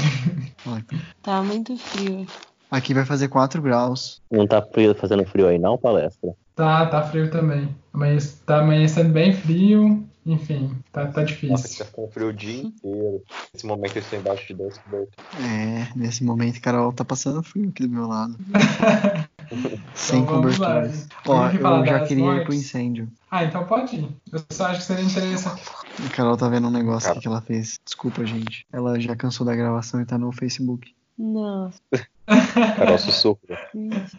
Tá 1.21 1.43
muito 1.43 1.77
frio. 1.77 2.25
Aqui 2.73 2.91
vai 2.91 3.05
fazer 3.05 3.27
4 3.27 3.61
graus. 3.61 4.19
Não 4.31 4.47
tá 4.47 4.59
frio, 4.59 4.95
fazendo 4.95 5.23
frio 5.25 5.47
aí 5.47 5.59
não, 5.59 5.77
palestra? 5.77 6.33
Tá, 6.55 6.87
tá 6.87 7.03
frio 7.03 7.29
também. 7.29 7.69
Mas 7.91 8.41
tá 8.47 8.61
amanhecendo 8.61 9.13
bem 9.13 9.31
frio. 9.31 10.03
Enfim, 10.25 10.75
tá, 10.91 11.05
tá 11.05 11.23
difícil. 11.23 11.51
Nossa, 11.51 11.85
tá 11.85 11.91
com 11.91 12.09
frio 12.09 12.29
o 12.29 12.33
dia 12.33 12.63
inteiro. 12.63 13.21
Nesse 13.53 13.67
momento 13.67 13.95
eu 13.95 14.01
estou 14.01 14.17
embaixo 14.17 14.47
de 14.47 14.55
dois 14.55 14.75
cobertos. 14.79 15.13
É, 15.39 15.87
nesse 15.95 16.23
momento 16.23 16.59
Carol 16.61 16.91
tá 16.91 17.05
passando 17.05 17.43
frio 17.43 17.69
aqui 17.69 17.83
do 17.83 17.93
meu 17.93 18.07
lado. 18.07 18.35
Sem 19.93 20.21
então, 20.21 20.37
cobertores. 20.37 21.07
Ó, 21.27 21.49
eu 21.49 21.85
já 21.85 21.99
queria 22.07 22.23
mortes. 22.23 22.41
ir 22.41 22.45
pro 22.45 22.55
incêndio. 22.55 23.07
Ah, 23.29 23.43
então 23.43 23.65
pode 23.65 23.97
ir. 23.97 24.09
Eu 24.31 24.43
só 24.49 24.65
acho 24.65 24.79
que 24.79 24.85
seria 24.85 25.05
interessante. 25.05 25.61
A 26.03 26.09
Carol 26.09 26.37
tá 26.37 26.49
vendo 26.49 26.69
um 26.69 26.71
negócio 26.71 27.19
que 27.19 27.27
ela 27.27 27.41
fez. 27.41 27.79
Desculpa, 27.85 28.25
gente. 28.25 28.65
Ela 28.73 28.99
já 28.99 29.15
cansou 29.15 29.45
da 29.45 29.55
gravação 29.55 30.01
e 30.01 30.05
tá 30.07 30.17
no 30.17 30.31
Facebook. 30.31 30.91
Nossa. 31.15 31.79
Carol 32.25 32.97
sussurro. 32.97 33.39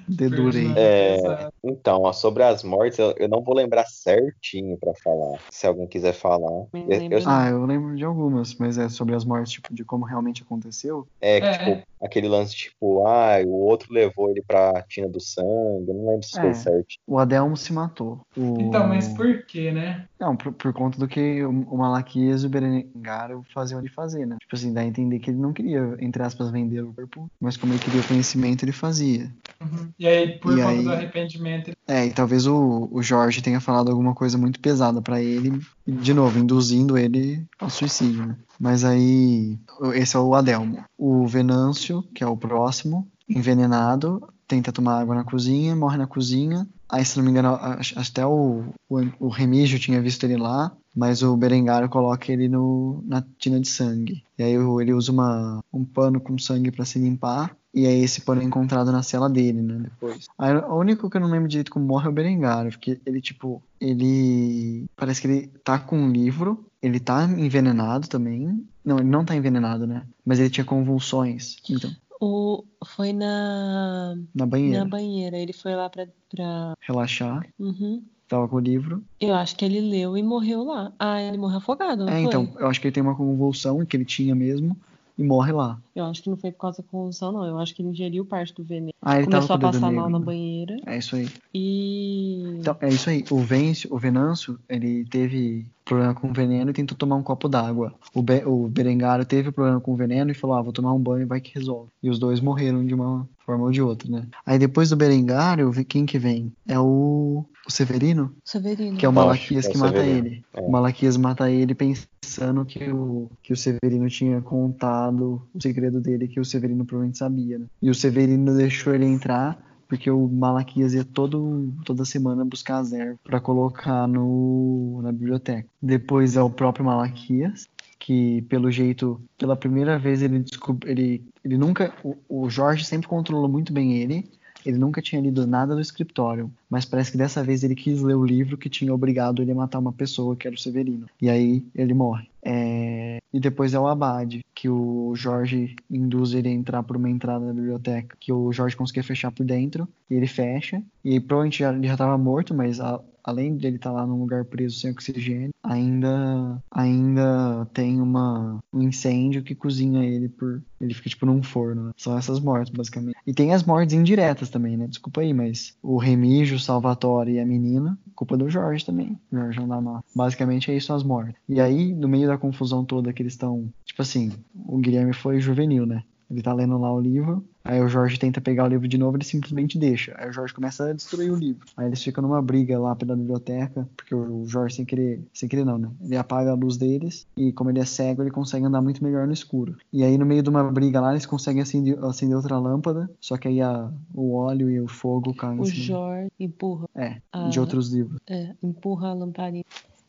Dedurei. 0.08 0.72
É, 0.76 1.48
então, 1.62 2.02
ó, 2.02 2.12
sobre 2.12 2.42
as 2.42 2.62
mortes, 2.62 2.98
eu, 2.98 3.14
eu, 3.16 3.28
não 3.28 3.42
vou 3.42 3.54
lembrar 3.54 3.86
certinho 3.86 4.76
para 4.76 4.92
falar. 5.02 5.38
Se 5.50 5.66
alguém 5.66 5.86
quiser 5.86 6.12
falar. 6.12 6.66
Eu, 6.72 7.10
eu... 7.10 7.22
Ah, 7.26 7.48
eu 7.48 7.64
lembro 7.64 7.96
de 7.96 8.04
algumas, 8.04 8.54
mas 8.56 8.78
é 8.78 8.88
sobre 8.88 9.14
as 9.14 9.24
mortes, 9.24 9.52
tipo, 9.52 9.74
de 9.74 9.84
como 9.84 10.04
realmente 10.04 10.42
aconteceu. 10.42 11.06
É, 11.20 11.40
que, 11.40 11.46
é. 11.46 11.58
tipo, 11.58 11.86
aquele 12.02 12.28
lance 12.28 12.54
tipo, 12.54 13.06
ah, 13.06 13.38
o 13.44 13.64
outro 13.64 13.92
levou 13.92 14.30
ele 14.30 14.42
pra 14.42 14.82
tina 14.88 15.08
do 15.08 15.20
sangue, 15.20 15.88
eu 15.88 15.94
não 15.94 16.06
lembro 16.08 16.26
se 16.26 16.38
É. 16.38 16.42
foi 16.42 16.54
certo. 16.54 16.96
O 17.06 17.18
Adelmo 17.18 17.56
se 17.56 17.72
matou. 17.72 18.20
O... 18.36 18.60
Então, 18.60 18.86
mas 18.86 19.08
por 19.08 19.44
quê, 19.46 19.72
né? 19.72 20.06
Não, 20.20 20.36
por, 20.36 20.52
por 20.52 20.72
conta 20.72 20.98
do 20.98 21.08
que 21.08 21.42
o, 21.42 21.50
o 21.50 21.78
Malaquias 21.78 22.42
e 22.42 22.46
o 22.46 22.50
Berengar 22.50 23.30
faziam 23.52 23.80
ele 23.80 23.88
fazer, 23.88 24.26
né? 24.26 24.36
Tipo 24.40 24.54
assim, 24.54 24.72
dá 24.72 24.82
a 24.82 24.84
entender 24.84 25.18
que 25.18 25.30
ele 25.30 25.38
não 25.38 25.52
queria, 25.52 25.96
entre 26.00 26.22
aspas, 26.22 26.50
vender 26.50 26.82
o 26.82 26.92
corpo, 26.92 27.30
mas 27.40 27.56
como 27.56 27.72
ele 27.72 27.80
queria 27.80 27.93
conhecimento, 28.02 28.64
ele 28.64 28.72
fazia. 28.72 29.30
Uhum. 29.60 29.88
E 29.98 30.06
aí, 30.06 30.38
por 30.38 30.52
E 30.52 30.56
conta 30.60 30.68
aí- 30.68 30.82
do 30.84 30.92
arrependimento, 30.92 31.68
ele- 31.68 31.76
É, 31.86 32.06
e 32.06 32.10
talvez 32.10 32.46
o, 32.46 32.88
o 32.90 33.02
Jorge 33.02 33.40
tenha 33.42 33.60
falado 33.60 33.90
alguma 33.90 34.14
coisa 34.14 34.36
muito 34.36 34.58
pesada 34.60 35.00
pra 35.00 35.22
ele, 35.22 35.60
de 35.86 36.12
novo, 36.12 36.38
induzindo 36.38 36.98
ele 36.98 37.46
ao 37.60 37.70
suicídio, 37.70 38.26
né? 38.26 38.36
Mas 38.58 38.84
aí, 38.84 39.58
o- 39.80 39.92
esse 39.92 40.16
é 40.16 40.18
o 40.18 40.34
Adelmo. 40.34 40.84
O 40.98 41.26
Venâncio, 41.26 42.02
que 42.14 42.24
é 42.24 42.26
o 42.26 42.36
próximo, 42.36 43.06
envenenado, 43.28 44.26
tenta 44.48 44.72
tomar 44.72 45.00
água 45.00 45.14
na 45.14 45.24
cozinha, 45.24 45.74
morre 45.76 45.96
na 45.96 46.06
cozinha. 46.06 46.66
Aí, 46.88 47.04
se 47.04 47.16
não 47.16 47.24
me 47.24 47.30
engano, 47.30 47.58
até 47.96 48.26
o, 48.26 48.64
o, 48.88 49.00
o 49.18 49.28
Remígio 49.28 49.78
tinha 49.78 50.00
visto 50.02 50.24
ele 50.24 50.36
lá, 50.36 50.70
mas 50.94 51.22
o 51.22 51.36
Berengar 51.36 51.88
coloca 51.88 52.30
ele 52.30 52.48
no, 52.48 53.02
na 53.06 53.24
tina 53.38 53.58
de 53.58 53.66
sangue. 53.68 54.22
E 54.38 54.42
aí 54.42 54.58
o- 54.58 54.80
ele 54.80 54.92
usa 54.92 55.10
uma, 55.10 55.60
um 55.72 55.84
pano 55.84 56.20
com 56.20 56.38
sangue 56.38 56.70
pra 56.70 56.84
se 56.84 56.98
limpar. 56.98 57.56
E 57.74 57.86
aí 57.86 58.04
esse 58.04 58.20
pano 58.20 58.40
é 58.40 58.44
encontrado 58.44 58.92
na 58.92 59.02
cela 59.02 59.28
dele, 59.28 59.60
né? 59.60 59.78
Depois. 59.84 60.26
Aí, 60.38 60.54
o 60.54 60.74
único 60.78 61.10
que 61.10 61.16
eu 61.16 61.20
não 61.20 61.28
lembro 61.30 61.48
direito 61.48 61.72
como 61.72 61.84
morre 61.84 62.06
é 62.06 62.08
o 62.08 62.12
Berengar, 62.12 62.68
porque 62.70 63.00
ele, 63.04 63.20
tipo, 63.20 63.60
ele. 63.80 64.84
Parece 64.96 65.20
que 65.20 65.26
ele 65.26 65.46
tá 65.64 65.78
com 65.78 65.98
um 65.98 66.10
livro, 66.12 66.64
ele 66.80 67.00
tá 67.00 67.24
envenenado 67.24 68.08
também. 68.08 68.64
Não, 68.84 68.98
ele 68.98 69.08
não 69.08 69.24
tá 69.24 69.34
envenenado, 69.34 69.86
né? 69.86 70.02
Mas 70.24 70.38
ele 70.38 70.50
tinha 70.50 70.64
convulsões. 70.64 71.56
Então, 71.68 71.90
O, 72.20 72.62
foi 72.86 73.12
na, 73.12 74.14
na 74.34 74.46
banheira. 74.46 74.78
na 74.78 74.84
banheira. 74.84 75.36
Ele 75.36 75.52
foi 75.52 75.74
lá 75.74 75.88
pra. 75.90 76.06
pra... 76.30 76.74
Relaxar, 76.80 77.44
Uhum. 77.58 78.02
tava 78.28 78.46
com 78.48 78.56
o 78.56 78.60
livro. 78.60 79.02
Eu 79.20 79.34
acho 79.34 79.56
que 79.56 79.64
ele 79.64 79.80
leu 79.80 80.16
e 80.16 80.22
morreu 80.22 80.62
lá. 80.64 80.92
Ah, 80.98 81.20
ele 81.20 81.38
morreu 81.38 81.58
afogado, 81.58 82.04
não 82.04 82.08
É, 82.12 82.16
foi? 82.20 82.22
então, 82.24 82.48
eu 82.58 82.68
acho 82.68 82.80
que 82.80 82.86
ele 82.86 82.94
tem 82.94 83.02
uma 83.02 83.16
convulsão 83.16 83.84
que 83.84 83.96
ele 83.96 84.04
tinha 84.04 84.34
mesmo 84.34 84.76
e 85.16 85.22
morre 85.22 85.52
lá. 85.52 85.80
Eu 85.94 86.04
acho 86.04 86.22
que 86.22 86.30
não 86.30 86.36
foi 86.36 86.50
por 86.50 86.58
causa 86.58 86.82
da 86.82 86.88
convulsão, 86.88 87.32
não. 87.32 87.44
Eu 87.44 87.58
acho 87.58 87.74
que 87.74 87.82
ele 87.82 87.90
ingeriu 87.90 88.24
parte 88.24 88.54
do 88.54 88.64
veneno. 88.64 88.92
Ah, 89.00 89.16
ele 89.16 89.26
Começou 89.26 89.48
tava 89.48 89.68
a 89.68 89.72
passar 89.72 89.92
mal 89.92 90.10
na 90.10 90.18
banheira. 90.18 90.76
É 90.86 90.98
isso 90.98 91.16
aí. 91.16 91.28
E. 91.52 92.56
Então, 92.58 92.76
é 92.80 92.88
isso 92.88 93.08
aí. 93.08 93.24
O 93.30 93.38
Venâncio, 93.38 93.94
o 93.94 93.98
Venâncio, 93.98 94.58
ele 94.68 95.04
teve 95.04 95.66
problema 95.84 96.14
com 96.14 96.32
veneno 96.32 96.70
e 96.70 96.74
tentou 96.74 96.96
tomar 96.96 97.16
um 97.16 97.22
copo 97.22 97.48
d'água. 97.48 97.94
O, 98.14 98.22
Be 98.22 98.42
o 98.44 98.68
Berengário 98.68 99.24
teve 99.24 99.52
problema 99.52 99.80
com 99.80 99.94
veneno 99.94 100.30
e 100.30 100.34
falou, 100.34 100.56
ah, 100.56 100.62
vou 100.62 100.72
tomar 100.72 100.92
um 100.92 100.98
banho 100.98 101.22
e 101.22 101.26
vai 101.26 101.40
que 101.40 101.54
resolve. 101.54 101.90
E 102.02 102.08
os 102.08 102.18
dois 102.18 102.40
morreram 102.40 102.84
de 102.84 102.94
uma 102.94 103.28
forma 103.44 103.64
ou 103.64 103.70
de 103.70 103.82
outra, 103.82 104.10
né? 104.10 104.26
Aí 104.46 104.58
depois 104.58 104.88
do 104.88 104.96
Berengário, 104.96 105.70
quem 105.84 106.06
que 106.06 106.18
vem? 106.18 106.52
É 106.66 106.78
o, 106.78 107.44
o 107.66 107.70
Severino, 107.70 108.34
Severino. 108.44 108.96
que 108.96 109.06
é 109.06 109.08
o 109.08 109.12
acho 109.12 109.20
Malaquias 109.20 109.64
que 109.66 109.70
é 109.70 109.72
que 109.72 109.76
o 109.78 109.80
mata 109.80 109.98
Severino. 109.98 110.26
ele. 110.26 110.44
É. 110.52 110.60
O 110.60 110.70
Malaquias 110.70 111.16
mata 111.16 111.50
ele 111.50 111.74
pensando 111.74 112.64
que 112.64 112.90
o, 112.90 113.30
que 113.42 113.52
o 113.52 113.56
Severino 113.56 114.08
tinha 114.08 114.40
contado 114.40 115.42
o 115.54 115.62
segredo 115.62 116.00
dele, 116.00 116.28
que 116.28 116.40
o 116.40 116.44
Severino 116.44 116.84
provavelmente 116.84 117.18
sabia, 117.18 117.58
né? 117.58 117.66
E 117.80 117.90
o 117.90 117.94
Severino 117.94 118.54
deixou 118.56 118.94
ele 118.94 119.06
entrar 119.06 119.58
porque 119.88 120.10
o 120.10 120.26
Malaquias 120.26 120.94
ia 120.94 121.04
todo, 121.04 121.72
toda 121.84 122.04
semana 122.04 122.44
buscar 122.44 122.78
as 122.78 122.92
ervas 122.92 123.18
pra 123.22 123.38
colocar 123.40 124.08
no, 124.08 125.00
na 125.02 125.12
biblioteca. 125.12 125.68
Depois 125.80 126.36
é 126.36 126.42
o 126.42 126.50
próprio 126.50 126.84
Malaquias, 126.84 127.68
que 127.98 128.42
pelo 128.42 128.70
jeito, 128.70 129.20
pela 129.38 129.56
primeira 129.56 129.98
vez 129.98 130.22
ele 130.22 130.40
descobriu, 130.40 130.90
ele, 130.90 131.24
ele 131.44 131.56
nunca, 131.56 131.94
o, 132.02 132.16
o 132.28 132.50
Jorge 132.50 132.84
sempre 132.84 133.08
controlou 133.08 133.48
muito 133.48 133.72
bem 133.72 133.96
ele, 133.98 134.28
ele 134.64 134.78
nunca 134.78 135.00
tinha 135.02 135.20
lido 135.20 135.46
nada 135.46 135.74
do 135.74 135.80
escritório, 135.80 136.50
mas 136.68 136.84
parece 136.84 137.12
que 137.12 137.18
dessa 137.18 137.42
vez 137.42 137.62
ele 137.64 137.74
quis 137.74 138.00
ler 138.02 138.14
o 138.16 138.24
livro 138.24 138.56
que 138.56 138.68
tinha 138.68 138.92
obrigado 138.94 139.42
ele 139.42 139.52
a 139.52 139.54
matar 139.54 139.78
uma 139.78 139.92
pessoa, 139.92 140.34
que 140.36 140.46
era 140.46 140.54
o 140.56 140.58
Severino. 140.58 141.06
E 141.20 141.28
aí 141.28 141.64
ele 141.74 141.94
morre. 141.94 142.28
É, 142.42 143.18
E 143.32 143.40
depois 143.40 143.72
é 143.74 143.78
o 143.80 143.86
Abade, 143.88 144.44
que 144.54 144.68
o 144.68 145.12
Jorge 145.16 145.74
induz 145.90 146.34
ele 146.34 146.48
a 146.48 146.52
entrar 146.52 146.82
por 146.82 146.96
uma 146.96 147.08
entrada 147.10 147.46
da 147.46 147.52
biblioteca, 147.52 148.16
que 148.20 148.32
o 148.32 148.52
Jorge 148.52 148.76
conseguia 148.76 149.02
fechar 149.02 149.32
por 149.32 149.44
dentro, 149.44 149.88
e 150.10 150.14
ele 150.14 150.26
fecha. 150.26 150.82
E 151.04 151.18
provavelmente 151.18 151.62
ele 151.62 151.86
já 151.86 151.94
estava 151.94 152.16
morto, 152.18 152.54
mas 152.54 152.80
a- 152.80 153.00
além 153.24 153.56
dele 153.56 153.76
estar 153.76 153.90
lá 153.90 154.06
num 154.06 154.20
lugar 154.20 154.44
preso 154.44 154.78
sem 154.78 154.90
oxigênio, 154.90 155.50
ainda 155.62 156.62
ainda 156.70 157.66
tem 157.72 158.00
uma, 158.00 158.60
um 158.72 158.82
incêndio 158.82 159.42
que 159.42 159.54
cozinha 159.54 160.04
ele 160.04 160.28
por. 160.28 160.62
Ele 160.80 160.92
fica 160.92 161.08
tipo 161.08 161.24
num 161.24 161.42
forno. 161.42 161.84
né? 161.86 161.92
São 161.96 162.16
essas 162.18 162.38
mortes, 162.38 162.70
basicamente. 162.70 163.16
E 163.26 163.32
tem 163.32 163.54
as 163.54 163.62
mortes 163.62 163.94
indiretas 163.94 164.50
também, 164.50 164.76
né? 164.76 164.86
Desculpa 164.86 165.22
aí, 165.22 165.32
mas 165.32 165.74
o 165.82 165.96
Remígio, 165.96 166.56
o 166.56 166.60
Salvatore 166.60 167.32
e 167.32 167.40
a 167.40 167.46
menina, 167.46 167.98
culpa 168.14 168.36
do 168.36 168.50
Jorge 168.50 168.84
também. 168.84 169.18
Jorge 169.32 169.58
não 169.60 169.68
dá 169.68 169.80
mal. 169.80 170.04
Basicamente 170.14 170.70
é 170.70 170.76
isso 170.76 170.92
as 170.92 171.02
mortes. 171.02 171.34
E 171.48 171.58
aí, 171.60 171.94
no 171.94 172.06
meio 172.06 172.28
da 172.28 172.36
confusão 172.36 172.84
toda 172.84 173.12
que 173.12 173.22
eles 173.22 173.32
estão. 173.32 173.72
Tipo 173.86 174.02
assim, 174.02 174.32
o 174.66 174.76
Guilherme 174.76 175.14
foi 175.14 175.40
juvenil, 175.40 175.86
né? 175.86 176.02
Ele 176.30 176.42
tá 176.42 176.52
lendo 176.52 176.76
lá 176.78 176.92
o 176.92 177.00
livro, 177.00 177.44
aí 177.64 177.80
o 177.80 177.88
Jorge 177.88 178.18
tenta 178.18 178.40
pegar 178.40 178.64
o 178.64 178.68
livro 178.68 178.86
de 178.86 178.98
novo, 178.98 179.16
ele 179.16 179.24
simplesmente 179.24 179.78
deixa. 179.78 180.14
Aí 180.18 180.28
o 180.28 180.32
Jorge 180.32 180.52
começa 180.54 180.90
a 180.90 180.92
destruir 180.92 181.30
o 181.32 181.34
livro. 181.36 181.66
Aí 181.76 181.86
eles 181.86 182.02
ficam 182.02 182.22
numa 182.22 182.40
briga 182.42 182.78
lá 182.78 182.94
pela 182.94 183.16
biblioteca, 183.16 183.88
porque 183.96 184.14
o 184.14 184.44
Jorge 184.46 184.76
sem 184.76 184.84
querer, 184.84 185.22
sem 185.32 185.48
querer 185.48 185.64
não, 185.64 185.78
né? 185.78 185.90
Ele 186.02 186.16
apaga 186.16 186.50
a 186.50 186.54
luz 186.54 186.76
deles 186.76 187.26
e 187.36 187.52
como 187.52 187.70
ele 187.70 187.80
é 187.80 187.84
cego, 187.84 188.22
ele 188.22 188.30
consegue 188.30 188.66
andar 188.66 188.82
muito 188.82 189.02
melhor 189.02 189.26
no 189.26 189.32
escuro. 189.32 189.76
E 189.92 190.04
aí 190.04 190.16
no 190.18 190.26
meio 190.26 190.42
de 190.42 190.50
uma 190.50 190.62
briga 190.70 191.00
lá, 191.00 191.10
eles 191.12 191.26
conseguem 191.26 191.62
acender, 191.62 191.98
acender 192.04 192.36
outra 192.36 192.58
lâmpada, 192.58 193.10
só 193.20 193.36
que 193.36 193.48
aí 193.48 193.60
a, 193.60 193.90
o 194.14 194.34
óleo 194.34 194.70
e 194.70 194.80
o 194.80 194.86
fogo 194.88 195.34
caem 195.34 195.60
O 195.60 195.64
cima. 195.66 195.84
Jorge 195.84 196.30
empurra, 196.38 196.86
É, 196.94 197.16
Ah. 197.32 197.48
de 197.48 197.58
outros 197.60 197.92
livros. 197.92 198.20
é, 198.28 198.54
empurra 198.62 199.08
a 199.08 199.14
lamparina. 199.14 199.64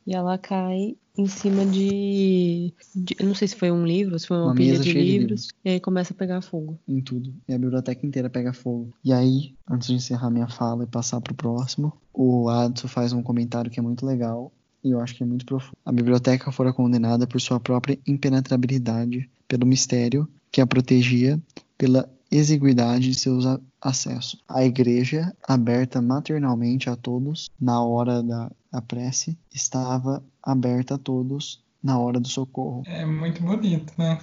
E 0.07 0.13
ela 0.13 0.37
cai 0.37 0.95
em 1.17 1.27
cima 1.27 1.65
de, 1.65 2.73
de- 2.95 3.15
não 3.23 3.33
sei 3.35 3.47
se 3.47 3.55
foi 3.55 3.71
um 3.71 3.85
livro, 3.85 4.17
se 4.19 4.27
foi 4.27 4.37
uma, 4.37 4.45
Uma 4.47 4.55
pilha 4.55 4.79
de 4.79 4.91
cheia 4.91 5.05
de 5.05 5.17
livros. 5.17 5.49
E 5.63 5.69
aí 5.69 5.79
começa 5.79 6.13
a 6.13 6.15
pegar 6.15 6.41
fogo. 6.41 6.77
em 6.87 6.99
tudo. 7.01 7.33
E 7.47 7.53
a 7.53 7.57
biblioteca 7.57 8.05
inteira 8.05 8.29
pega 8.29 8.51
fogo. 8.53 8.93
E 9.03 9.13
aí, 9.13 9.53
antes 9.69 9.87
de 9.87 9.93
encerrar 9.95 10.29
minha 10.29 10.47
fala 10.47 10.83
e 10.83 10.87
passar 10.87 11.21
pro 11.21 11.33
próximo, 11.33 11.93
o 12.13 12.49
Adson 12.49 12.87
faz 12.87 13.13
um 13.13 13.23
comentário 13.23 13.71
que 13.71 13.79
é 13.79 13.83
muito 13.83 14.05
legal 14.05 14.51
e 14.83 14.91
eu 14.91 14.99
acho 14.99 15.15
que 15.15 15.23
é 15.23 15.25
muito 15.25 15.45
profundo. 15.45 15.75
A 15.85 15.91
biblioteca 15.91 16.51
fora 16.51 16.71
condenada 16.71 17.25
por 17.25 17.41
sua 17.41 17.59
própria 17.59 17.97
impenetrabilidade, 18.05 19.29
pelo 19.47 19.65
mistério 19.65 20.27
que 20.51 20.61
a 20.61 20.67
protegia, 20.67 21.39
pela 21.77 22.07
exiguidade 22.37 23.09
de 23.09 23.19
seus 23.19 23.45
acessos. 23.81 24.41
A 24.47 24.63
igreja, 24.63 25.33
aberta 25.47 26.01
maternalmente 26.01 26.89
a 26.89 26.95
todos 26.95 27.49
na 27.59 27.83
hora 27.83 28.21
da 28.21 28.51
a 28.71 28.81
prece, 28.81 29.37
estava 29.53 30.21
aberta 30.43 30.95
a 30.95 30.97
todos 30.97 31.63
na 31.81 31.99
hora 31.99 32.19
do 32.19 32.27
socorro. 32.27 32.83
é 32.87 33.05
muito 33.05 33.41
bonito, 33.43 33.93
né? 33.95 34.17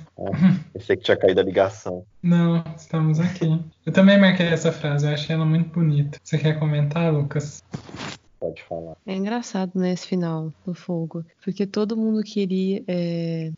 Pensei 0.72 0.96
que 0.96 1.04
tinha 1.04 1.16
caído 1.16 1.40
a 1.40 1.44
ligação. 1.44 2.04
Não, 2.20 2.62
estamos 2.76 3.20
aqui. 3.20 3.64
Eu 3.86 3.92
também 3.92 4.18
marquei 4.18 4.46
essa 4.46 4.72
frase, 4.72 5.06
eu 5.06 5.12
achei 5.12 5.34
ela 5.34 5.46
muito 5.46 5.70
bonita. 5.70 6.18
Você 6.22 6.38
quer 6.38 6.58
comentar, 6.58 7.12
Lucas? 7.12 7.62
Pode 8.40 8.60
falar. 8.64 8.96
É 9.06 9.14
engraçado, 9.14 9.78
né, 9.78 9.92
esse 9.92 10.08
final 10.08 10.52
do 10.66 10.74
fogo. 10.74 11.24
Porque 11.44 11.64
todo 11.64 11.96
mundo 11.96 12.24
queria. 12.24 12.82
É, 12.88 13.52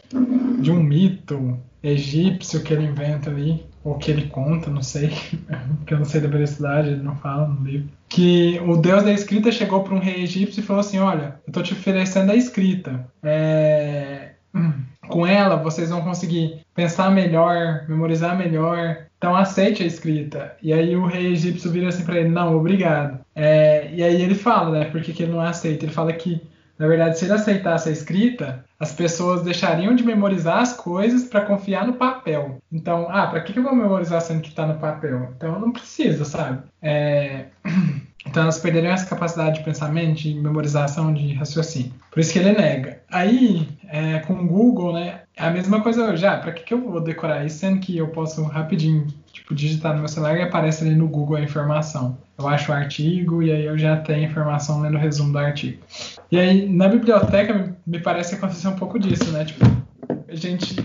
de 0.59 0.71
um 0.71 0.81
mito 0.81 1.59
egípcio 1.83 2.61
que 2.61 2.73
ele 2.73 2.85
inventa 2.85 3.29
ali, 3.29 3.63
ou 3.83 3.97
que 3.97 4.11
ele 4.11 4.27
conta, 4.27 4.69
não 4.69 4.81
sei, 4.81 5.09
porque 5.77 5.93
eu 5.93 5.99
não 5.99 6.05
sei 6.05 6.19
da 6.19 6.27
veracidade, 6.27 6.89
ele 6.89 7.03
não 7.03 7.15
fala 7.15 7.47
no 7.47 7.65
livro. 7.65 7.89
Que 8.09 8.59
o 8.65 8.75
deus 8.75 9.03
da 9.03 9.11
escrita 9.11 9.51
chegou 9.51 9.83
para 9.83 9.93
um 9.93 9.99
rei 9.99 10.23
egípcio 10.23 10.59
e 10.59 10.63
falou 10.63 10.79
assim: 10.81 10.97
Olha, 10.97 11.39
eu 11.45 11.53
tô 11.53 11.61
te 11.61 11.73
oferecendo 11.73 12.31
a 12.31 12.35
escrita. 12.35 13.07
É, 13.21 14.28
Com 15.07 15.25
ela 15.25 15.55
vocês 15.55 15.89
vão 15.89 16.01
conseguir 16.01 16.61
pensar 16.75 17.09
melhor, 17.11 17.85
memorizar 17.87 18.37
melhor. 18.37 19.05
Então 19.17 19.35
aceite 19.35 19.83
a 19.83 19.85
escrita. 19.85 20.55
E 20.61 20.71
aí 20.71 20.95
o 20.95 21.05
rei 21.05 21.33
egípcio 21.33 21.71
vira 21.71 21.89
assim 21.89 22.05
para 22.05 22.19
ele: 22.19 22.29
Não, 22.29 22.55
obrigado. 22.55 23.19
É, 23.35 23.91
e 23.93 24.03
aí 24.03 24.21
ele 24.21 24.35
fala, 24.35 24.79
né? 24.79 24.85
Por 24.85 25.01
que, 25.01 25.13
que 25.13 25.23
ele 25.23 25.31
não 25.31 25.41
aceita? 25.41 25.85
Ele 25.85 25.93
fala 25.93 26.13
que 26.13 26.41
na 26.79 26.87
verdade, 26.87 27.19
se 27.19 27.25
ele 27.25 27.33
aceitasse 27.33 27.89
a 27.89 27.91
escrita, 27.91 28.63
as 28.79 28.93
pessoas 28.93 29.43
deixariam 29.43 29.93
de 29.93 30.05
memorizar 30.05 30.59
as 30.59 30.71
coisas 30.71 31.25
para 31.25 31.41
confiar 31.41 31.85
no 31.85 31.95
papel. 31.95 32.61
Então, 32.71 33.05
ah, 33.09 33.27
para 33.27 33.41
que, 33.41 33.51
que 33.51 33.59
eu 33.59 33.63
vou 33.63 33.75
memorizar 33.75 34.21
sendo 34.21 34.41
que 34.41 34.47
está 34.47 34.65
no 34.65 34.79
papel? 34.79 35.33
Então, 35.35 35.59
não 35.59 35.73
precisa, 35.73 36.23
sabe? 36.23 36.63
É... 36.81 37.47
Então, 38.25 38.43
elas 38.43 38.59
perderiam 38.59 38.93
essa 38.93 39.05
capacidade 39.05 39.59
de 39.59 39.65
pensamento, 39.65 40.19
de 40.19 40.33
memorização, 40.33 41.13
de 41.13 41.33
raciocínio. 41.33 41.93
Por 42.11 42.19
isso 42.19 42.33
que 42.33 42.39
ele 42.39 42.51
nega. 42.51 43.01
Aí, 43.09 43.67
é, 43.87 44.19
com 44.19 44.33
o 44.33 44.45
Google, 44.45 44.93
né, 44.93 45.21
é 45.35 45.45
a 45.45 45.49
mesma 45.49 45.81
coisa 45.81 46.15
já. 46.17 46.37
Para 46.37 46.51
que, 46.51 46.63
que 46.63 46.73
eu 46.73 46.81
vou 46.81 47.01
decorar 47.01 47.45
isso, 47.45 47.59
sendo 47.59 47.79
que 47.79 47.97
eu 47.97 48.09
posso 48.09 48.43
rapidinho, 48.43 49.07
tipo, 49.31 49.55
digitar 49.55 49.93
no 49.93 49.99
meu 49.99 50.07
celular 50.07 50.37
e 50.37 50.41
aparece 50.41 50.83
ali 50.83 50.95
no 50.95 51.07
Google 51.07 51.37
a 51.37 51.41
informação. 51.41 52.17
Eu 52.37 52.47
acho 52.47 52.71
o 52.71 52.75
artigo 52.75 53.41
e 53.41 53.51
aí 53.51 53.65
eu 53.65 53.77
já 53.77 53.97
tenho 53.97 54.19
a 54.19 54.29
informação 54.29 54.81
lendo 54.81 54.95
o 54.95 54.99
resumo 54.99 55.31
do 55.31 55.39
artigo. 55.39 55.81
E 56.31 56.37
aí, 56.37 56.67
na 56.69 56.87
biblioteca, 56.87 57.75
me 57.85 57.99
parece 57.99 58.31
que 58.31 58.35
aconteceu 58.35 58.71
um 58.71 58.75
pouco 58.75 58.99
disso, 58.99 59.31
né? 59.31 59.45
Tipo, 59.45 59.65
a 60.27 60.35
gente. 60.35 60.75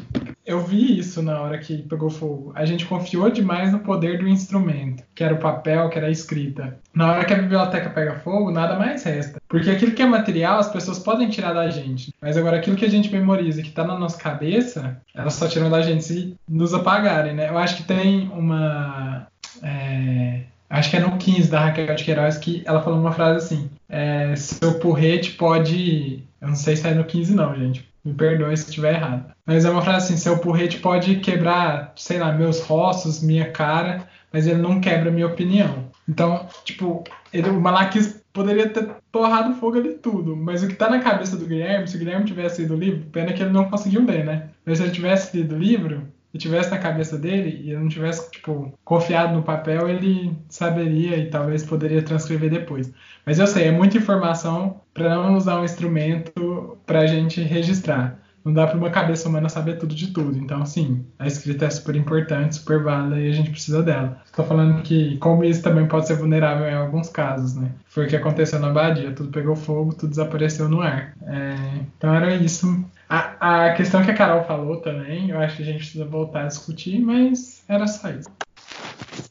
Eu 0.54 0.60
vi 0.60 1.00
isso 1.00 1.20
na 1.20 1.40
hora 1.40 1.58
que 1.58 1.82
pegou 1.82 2.08
fogo. 2.08 2.52
A 2.54 2.64
gente 2.64 2.86
confiou 2.86 3.28
demais 3.28 3.72
no 3.72 3.80
poder 3.80 4.18
do 4.18 4.28
instrumento, 4.28 5.02
que 5.12 5.24
era 5.24 5.34
o 5.34 5.38
papel, 5.38 5.88
que 5.90 5.98
era 5.98 6.06
a 6.06 6.12
escrita. 6.12 6.78
Na 6.94 7.10
hora 7.10 7.24
que 7.24 7.34
a 7.34 7.38
biblioteca 7.38 7.90
pega 7.90 8.20
fogo, 8.20 8.52
nada 8.52 8.78
mais 8.78 9.02
resta. 9.02 9.42
Porque 9.48 9.68
aquilo 9.68 9.90
que 9.90 10.02
é 10.02 10.06
material, 10.06 10.60
as 10.60 10.70
pessoas 10.70 11.00
podem 11.00 11.28
tirar 11.28 11.54
da 11.54 11.68
gente. 11.70 12.14
Mas 12.22 12.36
agora 12.36 12.56
aquilo 12.56 12.76
que 12.76 12.84
a 12.84 12.90
gente 12.90 13.10
memoriza, 13.10 13.62
que 13.62 13.72
tá 13.72 13.84
na 13.84 13.98
nossa 13.98 14.16
cabeça, 14.16 14.96
elas 15.12 15.34
só 15.34 15.48
tiram 15.48 15.68
da 15.68 15.82
gente 15.82 16.04
se 16.04 16.36
nos 16.48 16.72
apagarem, 16.72 17.34
né? 17.34 17.48
Eu 17.48 17.58
acho 17.58 17.78
que 17.78 17.82
tem 17.82 18.28
uma. 18.28 19.26
é, 19.60 20.42
Acho 20.70 20.90
que 20.90 20.96
é 20.96 21.00
no 21.00 21.18
15 21.18 21.50
da 21.50 21.60
Raquel 21.60 21.94
de 21.94 22.04
Queiroz 22.04 22.38
que 22.38 22.62
ela 22.64 22.80
falou 22.80 23.00
uma 23.00 23.12
frase 23.12 23.44
assim: 23.44 23.70
é, 23.88 24.36
seu 24.36 24.78
porrete 24.78 25.32
pode. 25.32 26.22
Eu 26.40 26.48
não 26.48 26.54
sei 26.54 26.76
se 26.76 26.86
é 26.86 26.94
no 26.94 27.04
15, 27.04 27.34
não, 27.34 27.56
gente. 27.56 27.88
Me 28.04 28.14
perdoe 28.14 28.56
se 28.56 28.68
estiver 28.68 28.94
errado. 28.94 29.33
Mas 29.46 29.64
é 29.64 29.70
uma 29.70 29.82
frase 29.82 30.06
assim: 30.06 30.16
seu 30.16 30.38
porrete 30.38 30.78
pode 30.78 31.16
quebrar, 31.16 31.92
sei 31.96 32.18
lá, 32.18 32.32
meus 32.32 32.60
rostos, 32.60 33.22
minha 33.22 33.50
cara, 33.50 34.08
mas 34.32 34.46
ele 34.46 34.60
não 34.60 34.80
quebra 34.80 35.10
minha 35.10 35.26
opinião. 35.26 35.90
Então, 36.08 36.46
tipo, 36.64 37.04
ele, 37.32 37.48
o 37.48 37.60
Malaquis 37.60 38.22
poderia 38.32 38.68
ter 38.68 38.88
torrado 39.10 39.54
fogo 39.54 39.78
ali 39.78 39.94
tudo, 39.94 40.36
mas 40.36 40.62
o 40.62 40.68
que 40.68 40.74
tá 40.74 40.90
na 40.90 41.00
cabeça 41.00 41.36
do 41.36 41.46
Guilherme, 41.46 41.86
se 41.88 41.96
o 41.96 41.98
Guilherme 41.98 42.26
tivesse 42.26 42.62
lido 42.62 42.74
o 42.74 42.78
livro, 42.78 43.06
pena 43.10 43.32
que 43.32 43.42
ele 43.42 43.52
não 43.52 43.70
conseguiu 43.70 44.04
ler, 44.04 44.24
né? 44.24 44.48
Mas 44.66 44.78
se 44.78 44.84
ele 44.84 44.92
tivesse 44.92 45.36
lido 45.36 45.54
o 45.54 45.58
livro, 45.58 46.02
e 46.34 46.38
tivesse 46.38 46.68
na 46.72 46.78
cabeça 46.78 47.16
dele 47.16 47.60
e 47.62 47.70
ele 47.70 47.78
não 47.78 47.88
tivesse 47.88 48.28
tipo 48.32 48.76
confiado 48.84 49.32
no 49.32 49.44
papel, 49.44 49.88
ele 49.88 50.36
saberia 50.48 51.16
e 51.16 51.30
talvez 51.30 51.64
poderia 51.64 52.02
transcrever 52.02 52.50
depois. 52.50 52.92
Mas 53.24 53.38
eu 53.38 53.46
sei, 53.46 53.68
é 53.68 53.70
muita 53.70 53.98
informação 53.98 54.80
para 54.92 55.14
não 55.14 55.36
usar 55.36 55.60
um 55.60 55.64
instrumento 55.64 56.76
para 56.84 57.00
a 57.00 57.06
gente 57.06 57.40
registrar. 57.40 58.18
Não 58.44 58.52
dá 58.52 58.66
para 58.66 58.76
uma 58.76 58.90
cabeça 58.90 59.28
humana 59.28 59.48
saber 59.48 59.78
tudo 59.78 59.94
de 59.94 60.08
tudo. 60.08 60.38
Então, 60.38 60.64
sim, 60.66 61.06
a 61.18 61.26
escrita 61.26 61.64
é 61.64 61.70
super 61.70 61.96
importante, 61.96 62.56
super 62.56 62.82
válida 62.82 63.18
e 63.18 63.28
a 63.30 63.32
gente 63.32 63.50
precisa 63.50 63.82
dela. 63.82 64.20
Estou 64.24 64.44
falando 64.44 64.82
que, 64.82 65.16
como 65.18 65.44
isso 65.44 65.62
também 65.62 65.86
pode 65.88 66.06
ser 66.06 66.16
vulnerável 66.16 66.66
em 66.66 66.74
alguns 66.74 67.08
casos, 67.08 67.54
né? 67.54 67.70
Foi 67.86 68.04
o 68.04 68.08
que 68.08 68.16
aconteceu 68.16 68.58
na 68.60 68.68
Abadia. 68.68 69.12
Tudo 69.12 69.30
pegou 69.30 69.56
fogo, 69.56 69.94
tudo 69.94 70.10
desapareceu 70.10 70.68
no 70.68 70.82
ar. 70.82 71.14
É, 71.22 71.56
então, 71.96 72.14
era 72.14 72.34
isso. 72.34 72.84
A, 73.08 73.66
a 73.66 73.74
questão 73.74 74.02
que 74.02 74.10
a 74.10 74.14
Carol 74.14 74.44
falou 74.44 74.78
também, 74.78 75.30
eu 75.30 75.38
acho 75.38 75.56
que 75.56 75.62
a 75.62 75.66
gente 75.66 75.78
precisa 75.78 76.04
voltar 76.04 76.42
a 76.42 76.48
discutir, 76.48 77.00
mas 77.00 77.64
era 77.68 77.86
só 77.86 78.10
isso. 78.10 78.28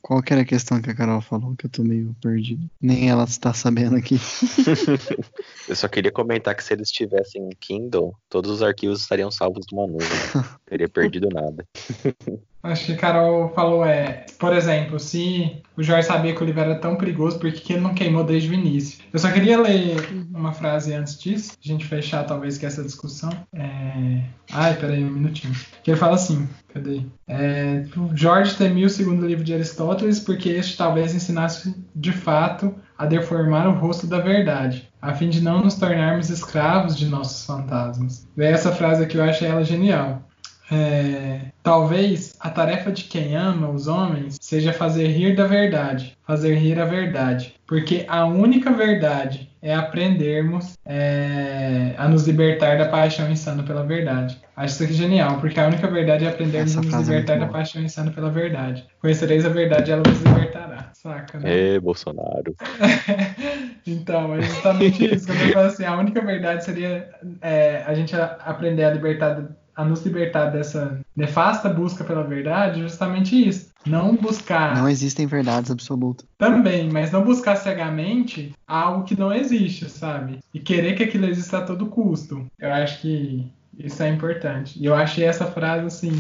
Qual 0.03 0.21
que 0.21 0.33
era 0.33 0.41
a 0.41 0.45
questão 0.45 0.81
que 0.81 0.89
a 0.89 0.93
Carol 0.93 1.21
falou 1.21 1.55
que 1.55 1.65
eu 1.65 1.69
tô 1.69 1.81
meio 1.81 2.13
perdido? 2.21 2.69
Nem 2.81 3.09
ela 3.09 3.23
está 3.23 3.53
sabendo 3.53 3.95
aqui. 3.95 4.19
Eu 5.65 5.77
só 5.77 5.87
queria 5.87 6.11
comentar 6.11 6.53
que 6.53 6.61
se 6.61 6.73
eles 6.73 6.91
tivessem 6.91 7.47
Kindle, 7.57 8.13
todos 8.27 8.51
os 8.51 8.61
arquivos 8.61 8.99
estariam 8.99 9.31
salvos 9.31 9.65
numa 9.71 9.87
nuvem. 9.87 10.07
Não 10.73 10.77
teria 10.77 10.89
perdido 10.89 11.29
nada. 11.31 11.65
Acho 12.63 12.85
que 12.85 12.93
a 12.93 12.97
Carol 12.97 13.49
falou 13.49 13.85
é, 13.85 14.25
por 14.39 14.53
exemplo, 14.53 14.97
se 14.97 15.61
o 15.75 15.83
Jorge 15.83 16.07
sabia 16.07 16.33
que 16.33 16.41
o 16.41 16.45
livro 16.45 16.61
era 16.61 16.79
tão 16.79 16.95
perigoso, 16.95 17.37
por 17.37 17.51
que, 17.51 17.59
que 17.59 17.73
ele 17.73 17.81
não 17.81 17.93
queimou 17.93 18.23
desde 18.23 18.49
o 18.49 18.53
início? 18.53 19.03
Eu 19.11 19.19
só 19.19 19.29
queria 19.29 19.59
ler 19.59 19.97
uma 20.33 20.53
frase 20.53 20.93
antes 20.93 21.19
disso, 21.19 21.57
a 21.61 21.67
gente 21.67 21.85
fechar 21.85 22.23
talvez 22.23 22.57
com 22.57 22.65
essa 22.65 22.81
discussão. 22.81 23.29
É... 23.53 24.23
Ai, 24.53 24.75
peraí, 24.77 25.03
um 25.03 25.11
minutinho. 25.11 25.53
Que 25.83 25.91
ele 25.91 25.97
fala 25.97 26.15
assim, 26.15 26.47
cadê? 26.73 27.01
É, 27.27 27.83
Jorge 28.15 28.55
temia 28.55 28.87
o 28.87 28.89
segundo 28.89 29.27
livro 29.27 29.43
de 29.43 29.53
Aristóteles 29.53 30.21
porque 30.21 30.47
este 30.47 30.77
talvez 30.77 31.13
ensinasse 31.13 31.75
de 31.93 32.13
fato 32.13 32.73
a 32.97 33.05
deformar 33.05 33.67
o 33.67 33.77
rosto 33.77 34.07
da 34.07 34.19
verdade, 34.19 34.89
a 35.01 35.13
fim 35.13 35.29
de 35.29 35.41
não 35.41 35.61
nos 35.61 35.75
tornarmos 35.75 36.29
escravos 36.29 36.95
de 36.95 37.07
nossos 37.07 37.45
fantasmas. 37.45 38.25
Vê 38.37 38.45
essa 38.45 38.71
frase 38.71 39.03
aqui, 39.03 39.17
eu 39.17 39.23
achei 39.23 39.49
ela 39.49 39.65
genial. 39.65 40.23
É, 40.71 41.39
talvez 41.61 42.35
a 42.39 42.49
tarefa 42.49 42.91
de 42.91 43.03
quem 43.03 43.35
ama 43.35 43.69
os 43.69 43.87
homens 43.87 44.37
seja 44.41 44.71
fazer 44.73 45.07
rir 45.07 45.35
da 45.35 45.45
verdade, 45.45 46.17
fazer 46.25 46.55
rir 46.55 46.79
a 46.79 46.85
verdade, 46.85 47.55
porque 47.67 48.05
a 48.07 48.25
única 48.25 48.71
verdade 48.71 49.49
é 49.61 49.73
aprendermos 49.73 50.77
é, 50.85 51.93
a 51.97 52.07
nos 52.09 52.27
libertar 52.27 52.77
da 52.77 52.89
paixão 52.89 53.31
insana 53.31 53.63
pela 53.63 53.83
verdade. 53.83 54.37
Acho 54.55 54.73
isso 54.73 54.83
aqui 54.83 54.93
genial, 54.93 55.39
porque 55.39 55.57
a 55.57 55.67
única 55.67 55.87
verdade 55.87 56.25
é 56.25 56.27
aprendermos 56.27 56.71
Essa 56.71 56.81
a 56.81 56.83
nos 56.83 56.93
é 56.93 56.99
libertar 56.99 57.37
muito 57.37 57.47
da 57.47 57.53
paixão 57.57 57.81
insana 57.81 58.11
pela 58.11 58.29
verdade. 58.29 58.85
Conhecereis 58.99 59.45
a 59.45 59.49
verdade, 59.49 59.91
ela 59.91 60.03
vos 60.05 60.21
libertará. 60.21 60.91
Saca, 60.93 61.39
né? 61.39 61.49
Ê, 61.49 61.79
Bolsonaro. 61.79 62.55
então, 63.87 64.35
é 64.35 64.41
justamente 64.41 65.15
isso. 65.15 65.27
Quando 65.27 65.41
eu 65.41 65.53
falo 65.53 65.67
assim, 65.67 65.85
a 65.85 65.97
única 65.97 66.21
verdade 66.21 66.65
seria 66.65 67.09
é, 67.41 67.83
a 67.87 67.93
gente 67.93 68.13
aprender 68.15 68.83
a 68.83 68.91
libertar, 68.91 69.43
a 69.75 69.83
nos 69.83 70.05
libertar 70.05 70.47
dessa 70.47 70.99
nefasta 71.15 71.69
busca 71.69 72.03
pela 72.03 72.23
verdade, 72.23 72.81
justamente 72.81 73.35
isso. 73.47 73.71
Não 73.85 74.15
buscar 74.15 74.75
Não 74.77 74.87
existem 74.87 75.25
verdades 75.27 75.69
absolutas. 75.69 76.25
também, 76.37 76.89
mas 76.89 77.11
não 77.11 77.23
buscar 77.23 77.55
cegamente 77.57 78.53
algo 78.65 79.03
que 79.03 79.19
não 79.19 79.33
existe, 79.33 79.89
sabe? 79.89 80.39
E 80.53 80.59
querer 80.59 80.95
que 80.95 81.03
aquilo 81.03 81.25
exista 81.25 81.57
a 81.57 81.61
todo 81.65 81.87
custo. 81.87 82.45
Eu 82.59 82.71
acho 82.71 83.01
que 83.01 83.51
Isso 83.77 84.03
é 84.03 84.09
importante. 84.09 84.79
E 84.79 84.85
eu 84.85 84.93
achei 84.93 85.23
essa 85.25 85.45
frase, 85.47 85.87
assim, 85.87 86.11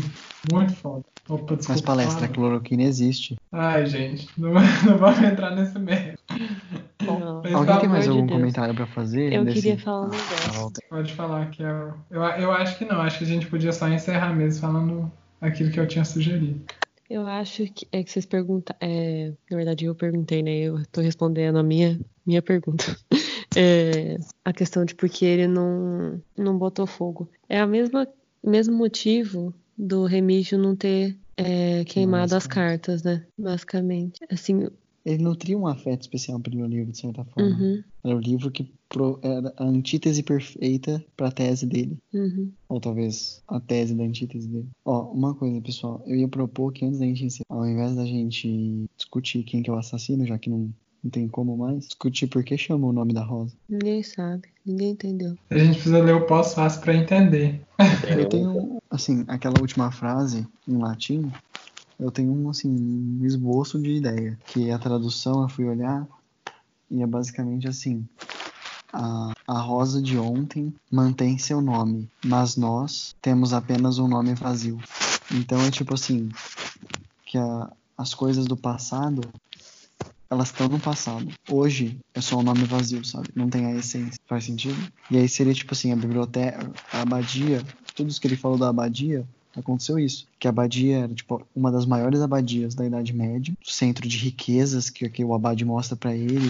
muito 0.51 0.73
foda. 0.73 1.05
Opa, 1.29 1.53
Mas 1.55 1.65
desculpa. 1.67 1.85
palestra, 1.85 2.17
a 2.17 2.21
fala. 2.27 2.33
cloroquina 2.33 2.83
existe. 2.83 3.35
Ai, 3.51 3.85
gente, 3.85 4.27
não, 4.37 4.51
não 4.85 4.97
vamos 4.97 5.21
entrar 5.21 5.55
nesse. 5.55 5.77
Mas, 5.79 7.53
Alguém 7.53 7.79
tem 7.79 7.89
mais 7.89 8.03
de 8.03 8.09
algum 8.09 8.25
Deus. 8.25 8.39
comentário 8.39 8.73
pra 8.75 8.85
fazer? 8.87 9.33
Eu 9.33 9.43
desse- 9.45 9.61
queria 9.61 9.77
falar 9.79 10.01
um 10.01 10.05
Ah, 10.05 10.09
negócio. 10.11 10.51
volta. 10.53 10.81
Pode 10.89 11.13
falar 11.13 11.49
que 11.49 11.61
eu, 11.63 11.93
eu, 12.11 12.21
eu 12.21 12.51
acho 12.51 12.77
que 12.77 12.85
não. 12.85 13.01
Acho 13.01 13.17
que 13.19 13.23
a 13.23 13.27
gente 13.27 13.47
podia 13.47 13.71
só 13.71 13.87
encerrar 13.87 14.33
mesmo 14.33 14.61
falando 14.61 15.11
aquilo 15.41 15.71
que 15.71 15.79
eu 15.79 15.87
tinha 15.87 16.05
sugerido. 16.05 16.61
Eu 17.09 17.27
acho 17.27 17.65
que 17.67 17.87
é 17.91 18.03
que 18.03 18.09
vocês 18.11 18.25
perguntaram. 18.25 18.79
na 19.49 19.57
verdade, 19.57 19.85
eu 19.85 19.93
perguntei, 19.95 20.41
né? 20.41 20.51
Eu 20.51 20.83
tô 20.91 21.01
respondendo 21.01 21.57
a 21.57 21.63
minha, 21.63 21.99
minha 22.25 22.41
pergunta. 22.41 22.85
É, 23.55 24.17
a 24.43 24.51
questão 24.51 24.83
de 24.83 24.95
por 24.95 25.07
que 25.07 25.23
ele 25.23 25.45
não, 25.45 26.19
não 26.35 26.57
botou 26.57 26.87
fogo. 26.87 27.29
É 27.47 27.59
a 27.59 27.67
mesma 27.67 28.07
mesmo 28.43 28.75
motivo 28.75 29.53
do 29.77 30.05
Remígio 30.05 30.57
não 30.57 30.75
ter 30.75 31.17
é, 31.37 31.83
queimado 31.85 32.35
as 32.35 32.45
cartas, 32.47 33.03
né? 33.03 33.25
Basicamente. 33.39 34.19
Assim, 34.31 34.67
Ele 35.05 35.23
nutria 35.23 35.57
um 35.57 35.67
afeto 35.67 36.01
especial 36.01 36.39
pelo 36.39 36.65
livro, 36.65 36.91
de 36.91 36.97
certa 36.97 37.25
forma. 37.25 37.49
uhum, 37.57 37.83
Era 38.05 38.15
o 38.15 38.19
livro 38.19 38.51
que 38.51 38.71
pro- 38.87 39.19
era 39.23 39.53
a 39.57 39.63
antítese 39.65 40.21
perfeita 40.23 41.03
pra 41.17 41.31
tese 41.31 41.65
dele. 41.65 41.97
uhum. 42.13 42.51
Ou 42.69 42.79
talvez 42.79 43.41
a 43.47 43.59
tese 43.59 43.95
da 43.95 44.03
antítese 44.03 44.47
dele. 44.47 44.69
Ó, 44.85 45.11
uma 45.11 45.33
coisa, 45.35 45.59
pessoal. 45.61 46.03
Eu 46.05 46.15
ia 46.15 46.27
propor 46.27 46.71
que 46.71 46.85
antes 46.85 46.99
da 46.99 47.05
gente 47.05 47.25
encerrar, 47.25 47.45
ao 47.49 47.67
invés 47.67 47.95
da 47.95 48.05
gente 48.05 48.85
discutir 48.97 49.43
quem 49.43 49.61
que 49.63 49.69
é 49.69 49.73
o 49.73 49.77
assassino, 49.77 50.25
já 50.25 50.37
que 50.37 50.49
não, 50.49 50.69
não 51.03 51.11
tem 51.11 51.27
como 51.27 51.57
mais, 51.57 51.87
discutir 51.87 52.27
por 52.27 52.43
que 52.43 52.57
chamou 52.57 52.91
o 52.91 52.93
nome 52.93 53.13
da 53.13 53.23
Rosa. 53.23 53.55
Ninguém 53.67 54.01
sabe, 54.03 54.47
ninguém 54.65 54.91
entendeu. 54.91 55.35
A 55.49 55.57
gente 55.57 55.73
precisa 55.73 56.01
ler 56.01 56.15
o 56.15 56.25
pós-fácil 56.25 56.81
pra 56.81 56.95
entender. 56.95 57.61
Eu 58.17 58.29
tenho, 58.29 58.77
assim, 58.93 59.25
aquela 59.27 59.59
última 59.59 59.91
frase 59.91 60.47
em 60.67 60.77
latim, 60.77 61.31
eu 61.99 62.11
tenho 62.11 62.31
um, 62.31 62.49
assim, 62.49 62.69
um 62.69 63.25
esboço 63.25 63.79
de 63.81 63.91
ideia. 63.95 64.37
Que 64.47 64.71
a 64.71 64.77
tradução 64.79 65.41
eu 65.43 65.49
fui 65.49 65.65
olhar 65.65 66.07
e 66.89 67.01
é 67.01 67.07
basicamente 67.07 67.67
assim. 67.67 68.05
A, 68.91 69.31
a 69.47 69.59
rosa 69.59 69.99
de 70.01 70.17
ontem 70.17 70.71
mantém 70.91 71.37
seu 71.39 71.59
nome, 71.61 72.07
mas 72.23 72.55
nós 72.55 73.15
temos 73.21 73.51
apenas 73.51 73.97
um 73.97 74.07
nome 74.07 74.35
vazio. 74.35 74.79
Então 75.31 75.59
é 75.63 75.71
tipo 75.71 75.95
assim, 75.95 76.29
que 77.25 77.37
a- 77.37 77.71
as 77.97 78.13
coisas 78.13 78.45
do 78.45 78.55
passado, 78.55 79.21
elas 80.29 80.49
estão 80.49 80.67
no 80.67 80.79
passado. 80.79 81.31
Hoje 81.49 81.99
é 82.13 82.21
só 82.21 82.37
um 82.37 82.43
nome 82.43 82.63
vazio, 82.65 83.03
sabe? 83.03 83.29
Não 83.35 83.49
tem 83.49 83.65
a 83.65 83.75
essência. 83.75 84.19
Faz 84.27 84.43
sentido? 84.45 84.77
E 85.09 85.17
aí 85.17 85.27
seria 85.27 85.53
tipo 85.53 85.73
assim, 85.73 85.91
a 85.91 85.95
biblioteca, 85.95 86.71
a 86.91 87.01
abadia, 87.01 87.63
tudo 87.95 88.09
isso 88.09 88.19
que 88.19 88.27
ele 88.27 88.35
falou 88.35 88.57
da 88.57 88.69
abadia, 88.69 89.25
aconteceu 89.55 89.99
isso. 89.99 90.27
Que 90.39 90.47
a 90.47 90.49
abadia 90.49 90.99
era 90.99 91.13
tipo 91.13 91.45
uma 91.55 91.71
das 91.71 91.85
maiores 91.85 92.21
abadias 92.21 92.75
da 92.75 92.85
Idade 92.85 93.13
Média, 93.13 93.55
centro 93.63 94.07
de 94.07 94.17
riquezas 94.17 94.89
que, 94.89 95.07
que 95.09 95.23
o 95.23 95.33
abade 95.33 95.63
mostra 95.63 95.95
pra 95.95 96.15
ele, 96.15 96.49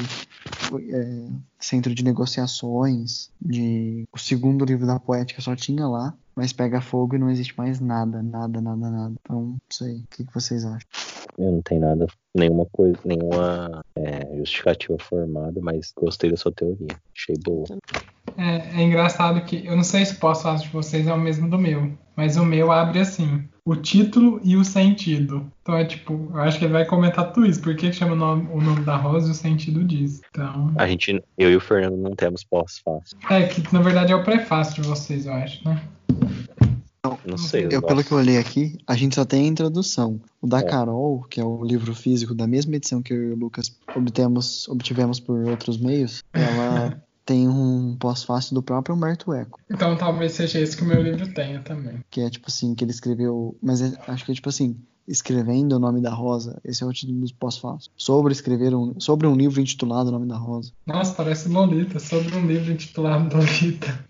é, 0.90 1.28
centro 1.60 1.94
de 1.94 2.04
negociações, 2.04 3.30
de 3.42 4.08
o 4.12 4.18
segundo 4.18 4.66
livro 4.66 4.88
da 4.88 5.00
poética 5.00 5.42
só 5.42 5.56
tinha 5.56 5.88
lá, 5.88 6.14
mas 6.36 6.54
pega 6.54 6.82
fogo 6.82 7.16
e 7.16 7.20
não 7.20 7.30
existe 7.30 7.56
mais 7.58 7.80
nada, 7.80 8.24
nada, 8.24 8.60
nada, 8.60 8.90
nada. 8.90 9.16
Então, 9.22 9.42
não 9.42 9.60
sei. 9.70 9.98
O 9.98 10.08
que, 10.10 10.26
que 10.26 10.34
vocês 10.34 10.66
acham? 10.66 10.88
Eu 11.38 11.52
não 11.52 11.62
tenho 11.62 11.82
nada, 11.82 12.08
nenhuma 12.36 12.66
coisa, 12.72 12.98
nenhuma 13.04 13.84
é, 13.96 14.38
justificativa 14.38 14.98
formada, 15.00 15.60
mas 15.62 15.92
gostei 15.96 16.30
da 16.30 16.38
sua 16.38 16.52
teoria. 16.52 16.88
Achei 17.16 17.36
boa. 17.44 17.66
É, 18.38 18.80
é 18.80 18.82
engraçado 18.82 19.42
que 19.42 19.66
eu 19.66 19.76
não 19.76 19.84
sei 19.84 20.06
se 20.06 20.14
o 20.14 20.20
pós-fácil 20.20 20.68
de 20.68 20.74
vocês 20.74 21.08
é 21.08 21.14
o 21.14 21.20
mesmo 21.20 21.50
do 21.50 21.58
meu, 21.58 21.92
mas 22.16 22.38
o 22.38 22.46
meu 22.46 22.72
abre 22.72 23.00
assim: 23.00 23.48
o 23.66 23.76
título 23.76 24.40
e 24.44 24.56
o 24.56 24.64
sentido. 24.64 25.52
Então 25.62 25.76
é 25.78 25.86
tipo, 25.86 26.32
eu 26.34 26.42
acho 26.42 26.58
que 26.58 26.66
ele 26.66 26.74
vai 26.74 26.86
comentar 26.86 27.32
tudo 27.32 27.46
isso. 27.46 27.62
Por 27.62 27.76
que 27.76 27.92
chama 27.94 28.14
o 28.14 28.16
nome, 28.16 28.50
o 28.52 28.62
nome 28.62 28.82
da 28.82 28.96
rosa 28.96 29.28
e 29.28 29.32
o 29.32 29.36
sentido 29.36 29.84
disso? 29.84 30.22
Então. 30.30 30.74
A 30.76 30.88
gente, 30.88 31.24
eu 31.38 31.52
e 31.52 31.56
o 31.56 31.62
Fernando 31.62 31.98
não 31.98 32.12
temos 32.12 32.44
pós-fácil. 32.44 33.18
É 33.30 33.44
que 33.44 33.62
na 33.74 33.82
verdade 33.82 34.12
é 34.12 34.16
o 34.16 34.24
prefácio 34.24 34.82
de 34.82 34.88
vocês, 34.88 35.26
eu 35.26 35.34
acho, 35.34 35.68
né? 35.68 35.82
Não 37.26 37.38
sei. 37.38 37.68
Eu, 37.70 37.82
pelo 37.82 38.02
que 38.02 38.12
eu 38.14 38.18
olhei 38.18 38.38
aqui, 38.38 38.78
a 38.88 38.96
gente 38.96 39.16
só 39.16 39.26
tem 39.26 39.44
a 39.44 39.48
introdução. 39.48 40.22
O 40.42 40.48
da 40.48 40.60
É. 40.60 40.64
Carol, 40.64 41.22
que 41.30 41.40
é 41.40 41.44
o 41.44 41.62
livro 41.64 41.94
físico 41.94 42.34
da 42.34 42.48
mesma 42.48 42.78
edição 42.78 43.02
que 43.02 43.14
eu 43.14 43.32
e 43.32 43.34
o 43.34 43.36
Lucas 43.36 43.76
obtemos, 43.94 44.68
obtivemos 44.70 45.20
por 45.20 45.38
outros 45.50 45.78
meios, 45.78 46.24
ela 46.32 46.98
tem 47.26 47.48
um 47.48 47.98
pós-fácil 48.00 48.56
do 48.56 48.64
próprio 48.64 48.96
Humberto 48.96 49.34
Eco. 49.34 49.60
Então 49.70 49.98
talvez 49.98 50.32
seja 50.32 50.60
esse 50.60 50.78
que 50.78 50.84
o 50.84 50.86
meu 50.86 51.02
livro 51.02 51.34
tenha 51.34 51.62
também. 51.62 52.00
Que 52.10 52.22
é 52.22 52.30
tipo 52.30 52.46
assim, 52.48 52.74
que 52.74 52.86
ele 52.86 52.92
escreveu. 52.92 53.58
Mas 53.62 53.82
é- 53.82 53.98
acho 54.08 54.24
que 54.24 54.32
é 54.32 54.36
tipo 54.36 54.48
assim, 54.48 54.78
escrevendo 55.08 55.74
o 55.74 55.80
nome 55.80 56.02
da 56.02 56.14
Rosa. 56.14 56.60
Esse 56.64 56.84
é 56.84 56.86
o 56.86 56.94
título 56.94 57.20
dos 57.20 57.32
pós-fácios. 57.32 57.92
Sobre 57.96 58.32
escrever 58.32 58.74
um. 58.74 59.00
Sobre 59.00 59.28
um 59.28 59.36
livro 59.36 59.60
intitulado 59.60 60.10
O 60.10 60.12
Nome 60.12 60.28
da 60.28 60.38
Rosa. 60.38 60.72
Nossa, 60.86 61.14
parece 61.14 61.50
Lolita, 61.50 62.00
sobre 62.00 62.36
um 62.36 62.46
livro 62.46 62.72
intitulado 62.72 63.36
Lolita. 63.36 64.06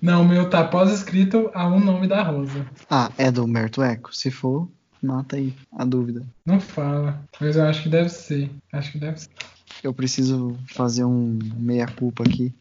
Não, 0.00 0.22
o 0.22 0.28
meu 0.28 0.50
tá 0.50 0.64
pós-escrito 0.64 1.48
a 1.54 1.68
um 1.68 1.78
nome 1.78 2.08
da 2.08 2.24
rosa. 2.24 2.66
Ah, 2.90 3.12
é 3.16 3.30
do 3.30 3.44
Humberto 3.44 3.82
Eco? 3.82 4.12
Se 4.12 4.32
for, 4.32 4.68
mata 5.00 5.36
aí 5.36 5.54
a 5.72 5.84
dúvida. 5.84 6.26
Não 6.44 6.58
fala, 6.60 7.22
mas 7.40 7.54
eu 7.54 7.64
acho 7.64 7.84
que 7.84 7.88
deve 7.88 8.08
ser. 8.08 8.50
Acho 8.72 8.90
que 8.90 8.98
deve 8.98 9.20
ser. 9.20 9.30
Eu 9.82 9.94
preciso 9.94 10.56
fazer 10.66 11.04
um 11.04 11.38
meia-culpa 11.56 12.24
aqui, 12.24 12.52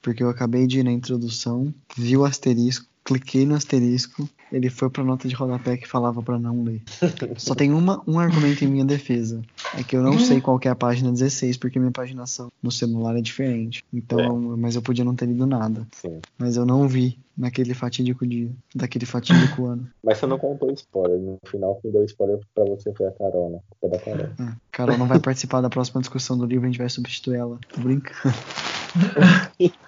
porque 0.00 0.24
eu 0.24 0.28
acabei 0.28 0.66
de 0.66 0.80
ir 0.80 0.82
na 0.82 0.92
introdução, 0.92 1.72
vi 1.96 2.16
o 2.16 2.24
asterisco, 2.24 2.86
cliquei 3.04 3.46
no 3.46 3.54
asterisco, 3.54 4.28
ele 4.52 4.68
foi 4.68 4.90
pra 4.90 5.02
nota 5.02 5.26
de 5.26 5.34
rodapé 5.34 5.76
que 5.76 5.88
falava 5.88 6.22
pra 6.22 6.38
não 6.38 6.62
ler. 6.62 6.82
Só 7.36 7.54
tem 7.54 7.72
uma, 7.72 8.02
um 8.06 8.18
argumento 8.18 8.64
em 8.64 8.68
minha 8.68 8.84
defesa, 8.84 9.42
é 9.76 9.82
que 9.82 9.96
eu 9.96 10.02
não 10.02 10.18
sei 10.18 10.40
qual 10.40 10.60
é 10.62 10.68
a 10.68 10.74
página 10.74 11.10
16, 11.10 11.56
porque 11.56 11.78
minha 11.78 11.90
paginação 11.90 12.48
no 12.62 12.70
celular 12.70 13.16
é 13.16 13.22
diferente. 13.22 13.82
Então, 13.92 14.56
mas 14.58 14.76
eu 14.76 14.82
podia 14.82 15.04
não 15.04 15.14
ter 15.14 15.26
lido 15.26 15.46
nada. 15.46 15.86
Sim. 15.92 16.20
Mas 16.38 16.56
eu 16.56 16.66
não 16.66 16.86
vi 16.86 17.18
naquele 17.36 17.74
fatídico 17.74 18.26
dia, 18.26 18.50
daquele 18.74 19.06
fatídico 19.06 19.64
ano. 19.66 19.88
Mas 20.02 20.18
você 20.18 20.26
não 20.26 20.38
contou 20.38 20.70
spoiler. 20.72 21.18
No 21.18 21.38
final, 21.46 21.78
quem 21.80 21.90
deu 21.90 22.04
spoiler 22.04 22.38
pra 22.54 22.64
você 22.64 22.92
foi 22.92 23.06
a 23.06 23.12
Carol, 23.12 23.50
né? 23.50 23.58
Foi 23.80 23.90
da 23.90 23.98
Carol. 23.98 24.28
Ah, 24.38 24.56
Carol 24.70 24.98
não 24.98 25.06
vai 25.06 25.20
participar 25.20 25.60
da 25.60 25.70
próxima 25.70 26.00
discussão 26.00 26.36
do 26.36 26.46
livro, 26.46 26.64
a 26.66 26.68
gente 26.68 26.78
vai 26.78 26.88
substituir 26.88 27.36
ela. 27.36 27.58
Tô 27.68 27.80
brincando. 27.80 28.34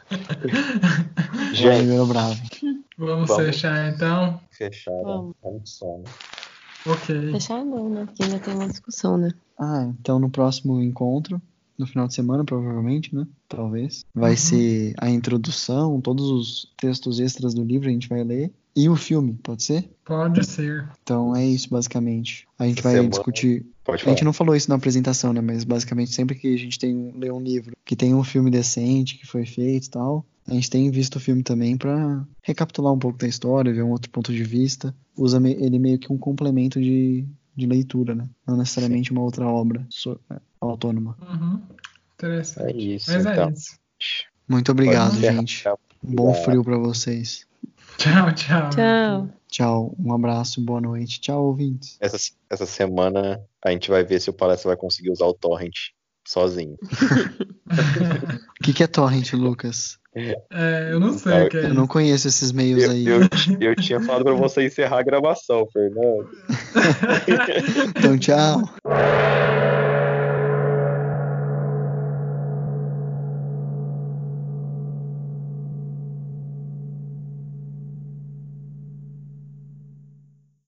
Gente. 1.53 1.87
Vamos, 2.97 3.29
Vamos. 3.29 3.45
fechar 3.45 3.93
então? 3.93 4.41
fecharam. 4.51 5.03
Vamos. 5.03 5.37
Tá 5.43 5.51
muito 5.51 5.69
sono. 5.69 6.05
Ok. 6.87 7.33
Fechar 7.33 7.65
não, 7.65 7.89
né? 7.89 8.07
Porque 8.07 8.23
ainda 8.23 8.39
tem 8.39 8.55
uma 8.55 8.69
discussão, 8.69 9.17
né? 9.17 9.31
Ah, 9.59 9.91
então 10.01 10.19
no 10.19 10.31
próximo 10.31 10.81
encontro, 10.83 11.41
no 11.79 11.87
final 11.87 12.07
de 12.07 12.15
semana, 12.15 12.45
provavelmente, 12.45 13.15
né? 13.15 13.27
Talvez. 13.49 14.05
Vai 14.15 14.33
Uhum. 14.33 14.37
ser 14.37 14.95
a 14.99 15.11
introdução, 15.11 16.01
todos 16.01 16.31
os 16.31 16.73
textos 16.77 17.21
extras 17.21 17.55
do 17.55 17.65
livro 17.65 17.89
a 17.89 17.93
gente 17.93 18.09
vai 18.09 18.23
ler. 18.25 18.53
E 18.77 18.89
o 18.89 18.97
filme, 18.97 19.35
pode 19.43 19.63
ser? 19.63 19.89
Pode 20.05 20.45
ser. 20.45 20.89
Então 21.03 21.35
é 21.37 21.47
isso, 21.47 21.69
basicamente. 21.71 22.47
A 22.59 22.67
gente 22.67 22.83
vai 22.83 22.93
Semana. 22.95 23.11
discutir. 23.11 23.65
Pode 23.85 24.03
A 24.05 24.09
gente 24.09 24.25
não 24.25 24.33
falou 24.33 24.57
isso 24.57 24.69
na 24.69 24.75
apresentação, 24.77 25.33
né? 25.33 25.41
Mas 25.41 25.63
basicamente 25.63 26.13
sempre 26.13 26.35
que 26.37 26.53
a 26.55 26.59
gente 26.59 26.79
tem 26.79 26.97
um, 26.97 27.17
lê 27.17 27.31
um 27.31 27.41
livro 27.41 27.77
que 27.85 27.95
tem 27.95 28.15
um 28.15 28.25
filme 28.25 28.51
decente, 28.51 29.17
que 29.17 29.27
foi 29.27 29.47
feito 29.47 29.87
e 29.87 29.91
tal, 29.91 30.27
a 30.49 30.55
gente 30.55 30.69
tem 30.71 30.91
visto 30.91 31.17
o 31.17 31.21
filme 31.21 31.43
também 31.43 31.77
pra 31.77 32.27
recapitular 32.43 32.93
um 32.93 32.99
pouco 32.99 33.17
da 33.19 33.29
história, 33.29 33.73
ver 33.73 33.85
um 33.85 33.91
outro 33.91 34.11
ponto 34.11 34.33
de 34.33 34.43
vista. 34.43 34.95
Usa 35.17 35.39
ele 35.49 35.79
meio 35.79 35.99
que 35.99 36.13
um 36.13 36.19
complemento 36.19 36.81
de, 36.81 37.25
de 37.55 37.67
leitura, 37.67 38.15
né? 38.15 38.29
Não 38.47 38.57
necessariamente 38.57 39.13
uma 39.13 39.23
outra 39.23 39.47
obra 39.47 39.87
so- 39.89 40.19
é, 40.31 40.41
autônoma. 40.71 41.17
Uhum. 41.23 41.61
Interessante. 42.15 42.73
É 42.73 42.77
isso, 42.77 43.13
Mas 43.13 43.27
então. 43.27 43.49
é 43.49 43.53
isso. 43.53 43.77
Muito 44.49 44.73
obrigado, 44.73 45.17
gente. 45.17 45.63
Tchau. 45.63 45.79
Bom 46.03 46.33
Tchau. 46.33 46.45
frio 46.45 46.63
pra 46.65 46.77
vocês. 46.79 47.47
Tchau, 47.97 48.33
tchau. 48.35 48.71
Tchau. 48.71 49.29
Tchau, 49.49 49.95
um 49.99 50.13
abraço, 50.13 50.61
boa 50.61 50.81
noite. 50.81 51.21
Tchau, 51.21 51.45
ouvintes. 51.45 51.97
Essa, 52.01 52.17
essa 52.51 52.67
semana 52.67 53.41
a 53.65 53.71
gente 53.71 53.89
vai 53.89 54.03
ver 54.05 54.21
se 54.21 54.29
o 54.29 54.33
Palestra 54.33 54.69
vai 54.71 54.77
conseguir 54.77 55.11
usar 55.11 55.27
o 55.27 55.35
torrent 55.35 55.75
sozinho. 56.27 56.77
O 57.67 58.63
que, 58.65 58.73
que 58.73 58.83
é 58.83 58.87
torrent, 58.87 59.33
Lucas? 59.33 59.99
É, 60.15 60.91
eu 60.93 61.01
não 61.01 61.19
sei 61.19 61.47
o 61.47 61.49
que 61.49 61.57
é 61.57 61.61
Eu 61.61 61.65
isso. 61.67 61.75
não 61.75 61.87
conheço 61.87 62.29
esses 62.29 62.53
meios 62.53 62.83
Eu, 62.83 62.91
aí. 62.91 63.07
eu, 63.07 63.21
eu 63.61 63.75
tinha 63.77 64.01
falado 64.01 64.23
pra 64.25 64.33
você 64.35 64.65
encerrar 64.67 65.01
a 65.01 65.03
gravação, 65.03 65.67
Fernando. 65.73 66.29
Então, 67.99 68.19
tchau. 68.19 68.63